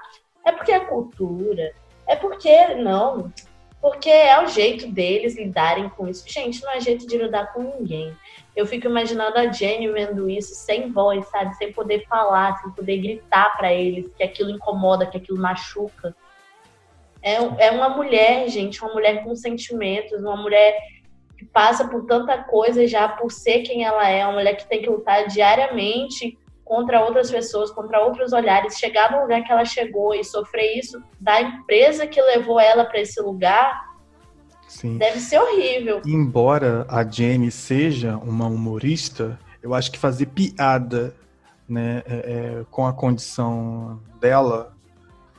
é 0.47 0.51
porque 0.51 0.73
é 0.73 0.81
cultura, 0.81 1.75
é 2.07 2.17
porque. 2.17 2.75
Não, 2.75 3.31
porque 3.83 4.09
é 4.09 4.43
o 4.43 4.47
jeito 4.47 4.87
deles 4.87 5.37
lidarem 5.37 5.89
com 5.91 6.09
isso. 6.09 6.25
Gente, 6.27 6.63
não 6.63 6.71
é 6.71 6.81
jeito 6.81 7.07
de 7.07 7.19
lidar 7.19 7.53
com 7.53 7.63
ninguém. 7.63 8.17
Eu 8.55 8.67
fico 8.67 8.87
imaginando 8.87 9.39
a 9.39 9.51
Jenny 9.51 9.89
vendo 9.89 10.29
isso 10.29 10.55
sem 10.55 10.93
voz, 10.93 11.27
sabe? 11.29 11.55
Sem 11.57 11.73
poder 11.73 12.07
falar, 12.07 12.57
sem 12.59 12.71
poder 12.73 12.99
gritar 12.99 13.57
para 13.57 13.73
eles 13.73 14.13
que 14.15 14.23
aquilo 14.23 14.51
incomoda, 14.51 15.07
que 15.07 15.17
aquilo 15.17 15.39
machuca. 15.39 16.15
É, 17.23 17.35
é 17.67 17.71
uma 17.71 17.89
mulher, 17.89 18.49
gente, 18.49 18.83
uma 18.83 18.93
mulher 18.93 19.25
com 19.25 19.35
sentimentos, 19.35 20.21
uma 20.21 20.37
mulher 20.37 20.77
que 21.39 21.45
passa 21.47 21.89
por 21.89 22.05
tanta 22.05 22.43
coisa 22.45 22.87
já 22.87 23.09
por 23.09 23.31
ser 23.33 23.63
quem 23.63 23.85
ela 23.85 24.09
é, 24.09 24.25
uma 24.25 24.35
mulher 24.35 24.57
que 24.57 24.69
tem 24.69 24.83
que 24.83 24.91
lutar 24.91 25.27
diariamente 25.29 26.39
contra 26.65 27.05
outras 27.05 27.31
pessoas, 27.31 27.71
contra 27.71 28.01
outros 28.01 28.33
olhares, 28.33 28.79
chegar 28.79 29.13
no 29.13 29.23
lugar 29.23 29.43
que 29.45 29.53
ela 29.53 29.65
chegou 29.65 30.15
e 30.15 30.25
sofrer 30.25 30.79
isso 30.79 31.03
da 31.21 31.41
empresa 31.41 32.07
que 32.07 32.21
levou 32.21 32.59
ela 32.59 32.85
para 32.85 33.01
esse 33.01 33.21
lugar, 33.21 33.92
Sim. 34.73 34.97
Deve 34.97 35.21
ser 35.21 35.39
horrível. 35.39 36.01
Embora 36.07 36.87
a 36.89 37.05
Jenny 37.05 37.51
seja 37.51 38.17
uma 38.17 38.47
humorista, 38.47 39.39
eu 39.63 39.75
acho 39.75 39.93
que 39.93 39.99
fazer 39.99 40.27
piada 40.27 41.15
né, 41.69 42.03
é, 42.07 42.15
é, 42.15 42.65
com 42.71 42.87
a 42.87 42.93
condição 42.93 44.01
dela, 44.19 44.75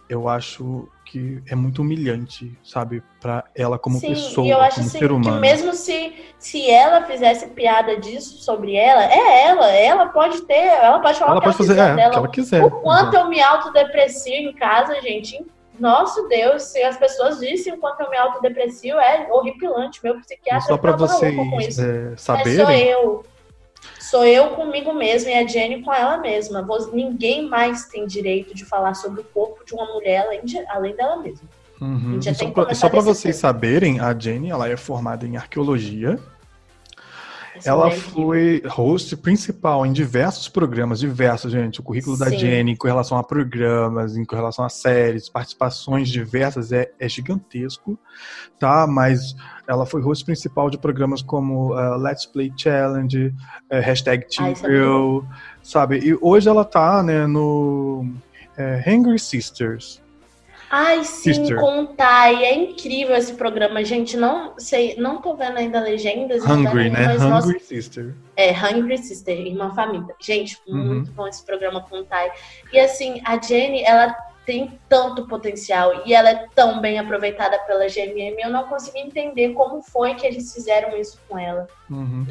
eu 0.08 0.30
acho 0.30 0.88
que 1.06 1.42
é 1.50 1.56
muito 1.56 1.82
humilhante, 1.82 2.56
sabe, 2.64 3.04
para 3.20 3.44
ela 3.56 3.80
como 3.80 3.98
Sim, 3.98 4.10
pessoa, 4.10 4.48
eu 4.48 4.62
acho 4.62 4.76
como 4.76 4.88
assim, 4.88 5.00
ser 5.00 5.12
humano. 5.12 5.36
Que 5.36 5.42
mesmo 5.42 5.74
se, 5.74 6.14
se 6.38 6.70
ela 6.70 7.04
fizesse 7.04 7.48
piada 7.48 7.98
disso 7.98 8.38
sobre 8.38 8.76
ela, 8.76 9.04
é 9.04 9.48
ela, 9.48 9.68
ela 9.72 10.06
pode 10.10 10.44
ter, 10.44 10.54
ela 10.54 11.00
pode 11.00 11.18
falar 11.18 11.32
ela 11.32 11.42
pode 11.42 11.58
fazer, 11.58 11.74
é, 11.74 11.96
dela. 11.96 12.12
que 12.12 12.18
ela 12.18 12.28
quiser. 12.28 12.64
O 12.64 12.70
quanto 12.70 13.16
eu 13.16 13.28
me 13.28 13.42
autodeprecio 13.42 14.34
em 14.34 14.54
casa, 14.54 15.02
gente, 15.02 15.44
nosso 15.84 16.30
Deus, 16.30 16.64
se 16.64 16.82
as 16.82 16.96
pessoas 16.96 17.42
dissem 17.42 17.74
o 17.74 17.78
quanto 17.78 18.02
eu 18.02 18.10
me 18.10 18.16
autodeprecio, 18.16 18.98
é 18.98 19.28
horripilante. 19.30 20.00
Meu 20.02 20.18
psiquiatra 20.22 20.66
Só 20.66 20.78
para 20.78 20.94
vocês 20.94 21.78
é, 21.78 22.16
saberem. 22.16 22.62
É, 22.62 22.64
sou 22.64 22.72
eu. 22.72 23.26
Sou 24.00 24.26
eu 24.26 24.52
comigo 24.52 24.94
mesma 24.94 25.32
e 25.32 25.34
a 25.34 25.46
Jenny 25.46 25.82
com 25.82 25.94
ela 25.94 26.18
mesma. 26.18 26.66
Ninguém 26.94 27.50
mais 27.50 27.88
tem 27.88 28.08
direito 28.08 28.56
de 28.56 28.64
falar 28.64 28.94
sobre 28.94 29.20
o 29.20 29.24
corpo 29.26 29.66
de 29.66 29.74
uma 29.74 29.86
mulher 29.94 30.26
além, 30.26 30.46
de, 30.46 30.58
além 30.70 30.96
dela 30.96 31.18
mesma. 31.18 31.50
Uhum. 31.82 32.18
só 32.74 32.88
para 32.88 33.02
vocês 33.02 33.36
saberem, 33.36 34.00
a 34.00 34.18
Jenny 34.18 34.52
ela 34.52 34.70
é 34.70 34.78
formada 34.78 35.26
em 35.26 35.36
arqueologia 35.36 36.18
ela 37.66 37.92
foi 37.92 38.62
host 38.68 39.16
principal 39.18 39.86
em 39.86 39.92
diversos 39.92 40.50
programas, 40.50 41.00
diversos, 41.00 41.52
gente. 41.52 41.80
O 41.80 41.84
currículo 41.84 42.16
Sim. 42.16 42.24
da 42.24 42.30
Jenny 42.32 42.76
com 42.76 42.88
relação 42.88 43.18
a 43.18 43.24
programas, 43.24 44.18
em 44.18 44.26
relação 44.30 44.66
a 44.66 44.70
séries, 44.70 45.30
participações 45.30 46.10
diversas 46.10 46.72
é, 46.72 46.92
é 47.00 47.08
gigantesco, 47.08 47.98
tá? 48.60 48.88
Mas 48.88 49.36
ela 49.68 49.86
foi 49.86 50.02
host 50.02 50.26
principal 50.26 50.70
de 50.70 50.78
programas 50.78 51.22
como 51.22 51.74
uh, 51.74 51.98
Let's 51.98 52.26
Play 52.26 52.52
Challenge, 52.58 53.28
uh, 53.28 53.34
hashtag 53.82 54.28
Team 54.28 54.56
Girl, 54.56 55.22
sabe? 55.62 56.00
E 56.00 56.18
hoje 56.22 56.50
ela 56.50 56.66
tá, 56.66 57.02
né, 57.04 57.26
no 57.28 58.06
uh, 58.58 58.90
Hungry 58.90 59.20
Sisters, 59.20 60.03
Ai, 60.76 61.04
sim, 61.04 61.36
Sister. 61.36 61.60
contai. 61.60 62.44
É 62.46 62.56
incrível 62.56 63.16
esse 63.16 63.36
programa, 63.36 63.86
gente. 63.86 64.18
Não 64.18 64.56
sei, 64.58 64.96
não 64.98 65.22
tô 65.22 65.36
vendo 65.36 65.58
ainda 65.58 65.80
legendas. 65.80 66.44
Hungry, 66.44 66.90
né? 66.90 67.14
Hungry 67.14 67.30
nossa... 67.30 67.60
Sister. 67.60 68.16
É, 68.36 68.52
Hungry 68.52 68.98
Sister, 68.98 69.40
Irmã 69.40 69.72
Família. 69.76 70.16
Gente, 70.20 70.60
uhum. 70.68 70.84
muito 70.84 71.12
bom 71.12 71.28
esse 71.28 71.46
programa 71.46 71.82
contai. 71.82 72.32
E 72.72 72.80
assim, 72.80 73.22
a 73.24 73.40
Jenny, 73.40 73.84
ela 73.84 74.16
tem 74.48 74.80
tanto 74.90 75.28
potencial 75.28 76.02
e 76.08 76.14
ela 76.16 76.32
é 76.32 76.48
tão 76.56 76.82
bem 76.82 76.98
aproveitada 76.98 77.60
pela 77.60 77.86
GMM, 77.86 78.36
eu 78.42 78.50
não 78.50 78.64
consegui 78.64 79.00
entender 79.00 79.54
como 79.54 79.84
foi 79.84 80.16
que 80.16 80.26
eles 80.26 80.52
fizeram 80.54 80.98
isso 80.98 81.20
com 81.30 81.38
ela. 81.38 81.68
Uhum. 81.88 82.26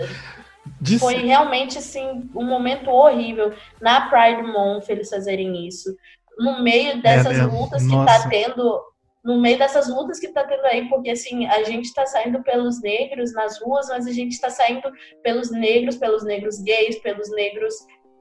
Foi 0.99 1.15
realmente 1.15 1.79
assim 1.79 2.29
um 2.35 2.45
momento 2.45 2.91
horrível 2.91 3.55
na 3.81 4.09
Pride 4.09 4.43
Month 4.43 4.89
eles 4.89 5.09
fazerem 5.09 5.67
isso. 5.67 5.97
No 6.39 6.63
meio 6.63 7.03
dessas 7.03 7.39
é, 7.39 7.45
lutas 7.45 7.83
que 7.83 8.05
tá 8.05 8.29
tendo, 8.29 8.83
no 9.25 9.41
meio 9.41 9.59
dessas 9.59 9.89
lutas 9.89 10.19
que 10.19 10.29
tá 10.29 10.45
tendo 10.45 10.65
aí, 10.67 10.89
porque 10.89 11.11
assim, 11.11 11.47
a 11.47 11.63
gente 11.65 11.93
tá 11.93 12.07
saindo 12.07 12.43
pelos 12.43 12.81
negros 12.81 13.33
nas 13.35 13.61
ruas, 13.61 13.89
mas 13.89 14.07
a 14.07 14.13
gente 14.13 14.41
tá 14.41 14.51
saindo 14.51 14.91
pelos 15.23 15.51
negros, 15.51 15.97
pelos 15.97 16.25
negros 16.25 16.61
gays, 16.63 16.99
pelos 17.01 17.31
negros 17.31 17.75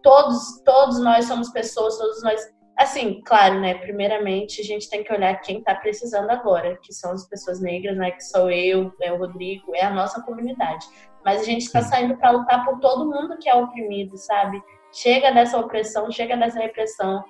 todos, 0.04 0.62
todos 0.66 1.00
nós 1.00 1.26
somos 1.26 1.50
pessoas, 1.50 1.98
todos 1.98 2.24
nós 2.24 2.42
Assim, 2.82 3.22
claro, 3.24 3.60
né? 3.60 3.76
Primeiramente, 3.76 4.60
a 4.60 4.64
gente 4.64 4.90
tem 4.90 5.04
que 5.04 5.14
olhar 5.14 5.40
quem 5.42 5.60
está 5.60 5.76
precisando 5.76 6.30
agora, 6.32 6.80
que 6.82 6.92
são 6.92 7.12
as 7.12 7.28
pessoas 7.28 7.62
negras, 7.62 7.96
né? 7.96 8.10
Que 8.10 8.24
sou 8.24 8.50
eu, 8.50 8.92
é 9.00 9.12
o 9.12 9.18
Rodrigo, 9.18 9.76
é 9.76 9.86
a 9.86 9.94
nossa 9.94 10.20
comunidade. 10.24 10.84
Mas 11.24 11.42
a 11.42 11.44
gente 11.44 11.62
está 11.62 11.84
saindo 11.84 12.18
para 12.18 12.32
lutar 12.32 12.66
por 12.66 12.80
todo 12.80 13.06
mundo 13.06 13.38
que 13.38 13.48
é 13.48 13.54
oprimido, 13.54 14.18
sabe? 14.18 14.60
Chega 14.92 15.32
dessa 15.32 15.60
opressão, 15.60 16.12
chega 16.12 16.36
dessa 16.36 16.60
repressão. 16.60 17.24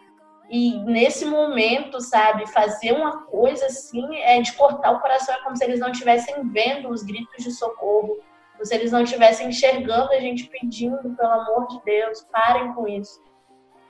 E 0.52 0.78
nesse 0.80 1.26
momento, 1.26 2.02
sabe, 2.02 2.46
fazer 2.52 2.92
uma 2.92 3.24
coisa 3.24 3.66
assim 3.68 4.18
é 4.18 4.42
de 4.42 4.52
cortar 4.54 4.92
o 4.92 5.00
coração, 5.00 5.34
é 5.34 5.42
como 5.44 5.56
se 5.56 5.64
eles 5.64 5.80
não 5.80 5.92
estivessem 5.92 6.48
vendo 6.50 6.90
os 6.90 7.04
gritos 7.04 7.44
de 7.44 7.52
socorro, 7.52 8.20
como 8.52 8.66
se 8.66 8.76
eles 8.76 8.92
não 8.92 9.02
estivessem 9.02 9.48
enxergando 9.48 10.12
a 10.12 10.20
gente 10.20 10.50
pedindo, 10.50 10.98
pelo 11.16 11.32
amor 11.32 11.68
de 11.68 11.82
Deus, 11.86 12.28
parem 12.32 12.74
com 12.74 12.88
isso 12.88 13.22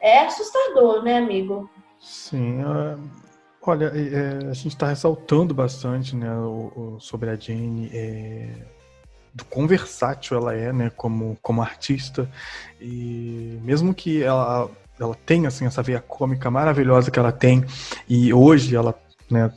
é 0.01 0.19
assustador, 0.25 1.03
né, 1.03 1.17
amigo? 1.17 1.69
Sim. 1.99 2.63
Uh, 2.63 2.99
olha, 3.61 3.85
é, 3.95 4.49
a 4.49 4.53
gente 4.53 4.69
está 4.69 4.87
ressaltando 4.87 5.53
bastante 5.53 6.15
né, 6.15 6.27
sobre 6.99 7.29
a 7.29 7.35
Jane. 7.35 7.89
É, 7.93 8.49
do 9.33 9.45
quão 9.45 9.65
versátil 9.65 10.35
ela 10.35 10.53
é, 10.53 10.73
né, 10.73 10.89
como, 10.89 11.37
como 11.41 11.61
artista. 11.61 12.29
E 12.81 13.57
mesmo 13.61 13.93
que 13.93 14.21
ela, 14.21 14.69
ela 15.01 15.15
tenha 15.25 15.47
assim, 15.47 15.65
essa 15.65 15.81
veia 15.81 15.99
cômica 15.99 16.49
maravilhosa 16.51 17.11
que 17.11 17.19
ela 17.19 17.31
tem, 17.31 17.65
e 18.07 18.33
hoje 18.33 18.75
ela 18.75 18.93
né, 19.29 19.51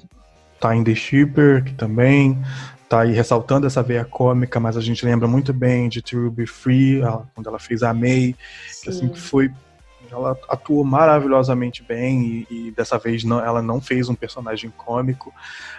tá 0.61 0.75
em 0.75 0.83
The 0.83 0.95
Shipper, 0.95 1.65
que 1.65 1.75
também 1.75 2.43
tá 2.89 3.01
aí 3.01 3.13
ressaltando 3.13 3.67
essa 3.67 3.83
veia 3.83 4.05
cômica, 4.05 4.61
mas 4.61 4.77
a 4.77 4.81
gente 4.81 5.05
lembra 5.05 5.27
muito 5.27 5.53
bem 5.53 5.89
de 5.89 6.03
To 6.03 6.31
Be 6.31 6.47
Free, 6.47 7.01
ela, 7.01 7.27
quando 7.35 7.49
ela 7.49 7.59
fez 7.59 7.83
a 7.83 7.93
May, 7.93 8.35
que 8.83 8.91
assim 8.91 9.13
foi 9.15 9.51
ela 10.11 10.39
atuou 10.49 10.85
maravilhosamente 10.85 11.83
bem 11.83 12.47
e, 12.49 12.69
e 12.69 12.71
dessa 12.71 12.99
vez 12.99 13.25
não, 13.25 13.45
ela 13.45 13.61
não 13.61 13.81
fez 13.81 14.09
um 14.09 14.15
personagem 14.15 14.73
cômico, 14.77 15.35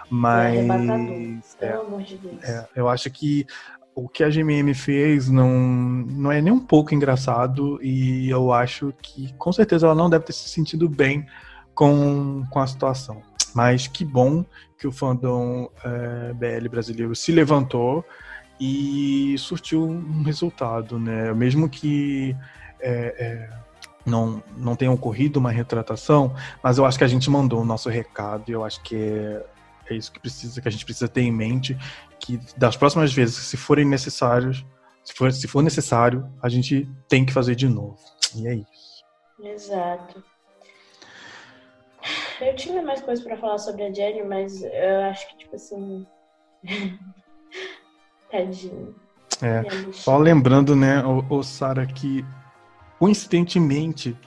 mas 0.10 1.56
é, 1.60 1.68
pelo 1.68 1.82
amor 1.82 2.04
de 2.04 2.18
Deus. 2.18 2.44
É, 2.44 2.68
eu 2.76 2.90
acho 2.90 3.10
que 3.10 3.48
o 3.96 4.10
que 4.10 4.24
a 4.24 4.30
GMM 4.30 4.74
fez 4.74 5.30
não, 5.30 5.50
não 5.58 6.30
é 6.30 6.42
nem 6.42 6.52
um 6.52 6.60
pouco 6.60 6.94
engraçado 6.94 7.80
e 7.82 8.30
eu 8.30 8.52
acho 8.52 8.94
que 9.02 9.34
com 9.36 9.54
certeza 9.54 9.88
ela 9.88 9.96
não 9.96 10.10
deve 10.10 10.26
ter 10.26 10.34
se 10.34 10.50
sentido 10.50 10.90
bem 10.90 11.26
com, 11.74 12.44
com 12.52 12.60
a 12.60 12.68
situação. 12.68 13.22
Mas 13.54 13.88
que 13.88 14.04
bom 14.04 14.44
que 14.78 14.86
o 14.86 14.92
fandom 14.92 15.70
é, 15.82 16.34
BL 16.34 16.68
brasileiro 16.70 17.16
se 17.16 17.32
levantou 17.32 18.04
e 18.60 19.36
surtiu 19.38 19.88
um 19.88 20.24
resultado, 20.24 21.00
né? 21.00 21.34
Mesmo 21.34 21.70
que 21.70 22.36
é, 22.82 23.16
é, 23.18 23.50
não, 24.06 24.44
não 24.58 24.76
tenha 24.76 24.92
ocorrido 24.92 25.40
uma 25.40 25.52
retratação, 25.52 26.36
mas 26.62 26.78
eu 26.78 26.86
acho 26.86 26.98
que 26.98 27.04
a 27.06 27.08
gente 27.08 27.30
mandou 27.30 27.62
o 27.62 27.66
nosso 27.66 27.90
recado 27.90 28.44
e 28.50 28.52
eu 28.52 28.66
acho 28.66 28.82
que 28.84 28.96
é, 28.96 29.46
é 29.90 29.96
isso 29.96 30.12
que 30.12 30.20
precisa, 30.20 30.62
que 30.62 30.68
a 30.68 30.72
gente 30.72 30.86
precisa 30.86 31.08
ter 31.08 31.22
em 31.22 31.32
mente, 31.32 31.78
que 32.20 32.40
das 32.58 32.76
próximas 32.76 33.14
vezes, 33.14 33.36
se 33.36 33.58
forem 33.58 33.86
necessários, 33.86 34.66
se 35.04 35.14
for, 35.14 35.32
se 35.32 35.48
for 35.48 35.62
necessário, 35.62 36.28
a 36.42 36.50
gente 36.50 36.90
tem 37.08 37.26
que 37.26 37.32
fazer 37.34 37.56
de 37.56 37.68
novo. 37.68 38.00
E 38.36 38.48
é 38.48 38.56
isso. 38.56 39.06
Exato. 39.44 40.24
Eu 42.42 42.56
tinha 42.56 42.82
mais 42.82 43.02
coisas 43.02 43.24
para 43.24 43.38
falar 43.38 43.58
sobre 43.58 43.84
a 43.84 43.94
Jenny, 43.94 44.24
mas 44.24 44.64
eu 44.64 45.02
acho 45.10 45.28
que, 45.30 45.38
tipo 45.38 45.56
assim. 45.56 46.06
Tadinho. 48.32 48.96
É, 49.42 49.92
só 49.92 50.18
lembrando, 50.18 50.76
né, 50.76 51.04
o, 51.04 51.26
o 51.30 51.44
Sara, 51.44 51.86
que 51.86 52.26
coincidentemente, 52.98 54.18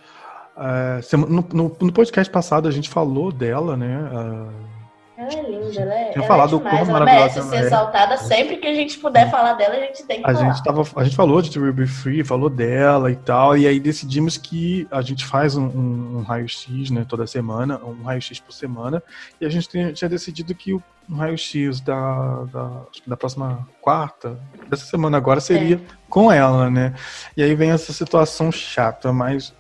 uh, 0.57 1.17
no, 1.17 1.43
no, 1.43 1.77
no, 1.81 1.93
podcast 1.93 2.31
passado 2.31 2.69
a 2.69 2.71
gente 2.71 2.89
falou 2.89 3.33
dela, 3.33 3.77
né? 3.77 3.99
Uh, 3.99 4.78
ela 5.19 5.33
é 5.33 5.43
linda, 5.43 5.81
ela 5.81 5.95
é, 5.95 6.11
tinha 6.13 6.25
ela 6.25 6.27
falado 6.29 6.55
é 6.55 6.59
demais. 6.59 6.89
Ela 6.89 7.05
merece 7.05 7.43
ser 7.43 7.57
exaltada. 7.57 8.17
Sempre 8.19 8.57
que 8.59 8.69
a 8.69 8.73
gente 8.73 8.99
puder 8.99 9.29
falar 9.29 9.55
dela, 9.55 9.75
a 9.75 9.81
gente 9.81 10.05
tem 10.05 10.23
que 10.23 10.31
a 10.31 10.33
falar. 10.33 10.53
Gente 10.53 10.63
tava, 10.63 10.83
a 10.95 11.03
gente 11.03 11.17
falou 11.17 11.43
de 11.43 11.51
To 11.51 11.73
Be 11.73 11.89
Free, 11.89 12.23
falou 12.23 12.49
dela 12.49 13.11
e 13.11 13.17
tal, 13.17 13.59
e 13.59 13.67
aí 13.67 13.81
decidimos 13.81 14.37
que 14.37 14.87
a 14.93 15.03
gente 15.03 15.27
faz 15.27 15.57
um, 15.57 15.67
um, 15.67 16.19
um 16.19 16.23
raio-x 16.23 16.91
né, 16.91 17.05
toda 17.09 17.27
semana, 17.27 17.81
um 17.85 18.05
raio-x 18.05 18.39
por 18.39 18.53
semana, 18.53 19.03
e 19.41 19.45
a 19.45 19.49
gente 19.49 19.69
tinha, 19.69 19.93
tinha 19.93 20.09
decidido 20.09 20.55
que 20.55 20.73
o 20.73 20.81
um 21.11 21.17
raio-x 21.17 21.81
da, 21.81 22.45
da, 22.53 22.71
da 23.05 23.17
próxima 23.17 23.67
quarta, 23.81 24.39
dessa 24.69 24.85
semana 24.85 25.17
agora, 25.17 25.41
seria 25.41 25.77
é. 25.77 25.81
com 26.09 26.31
ela, 26.31 26.71
né? 26.71 26.95
E 27.37 27.43
aí 27.43 27.57
vem 27.57 27.71
essa 27.71 27.93
situação 27.93 28.53
chata, 28.53 29.13
mas 29.13 29.53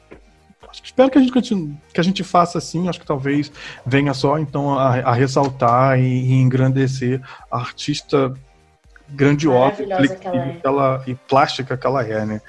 espero 0.82 1.10
que 1.10 1.18
a 1.18 1.20
gente, 1.20 1.78
que 1.92 2.00
a 2.00 2.04
gente 2.04 2.24
faça 2.24 2.58
assim, 2.58 2.88
acho 2.88 3.00
que 3.00 3.06
talvez 3.06 3.50
venha 3.84 4.14
só 4.14 4.38
então 4.38 4.78
a, 4.78 4.98
a 5.00 5.12
ressaltar 5.12 5.98
e, 5.98 6.02
e, 6.02 6.32
engrandecer 6.34 7.20
a 7.50 7.58
artista 7.58 8.32
grandiosa 9.10 9.82
e, 9.82 10.60
ela 10.62 11.02
é. 11.06 11.10
e 11.10 11.14
plástica 11.14 11.76
que 11.76 11.86
ela 11.86 12.04
é, 12.04 12.24
né? 12.24 12.40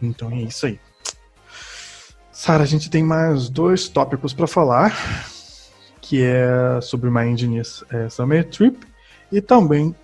Então 0.00 0.30
é 0.30 0.42
isso 0.42 0.66
aí. 0.66 0.78
Sara, 2.30 2.64
a 2.64 2.66
gente 2.66 2.90
tem 2.90 3.02
mais 3.02 3.48
dois 3.48 3.88
tópicos 3.88 4.32
para 4.32 4.46
falar 4.46 4.92
que 6.04 6.22
é 6.22 6.80
sobre 6.82 7.08
My 7.10 7.26
Engineers 7.26 7.82
é, 7.90 8.10
Summer 8.10 8.44
Trip, 8.50 8.78
e 9.32 9.40
também 9.40 9.94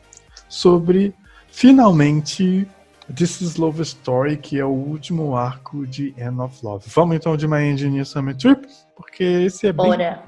sobre, 0.48 1.14
finalmente, 1.48 2.66
This 3.14 3.40
is 3.40 3.56
Love 3.56 3.82
Story, 3.82 4.36
que 4.36 4.58
é 4.58 4.64
o 4.64 4.70
último 4.70 5.34
arco 5.34 5.84
de 5.84 6.14
End 6.16 6.40
of 6.40 6.64
Love. 6.64 6.84
Vamos 6.94 7.16
então 7.16 7.36
de 7.36 7.46
My 7.48 7.64
Engineer 7.64 8.06
Summer 8.06 8.36
Trip, 8.36 8.68
porque 8.94 9.24
esse 9.24 9.66
é 9.66 9.72
bem... 9.72 9.86
Bora! 9.86 10.24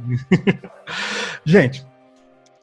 gente, 1.47 1.87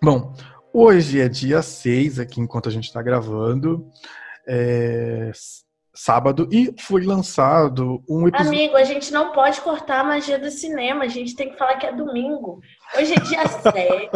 bom, 0.04 0.34
hoje 0.74 1.22
é 1.22 1.30
dia 1.30 1.62
6 1.62 2.20
aqui 2.20 2.42
enquanto 2.42 2.68
a 2.68 2.72
gente 2.72 2.86
está 2.86 3.02
gravando. 3.02 3.90
É, 4.46 5.32
sábado 6.00 6.48
e 6.50 6.74
foi 6.80 7.04
lançado 7.04 8.02
um 8.08 8.26
episódio. 8.26 8.48
Amigo, 8.48 8.78
a 8.78 8.86
gente 8.86 9.12
não 9.12 9.34
pode 9.34 9.60
cortar 9.60 10.00
a 10.00 10.04
magia 10.06 10.40
do 10.40 10.50
cinema, 10.50 11.04
a 11.04 11.10
gente 11.10 11.36
tem 11.36 11.50
que 11.50 11.58
falar 11.58 11.76
que 11.76 11.86
é 11.86 11.92
domingo. 11.92 12.62
Hoje 12.98 13.14
é 13.16 13.20
dia 13.20 13.44
7. 13.60 14.10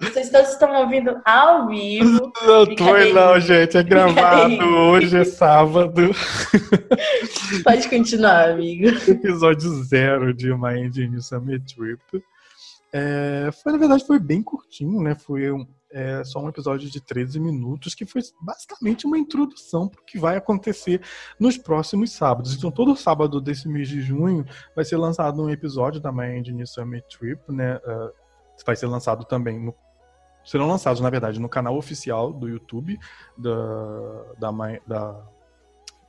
Vocês 0.00 0.30
todos 0.30 0.50
estão 0.50 0.80
ouvindo 0.80 1.20
ao 1.24 1.66
vivo. 1.66 2.32
Não 2.46 2.76
foi 2.76 3.12
não, 3.12 3.40
gente, 3.40 3.76
é 3.76 3.82
gravado. 3.82 4.64
Hoje 4.64 5.18
é 5.18 5.24
sábado. 5.24 6.02
Pode 7.64 7.88
continuar, 7.88 8.50
amigo. 8.50 8.86
Episódio 9.10 9.70
zero 9.82 10.32
de 10.32 10.54
Mind 10.54 10.98
in 10.98 11.20
Summer 11.20 11.60
Trip. 11.64 12.24
É, 12.92 13.50
foi, 13.60 13.72
na 13.72 13.78
verdade, 13.78 14.06
foi 14.06 14.20
bem 14.20 14.40
curtinho, 14.40 15.02
né? 15.02 15.16
Foi 15.16 15.50
um, 15.50 15.66
é 15.90 16.22
só 16.24 16.40
um 16.40 16.48
episódio 16.48 16.90
de 16.90 17.00
13 17.00 17.40
minutos, 17.40 17.94
que 17.94 18.04
foi 18.04 18.22
basicamente 18.40 19.06
uma 19.06 19.18
introdução 19.18 19.88
para 19.88 20.00
o 20.00 20.04
que 20.04 20.18
vai 20.18 20.36
acontecer 20.36 21.00
nos 21.38 21.56
próximos 21.56 22.12
sábados. 22.12 22.54
Então, 22.54 22.70
todo 22.70 22.96
sábado 22.96 23.40
desse 23.40 23.68
mês 23.68 23.88
de 23.88 24.00
junho 24.00 24.44
vai 24.74 24.84
ser 24.84 24.96
lançado 24.96 25.42
um 25.42 25.50
episódio 25.50 26.00
da 26.00 26.12
My 26.12 26.38
Engine 26.38 26.66
Summit 26.66 27.06
Trip, 27.08 27.40
né? 27.50 27.76
Uh, 27.76 28.12
vai 28.66 28.76
ser 28.76 28.86
lançado 28.86 29.24
também 29.24 29.58
no 29.58 29.74
serão 30.44 30.66
lançados, 30.66 31.00
na 31.00 31.10
verdade, 31.10 31.38
no 31.38 31.48
canal 31.48 31.76
oficial 31.76 32.32
do 32.32 32.48
YouTube 32.48 32.98
da, 33.36 34.50
da, 34.50 34.50
da, 34.86 35.26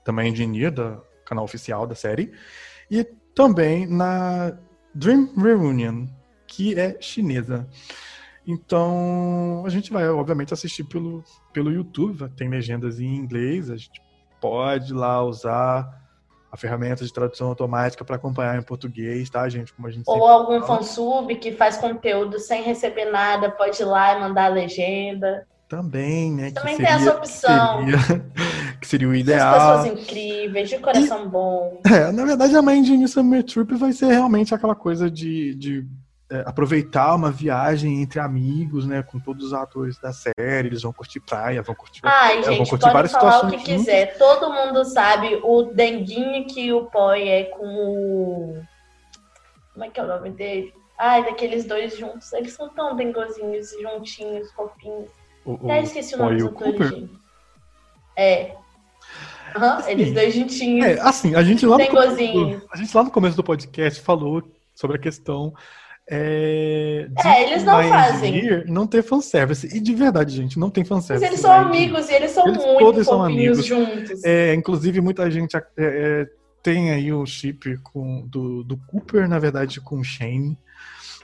da 0.06 0.14
My 0.14 0.30
Engineer, 0.30 0.72
da 0.72 0.98
canal 1.26 1.44
oficial 1.44 1.86
da 1.86 1.94
série, 1.94 2.32
e 2.90 3.04
também 3.36 3.86
na 3.86 4.58
Dream 4.96 5.34
Reunion, 5.36 6.08
que 6.48 6.80
é 6.80 6.98
chinesa. 7.02 7.68
Então, 8.48 9.64
a 9.66 9.70
gente 9.70 9.92
vai, 9.92 10.08
obviamente, 10.10 10.54
assistir 10.54 10.84
pelo, 10.84 11.24
pelo 11.54 11.72
YouTube, 11.72 12.30
tem 12.36 12.50
legendas 12.50 13.00
em 13.00 13.16
inglês, 13.16 13.70
a 13.70 13.78
gente 13.78 14.02
pode 14.42 14.94
lá 14.94 15.22
usar 15.24 16.00
a 16.52 16.58
ferramenta 16.58 17.06
de 17.06 17.14
tradução 17.14 17.48
automática 17.48 18.04
para 18.04 18.16
acompanhar 18.16 18.58
em 18.58 18.64
português, 18.64 19.30
tá, 19.30 19.48
gente? 19.48 19.72
Como 19.74 19.88
a 19.88 19.92
gente 19.92 20.04
Ou 20.08 20.28
algum 20.28 20.60
fala. 20.62 20.80
fansub 20.80 21.36
que 21.36 21.52
faz 21.52 21.78
conteúdo 21.78 22.40
sem 22.40 22.64
receber 22.64 23.06
nada, 23.06 23.52
pode 23.52 23.80
ir 23.80 23.86
lá 23.86 24.18
e 24.18 24.20
mandar 24.20 24.46
a 24.46 24.50
legenda. 24.50 25.46
Também, 25.68 26.32
né? 26.32 26.50
Também 26.50 26.78
seria, 26.78 26.88
tem 26.88 26.98
essa 26.98 27.16
opção. 27.16 27.86
Que 27.86 28.00
seria, 28.00 28.26
que 28.82 28.88
seria 28.88 29.08
o 29.08 29.14
ideal. 29.14 29.56
As 29.56 29.84
pessoas 29.84 30.02
incríveis, 30.02 30.70
de 30.70 30.80
coração 30.80 31.26
e, 31.26 31.30
bom. 31.30 31.82
É, 31.86 32.12
na 32.12 32.26
verdade, 32.26 32.56
a 32.56 32.62
Mind 32.64 33.08
Summer 33.08 33.44
Trip 33.44 33.76
vai 33.76 33.94
ser 33.94 34.08
realmente 34.08 34.56
aquela 34.56 34.74
coisa 34.74 35.12
de, 35.12 35.54
de 35.54 35.88
é, 36.32 36.44
aproveitar 36.46 37.16
uma 37.16 37.32
viagem 37.32 38.02
entre 38.02 38.20
amigos, 38.20 38.86
né, 38.86 39.02
com 39.02 39.20
todos 39.20 39.48
os 39.48 39.54
atores 39.54 39.98
da 39.98 40.14
série, 40.14 40.68
eles 40.68 40.84
vão 40.84 40.94
curtir 40.94 41.20
praia, 41.20 41.62
vão 41.64 41.74
curtir, 41.74 42.02
Ai, 42.04 42.40
é, 42.40 42.44
gente, 42.44 42.58
vão 42.58 42.66
curtir 42.66 42.84
pode 42.84 42.94
várias 42.94 43.12
falar 43.12 43.32
situações. 43.34 43.62
o 43.62 43.66
que 43.66 43.78
quiser. 43.78 44.18
Todo 44.18 44.54
mundo 44.54 44.86
sabe 44.86 45.40
o 45.44 45.64
denguinho 45.64 46.46
que 46.46 46.72
o 46.72 46.86
Poi 46.86 47.28
é 47.28 47.44
com 47.46 47.66
o. 47.66 48.62
Como 49.74 49.86
é 49.86 49.90
que 49.90 50.00
é 50.00 50.04
o 50.04 50.08
nome 50.08 50.30
dele? 50.32 50.74
Ai, 51.00 51.24
daqueles 51.24 51.66
dois 51.66 51.98
juntos. 51.98 52.32
Eles 52.34 52.54
são 52.54 52.70
tão 52.70 52.96
dengozinhos, 52.96 53.72
juntinhos, 53.82 54.52
fofinhos. 54.52 55.10
O, 55.46 55.54
o, 55.54 55.72
Até 55.72 55.84
esqueci 55.84 56.14
o 56.14 56.18
nome 56.18 56.36
dos 56.36 56.44
o 56.44 56.48
atores, 56.50 56.74
Cooper? 56.74 56.90
gente. 56.90 57.20
É. 58.18 58.56
Aham, 59.56 59.78
Assim, 59.78 59.92
eles 59.92 60.14
dois 60.14 60.34
juntinhos. 60.34 60.86
É, 60.86 61.00
assim, 61.00 61.34
a 61.34 61.42
gente, 61.42 61.66
lá 61.66 61.78
no 61.78 61.88
começo 61.88 62.16
do, 62.16 62.68
a 62.70 62.78
gente 62.78 62.96
lá 62.96 63.04
no 63.04 63.12
começo 63.12 63.36
do 63.36 63.44
podcast 63.44 64.02
falou 64.02 64.44
sobre 64.76 64.98
a 64.98 65.00
questão 65.00 65.54
é, 66.12 67.08
É, 67.24 67.44
eles 67.44 67.64
não 67.64 67.84
fazem. 67.88 68.64
Não 68.68 68.88
ter 68.88 69.04
fanservice. 69.04 69.68
E 69.76 69.80
de 69.80 69.94
verdade, 69.94 70.36
gente, 70.36 70.58
não 70.58 70.70
tem 70.70 70.82
Mas 70.84 70.90
fanservice. 70.90 71.26
eles 71.26 71.40
são 71.40 71.52
Engineer. 71.62 71.84
amigos 71.84 72.10
e 72.10 72.14
eles 72.14 72.32
são 72.32 72.48
Eles 72.48 72.64
muito 72.66 72.80
todos 72.80 73.06
são 73.06 73.24
amigos. 73.24 73.66
juntos. 73.66 74.24
É, 74.24 74.54
inclusive, 74.56 75.00
muita 75.02 75.30
gente 75.30 75.56
é, 75.56 75.64
é, 75.78 76.28
tem 76.64 76.92
aí 76.92 77.14
o 77.14 77.26
chip 77.26 77.78
com, 77.84 78.26
do, 78.28 78.64
do 78.64 78.76
Cooper, 78.78 79.28
na 79.30 79.40
verdade, 79.40 79.80
com 79.80 80.00
o 80.00 80.04
Shane. 80.04 80.58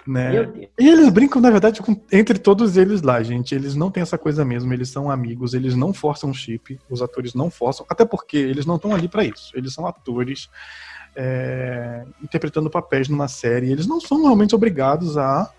Né? 0.08 0.48
E 0.80 0.88
eles 0.88 1.10
brincam, 1.10 1.42
na 1.42 1.50
verdade, 1.50 1.82
com- 1.82 2.00
entre 2.12 2.38
todos 2.38 2.78
eles 2.78 3.02
lá, 3.02 3.24
gente. 3.24 3.56
Eles 3.56 3.74
não 3.76 3.90
têm 3.90 4.04
essa 4.04 4.20
coisa 4.20 4.46
mesmo, 4.46 4.72
eles 4.72 4.90
são 4.90 5.10
amigos, 5.10 5.56
eles 5.56 5.76
não 5.76 5.92
forçam 5.94 6.32
chip, 6.32 6.80
os 6.88 7.02
atores 7.02 7.34
não 7.34 7.50
forçam, 7.50 7.84
até 7.90 8.06
porque 8.06 8.38
eles 8.38 8.68
não 8.68 8.76
estão 8.76 8.94
ali 8.94 9.08
pra 9.08 9.24
isso. 9.24 9.52
Eles 9.56 9.74
são 9.74 9.88
atores 9.88 10.48
é, 11.16 12.06
interpretando 12.24 12.70
papéis 12.70 13.08
numa 13.08 13.28
série, 13.28 13.72
eles 13.72 13.88
não 13.88 14.00
são 14.00 14.22
realmente 14.24 14.56
obrigados 14.56 15.18
a 15.18 15.52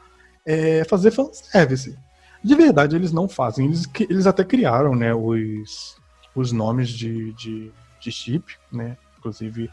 é, 0.45 0.85
fazer 0.85 1.11
fanservice. 1.11 1.97
De 2.43 2.55
verdade, 2.55 2.95
eles 2.95 3.13
não 3.13 3.29
fazem. 3.29 3.67
Eles, 3.67 3.85
eles 4.09 4.27
até 4.27 4.45
criaram 4.45 4.95
né, 4.95 5.15
os, 5.15 5.97
os 6.35 6.53
nomes 6.53 6.91
de, 6.91 7.33
de, 7.33 7.73
de 8.01 8.13
chip, 8.13 8.55
né? 8.71 8.97
Inclusive, 9.19 9.71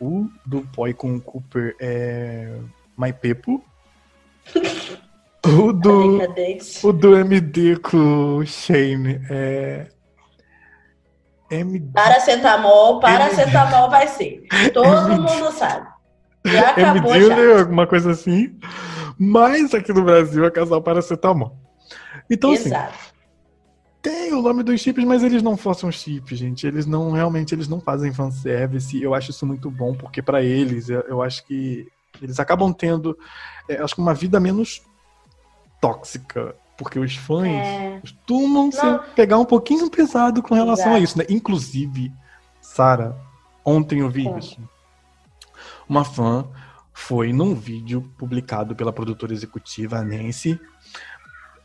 o 0.00 0.28
do 0.44 0.62
Poi 0.72 0.94
com 0.94 1.16
o 1.16 1.20
Cooper 1.20 1.74
é 1.80 2.56
My 2.96 3.12
Pepo. 3.12 3.64
O 5.46 5.74
do, 5.74 6.20
o 6.84 6.90
do 6.90 7.18
MD 7.18 7.76
com 7.76 8.38
o 8.38 8.46
Shane 8.46 9.20
é. 9.28 9.88
MD. 11.54 11.92
Paracetamol, 11.92 13.00
paracetamol 13.00 13.90
vai 13.90 14.08
ser. 14.08 14.42
Todo 14.72 15.12
MD. 15.12 15.20
mundo 15.20 15.52
sabe. 15.52 15.86
Já 16.44 16.70
acabou 16.70 17.14
MD, 17.14 17.28
já. 17.28 17.36
né? 17.36 17.60
Alguma 17.60 17.86
coisa 17.86 18.10
assim. 18.10 18.58
Mas 19.18 19.72
aqui 19.74 19.92
no 19.92 20.04
Brasil 20.04 20.44
é 20.44 20.50
casal 20.50 20.82
paracetamol. 20.82 21.56
Então, 22.30 22.52
assim, 22.52 22.66
Exato. 22.66 22.94
tem 24.02 24.32
o 24.32 24.42
nome 24.42 24.62
dos 24.62 24.80
chips, 24.80 25.04
mas 25.04 25.22
eles 25.22 25.42
não 25.42 25.56
forçam 25.56 25.90
chip, 25.92 26.34
gente. 26.34 26.66
Eles 26.66 26.86
não, 26.86 27.12
realmente, 27.12 27.54
eles 27.54 27.68
não 27.68 27.80
fazem 27.80 28.12
fanservice. 28.12 29.00
Eu 29.00 29.14
acho 29.14 29.30
isso 29.30 29.46
muito 29.46 29.70
bom, 29.70 29.94
porque 29.94 30.20
pra 30.22 30.42
eles, 30.42 30.88
eu, 30.88 31.00
eu 31.02 31.22
acho 31.22 31.46
que 31.46 31.86
eles 32.20 32.38
acabam 32.40 32.72
tendo, 32.72 33.16
é, 33.68 33.76
acho 33.76 33.94
que 33.94 34.00
uma 34.00 34.14
vida 34.14 34.38
menos 34.40 34.82
tóxica. 35.80 36.54
Porque 36.76 36.98
os 36.98 37.14
fãs 37.16 37.46
É. 37.48 37.98
costumam 38.00 38.70
pegar 39.14 39.38
um 39.38 39.44
pouquinho 39.44 39.88
pesado 39.90 40.42
com 40.42 40.54
relação 40.54 40.86
a 40.94 40.98
Exato. 41.00 41.04
isso, 41.04 41.18
né? 41.18 41.24
Inclusive, 41.28 42.12
Sara, 42.60 43.16
ontem 43.64 44.00
eu 44.00 44.10
vi 44.10 44.24
Conta. 44.24 44.38
isso. 44.40 44.60
Uma 45.88 46.04
fã 46.04 46.46
foi 46.92 47.32
num 47.32 47.54
vídeo 47.54 48.10
publicado 48.18 48.74
pela 48.74 48.92
produtora 48.92 49.32
executiva 49.32 49.98
a 49.98 50.02
Nancy, 50.04 50.58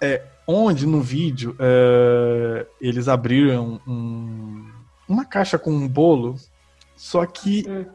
é, 0.02 0.24
onde 0.48 0.86
no 0.86 1.02
vídeo 1.02 1.56
é, 1.60 2.68
eles 2.80 3.08
abriram 3.08 3.80
um- 3.88 4.72
uma 5.08 5.26
caixa 5.26 5.58
com 5.58 5.72
um 5.72 5.88
bolo, 5.88 6.36
só 6.96 7.26
que 7.26 7.66
Hum. 7.68 7.86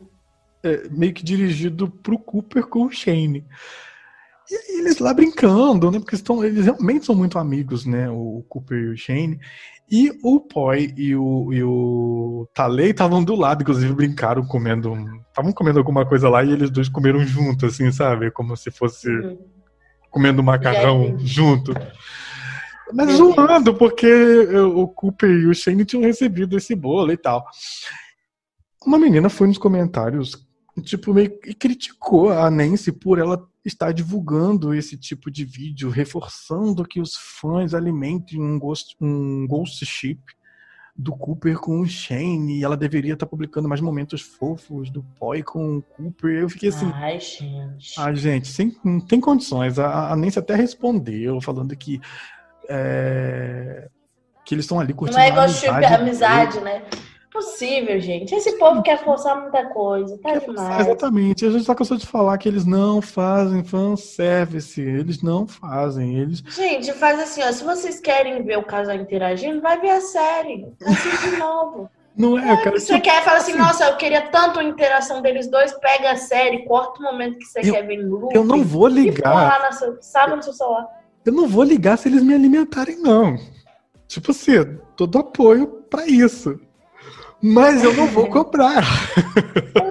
é, 0.63 0.89
meio 0.91 1.13
que 1.13 1.23
dirigido 1.25 1.89
pro 1.89 2.19
Cooper 2.19 2.67
com 2.67 2.87
o 2.87 2.91
Shane. 2.91 3.45
E 4.51 4.79
eles 4.79 4.99
lá 4.99 5.15
brincando, 5.15 5.91
né? 5.91 5.99
Porque 5.99 6.15
estão, 6.15 6.45
eles 6.45 6.65
realmente 6.67 7.07
são 7.07 7.15
muito 7.15 7.39
amigos, 7.39 7.87
né? 7.87 8.09
O 8.11 8.45
Cooper 8.49 8.79
e 8.79 8.89
o 8.89 8.97
Shane. 8.97 9.39
E 9.91 10.11
o 10.23 10.41
Poi 10.41 10.93
e 10.97 11.15
o, 11.15 11.53
e 11.53 11.63
o 11.63 12.49
Talei 12.55 12.91
estavam 12.91 13.23
do 13.23 13.35
lado, 13.35 13.63
inclusive 13.63 13.93
brincaram 13.93 14.45
comendo. 14.47 14.95
Estavam 15.29 15.53
comendo 15.53 15.79
alguma 15.79 16.07
coisa 16.07 16.29
lá 16.29 16.43
e 16.43 16.53
eles 16.53 16.71
dois 16.71 16.89
comeram 16.89 17.21
junto, 17.25 17.67
assim, 17.67 17.91
sabe? 17.93 18.31
Como 18.31 18.57
se 18.57 18.71
fosse 18.71 19.09
Hum. 19.11 19.39
comendo 20.11 20.43
macarrão 20.43 21.17
junto. 21.19 21.75
Mas 22.93 23.07
Meu 23.09 23.17
zoando, 23.17 23.75
porque 23.75 24.07
o 24.07 24.87
Cooper 24.89 25.31
e 25.31 25.47
o 25.47 25.55
Shane 25.55 25.85
tinham 25.85 26.03
recebido 26.03 26.57
esse 26.57 26.75
bolo 26.75 27.13
e 27.13 27.17
tal. 27.17 27.45
Uma 28.87 28.99
menina 28.99 29.29
foi 29.29 29.49
nos 29.49 29.59
comentários, 29.59 30.44
tipo, 30.83 31.15
meio 31.15 31.39
que 31.39 31.55
criticou 31.55 32.31
a 32.33 32.51
Nancy 32.51 32.93
por 32.93 33.19
ela 33.19 33.47
estar 33.65 33.93
divulgando 33.93 34.75
esse 34.75 34.97
tipo 34.97 35.31
de 35.31 35.45
vídeo, 35.45 35.89
reforçando 35.89 36.85
que 36.85 37.01
os 37.01 37.17
fãs 37.17 37.75
alimentem 37.75 38.41
um 38.41 38.59
ghost, 38.59 38.97
um 39.01 39.47
ghost 39.47 39.85
ship 39.87 40.21
do 40.97 41.13
Cooper 41.17 41.59
com 41.59 41.81
o 41.81 41.87
Shane, 41.87 42.59
e 42.59 42.65
ela 42.65 42.77
deveria 42.77 43.15
estar 43.15 43.27
publicando 43.27 43.69
mais 43.69 43.81
momentos 43.81 44.21
fofos 44.21 44.91
do 44.91 45.03
Poi 45.19 45.43
com 45.43 45.79
o 45.79 45.83
Cooper. 45.83 46.43
Eu 46.43 46.49
fiquei 46.49 46.69
assim, 46.69 46.91
Ai, 46.95 47.19
gente. 47.19 47.95
ah, 47.99 48.15
gente, 48.15 48.49
sem, 48.49 48.77
não 48.85 49.01
tem 49.01 49.21
condições. 49.21 49.79
A, 49.79 50.13
a 50.13 50.17
Nancy 50.17 50.39
até 50.39 50.55
respondeu, 50.55 51.41
falando 51.41 51.75
que. 51.77 52.01
é, 52.69 53.89
que 54.45 54.55
eles 54.55 54.65
estão 54.65 54.79
ali 54.79 54.93
curtindo 54.93 55.19
Não 55.19 55.25
é 55.25 55.29
a 55.29 55.33
igual 55.33 55.49
chip 55.49 55.69
amizade 55.69 55.95
amizade, 55.95 56.61
né? 56.61 56.83
Possível, 57.35 57.99
gente. 58.01 58.33
Esse 58.33 58.53
povo 58.59 58.81
quer 58.81 59.03
forçar 59.03 59.41
muita 59.43 59.67
coisa. 59.71 60.17
Tá 60.19 60.31
deles. 60.31 60.45
demais. 60.47 60.87
Exatamente. 60.87 61.45
A 61.45 61.51
gente 61.51 61.67
tá 61.67 61.75
cansado 61.75 61.99
de 61.99 62.07
falar 62.07 62.39
que 62.39 62.49
eles 62.49 62.65
não 62.65 63.03
fazem 63.03 63.65
fanservice. 63.65 64.81
Eles 64.81 65.21
não 65.21 65.45
fazem. 65.45 66.17
Eles. 66.17 66.39
Gente, 66.49 66.93
faz 66.93 67.19
assim, 67.19 67.43
ó. 67.43 67.51
Se 67.51 67.65
vocês 67.65 67.99
querem 67.99 68.41
ver 68.45 68.57
o 68.59 68.63
casal 68.63 68.95
interagindo, 68.95 69.61
vai 69.61 69.81
ver 69.81 69.91
a 69.91 70.01
série. 70.01 70.73
Assiste 70.87 71.31
de 71.31 71.37
novo. 71.37 71.91
Não 72.17 72.39
é, 72.39 72.57
cara. 72.63 72.79
Você 72.79 72.93
tipo, 72.95 73.01
quer, 73.03 73.25
fala 73.25 73.39
assim, 73.39 73.51
assim- 73.55 73.61
nossa, 73.61 73.85
eu 73.87 73.97
queria 73.97 74.23
tanto 74.29 74.61
a 74.61 74.63
interação 74.65 75.21
deles 75.21 75.49
dois, 75.51 75.73
pega 75.81 76.13
a 76.13 76.17
série, 76.17 76.65
corta 76.65 77.01
o 77.01 77.03
momento 77.03 77.37
que 77.41 77.45
você 77.47 77.59
Eu- 77.69 77.75
quer 77.75 77.85
ver 77.85 77.95
em 77.95 78.05
loop. 78.07 78.33
eu 78.33 78.45
não 78.45 78.63
vou 78.63 78.87
ligar. 78.87 79.61
na 79.61 79.73
sua, 79.73 79.99
sabe 80.01 80.37
no 80.37 80.43
seu 80.45 80.53
celular. 80.53 80.87
Eu 81.27 81.33
não 81.33 81.49
vou 81.49 81.65
ligar 81.65 81.99
se 81.99 82.07
eles 82.09 82.23
me 82.23 82.33
alimentarem, 82.33 83.01
não. 83.01 83.37
Tipo 84.07 84.31
assim, 84.31 84.79
todo 84.95 85.19
apoio 85.19 85.67
pra 85.91 86.07
isso. 86.07 86.61
Mas 87.47 87.85
eu 87.85 87.93
não 87.93 88.07
vou 88.07 88.27
cobrar. 88.31 88.83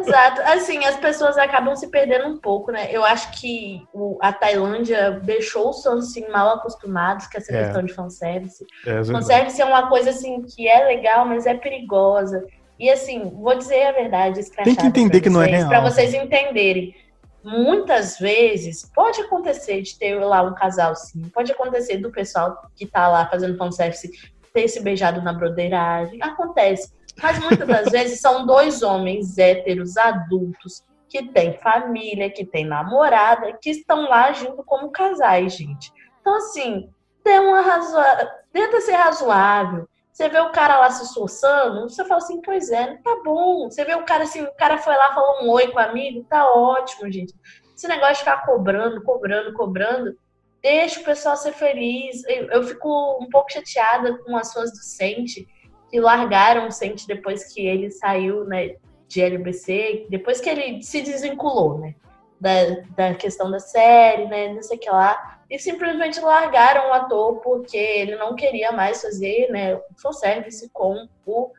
Exato. 0.02 0.42
Assim, 0.42 0.84
as 0.86 0.96
pessoas 0.98 1.38
acabam 1.38 1.76
se 1.76 1.88
perdendo 1.88 2.28
um 2.28 2.38
pouco, 2.38 2.72
né? 2.72 2.88
Eu 2.92 3.04
acho 3.06 3.40
que 3.40 3.86
o- 3.94 4.18
a 4.22 4.34
Tailândia 4.34 5.12
deixou 5.24 5.70
os 5.70 5.84
fãs 5.84 6.06
assim, 6.10 6.28
mal 6.30 6.56
acostumados 6.56 7.28
com 7.28 7.38
essa 7.38 7.54
É. 7.56 7.64
questão 7.66 7.84
de 7.84 7.94
fanservice. 7.94 8.66
É, 8.86 8.90
verdade. 8.94 9.12
Fanservice 9.12 9.62
é 9.62 9.66
uma 9.66 9.88
coisa 9.88 10.10
assim 10.10 10.42
que 10.42 10.68
é 10.68 10.84
legal, 10.86 11.26
mas 11.26 11.46
é 11.46 11.54
perigosa. 11.54 12.44
E 12.80 12.90
assim, 12.90 13.30
vou 13.36 13.56
dizer 13.56 13.84
a 13.86 13.92
verdade, 13.92 14.42
Tem 14.64 14.76
que 14.76 14.88
entender 14.88 15.22
que 15.22 15.30
não 15.30 15.42
é 15.44 15.46
real. 15.46 15.70
Para 15.70 15.82
vocês 15.82 16.14
entenderem. 16.14 16.96
Muitas 17.44 18.18
vezes 18.18 18.90
pode 18.96 19.20
acontecer 19.22 19.82
de 19.82 20.00
ter 20.00 20.16
lá 20.18 20.42
um 20.42 20.56
casal 20.56 20.96
sim, 20.96 21.22
pode 21.34 21.52
acontecer 21.52 21.98
do 21.98 22.10
pessoal 22.10 22.58
que 22.74 22.86
tá 22.86 23.10
lá 23.10 23.28
fazendo 23.28 23.58
fanservice 23.58 24.10
ter 24.54 24.68
se 24.70 24.80
beijado 24.82 25.22
na 25.22 25.34
broderagem, 25.34 26.20
acontece. 26.24 26.94
Mas 27.22 27.40
muitas 27.40 27.68
das 27.68 27.92
vezes 27.92 28.20
são 28.20 28.46
dois 28.46 28.82
homens 28.82 29.38
héteros 29.38 29.98
adultos 29.98 30.84
que 31.08 31.28
têm 31.32 31.58
família, 31.60 32.32
que 32.32 32.44
têm 32.44 32.66
namorada, 32.66 33.54
que 33.62 33.70
estão 33.70 34.10
lá 34.10 34.30
agindo 34.30 34.64
como 34.64 34.90
casais, 34.90 35.56
gente. 35.56 35.92
Então, 36.20 36.36
assim, 36.38 36.90
dê 37.24 37.38
uma 37.40 37.62
razoável, 37.62 38.28
tenta 38.52 38.82
ser 38.82 38.94
razoável. 38.94 39.88
Você 40.12 40.30
vê 40.30 40.40
o 40.40 40.52
cara 40.52 40.80
lá 40.80 40.90
se 40.92 41.04
esforçando, 41.04 41.90
você 41.90 42.06
fala 42.06 42.20
assim, 42.20 42.42
pois 42.42 42.72
é, 42.72 42.98
tá 42.98 43.22
bom. 43.24 43.70
Você 43.70 43.84
vê 43.84 43.96
o 43.96 44.06
cara 44.06 44.24
assim, 44.24 44.44
o 44.44 44.54
cara 44.56 44.78
foi 44.78 44.96
lá, 44.96 45.14
falou 45.14 45.44
um 45.44 45.50
oi 45.50 45.68
com 45.70 45.78
o 45.78 45.82
amigo, 45.82 46.26
tá 46.30 46.52
ótimo, 46.52 47.12
gente. 47.12 47.34
Esse 47.76 47.88
negócio 47.88 48.14
de 48.14 48.20
ficar 48.20 48.46
cobrando, 48.46 49.04
cobrando, 49.04 49.54
cobrando, 49.54 50.16
deixa 50.62 51.00
o 51.00 51.04
pessoal 51.04 51.36
ser 51.36 51.54
feliz. 51.54 52.24
Eu, 52.26 52.50
eu 52.52 52.64
fico 52.64 53.20
um 53.22 53.28
pouco 53.30 53.52
chateada 53.52 54.18
com 54.20 54.38
as 54.38 54.54
fãs 54.54 54.72
do 54.72 54.84
Que 55.94 56.00
largaram 56.00 56.68
o 56.68 56.72
Sente 56.72 57.08
depois 57.08 57.54
que 57.54 57.66
ele 57.66 57.92
saiu, 57.92 58.44
né, 58.46 58.76
de 59.08 59.22
LBC, 59.22 60.08
depois 60.10 60.42
que 60.42 60.50
ele 60.50 60.82
se 60.82 61.02
desvinculou, 61.02 61.78
né, 61.78 61.94
da, 62.40 62.52
da 62.96 63.14
questão 63.14 63.52
da 63.52 63.60
série, 63.60 64.26
né, 64.26 64.54
não 64.54 64.64
sei 64.64 64.78
o 64.78 64.80
que 64.80 64.90
lá 64.90 65.34
e 65.54 65.60
simplesmente 65.60 66.20
largaram 66.20 66.90
o 66.90 66.94
ator 66.94 67.36
porque 67.42 67.78
ele 67.78 68.16
não 68.16 68.36
queria 68.36 68.72
mais 68.72 69.04
fazer 69.04 69.52
né, 69.52 69.76
o 69.76 69.82
fanservice 70.02 70.68
com 70.74 71.08
o 71.28 71.52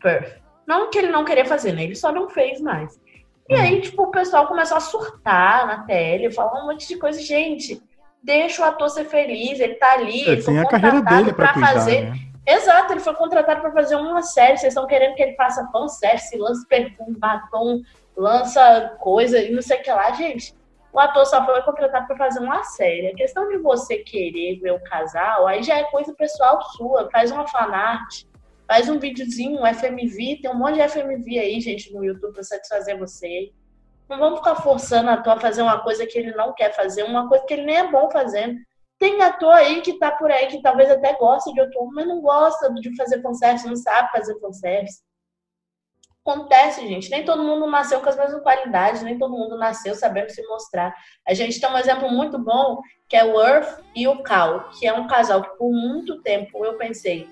Perth. 0.00 0.40
Não 0.66 0.88
que 0.88 0.96
ele 0.96 1.10
não 1.10 1.26
queria 1.26 1.44
fazer, 1.44 1.72
né? 1.72 1.84
Ele 1.84 1.94
só 1.94 2.10
não 2.10 2.30
fez 2.30 2.58
mais. 2.58 2.98
E 3.46 3.54
aí, 3.54 3.82
tipo, 3.82 4.04
o 4.04 4.10
pessoal 4.10 4.46
começou 4.46 4.78
a 4.78 4.80
surtar 4.80 5.66
na 5.66 5.82
tele, 5.84 6.32
falar 6.32 6.62
um 6.62 6.68
monte 6.68 6.88
de 6.88 6.96
coisa. 6.96 7.20
Gente, 7.20 7.82
deixa 8.22 8.62
o 8.62 8.64
ator 8.64 8.88
ser 8.88 9.04
feliz, 9.04 9.60
ele 9.60 9.74
tá 9.74 9.92
ali, 9.92 10.22
ele, 10.22 10.30
ele 10.30 10.42
tem 10.42 10.58
a 10.58 10.66
carreira 10.66 11.02
dele 11.02 11.34
cuidar, 11.34 11.60
fazer. 11.60 12.04
Né? 12.04 12.18
Exato, 12.46 12.92
ele 12.92 13.00
foi 13.00 13.14
contratado 13.14 13.60
para 13.60 13.72
fazer 13.72 13.96
uma 13.96 14.22
série. 14.22 14.58
Vocês 14.58 14.72
estão 14.72 14.86
querendo 14.86 15.14
que 15.14 15.22
ele 15.22 15.34
faça 15.34 15.66
fanservice, 15.72 16.36
lance 16.36 16.66
perfume, 16.66 17.16
batom, 17.18 17.80
lança 18.16 18.96
coisa 19.00 19.38
e 19.38 19.50
não 19.50 19.62
sei 19.62 19.78
o 19.78 19.82
que 19.82 19.90
lá, 19.90 20.12
gente. 20.12 20.54
O 20.92 21.00
ator 21.00 21.26
só 21.26 21.44
foi 21.44 21.60
contratado 21.62 22.06
para 22.06 22.16
fazer 22.16 22.40
uma 22.40 22.62
série. 22.62 23.08
A 23.08 23.14
questão 23.14 23.48
de 23.48 23.58
você 23.58 23.98
querer 23.98 24.60
ver 24.60 24.72
o 24.72 24.84
casal, 24.84 25.46
aí 25.46 25.62
já 25.62 25.76
é 25.76 25.84
coisa 25.84 26.14
pessoal 26.14 26.62
sua. 26.76 27.10
Faz 27.10 27.32
uma 27.32 27.48
fanart, 27.48 28.24
faz 28.68 28.88
um 28.88 28.98
videozinho, 28.98 29.60
um 29.60 29.66
FMV. 29.66 30.38
Tem 30.42 30.50
um 30.50 30.54
monte 30.54 30.74
de 30.74 30.88
FMV 30.88 31.38
aí, 31.38 31.60
gente, 31.60 31.92
no 31.92 32.04
YouTube 32.04 32.34
para 32.34 32.44
satisfazer 32.44 32.96
você. 32.98 33.50
Não 34.08 34.18
vamos 34.18 34.38
ficar 34.38 34.56
forçando 34.56 35.08
a 35.10 35.14
ator 35.14 35.32
a 35.32 35.40
fazer 35.40 35.62
uma 35.62 35.80
coisa 35.80 36.06
que 36.06 36.18
ele 36.18 36.32
não 36.32 36.52
quer 36.52 36.72
fazer, 36.74 37.02
uma 37.04 37.26
coisa 37.26 37.44
que 37.44 37.54
ele 37.54 37.64
nem 37.64 37.76
é 37.76 37.90
bom 37.90 38.10
fazendo. 38.10 38.60
Tem 38.98 39.20
ator 39.22 39.52
aí 39.52 39.80
que 39.80 39.98
tá 39.98 40.10
por 40.12 40.30
aí 40.30 40.46
que 40.46 40.62
talvez 40.62 40.90
até 40.90 41.14
goste 41.14 41.52
de 41.52 41.60
ator, 41.60 41.92
mas 41.92 42.06
não 42.06 42.20
gosta 42.20 42.72
de 42.74 42.94
fazer 42.96 43.20
fanservice, 43.20 43.66
não 43.66 43.76
sabe 43.76 44.10
fazer 44.12 44.38
fanservice. 44.40 45.02
Acontece, 46.26 46.80
gente. 46.88 47.10
Nem 47.10 47.22
todo 47.22 47.42
mundo 47.42 47.66
nasceu 47.66 48.00
com 48.00 48.08
as 48.08 48.16
mesmas 48.16 48.42
qualidades, 48.42 49.02
nem 49.02 49.18
todo 49.18 49.36
mundo 49.36 49.58
nasceu 49.58 49.94
sabendo 49.94 50.30
se 50.30 50.42
mostrar. 50.46 50.94
A 51.28 51.34
gente 51.34 51.60
tem 51.60 51.68
um 51.68 51.76
exemplo 51.76 52.10
muito 52.10 52.38
bom, 52.38 52.80
que 53.06 53.14
é 53.14 53.22
o 53.22 53.38
Earth 53.38 53.84
e 53.94 54.08
o 54.08 54.22
Cal, 54.22 54.70
que 54.70 54.86
é 54.86 54.92
um 54.94 55.06
casal 55.06 55.42
que 55.42 55.58
por 55.58 55.70
muito 55.70 56.22
tempo 56.22 56.64
eu 56.64 56.78
pensei 56.78 57.28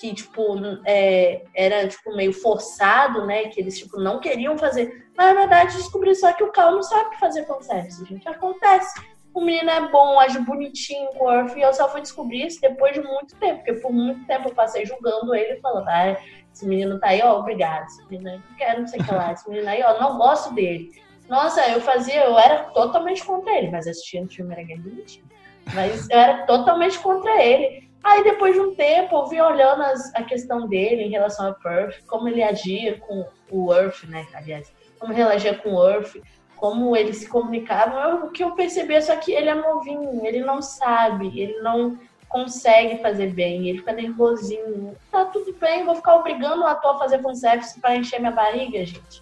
que, 0.00 0.14
tipo, 0.14 0.56
é, 0.86 1.44
era, 1.54 1.86
tipo, 1.86 2.16
meio 2.16 2.32
forçado, 2.32 3.26
né? 3.26 3.48
Que 3.48 3.60
eles, 3.60 3.78
tipo, 3.78 4.00
não 4.00 4.18
queriam 4.18 4.56
fazer. 4.56 5.06
Mas, 5.14 5.34
na 5.34 5.40
verdade, 5.40 5.76
descobri 5.76 6.14
só 6.14 6.32
que 6.32 6.42
o 6.42 6.50
Cal 6.50 6.72
não 6.72 6.82
sabe 6.82 7.18
fazer 7.18 7.44
fanservice, 7.44 8.02
gente. 8.06 8.26
Acontece. 8.26 9.11
O 9.34 9.40
menino 9.40 9.70
é 9.70 9.88
bom, 9.88 10.20
age 10.20 10.38
bonitinho 10.40 11.08
com 11.12 11.24
o 11.24 11.32
Earth, 11.32 11.56
e 11.56 11.62
eu 11.62 11.72
só 11.72 11.88
fui 11.88 12.00
descobrir 12.02 12.46
isso 12.46 12.60
depois 12.60 12.92
de 12.92 13.00
muito 13.00 13.34
tempo, 13.36 13.56
porque 13.56 13.80
por 13.80 13.92
muito 13.92 14.26
tempo 14.26 14.48
eu 14.48 14.54
passei 14.54 14.84
julgando 14.84 15.34
ele, 15.34 15.60
falando, 15.60 15.88
ah, 15.88 16.16
esse 16.52 16.66
menino 16.66 16.98
tá 17.00 17.08
aí, 17.08 17.22
ó, 17.22 17.38
obrigado. 17.38 17.86
Esse 17.86 18.04
menino 18.10 18.42
não 18.48 18.56
quero, 18.56 18.80
não 18.80 18.86
sei 18.86 19.00
o 19.00 19.04
que 19.04 19.14
lá. 19.14 19.32
Esse 19.32 19.48
menino 19.48 19.68
aí, 19.68 19.82
ó, 19.82 19.98
não 19.98 20.18
gosto 20.18 20.54
dele. 20.54 20.90
Nossa, 21.28 21.66
eu 21.70 21.80
fazia, 21.80 22.24
eu 22.24 22.38
era 22.38 22.64
totalmente 22.70 23.24
contra 23.24 23.56
ele, 23.56 23.70
mas 23.70 23.86
assistindo 23.86 24.26
o 24.26 24.32
filme 24.32 24.52
era 24.52 24.82
bonitinho. 24.82 25.24
Mas 25.72 26.10
eu 26.10 26.18
era 26.18 26.44
totalmente 26.44 26.98
contra 26.98 27.42
ele. 27.42 27.88
Aí 28.04 28.24
depois 28.24 28.54
de 28.54 28.60
um 28.60 28.74
tempo, 28.74 29.16
eu 29.16 29.26
vi 29.26 29.40
olhando 29.40 29.82
as, 29.82 30.14
a 30.14 30.24
questão 30.24 30.68
dele 30.68 31.04
em 31.04 31.10
relação 31.10 31.46
ao 31.46 31.54
Perth, 31.54 32.04
como 32.06 32.28
ele 32.28 32.42
agia 32.42 32.98
com 32.98 33.24
o 33.50 33.72
Earth, 33.72 34.04
né? 34.04 34.26
Aliás, 34.34 34.72
como 34.98 35.12
ele 35.12 35.22
agia 35.22 35.56
com 35.56 35.74
o 35.74 35.88
Earth, 35.88 36.16
como 36.62 36.96
eles 36.96 37.16
se 37.16 37.26
comunicavam. 37.26 38.24
o 38.24 38.30
que 38.30 38.44
eu 38.44 38.52
percebi 38.52 38.94
é 38.94 39.00
só 39.00 39.16
que 39.16 39.32
ele 39.32 39.48
é 39.48 39.54
novinho, 39.54 40.24
ele 40.24 40.44
não 40.44 40.62
sabe, 40.62 41.26
ele 41.36 41.60
não 41.60 41.98
consegue 42.28 43.02
fazer 43.02 43.32
bem, 43.32 43.68
ele 43.68 43.78
fica 43.78 43.92
nervosinho. 43.92 44.94
Tá 45.10 45.24
tudo 45.24 45.52
bem, 45.58 45.84
vou 45.84 45.96
ficar 45.96 46.14
obrigando 46.14 46.62
o 46.62 46.66
ator 46.68 46.94
a 46.94 46.98
fazer 47.00 47.20
fanservice 47.20 47.80
para 47.80 47.96
encher 47.96 48.20
minha 48.20 48.30
barriga, 48.30 48.86
gente. 48.86 49.20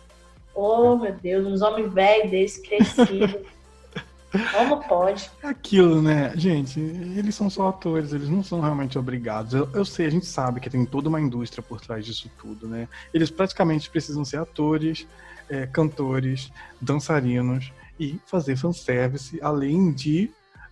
Oh, 0.54 0.96
meu 0.96 1.14
Deus, 1.14 1.46
uns 1.46 1.62
homens 1.62 1.90
velhos 1.90 2.30
desse, 2.30 2.60
crescidos. 2.60 3.34
Como 4.54 4.84
pode? 4.84 5.30
Aquilo, 5.42 6.02
né? 6.02 6.34
Gente, 6.36 6.78
eles 6.78 7.34
são 7.34 7.48
só 7.48 7.68
atores, 7.68 8.12
eles 8.12 8.28
não 8.28 8.44
são 8.44 8.60
realmente 8.60 8.98
obrigados. 8.98 9.54
Eu, 9.54 9.66
eu, 9.72 9.84
sei, 9.86 10.04
a 10.06 10.10
gente 10.10 10.26
sabe 10.26 10.60
que 10.60 10.68
tem 10.68 10.84
toda 10.84 11.08
uma 11.08 11.20
indústria 11.20 11.62
por 11.62 11.80
trás 11.80 12.04
disso 12.04 12.30
tudo, 12.38 12.68
né? 12.68 12.86
Eles 13.14 13.30
praticamente 13.30 13.88
precisam 13.88 14.26
ser 14.26 14.36
atores, 14.36 15.06
é, 15.50 15.66
cantores, 15.66 16.50
dançarinos 16.80 17.72
e 17.98 18.18
fazer 18.26 18.56
fanservice, 18.56 19.38
além 19.42 19.92
de 19.92 20.30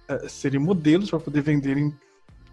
é, 0.08 0.28
serem 0.28 0.60
modelos 0.60 1.10
para 1.10 1.20
poder 1.20 1.42
venderem 1.42 1.92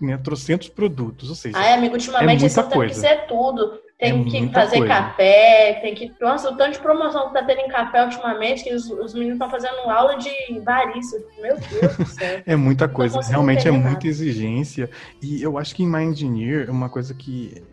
né, 0.01 0.17
trocentos 0.17 0.67
produtos, 0.67 1.29
ou 1.29 1.35
seja... 1.35 1.57
Ai, 1.57 1.73
amigo, 1.73 1.93
ultimamente 1.93 2.45
é 2.45 2.49
tendo 2.49 2.87
que 2.87 2.93
ser 2.93 3.27
tudo. 3.27 3.79
Tem 3.97 4.21
é 4.21 4.23
que 4.25 4.53
fazer 4.53 4.79
coisa. 4.79 4.93
café, 4.93 5.79
tem 5.81 5.95
que... 5.95 6.11
Nossa, 6.19 6.51
o 6.51 6.57
tanto 6.57 6.73
de 6.73 6.79
promoção 6.79 7.27
que 7.27 7.33
tá 7.33 7.45
tendo 7.45 7.61
em 7.61 7.69
café 7.69 8.03
ultimamente, 8.03 8.65
que 8.65 8.73
os, 8.73 8.89
os 8.89 9.13
meninos 9.13 9.35
estão 9.35 9.49
fazendo 9.49 9.89
aula 9.89 10.17
de 10.17 10.29
varícia. 10.65 11.23
Meu 11.41 11.55
Deus 11.57 11.97
do 11.97 12.05
céu. 12.05 12.41
é 12.45 12.55
muita 12.57 12.89
coisa, 12.89 13.21
realmente 13.21 13.65
é 13.65 13.71
muita 13.71 14.05
exigência. 14.05 14.89
E 15.21 15.41
eu 15.41 15.57
acho 15.57 15.73
que 15.73 15.83
em 15.83 15.87
My 15.87 16.03
Engineer, 16.03 16.69
uma 16.69 16.89
coisa 16.89 17.13
que 17.13 17.63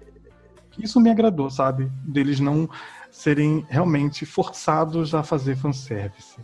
isso 0.78 1.00
me 1.00 1.10
agradou, 1.10 1.50
sabe? 1.50 1.90
Deles 2.04 2.38
não 2.38 2.70
serem 3.12 3.64
realmente 3.68 4.26
forçados 4.26 5.14
a 5.14 5.22
fazer 5.22 5.54
fanservice 5.54 6.40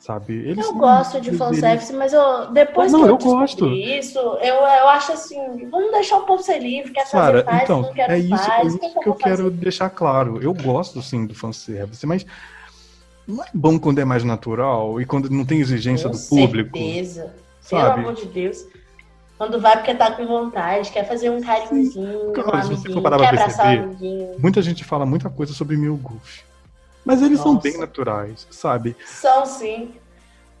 sabe? 0.00 0.32
Eles 0.32 0.64
eu 0.64 0.74
gosto 0.74 1.20
de 1.20 1.30
fanservice, 1.36 1.92
mas 1.92 2.12
eu, 2.12 2.50
depois 2.50 2.90
não, 2.90 3.00
que 3.00 3.06
eu, 3.06 3.10
eu 3.10 3.18
gosto. 3.18 3.66
isso, 3.68 4.18
eu, 4.18 4.54
eu 4.54 4.88
acho 4.88 5.12
assim, 5.12 5.68
vamos 5.68 5.92
deixar 5.92 6.16
o 6.16 6.22
povo 6.22 6.42
ser 6.42 6.58
livre, 6.58 6.90
quer 6.90 7.06
fazer 7.06 7.44
Cara, 7.44 7.62
então, 7.62 7.82
não 7.82 7.92
quer 7.92 8.10
é 8.10 8.18
isso, 8.18 8.36
faz, 8.36 8.64
é 8.64 8.66
isso 8.66 8.78
que, 8.78 8.88
que 8.88 9.08
eu, 9.08 9.14
quero 9.14 9.44
fazer? 9.44 9.50
deixar 9.50 9.90
claro. 9.90 10.42
Eu 10.42 10.54
gosto, 10.54 11.02
sim, 11.02 11.26
do 11.26 11.34
fanservice, 11.34 12.04
mas 12.06 12.24
não 13.28 13.44
é 13.44 13.48
bom 13.52 13.78
quando 13.78 13.98
é 13.98 14.04
mais 14.04 14.24
natural 14.24 15.00
e 15.00 15.04
quando 15.04 15.28
não 15.28 15.44
tem 15.44 15.60
exigência 15.60 16.08
Com 16.08 16.16
do 16.16 16.22
público. 16.22 16.70
Com 16.72 16.78
certeza. 16.78 17.34
Pelo 17.68 17.82
amor 17.82 18.14
de 18.14 18.26
Deus. 18.26 18.66
Quando 19.40 19.58
vai 19.58 19.74
porque 19.74 19.94
tá 19.94 20.10
com 20.10 20.26
vontade, 20.26 20.90
quer 20.92 21.08
fazer 21.08 21.30
um 21.30 21.40
carinhozinho, 21.40 22.30
um 22.36 22.50
amiguinho, 22.50 23.02
quer 23.02 23.26
abraçar 23.26 23.78
um 23.78 23.84
amiguinho. 23.84 24.34
Muita 24.38 24.60
gente 24.60 24.84
fala 24.84 25.06
muita 25.06 25.30
coisa 25.30 25.54
sobre 25.54 25.78
Mil 25.78 25.96
Goof. 25.96 26.42
Mas 27.06 27.22
eles 27.22 27.38
Nossa. 27.38 27.44
são 27.44 27.56
bem 27.56 27.78
naturais, 27.78 28.46
sabe? 28.50 28.94
São 29.06 29.46
sim. 29.46 29.92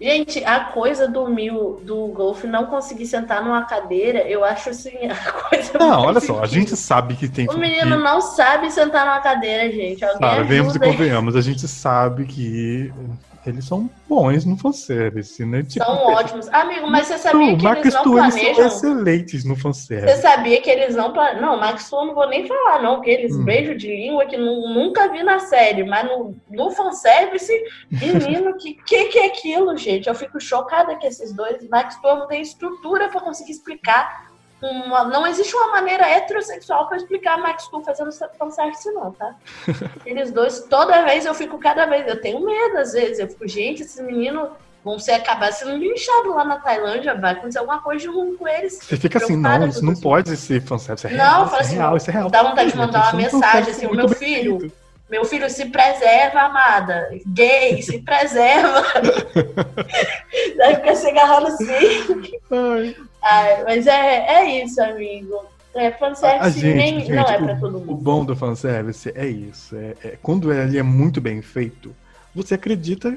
Gente, 0.00 0.42
a 0.46 0.60
coisa 0.60 1.06
do 1.06 1.28
mil 1.28 1.82
do 1.84 2.06
golfe 2.06 2.46
não 2.46 2.64
conseguir 2.64 3.04
sentar 3.04 3.44
numa 3.44 3.66
cadeira, 3.66 4.20
eu 4.20 4.42
acho 4.42 4.70
assim, 4.70 4.96
a 5.12 5.30
coisa 5.30 5.72
Não, 5.78 6.00
olha 6.00 6.20
só, 6.20 6.42
a 6.42 6.46
gente 6.46 6.74
sabe 6.74 7.16
que 7.16 7.28
tem 7.28 7.46
O 7.50 7.58
menino 7.58 7.98
que... 7.98 8.02
não 8.02 8.22
sabe 8.22 8.70
sentar 8.70 9.04
numa 9.04 9.20
cadeira, 9.20 9.70
gente. 9.70 10.02
Alguém 10.02 10.20
Cara, 10.20 10.42
vemos 10.42 10.74
e 10.74 10.78
convenhamos, 10.78 11.36
a 11.36 11.42
gente 11.42 11.68
sabe 11.68 12.24
que 12.24 12.90
eles 13.46 13.64
são 13.64 13.88
bons 14.08 14.44
no 14.44 14.56
fanservice, 14.56 15.44
né? 15.44 15.62
Tipo, 15.62 15.84
são 15.84 16.06
ótimos. 16.08 16.48
Amigo, 16.48 16.90
mas 16.90 17.06
você 17.06 17.18
sabia 17.18 17.56
que 17.56 17.66
eles 17.66 17.94
não 17.94 18.02
planejam... 18.02 18.54
são 18.54 18.66
excelentes 18.66 19.44
no 19.44 19.56
fanservice. 19.56 20.14
Você 20.14 20.22
sabia 20.22 20.60
que 20.60 20.70
eles 20.70 20.94
não 20.94 21.12
planejam... 21.12 21.40
Não, 21.40 21.58
Max 21.58 21.90
eu 21.90 22.04
não 22.04 22.14
vou 22.14 22.28
nem 22.28 22.46
falar, 22.46 22.82
não, 22.82 22.96
porque 22.96 23.10
eles 23.10 23.34
hum. 23.34 23.44
beijos 23.44 23.78
de 23.78 23.88
língua 23.88 24.26
que 24.26 24.36
nunca 24.36 25.08
vi 25.08 25.22
na 25.22 25.38
série, 25.38 25.84
mas 25.84 26.06
no, 26.06 26.36
no 26.50 26.70
fanservice, 26.70 27.52
menino, 27.90 28.56
que, 28.56 28.74
que 28.74 29.06
que 29.06 29.18
é 29.18 29.26
aquilo, 29.26 29.76
gente? 29.76 30.08
Eu 30.08 30.14
fico 30.14 30.40
chocada 30.40 30.96
que 30.96 31.06
esses 31.06 31.32
dois, 31.32 31.66
Max 31.68 31.94
Stu 31.94 32.08
não 32.08 32.26
tem 32.26 32.42
estrutura 32.42 33.08
para 33.08 33.20
conseguir 33.20 33.52
explicar 33.52 34.29
uma, 34.62 35.04
não 35.04 35.26
existe 35.26 35.54
uma 35.54 35.68
maneira 35.68 36.08
heterossexual 36.08 36.86
para 36.86 36.98
explicar 36.98 37.38
Max 37.38 37.66
Tu 37.68 37.80
fazendo 37.82 38.10
fanservice, 38.38 38.90
não, 38.92 39.12
tá? 39.12 39.34
Eles 40.04 40.30
dois, 40.30 40.60
toda 40.68 41.04
vez 41.04 41.24
eu 41.24 41.34
fico 41.34 41.58
cada 41.58 41.86
vez, 41.86 42.06
eu 42.06 42.20
tenho 42.20 42.44
medo 42.44 42.78
às 42.78 42.92
vezes, 42.92 43.18
eu 43.18 43.28
fico, 43.28 43.48
gente, 43.48 43.82
esses 43.82 44.00
meninos 44.00 44.50
vão 44.84 44.98
ser 44.98 45.12
acabar 45.12 45.52
sendo 45.52 45.76
linchados 45.76 46.34
lá 46.34 46.44
na 46.44 46.56
Tailândia, 46.56 47.14
vai 47.14 47.32
acontecer 47.32 47.58
alguma 47.58 47.80
coisa 47.80 48.00
de 48.00 48.08
ruim 48.08 48.36
com 48.36 48.48
eles. 48.48 48.78
Você 48.82 48.96
fica 48.96 49.18
assim, 49.18 49.36
não, 49.36 49.66
isso 49.66 49.84
não 49.84 49.94
pode 49.94 50.36
ser 50.36 50.62
fanservice, 50.62 51.06
é 51.06 51.10
real, 51.10 51.40
não, 51.40 51.46
isso 51.46 51.54
é 51.54 51.60
assim, 51.60 51.76
real, 51.76 51.96
isso 51.96 52.10
é 52.10 52.12
real. 52.12 52.30
Dá 52.30 52.42
vontade 52.42 52.70
de 52.72 52.76
mandar 52.76 53.02
uma 53.04 53.12
mensagem 53.14 53.70
assim, 53.70 53.86
o 53.86 53.94
meu 53.94 54.08
filho, 54.08 54.60
feito. 54.60 54.74
meu 55.10 55.24
filho 55.24 55.48
se 55.50 55.66
preserva, 55.66 56.40
amada, 56.40 57.10
gay, 57.26 57.82
se 57.82 57.98
preserva. 58.00 58.84
Daí 60.56 60.76
fica 60.76 60.94
se 60.94 61.08
agarrando 61.08 61.46
assim. 61.48 62.40
Ai. 62.50 62.96
Ai, 63.22 63.64
mas 63.64 63.86
é, 63.86 64.26
é 64.26 64.64
isso, 64.64 64.82
amigo. 64.82 65.44
É, 65.74 65.92
fanservice 65.92 66.58
gente, 66.58 66.74
nem, 66.74 67.00
gente, 67.00 67.12
não 67.12 67.22
é 67.22 67.38
pra 67.38 67.56
todo 67.56 67.78
mundo. 67.78 67.92
O 67.92 67.94
bom 67.94 68.24
do 68.24 68.34
fanservice 68.34 69.12
é 69.14 69.26
isso. 69.26 69.76
É, 69.76 69.94
é, 70.04 70.18
quando 70.20 70.52
ele 70.52 70.78
é 70.78 70.82
muito 70.82 71.20
bem 71.20 71.40
feito, 71.40 71.94
você 72.34 72.54
acredita 72.54 73.16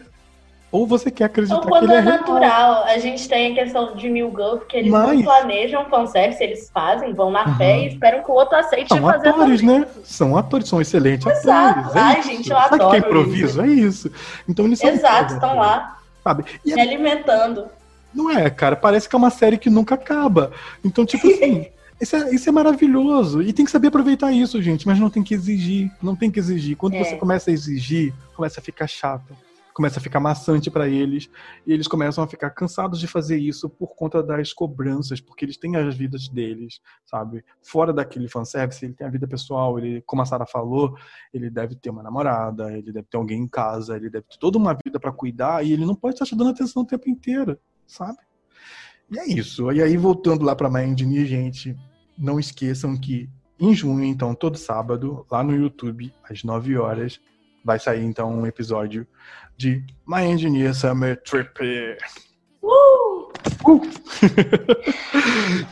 ou 0.72 0.88
você 0.88 1.12
quer 1.12 1.26
acreditar 1.26 1.58
ou 1.58 1.62
quando 1.62 1.86
que 1.88 1.94
ele 1.94 1.96
é, 1.96 1.98
é 2.00 2.02
natural. 2.02 2.84
A 2.86 2.98
gente 2.98 3.30
tem 3.30 3.52
a 3.52 3.64
questão 3.64 3.96
de 3.96 4.10
New 4.10 4.32
Gulf, 4.32 4.66
que 4.66 4.78
eles 4.78 4.92
Mas... 4.92 5.18
não 5.18 5.24
planejam 5.24 5.86
fanservice, 5.86 6.44
eles 6.44 6.70
fazem, 6.72 7.14
vão 7.14 7.30
na 7.30 7.46
uhum. 7.46 7.56
fé 7.58 7.80
e 7.80 7.88
esperam 7.90 8.24
que 8.24 8.32
o 8.32 8.34
outro 8.34 8.58
aceite 8.58 8.88
são 8.90 9.02
fazer 9.02 9.30
atores, 9.30 9.62
né? 9.62 9.88
São 10.04 10.36
atores, 10.36 10.68
são 10.68 10.82
excelentes 10.82 11.28
Exato. 11.28 11.80
atores. 11.80 11.96
É 11.96 12.00
Ai, 12.00 12.20
isso. 12.20 12.30
gente, 12.30 12.50
eu 12.50 12.58
Sabe 12.58 12.76
adoro 12.76 12.90
que 12.90 12.96
é 12.96 13.00
improviso? 13.00 13.46
Isso. 13.46 13.62
É 13.62 13.68
isso. 13.68 14.12
Então 14.50 14.66
eles 14.66 14.84
Exato, 14.84 15.34
estão 15.36 15.56
lá. 15.58 16.00
Sabe? 16.24 16.46
E 16.66 16.80
alimentando. 16.80 17.68
Não 18.14 18.30
é, 18.30 18.50
cara, 18.50 18.76
parece 18.76 19.10
que 19.10 19.16
é 19.16 19.18
uma 19.18 19.30
série 19.30 19.58
que 19.58 19.70
nunca 19.70 19.96
acaba. 19.96 20.52
Então, 20.84 21.06
tipo 21.06 21.28
assim, 21.28 21.68
isso 22.00 22.16
é, 22.16 22.36
isso 22.36 22.50
é 22.50 22.52
maravilhoso. 22.52 23.42
E 23.42 23.52
tem 23.52 23.66
que 23.66 23.72
saber 23.72 23.88
aproveitar 23.88 24.32
isso, 24.32 24.62
gente, 24.62 24.86
mas 24.86 25.00
não 25.00 25.10
tem 25.10 25.24
que 25.24 25.34
exigir. 25.34 25.92
Não 26.02 26.16
tem 26.16 26.30
que 26.30 26.40
exigir. 26.40 26.76
Quando 26.78 26.96
é. 26.96 27.04
você 27.04 27.18
começa 27.18 27.50
a 27.50 27.54
exigir, 27.54 28.14
começa 28.36 28.60
a 28.60 28.64
ficar 28.64 28.88
chato. 28.88 29.36
começa 29.74 30.00
a 30.00 30.04
ficar 30.04 30.20
maçante 30.20 30.70
para 30.70 30.88
eles, 30.88 31.30
e 31.66 31.74
eles 31.74 31.88
começam 31.88 32.24
a 32.24 32.28
ficar 32.28 32.52
cansados 32.52 33.00
de 33.00 33.08
fazer 33.08 33.38
isso 33.38 33.68
por 33.68 33.96
conta 33.96 34.22
das 34.22 34.54
cobranças, 34.54 35.20
porque 35.20 35.44
eles 35.44 35.58
têm 35.58 35.76
as 35.76 35.96
vidas 35.96 36.30
deles, 36.30 36.80
sabe? 37.06 37.44
Fora 37.62 37.92
daquele 37.92 38.28
fanservice, 38.28 38.86
ele 38.86 38.94
tem 38.94 39.08
a 39.08 39.10
vida 39.10 39.28
pessoal, 39.28 39.80
ele, 39.80 40.04
como 40.06 40.22
a 40.22 40.26
Sara 40.26 40.46
falou, 40.46 40.96
ele 41.34 41.50
deve 41.50 41.76
ter 41.76 41.90
uma 41.90 42.04
namorada, 42.04 42.72
ele 42.72 42.92
deve 42.92 43.08
ter 43.10 43.18
alguém 43.18 43.42
em 43.42 43.48
casa, 43.48 43.96
ele 43.96 44.12
deve 44.12 44.28
ter 44.28 44.38
toda 44.38 44.60
uma 44.60 44.78
vida 44.86 45.00
para 45.00 45.12
cuidar, 45.12 45.66
e 45.66 45.74
ele 45.74 45.86
não 45.88 45.96
pode 45.96 46.14
estar 46.16 46.26
te 46.26 46.36
dando 46.36 46.52
atenção 46.52 46.84
o 46.84 46.86
tempo 46.86 47.10
inteiro, 47.10 47.58
sabe? 47.94 48.18
E 49.12 49.20
é 49.20 49.28
isso. 49.28 49.72
E 49.72 49.82
aí, 49.82 49.96
voltando 49.96 50.44
lá 50.44 50.56
pra 50.56 50.70
Mindney, 50.70 51.26
gente, 51.26 51.76
não 52.18 52.40
esqueçam 52.40 52.98
que 52.98 53.30
em 53.60 53.74
junho, 53.74 54.04
então, 54.04 54.34
todo 54.34 54.58
sábado, 54.58 55.26
lá 55.32 55.44
no 55.44 55.56
YouTube, 55.56 56.14
às 56.30 56.44
9 56.44 56.76
horas, 56.78 57.20
vai 57.64 57.80
sair 57.80 58.04
então 58.04 58.34
um 58.34 58.46
episódio 58.46 59.08
de 59.56 59.86
My 60.08 60.24
Engineer 60.24 60.74
Summer 60.74 61.22
Trip. 61.22 61.98
Uh! 62.62 63.32
Uh! 63.66 63.82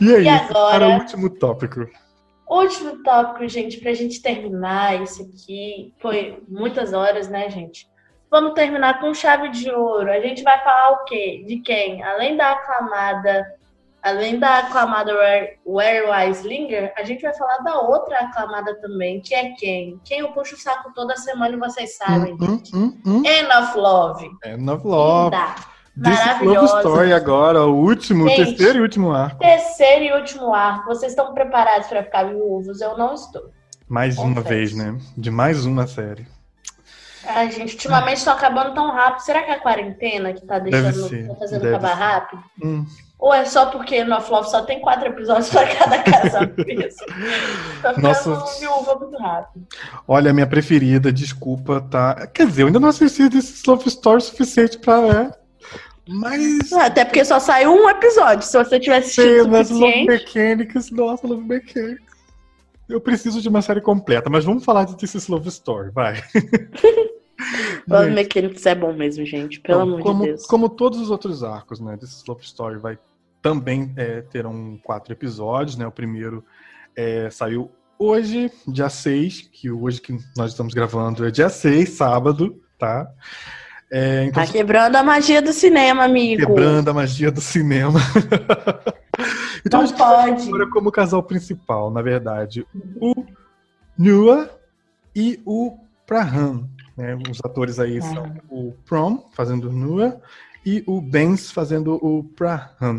e 0.00 0.14
aí, 0.14 0.24
E 0.24 0.28
agora? 0.28 0.78
para 0.78 0.88
o 0.88 0.92
último 1.00 1.28
tópico. 1.30 1.86
Último 2.48 3.02
tópico, 3.02 3.48
gente, 3.48 3.78
pra 3.80 3.92
gente 3.94 4.22
terminar 4.22 5.02
isso 5.02 5.22
aqui. 5.22 5.92
Foi 6.00 6.42
muitas 6.48 6.92
horas, 6.92 7.28
né, 7.28 7.50
gente? 7.50 7.88
Vamos 8.32 8.54
terminar 8.54 8.98
com 8.98 9.12
chave 9.12 9.50
de 9.50 9.70
ouro. 9.70 10.10
A 10.10 10.18
gente 10.18 10.42
vai 10.42 10.58
falar 10.64 10.92
o 10.92 11.04
quê? 11.04 11.44
De 11.46 11.58
quem? 11.58 12.02
Além 12.02 12.34
da 12.34 12.52
aclamada, 12.52 13.46
além 14.02 14.38
da 14.38 14.60
aclamada 14.60 15.14
Where, 15.14 15.58
Where 15.66 16.06
Wise 16.10 16.48
Linger, 16.48 16.94
a 16.96 17.04
gente 17.04 17.20
vai 17.20 17.34
falar 17.34 17.58
da 17.58 17.78
outra 17.78 18.20
aclamada 18.20 18.74
também, 18.80 19.20
que 19.20 19.34
é 19.34 19.50
quem? 19.50 20.00
Quem 20.02 20.20
eu 20.20 20.32
puxo 20.32 20.54
o 20.54 20.58
saco 20.58 20.94
toda 20.94 21.14
semana 21.14 21.54
e 21.54 21.58
vocês 21.58 21.94
sabem. 21.98 22.32
Hum, 22.32 22.38
hum, 22.40 22.62
hum, 22.74 23.02
hum. 23.04 23.22
Enough 23.22 23.76
Love. 23.76 24.30
É 24.44 24.56
Love. 24.56 25.24
Linda. 25.26 25.54
Maravilhosa. 25.94 26.78
Story 26.78 27.12
agora, 27.12 27.66
o 27.66 27.74
último, 27.74 28.26
Gente. 28.30 28.56
terceiro 28.56 28.78
e 28.78 28.80
último 28.80 29.12
arco. 29.12 29.40
Terceiro 29.40 30.04
e 30.06 30.12
último 30.14 30.54
arco. 30.54 30.86
Vocês 30.86 31.12
estão 31.12 31.34
preparados 31.34 31.86
para 31.86 32.02
ficar 32.02 32.22
viúvos? 32.24 32.80
Eu 32.80 32.96
não 32.96 33.12
estou. 33.12 33.50
Mais 33.86 34.16
uma 34.16 34.36
Confesso. 34.36 34.48
vez, 34.48 34.74
né? 34.74 34.98
De 35.18 35.30
mais 35.30 35.66
uma 35.66 35.86
série. 35.86 36.26
Ai, 37.26 37.50
gente, 37.50 37.74
ultimamente 37.74 38.18
estão 38.18 38.34
acabando 38.34 38.74
tão 38.74 38.90
rápido. 38.90 39.20
Será 39.20 39.42
que 39.42 39.50
é 39.50 39.54
a 39.54 39.60
quarentena 39.60 40.32
que 40.32 40.44
tá 40.44 40.58
deixando, 40.58 41.28
tá 41.28 41.34
fazendo 41.36 41.62
deve 41.62 41.74
acabar 41.76 41.96
ser. 41.96 42.02
rápido? 42.02 42.44
Hum. 42.64 42.86
Ou 43.18 43.32
é 43.32 43.44
só 43.44 43.66
porque 43.66 44.02
no 44.02 44.16
Love 44.16 44.50
só 44.50 44.62
tem 44.62 44.80
quatro 44.80 45.06
episódios 45.06 45.48
para 45.48 45.68
cada 45.76 46.02
casal 46.02 46.42
mesmo? 46.66 47.06
Tá 47.80 47.94
ficando 47.94 48.00
Nossa. 48.00 48.58
viúva 48.58 48.96
muito 48.96 49.16
rápido. 49.16 49.64
Olha, 50.08 50.32
a 50.32 50.34
minha 50.34 50.46
preferida, 50.46 51.12
desculpa, 51.12 51.80
tá? 51.88 52.26
Quer 52.26 52.46
dizer, 52.48 52.62
eu 52.62 52.66
ainda 52.66 52.80
não 52.80 52.88
assisti 52.88 53.28
desse 53.28 53.62
Love 53.64 53.86
Story 53.86 54.22
suficiente 54.22 54.76
pra 54.78 55.00
ver. 55.00 55.30
Mas. 56.08 56.72
Até 56.72 57.04
porque 57.04 57.24
só 57.24 57.38
saiu 57.38 57.72
um 57.72 57.88
episódio. 57.88 58.44
Se 58.44 58.58
você 58.58 58.80
tivesse 58.80 59.20
assistido 59.20 59.44
Cenas, 59.44 59.70
Love 59.70 59.80
suficiente. 59.80 60.06
Mechanics, 60.08 60.90
nossa, 60.90 61.26
Love 61.26 61.44
Mechanics. 61.44 62.11
Eu 62.92 63.00
preciso 63.00 63.40
de 63.40 63.48
uma 63.48 63.62
série 63.62 63.80
completa, 63.80 64.28
mas 64.28 64.44
vamos 64.44 64.64
falar 64.64 64.84
de 64.84 64.96
This 64.96 65.14
is 65.14 65.28
Love 65.28 65.48
Story, 65.48 65.90
vai. 65.90 66.22
Love 67.88 68.10
Mechanics 68.10 68.66
é 68.66 68.74
bom 68.74 68.92
mesmo, 68.92 69.24
gente. 69.24 69.60
Pelo 69.60 69.80
então, 69.80 69.94
amor 69.94 70.02
como, 70.02 70.20
de 70.20 70.28
Deus. 70.28 70.46
Como 70.46 70.68
todos 70.68 71.00
os 71.00 71.10
outros 71.10 71.42
arcos, 71.42 71.80
né? 71.80 71.96
This 71.96 72.10
is 72.10 72.24
Love 72.26 72.44
Story 72.44 72.78
vai 72.78 72.98
também 73.40 73.92
é, 73.96 74.20
terão 74.20 74.78
quatro 74.84 75.10
episódios, 75.10 75.76
né? 75.76 75.86
O 75.86 75.90
primeiro 75.90 76.44
é, 76.94 77.30
saiu 77.30 77.70
hoje, 77.98 78.52
dia 78.68 78.90
6, 78.90 79.48
que 79.50 79.70
hoje 79.70 80.00
que 80.00 80.16
nós 80.36 80.50
estamos 80.50 80.74
gravando 80.74 81.26
é 81.26 81.30
dia 81.30 81.48
6, 81.48 81.88
sábado, 81.88 82.62
tá? 82.78 83.10
É, 83.94 84.24
então, 84.24 84.42
Tá 84.42 84.50
quebrando 84.50 84.96
a 84.96 85.02
magia 85.02 85.42
do 85.42 85.52
cinema, 85.52 86.04
amigo. 86.04 86.40
quebrando 86.46 86.88
a 86.88 86.94
magia 86.94 87.30
do 87.30 87.42
cinema. 87.42 88.00
então 89.66 89.80
a 89.80 89.82
Não 89.82 89.86
gente 89.88 89.98
vai 89.98 90.30
pode. 90.32 90.48
agora 90.48 90.70
como 90.70 90.90
casal 90.90 91.22
principal, 91.22 91.90
na 91.90 92.00
verdade, 92.00 92.66
o 92.98 93.14
Nua 93.98 94.48
e 95.14 95.38
o 95.44 95.76
Prahan. 96.06 96.66
Né? 96.96 97.18
Os 97.30 97.38
atores 97.44 97.78
aí 97.78 97.98
Prahan. 97.98 98.14
são 98.14 98.32
o 98.48 98.72
Prom, 98.86 99.28
fazendo 99.34 99.68
o 99.68 99.72
Nua, 99.72 100.20
e 100.64 100.82
o 100.86 101.00
Benz 101.00 101.50
fazendo 101.50 101.94
o 102.02 102.24
Prahan. 102.24 102.98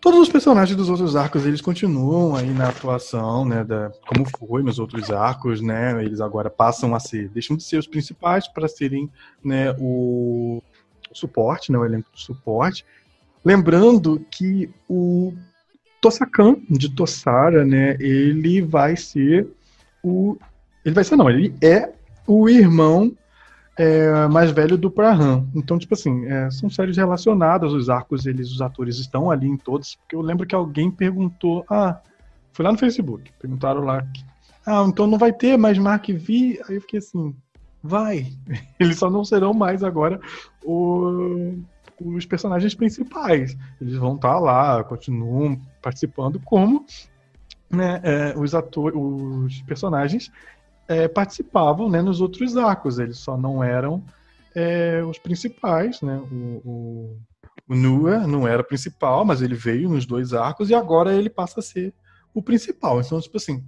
Todos 0.00 0.20
os 0.20 0.28
personagens 0.30 0.74
dos 0.74 0.88
outros 0.88 1.14
arcos, 1.14 1.44
eles 1.44 1.60
continuam 1.60 2.34
aí 2.34 2.48
na 2.48 2.70
atuação, 2.70 3.44
né, 3.44 3.62
da, 3.62 3.92
como 4.06 4.24
foi 4.38 4.62
nos 4.62 4.78
outros 4.78 5.10
arcos, 5.10 5.60
né, 5.60 6.02
eles 6.02 6.22
agora 6.22 6.48
passam 6.48 6.94
a 6.94 7.00
ser, 7.00 7.28
deixam 7.28 7.54
de 7.54 7.62
ser 7.62 7.76
os 7.76 7.86
principais 7.86 8.48
para 8.48 8.66
serem, 8.66 9.10
né, 9.44 9.72
o, 9.78 10.62
o 11.10 11.14
suporte, 11.14 11.70
né, 11.70 11.76
o 11.76 11.84
elenco 11.84 12.08
de 12.14 12.22
suporte. 12.22 12.82
Lembrando 13.44 14.24
que 14.30 14.70
o 14.88 15.34
Tosakan, 16.00 16.56
de 16.70 16.88
Tossara, 16.88 17.62
né, 17.62 17.96
ele 18.00 18.62
vai 18.62 18.96
ser 18.96 19.46
o... 20.02 20.38
Ele 20.82 20.94
vai 20.94 21.04
ser, 21.04 21.16
não, 21.16 21.28
ele 21.28 21.54
é 21.60 21.92
o 22.26 22.48
irmão 22.48 23.12
é, 23.80 24.28
mais 24.28 24.50
velho 24.50 24.76
do 24.76 24.90
Prahan. 24.90 25.46
Então, 25.54 25.78
tipo 25.78 25.94
assim, 25.94 26.26
é, 26.26 26.50
são 26.50 26.68
séries 26.68 26.98
relacionadas, 26.98 27.72
os 27.72 27.88
arcos, 27.88 28.26
eles, 28.26 28.52
os 28.52 28.60
atores 28.60 28.98
estão 28.98 29.30
ali 29.30 29.48
em 29.48 29.56
todos, 29.56 29.94
porque 29.96 30.14
eu 30.14 30.20
lembro 30.20 30.46
que 30.46 30.54
alguém 30.54 30.90
perguntou, 30.90 31.64
ah, 31.70 31.98
foi 32.52 32.64
lá 32.64 32.72
no 32.72 32.78
Facebook, 32.78 33.32
perguntaram 33.40 33.80
lá, 33.80 34.06
ah, 34.66 34.84
então 34.86 35.06
não 35.06 35.16
vai 35.16 35.32
ter 35.32 35.56
mais 35.56 35.78
Mark 35.78 36.06
V? 36.08 36.60
Aí 36.68 36.74
eu 36.74 36.80
fiquei 36.82 36.98
assim, 36.98 37.34
vai, 37.82 38.26
eles 38.78 38.98
só 38.98 39.08
não 39.08 39.24
serão 39.24 39.54
mais 39.54 39.82
agora 39.82 40.20
o- 40.62 41.54
os 41.98 42.26
personagens 42.26 42.74
principais. 42.74 43.56
Eles 43.80 43.96
vão 43.96 44.16
estar 44.16 44.38
lá, 44.38 44.84
continuam 44.84 45.58
participando 45.80 46.38
como 46.40 46.84
né, 47.70 48.00
é, 48.02 48.34
os 48.38 48.54
atores, 48.54 48.98
os 48.98 49.62
personagens 49.62 50.30
é, 50.90 51.06
participavam 51.06 51.88
né, 51.88 52.02
nos 52.02 52.20
outros 52.20 52.56
arcos. 52.56 52.98
Eles 52.98 53.18
só 53.18 53.36
não 53.36 53.62
eram 53.62 54.04
é, 54.52 55.00
os 55.08 55.20
principais, 55.20 56.02
né? 56.02 56.16
O, 56.16 56.34
o, 56.64 57.18
o 57.68 57.74
Nua 57.76 58.26
não 58.26 58.46
era 58.46 58.64
principal, 58.64 59.24
mas 59.24 59.40
ele 59.40 59.54
veio 59.54 59.88
nos 59.88 60.04
dois 60.04 60.34
arcos 60.34 60.68
e 60.68 60.74
agora 60.74 61.14
ele 61.14 61.30
passa 61.30 61.60
a 61.60 61.62
ser 61.62 61.94
o 62.34 62.42
principal. 62.42 63.00
Então, 63.00 63.20
tipo 63.20 63.36
assim, 63.36 63.64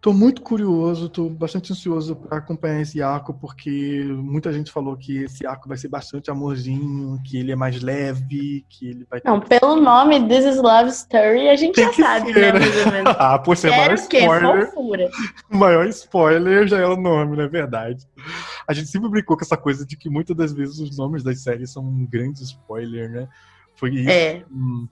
tô 0.00 0.12
muito 0.12 0.42
curioso, 0.42 1.08
tô 1.08 1.28
bastante 1.28 1.72
ansioso 1.72 2.14
para 2.14 2.38
acompanhar 2.38 2.80
esse 2.80 3.02
arco, 3.02 3.34
porque 3.34 4.04
muita 4.04 4.52
gente 4.52 4.70
falou 4.70 4.96
que 4.96 5.24
esse 5.24 5.46
arco 5.46 5.68
vai 5.68 5.76
ser 5.76 5.88
bastante 5.88 6.30
amorzinho, 6.30 7.20
que 7.24 7.36
ele 7.38 7.50
é 7.50 7.56
mais 7.56 7.80
leve, 7.82 8.64
que 8.68 8.88
ele 8.88 9.06
vai 9.10 9.20
Não, 9.24 9.40
pelo 9.40 9.76
nome 9.76 10.28
This 10.28 10.44
is 10.44 10.56
Love 10.58 10.90
Story, 10.90 11.48
a 11.48 11.56
gente 11.56 11.74
Tem 11.74 11.86
já 11.86 11.92
sabe, 11.92 12.32
ser, 12.32 12.54
né? 12.54 12.60
né? 13.02 13.04
Ah, 13.18 13.38
por 13.38 13.56
ser 13.56 13.70
maior 13.70 13.94
o 13.94 14.08
quê? 14.08 14.18
spoiler. 14.18 15.10
O 15.50 15.56
maior 15.56 15.86
spoiler 15.88 16.68
já 16.68 16.78
é 16.78 16.86
o 16.86 16.96
nome, 16.96 17.36
não 17.36 17.44
é 17.44 17.48
verdade? 17.48 18.06
A 18.68 18.72
gente 18.72 18.88
sempre 18.88 19.08
brincou 19.08 19.36
com 19.36 19.44
essa 19.44 19.56
coisa 19.56 19.84
de 19.84 19.96
que 19.96 20.08
muitas 20.08 20.36
das 20.36 20.52
vezes 20.52 20.78
os 20.78 20.96
nomes 20.96 21.22
das 21.22 21.42
séries 21.42 21.72
são 21.72 21.82
um 21.82 22.06
grande 22.06 22.42
spoiler, 22.42 23.10
né? 23.10 23.28
Foi 23.74 23.94
isso, 23.94 24.10
É. 24.10 24.44
hum, 24.50 24.86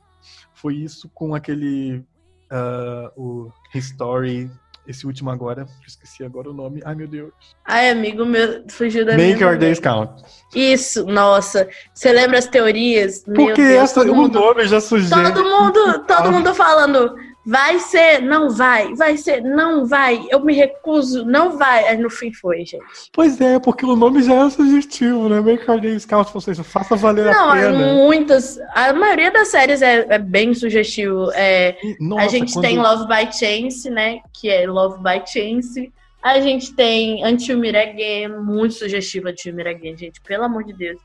foi 0.53 0.75
isso 0.77 1.09
com 1.15 1.35
aquele 1.35 2.05
ah, 2.51 3.11
o 3.17 3.51
History, 3.75 4.51
esse 4.87 5.07
último 5.07 5.31
agora, 5.31 5.63
eu 5.63 5.87
esqueci 5.87 6.23
agora 6.25 6.51
o 6.51 6.53
nome. 6.53 6.81
Ai, 6.85 6.95
meu 6.95 7.09
Deus. 7.09 7.33
Ai, 7.65 7.91
amigo 7.91 8.25
meu, 8.25 8.65
fugiu 8.71 9.05
da 9.05 9.13
Make 9.13 9.25
minha 9.35 9.39
Your 9.41 9.51
mente. 9.53 9.61
Days 9.61 9.81
Count. 9.81 10.23
Isso, 10.55 11.05
nossa. 11.07 11.69
Você 11.93 12.13
lembra 12.13 12.39
as 12.39 12.47
teorias? 12.47 13.25
Meu 13.27 13.37
Porque 13.47 13.63
Deus, 13.63 13.83
essa, 13.85 14.01
todo 14.01 14.13
o 14.13 14.17
mundo, 14.17 14.39
nome 14.39 14.67
já 14.67 14.81
sugere. 14.81 15.33
todo 15.33 15.45
mundo, 15.45 16.05
todo 16.07 16.33
mundo 16.33 16.55
falando, 16.55 17.15
vai 17.47 17.79
ser, 17.79 18.21
não 18.23 18.49
vai, 18.51 18.95
vai 18.95 19.17
ser, 19.17 19.43
não 19.43 19.85
vai, 19.87 20.27
eu 20.31 20.41
me 20.45 20.55
recuso, 20.55 21.25
não 21.25 21.59
vai. 21.59 21.87
Aí 21.89 21.99
no 21.99 22.09
fim 22.09 22.33
foi, 22.33 22.59
gente. 22.65 22.79
Pois 23.13 23.41
é, 23.41 23.59
porque 23.59 23.85
o 23.85 23.95
nome 23.97 24.23
já 24.23 24.47
é 24.47 24.51
sugestivo, 24.51 25.29
né? 25.29 25.37
Your 25.67 25.81
Days 25.81 26.07
Count, 26.07 26.31
ou 26.35 26.41
seja, 26.41 26.65
faça 26.65 26.97
valer 26.97 27.27
Não, 27.27 27.51
a 27.51 27.55
pena. 27.57 27.73
muitas, 27.95 28.59
a 28.75 28.93
maioria 28.93 29.31
das 29.31 29.49
séries 29.49 29.83
é, 29.83 30.07
é 30.09 30.19
bem 30.19 30.55
sugestivo. 30.55 31.31
É, 31.35 31.77
E, 31.83 31.93
a 31.93 31.97
nossa, 32.01 32.29
gente 32.31 32.53
quando- 32.55 32.65
tem 32.65 32.79
Love 32.79 33.07
by 33.07 33.33
Chance, 33.33 33.91
né? 33.91 34.21
Que 34.33 34.49
é 34.49 34.67
Love 34.67 34.99
by 35.03 35.23
Chance. 35.27 35.93
A 36.23 36.41
gente 36.41 36.73
tem 36.75 37.23
Until 37.27 37.59
Meet 37.59 37.75
Again, 37.77 38.29
muito 38.41 38.75
sugestiva 38.75 39.29
Until 39.31 39.55
Again, 39.61 39.97
gente. 39.97 40.21
Pelo 40.23 40.45
amor 40.45 40.65
de 40.65 40.73
Deus. 40.73 40.99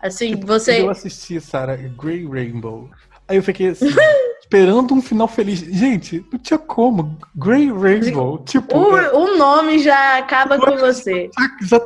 Assim, 0.00 0.30
Tipo, 0.34 0.46
você. 0.46 0.80
Eu 0.80 0.90
assisti, 0.90 1.40
Sarah, 1.40 1.76
Grey 1.76 2.24
Rainbow. 2.26 2.88
Aí 3.26 3.36
eu 3.36 3.42
fiquei 3.42 3.68
assim, 3.68 3.86
esperando 4.52 4.92
um 4.92 5.00
final 5.00 5.26
feliz. 5.26 5.60
Gente, 5.60 6.24
não 6.30 6.38
tinha 6.38 6.58
como. 6.58 7.16
Grey 7.34 7.72
Rainbow, 7.72 8.38
tipo, 8.44 8.76
é, 8.98 9.10
O, 9.12 9.20
o 9.24 9.38
nome 9.38 9.78
já 9.78 10.18
acaba 10.18 10.58
com 10.58 10.76
você. 10.76 11.30
já, 11.62 11.80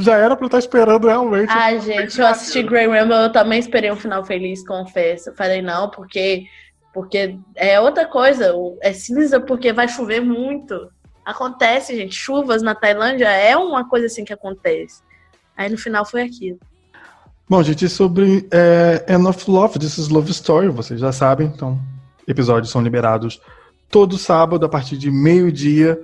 já 0.00 0.16
era 0.16 0.34
pra 0.34 0.44
eu 0.44 0.48
estar 0.48 0.58
esperando 0.58 1.06
realmente. 1.06 1.50
Ah, 1.52 1.76
gente, 1.76 2.18
eu 2.18 2.26
assisti 2.26 2.62
Grey 2.62 2.86
Rainbow, 2.88 3.16
eu 3.16 3.30
também 3.32 3.58
esperei 3.60 3.92
um 3.92 3.96
final 3.96 4.24
feliz, 4.24 4.66
confesso. 4.66 5.28
Eu 5.28 5.34
falei, 5.34 5.60
não, 5.60 5.90
porque, 5.90 6.46
porque 6.94 7.36
é 7.54 7.78
outra 7.78 8.06
coisa. 8.06 8.54
o- 8.56 8.78
É 8.80 8.92
cinza 8.94 9.38
porque 9.38 9.70
vai 9.72 9.86
chover 9.86 10.20
muito. 10.22 10.88
Acontece, 11.26 11.94
gente. 11.94 12.14
Chuvas 12.14 12.62
na 12.62 12.74
Tailândia 12.74 13.28
é 13.28 13.54
uma 13.54 13.86
coisa 13.86 14.06
assim 14.06 14.24
que 14.24 14.32
acontece. 14.32 15.02
Aí 15.54 15.68
no 15.68 15.76
final 15.76 16.06
foi 16.06 16.22
aquilo. 16.22 16.58
Bom, 17.46 17.62
gente, 17.62 17.86
sobre 17.88 18.48
é, 18.50 19.04
Enough 19.12 19.46
Love, 19.46 19.78
This 19.78 19.98
is 19.98 20.08
Love 20.08 20.30
Story, 20.30 20.68
vocês 20.68 20.98
já 21.00 21.12
sabem, 21.12 21.46
então 21.54 21.78
episódios 22.28 22.70
são 22.70 22.82
liberados 22.82 23.40
todo 23.90 24.18
sábado 24.18 24.64
a 24.64 24.68
partir 24.68 24.96
de 24.96 25.10
meio-dia 25.10 25.98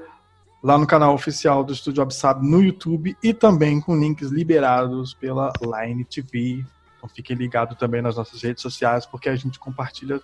lá 0.62 0.78
no 0.78 0.86
canal 0.86 1.14
oficial 1.14 1.62
do 1.62 1.74
Estúdio 1.74 2.02
Absab 2.02 2.42
no 2.42 2.62
YouTube 2.62 3.14
e 3.22 3.34
também 3.34 3.80
com 3.80 3.94
links 3.94 4.30
liberados 4.30 5.12
pela 5.12 5.52
Line 5.60 6.05
TV. 6.06 6.64
Então 6.96 7.09
fiquem 7.14 7.36
ligados 7.36 7.76
também 7.76 8.01
nas 8.01 8.16
nossas 8.16 8.42
redes 8.42 8.62
sociais, 8.62 9.05
porque 9.05 9.28
a 9.28 9.36
gente 9.36 9.59
compartilha 9.59 10.20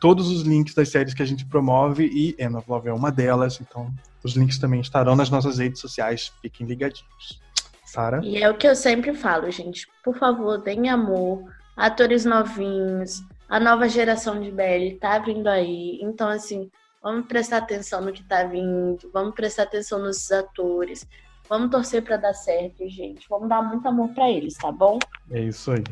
todos 0.00 0.28
os 0.28 0.42
links 0.42 0.74
das 0.74 0.88
séries 0.88 1.14
que 1.14 1.22
a 1.22 1.26
gente 1.26 1.46
promove 1.46 2.06
e 2.06 2.34
End 2.42 2.56
of 2.56 2.68
Love 2.68 2.88
é 2.88 2.92
uma 2.92 3.12
delas. 3.12 3.60
Então 3.60 3.88
os 4.24 4.34
links 4.34 4.58
também 4.58 4.80
estarão 4.80 5.14
nas 5.14 5.30
nossas 5.30 5.58
redes 5.58 5.80
sociais. 5.80 6.32
Fiquem 6.42 6.66
ligadinhos. 6.66 7.40
Sara? 7.84 8.20
E 8.24 8.42
é 8.42 8.50
o 8.50 8.56
que 8.56 8.66
eu 8.66 8.74
sempre 8.74 9.14
falo, 9.14 9.48
gente. 9.52 9.86
Por 10.02 10.18
favor, 10.18 10.58
deem 10.58 10.90
amor. 10.90 11.44
Atores 11.76 12.24
novinhos. 12.24 13.22
A 13.48 13.60
nova 13.60 13.88
geração 13.88 14.40
de 14.40 14.50
BL 14.50 14.98
tá 15.00 15.18
vindo 15.18 15.48
aí. 15.48 15.98
Então, 16.02 16.28
assim, 16.28 16.70
Vamos 17.04 17.26
prestar 17.26 17.58
atenção 17.58 18.00
no 18.00 18.14
que 18.14 18.22
está 18.22 18.44
vindo, 18.44 18.98
vamos 19.12 19.34
prestar 19.34 19.64
atenção 19.64 19.98
nos 19.98 20.32
atores, 20.32 21.06
vamos 21.46 21.70
torcer 21.70 22.02
para 22.02 22.16
dar 22.16 22.32
certo, 22.32 22.88
gente. 22.88 23.26
Vamos 23.28 23.46
dar 23.46 23.60
muito 23.60 23.86
amor 23.86 24.08
para 24.14 24.30
eles, 24.30 24.54
tá 24.54 24.72
bom? 24.72 24.98
É 25.30 25.42
isso 25.42 25.70
aí. 25.70 25.84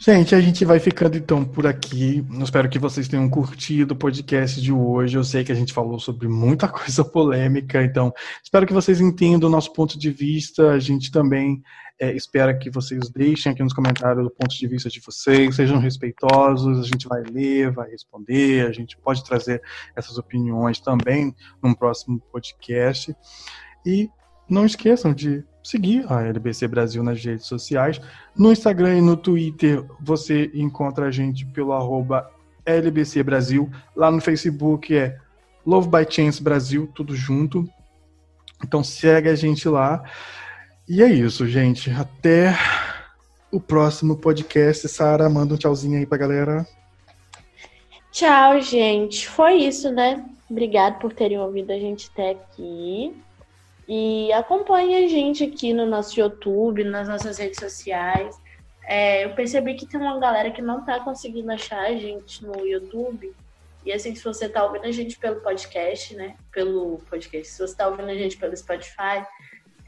Gente, 0.00 0.34
a 0.34 0.40
gente 0.40 0.64
vai 0.64 0.80
ficando 0.80 1.16
então 1.16 1.44
por 1.44 1.64
aqui. 1.64 2.26
Espero 2.42 2.68
que 2.68 2.76
vocês 2.76 3.06
tenham 3.06 3.30
curtido 3.30 3.94
o 3.94 3.96
podcast 3.96 4.60
de 4.60 4.72
hoje. 4.72 5.16
Eu 5.16 5.22
sei 5.22 5.44
que 5.44 5.52
a 5.52 5.54
gente 5.54 5.72
falou 5.72 6.00
sobre 6.00 6.26
muita 6.26 6.66
coisa 6.66 7.04
polêmica, 7.04 7.80
então 7.80 8.12
espero 8.42 8.66
que 8.66 8.72
vocês 8.72 9.00
entendam 9.00 9.48
o 9.48 9.52
nosso 9.52 9.72
ponto 9.72 9.96
de 9.96 10.10
vista. 10.10 10.72
A 10.72 10.80
gente 10.80 11.12
também 11.12 11.62
é, 12.00 12.10
espera 12.16 12.56
que 12.56 12.70
vocês 12.70 13.10
deixem 13.10 13.52
aqui 13.52 13.62
nos 13.62 13.74
comentários 13.74 14.26
o 14.26 14.30
ponto 14.30 14.56
de 14.56 14.66
vista 14.66 14.88
de 14.88 15.00
vocês, 15.00 15.54
sejam 15.54 15.78
respeitosos, 15.78 16.80
a 16.80 16.82
gente 16.82 17.06
vai 17.06 17.22
ler, 17.22 17.70
vai 17.70 17.90
responder, 17.90 18.66
a 18.66 18.72
gente 18.72 18.96
pode 18.96 19.22
trazer 19.22 19.62
essas 19.94 20.16
opiniões 20.16 20.80
também 20.80 21.36
num 21.62 21.74
próximo 21.74 22.18
podcast. 22.32 23.14
E 23.84 24.08
não 24.48 24.64
esqueçam 24.64 25.12
de 25.12 25.44
seguir 25.62 26.10
a 26.10 26.22
LBC 26.22 26.66
Brasil 26.68 27.02
nas 27.02 27.22
redes 27.22 27.44
sociais. 27.44 28.00
No 28.34 28.50
Instagram 28.50 28.96
e 28.96 29.02
no 29.02 29.14
Twitter 29.14 29.84
você 30.00 30.50
encontra 30.54 31.08
a 31.08 31.10
gente 31.10 31.44
pelo 31.44 31.74
arroba 31.74 32.30
LBC 32.64 33.22
Brasil. 33.22 33.70
Lá 33.94 34.10
no 34.10 34.22
Facebook 34.22 34.96
é 34.96 35.18
Love 35.66 35.88
by 35.88 36.10
Chance 36.10 36.42
Brasil, 36.42 36.90
tudo 36.94 37.14
junto. 37.14 37.68
Então 38.64 38.82
segue 38.82 39.28
a 39.28 39.34
gente 39.34 39.68
lá. 39.68 40.02
E 40.92 41.04
é 41.04 41.06
isso, 41.06 41.46
gente. 41.46 41.88
Até 41.88 42.52
o 43.48 43.60
próximo 43.60 44.16
podcast. 44.16 44.88
Sara, 44.88 45.30
manda 45.30 45.54
um 45.54 45.56
tchauzinho 45.56 45.96
aí 45.96 46.04
pra 46.04 46.18
galera. 46.18 46.66
Tchau, 48.10 48.60
gente. 48.60 49.28
Foi 49.28 49.54
isso, 49.54 49.92
né? 49.92 50.28
Obrigado 50.50 50.98
por 50.98 51.12
terem 51.12 51.38
ouvido 51.38 51.70
a 51.70 51.78
gente 51.78 52.10
até 52.12 52.30
aqui. 52.32 53.14
E 53.86 54.32
acompanhe 54.32 55.04
a 55.04 55.08
gente 55.08 55.44
aqui 55.44 55.72
no 55.72 55.86
nosso 55.86 56.18
YouTube, 56.18 56.82
nas 56.82 57.06
nossas 57.06 57.38
redes 57.38 57.60
sociais. 57.60 58.36
É, 58.82 59.24
eu 59.24 59.30
percebi 59.36 59.74
que 59.74 59.86
tem 59.86 60.00
uma 60.00 60.18
galera 60.18 60.50
que 60.50 60.60
não 60.60 60.84
tá 60.84 60.98
conseguindo 60.98 61.52
achar 61.52 61.82
a 61.82 61.94
gente 61.94 62.44
no 62.44 62.66
YouTube. 62.66 63.32
E 63.86 63.92
assim, 63.92 64.12
se 64.12 64.24
você 64.24 64.48
tá 64.48 64.64
ouvindo 64.64 64.86
a 64.86 64.90
gente 64.90 65.16
pelo 65.20 65.40
podcast, 65.40 66.16
né? 66.16 66.34
Pelo 66.50 66.98
podcast, 67.08 67.46
se 67.46 67.60
você 67.60 67.76
tá 67.76 67.86
ouvindo 67.86 68.10
a 68.10 68.16
gente 68.16 68.36
pelo 68.36 68.56
Spotify, 68.56 69.24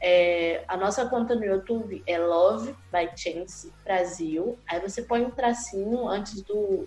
é, 0.05 0.65
a 0.67 0.75
nossa 0.75 1.05
conta 1.05 1.33
no 1.33 1.45
YouTube 1.45 2.03
é 2.05 2.19
Love 2.19 2.75
by 2.91 3.09
Chance 3.15 3.71
Brasil. 3.85 4.59
Aí 4.67 4.81
você 4.81 5.01
põe 5.01 5.23
um 5.23 5.31
tracinho 5.31 6.05
antes 6.09 6.41
do, 6.41 6.85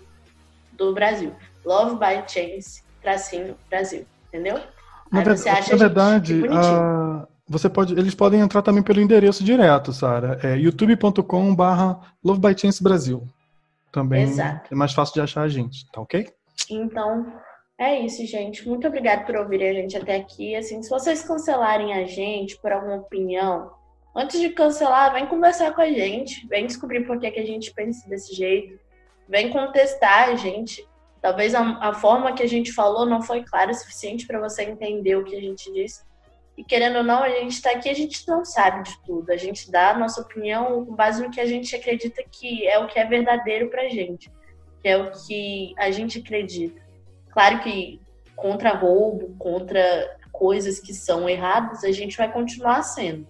do 0.73 0.93
Brasil. 0.93 1.33
Love 1.65 1.95
by 1.95 2.23
Chance, 2.27 2.83
tracinho 3.01 3.57
Brasil. 3.71 4.05
Entendeu? 4.27 4.61
Na, 5.11 5.21
Aí 5.21 5.25
você 5.25 5.49
acha 5.49 5.71
na 5.71 5.77
verdade, 5.77 6.43
a, 6.47 7.27
você 7.49 7.67
pode, 7.67 7.93
eles 7.93 8.13
podem 8.13 8.39
entrar 8.39 8.61
também 8.61 8.83
pelo 8.83 9.01
endereço 9.01 9.43
direto, 9.43 9.91
Sara. 9.91 10.39
É 10.43 10.55
youtube.com/barra 10.55 11.99
Love 12.23 12.39
by 12.39 12.55
Chance 12.55 12.83
Brasil. 12.83 13.27
Também 13.91 14.23
Exato. 14.25 14.71
é 14.71 14.75
mais 14.75 14.93
fácil 14.93 15.15
de 15.15 15.21
achar 15.21 15.41
a 15.41 15.47
gente, 15.47 15.89
tá 15.91 16.01
ok? 16.01 16.31
Então, 16.69 17.25
é 17.77 17.99
isso, 17.99 18.25
gente. 18.25 18.67
Muito 18.67 18.87
obrigada 18.87 19.23
por 19.23 19.35
ouvirem 19.35 19.69
a 19.69 19.73
gente 19.73 19.95
até 19.95 20.15
aqui. 20.15 20.55
Assim, 20.55 20.81
se 20.81 20.89
vocês 20.89 21.23
cancelarem 21.23 21.93
a 21.93 22.05
gente 22.05 22.57
por 22.59 22.71
alguma 22.71 22.95
opinião, 22.95 23.71
antes 24.15 24.39
de 24.39 24.49
cancelar, 24.49 25.13
vem 25.13 25.27
conversar 25.27 25.73
com 25.73 25.81
a 25.81 25.91
gente, 25.91 26.47
vem 26.47 26.65
descobrir 26.65 27.05
por 27.05 27.19
que, 27.19 27.29
que 27.29 27.39
a 27.39 27.45
gente 27.45 27.71
pensa 27.73 28.09
desse 28.09 28.33
jeito, 28.33 28.79
vem 29.29 29.51
contestar 29.51 30.29
a 30.29 30.35
gente. 30.35 30.87
Talvez 31.21 31.53
a, 31.53 31.77
a 31.79 31.93
forma 31.93 32.33
que 32.33 32.41
a 32.41 32.47
gente 32.47 32.71
falou 32.71 33.05
não 33.05 33.21
foi 33.21 33.43
clara 33.43 33.71
o 33.71 33.75
suficiente 33.75 34.25
para 34.25 34.39
você 34.39 34.63
entender 34.63 35.15
o 35.15 35.23
que 35.23 35.35
a 35.35 35.41
gente 35.41 35.71
disse. 35.71 36.01
E 36.57 36.63
querendo 36.63 36.97
ou 36.97 37.03
não, 37.03 37.21
a 37.21 37.29
gente 37.29 37.51
está 37.51 37.69
aqui, 37.69 37.87
a 37.87 37.93
gente 37.93 38.27
não 38.27 38.43
sabe 38.43 38.89
de 38.89 38.99
tudo. 39.03 39.31
A 39.31 39.37
gente 39.37 39.69
dá 39.69 39.91
a 39.91 39.97
nossa 39.97 40.21
opinião 40.21 40.83
com 40.83 40.95
base 40.95 41.21
no 41.21 41.29
que 41.29 41.39
a 41.39 41.45
gente 41.45 41.75
acredita 41.75 42.23
que 42.31 42.67
é 42.67 42.79
o 42.79 42.87
que 42.87 42.97
é 42.97 43.05
verdadeiro 43.05 43.69
para 43.69 43.87
gente, 43.87 44.31
que 44.81 44.87
é 44.87 44.97
o 44.97 45.11
que 45.11 45.75
a 45.77 45.91
gente 45.91 46.17
acredita. 46.17 46.86
Claro 47.37 47.59
que 47.59 48.01
contra 48.35 48.71
roubo, 48.71 49.35
contra 49.37 50.17
coisas 50.31 50.79
que 50.79 50.91
são 50.91 51.29
erradas, 51.29 51.83
a 51.83 51.91
gente 51.91 52.17
vai 52.17 52.31
continuar 52.31 52.81
sendo. 52.81 53.27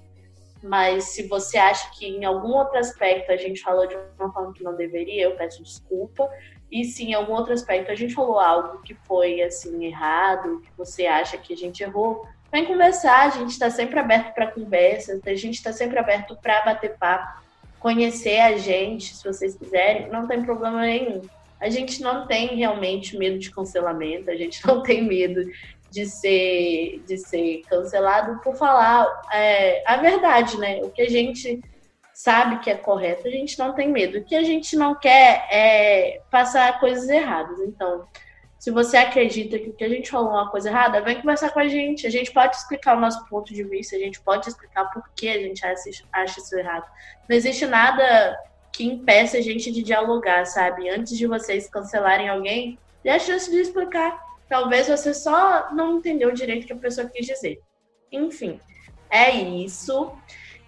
Mas 0.64 1.10
se 1.10 1.28
você 1.28 1.58
acha 1.58 1.92
que 1.92 2.08
em 2.08 2.24
algum 2.24 2.54
outro 2.54 2.78
aspecto 2.80 3.34
a 3.34 3.36
gente 3.36 3.60
falou 3.60 3.86
de 3.86 3.98
uma 4.18 4.32
forma 4.32 4.54
que 4.54 4.64
não 4.64 4.78
deveria, 4.78 5.24
eu 5.24 5.36
peço 5.36 5.62
desculpa. 5.62 6.26
E 6.72 6.86
se 6.86 7.04
em 7.04 7.16
algum 7.16 7.34
outro 7.34 7.52
aspecto 7.52 7.92
a 7.92 7.96
gente 7.96 8.14
falou 8.14 8.40
algo 8.40 8.82
que 8.82 8.94
foi 8.94 9.42
assim 9.42 9.84
errado, 9.84 10.62
que 10.62 10.72
você 10.78 11.06
acha 11.06 11.38
que 11.38 11.52
a 11.52 11.58
gente 11.58 11.84
errou, 11.84 12.26
vem 12.50 12.66
conversar. 12.66 13.28
A 13.28 13.32
gente 13.32 13.50
está 13.50 13.70
sempre 13.70 14.00
aberto 14.00 14.34
para 14.34 14.50
conversas, 14.50 15.20
a 15.26 15.36
gente 15.36 15.56
está 15.56 15.74
sempre 15.74 16.00
aberto 16.00 16.34
para 16.42 16.64
bater 16.64 16.98
papo, 16.98 17.44
conhecer 17.78 18.40
a 18.40 18.56
gente, 18.56 19.14
se 19.14 19.22
vocês 19.26 19.54
quiserem, 19.58 20.08
não 20.08 20.26
tem 20.26 20.42
problema 20.46 20.80
nenhum 20.80 21.20
a 21.60 21.70
gente 21.70 22.02
não 22.02 22.28
tem 22.28 22.56
realmente 22.56 23.18
medo 23.18 23.40
de 23.40 23.52
cancelamento, 23.52 24.30
a 24.30 24.36
gente 24.36 24.66
não 24.66 24.82
tem 24.84 25.04
medo 25.04 25.42
de 25.90 26.06
ser, 26.06 27.02
de 27.08 27.18
ser 27.18 27.62
cancelado 27.70 28.40
por 28.42 28.56
falar 28.56 29.08
é, 29.32 29.84
a 29.86 29.98
verdade, 29.98 30.58
né? 30.58 30.82
O 30.84 30.90
que 30.90 31.02
a 31.02 31.10
gente 31.10 31.62
sabe 32.14 32.60
que 32.60 32.70
é 32.70 32.76
correto, 32.76 33.28
a 33.28 33.32
gente 33.32 33.58
não 33.60 33.74
tem 33.74 33.90
medo. 33.90 34.18
O 34.18 34.24
que 34.24 34.36
a 34.36 34.44
gente 34.44 34.76
não 34.76 34.96
quer 34.96 35.48
é 35.52 36.22
passar 36.32 36.80
coisas 36.80 37.08
erradas. 37.08 37.60
Então, 37.60 38.08
se 38.58 38.72
você 38.72 38.98
acredita 38.98 39.60
que 39.60 39.70
o 39.70 39.74
que 39.74 39.84
a 39.84 39.90
gente 39.90 40.10
falou 40.10 40.32
é 40.32 40.42
uma 40.42 40.50
coisa 40.50 40.70
errada, 40.70 41.02
vem 41.02 41.22
conversar 41.22 41.52
com 41.52 41.60
a 41.60 41.68
gente. 41.68 42.08
A 42.08 42.10
gente 42.10 42.32
pode 42.32 42.56
explicar 42.56 42.98
o 42.98 43.00
nosso 43.00 43.24
ponto 43.28 43.54
de 43.54 43.64
vista, 43.64 43.96
a 43.96 44.00
gente 44.00 44.20
pode 44.20 44.50
explicar 44.50 44.86
por 44.86 45.04
que 45.16 45.30
a 45.30 45.40
gente 45.40 45.64
acha, 45.64 46.40
isso 46.40 46.58
errado. 46.58 46.86
Não 47.30 47.36
existe 47.36 47.66
nada 47.68 48.36
que 48.78 48.86
impeça 48.86 49.40
a 49.40 49.42
gente 49.42 49.72
de 49.72 49.82
dialogar, 49.82 50.46
sabe? 50.46 50.88
Antes 50.88 51.18
de 51.18 51.26
vocês 51.26 51.68
cancelarem 51.68 52.30
alguém, 52.30 52.78
dê 53.04 53.10
a 53.10 53.18
chance 53.18 53.50
de 53.50 53.58
explicar. 53.58 54.24
Talvez 54.48 54.88
você 54.88 55.16
só 55.16 55.74
não 55.74 55.98
entendeu 55.98 56.32
direito 56.32 56.64
o 56.64 56.68
que 56.68 56.74
a 56.74 56.78
pessoa 56.78 57.10
quis 57.10 57.26
dizer. 57.26 57.60
Enfim, 58.12 58.60
é 59.10 59.32
isso. 59.32 60.12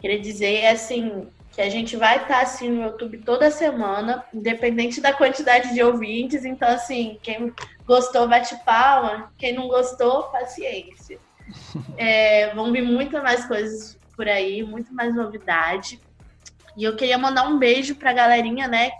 Queria 0.01 0.19
dizer, 0.19 0.65
assim, 0.65 1.27
que 1.51 1.61
a 1.61 1.69
gente 1.69 1.95
vai 1.95 2.17
estar, 2.17 2.41
assim, 2.41 2.69
no 2.69 2.81
YouTube 2.81 3.19
toda 3.19 3.51
semana, 3.51 4.25
independente 4.33 4.99
da 4.99 5.13
quantidade 5.13 5.71
de 5.71 5.83
ouvintes. 5.83 6.43
Então, 6.43 6.67
assim, 6.67 7.19
quem 7.21 7.53
gostou, 7.85 8.27
bate 8.27 8.55
palma. 8.65 9.31
Quem 9.37 9.53
não 9.53 9.67
gostou, 9.67 10.23
paciência. 10.23 11.19
É, 11.97 12.53
vão 12.53 12.71
vir 12.71 12.83
muitas 12.83 13.21
mais 13.23 13.43
coisas 13.45 13.97
por 14.15 14.27
aí, 14.27 14.61
muito 14.61 14.93
mais 14.93 15.15
novidade. 15.15 15.99
E 16.79 16.83
eu 16.85 16.95
queria 16.95 17.17
mandar 17.17 17.45
um 17.45 17.59
beijo 17.59 17.93
pra 17.93 18.13
galerinha, 18.13 18.65
né, 18.65 18.91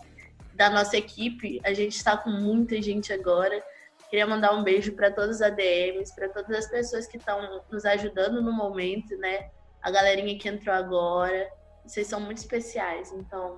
da 0.54 0.70
nossa 0.70 0.98
equipe. 0.98 1.62
A 1.64 1.74
gente 1.74 1.96
está 1.96 2.18
com 2.18 2.30
muita 2.30 2.82
gente 2.82 3.14
agora. 3.14 3.64
Queria 4.10 4.28
mandar 4.28 4.54
um 4.54 4.64
beijo 4.64 4.92
para 4.92 5.10
todos 5.10 5.38
os 5.38 5.42
ADMs, 5.42 6.14
para 6.14 6.28
todas 6.28 6.58
as 6.58 6.70
pessoas 6.70 7.08
que 7.08 7.16
estão 7.16 7.64
nos 7.72 7.86
ajudando 7.86 8.42
no 8.42 8.52
momento, 8.52 9.16
né? 9.16 9.50
A 9.82 9.90
galerinha 9.90 10.38
que 10.38 10.50
entrou 10.50 10.76
agora. 10.76 11.50
Vocês 11.86 12.06
são 12.06 12.20
muito 12.20 12.40
especiais, 12.40 13.14
então 13.14 13.58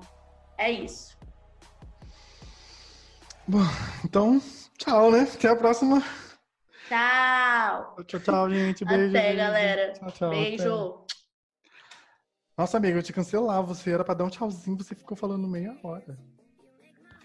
é 0.56 0.70
isso. 0.70 1.18
Bom, 3.48 3.66
então, 4.06 4.40
tchau, 4.78 5.10
né? 5.10 5.28
Até 5.34 5.48
a 5.48 5.56
próxima. 5.56 6.00
Tchau. 6.88 7.96
Tchau, 8.06 8.20
tchau, 8.20 8.50
gente. 8.52 8.86
Beijo. 8.86 9.10
Até, 9.10 9.22
beijo. 9.22 9.38
galera. 9.38 9.94
Tchau, 9.94 10.12
tchau. 10.12 10.30
Beijo. 10.30 10.86
Até. 11.06 11.21
Nossa, 12.58 12.78
amiga, 12.78 12.98
eu 12.98 13.04
te 13.04 13.14
cancelar. 13.14 13.64
Você 13.64 13.92
era 13.92 14.04
pra 14.04 14.14
dar 14.14 14.26
um 14.26 14.30
tchauzinho, 14.30 14.78
você 14.78 14.96
ficou 14.96 15.16
falando 15.16 15.48
meia 15.48 15.78
hora. 15.84 16.18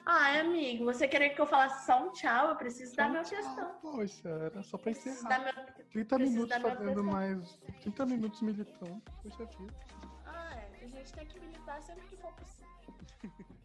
Ai, 0.05 0.39
amigo, 0.39 0.85
você 0.85 1.09
queria 1.09 1.35
que 1.35 1.40
eu 1.40 1.47
falasse 1.47 1.85
só 1.85 2.07
um 2.07 2.12
tchau? 2.12 2.51
Eu 2.51 2.57
preciso 2.57 2.90
só 2.90 2.97
dar 2.98 3.09
minha 3.11 3.24
tchau. 3.24 3.36
questão. 3.36 3.74
Poxa, 3.82 4.28
era 4.28 4.62
só 4.62 4.78
pra 4.78 4.93
encerrar. 4.93 5.40
Meu... 5.43 5.53
30 5.90 6.19
minutos 6.19 6.57
fazendo 6.57 7.05
mais. 7.05 7.59
30 7.81 8.07
minutos 8.07 8.40
militando. 8.40 9.03
Poxa 9.23 9.44
vida. 9.44 9.74
Ah, 10.24 10.55
é. 10.55 10.85
A 10.85 10.89
gente 10.89 11.12
tem 11.12 11.27
que 11.27 11.40
militar 11.40 11.82
sempre 11.82 12.07
que 12.07 12.16
for 12.16 12.32
possível. 12.35 12.66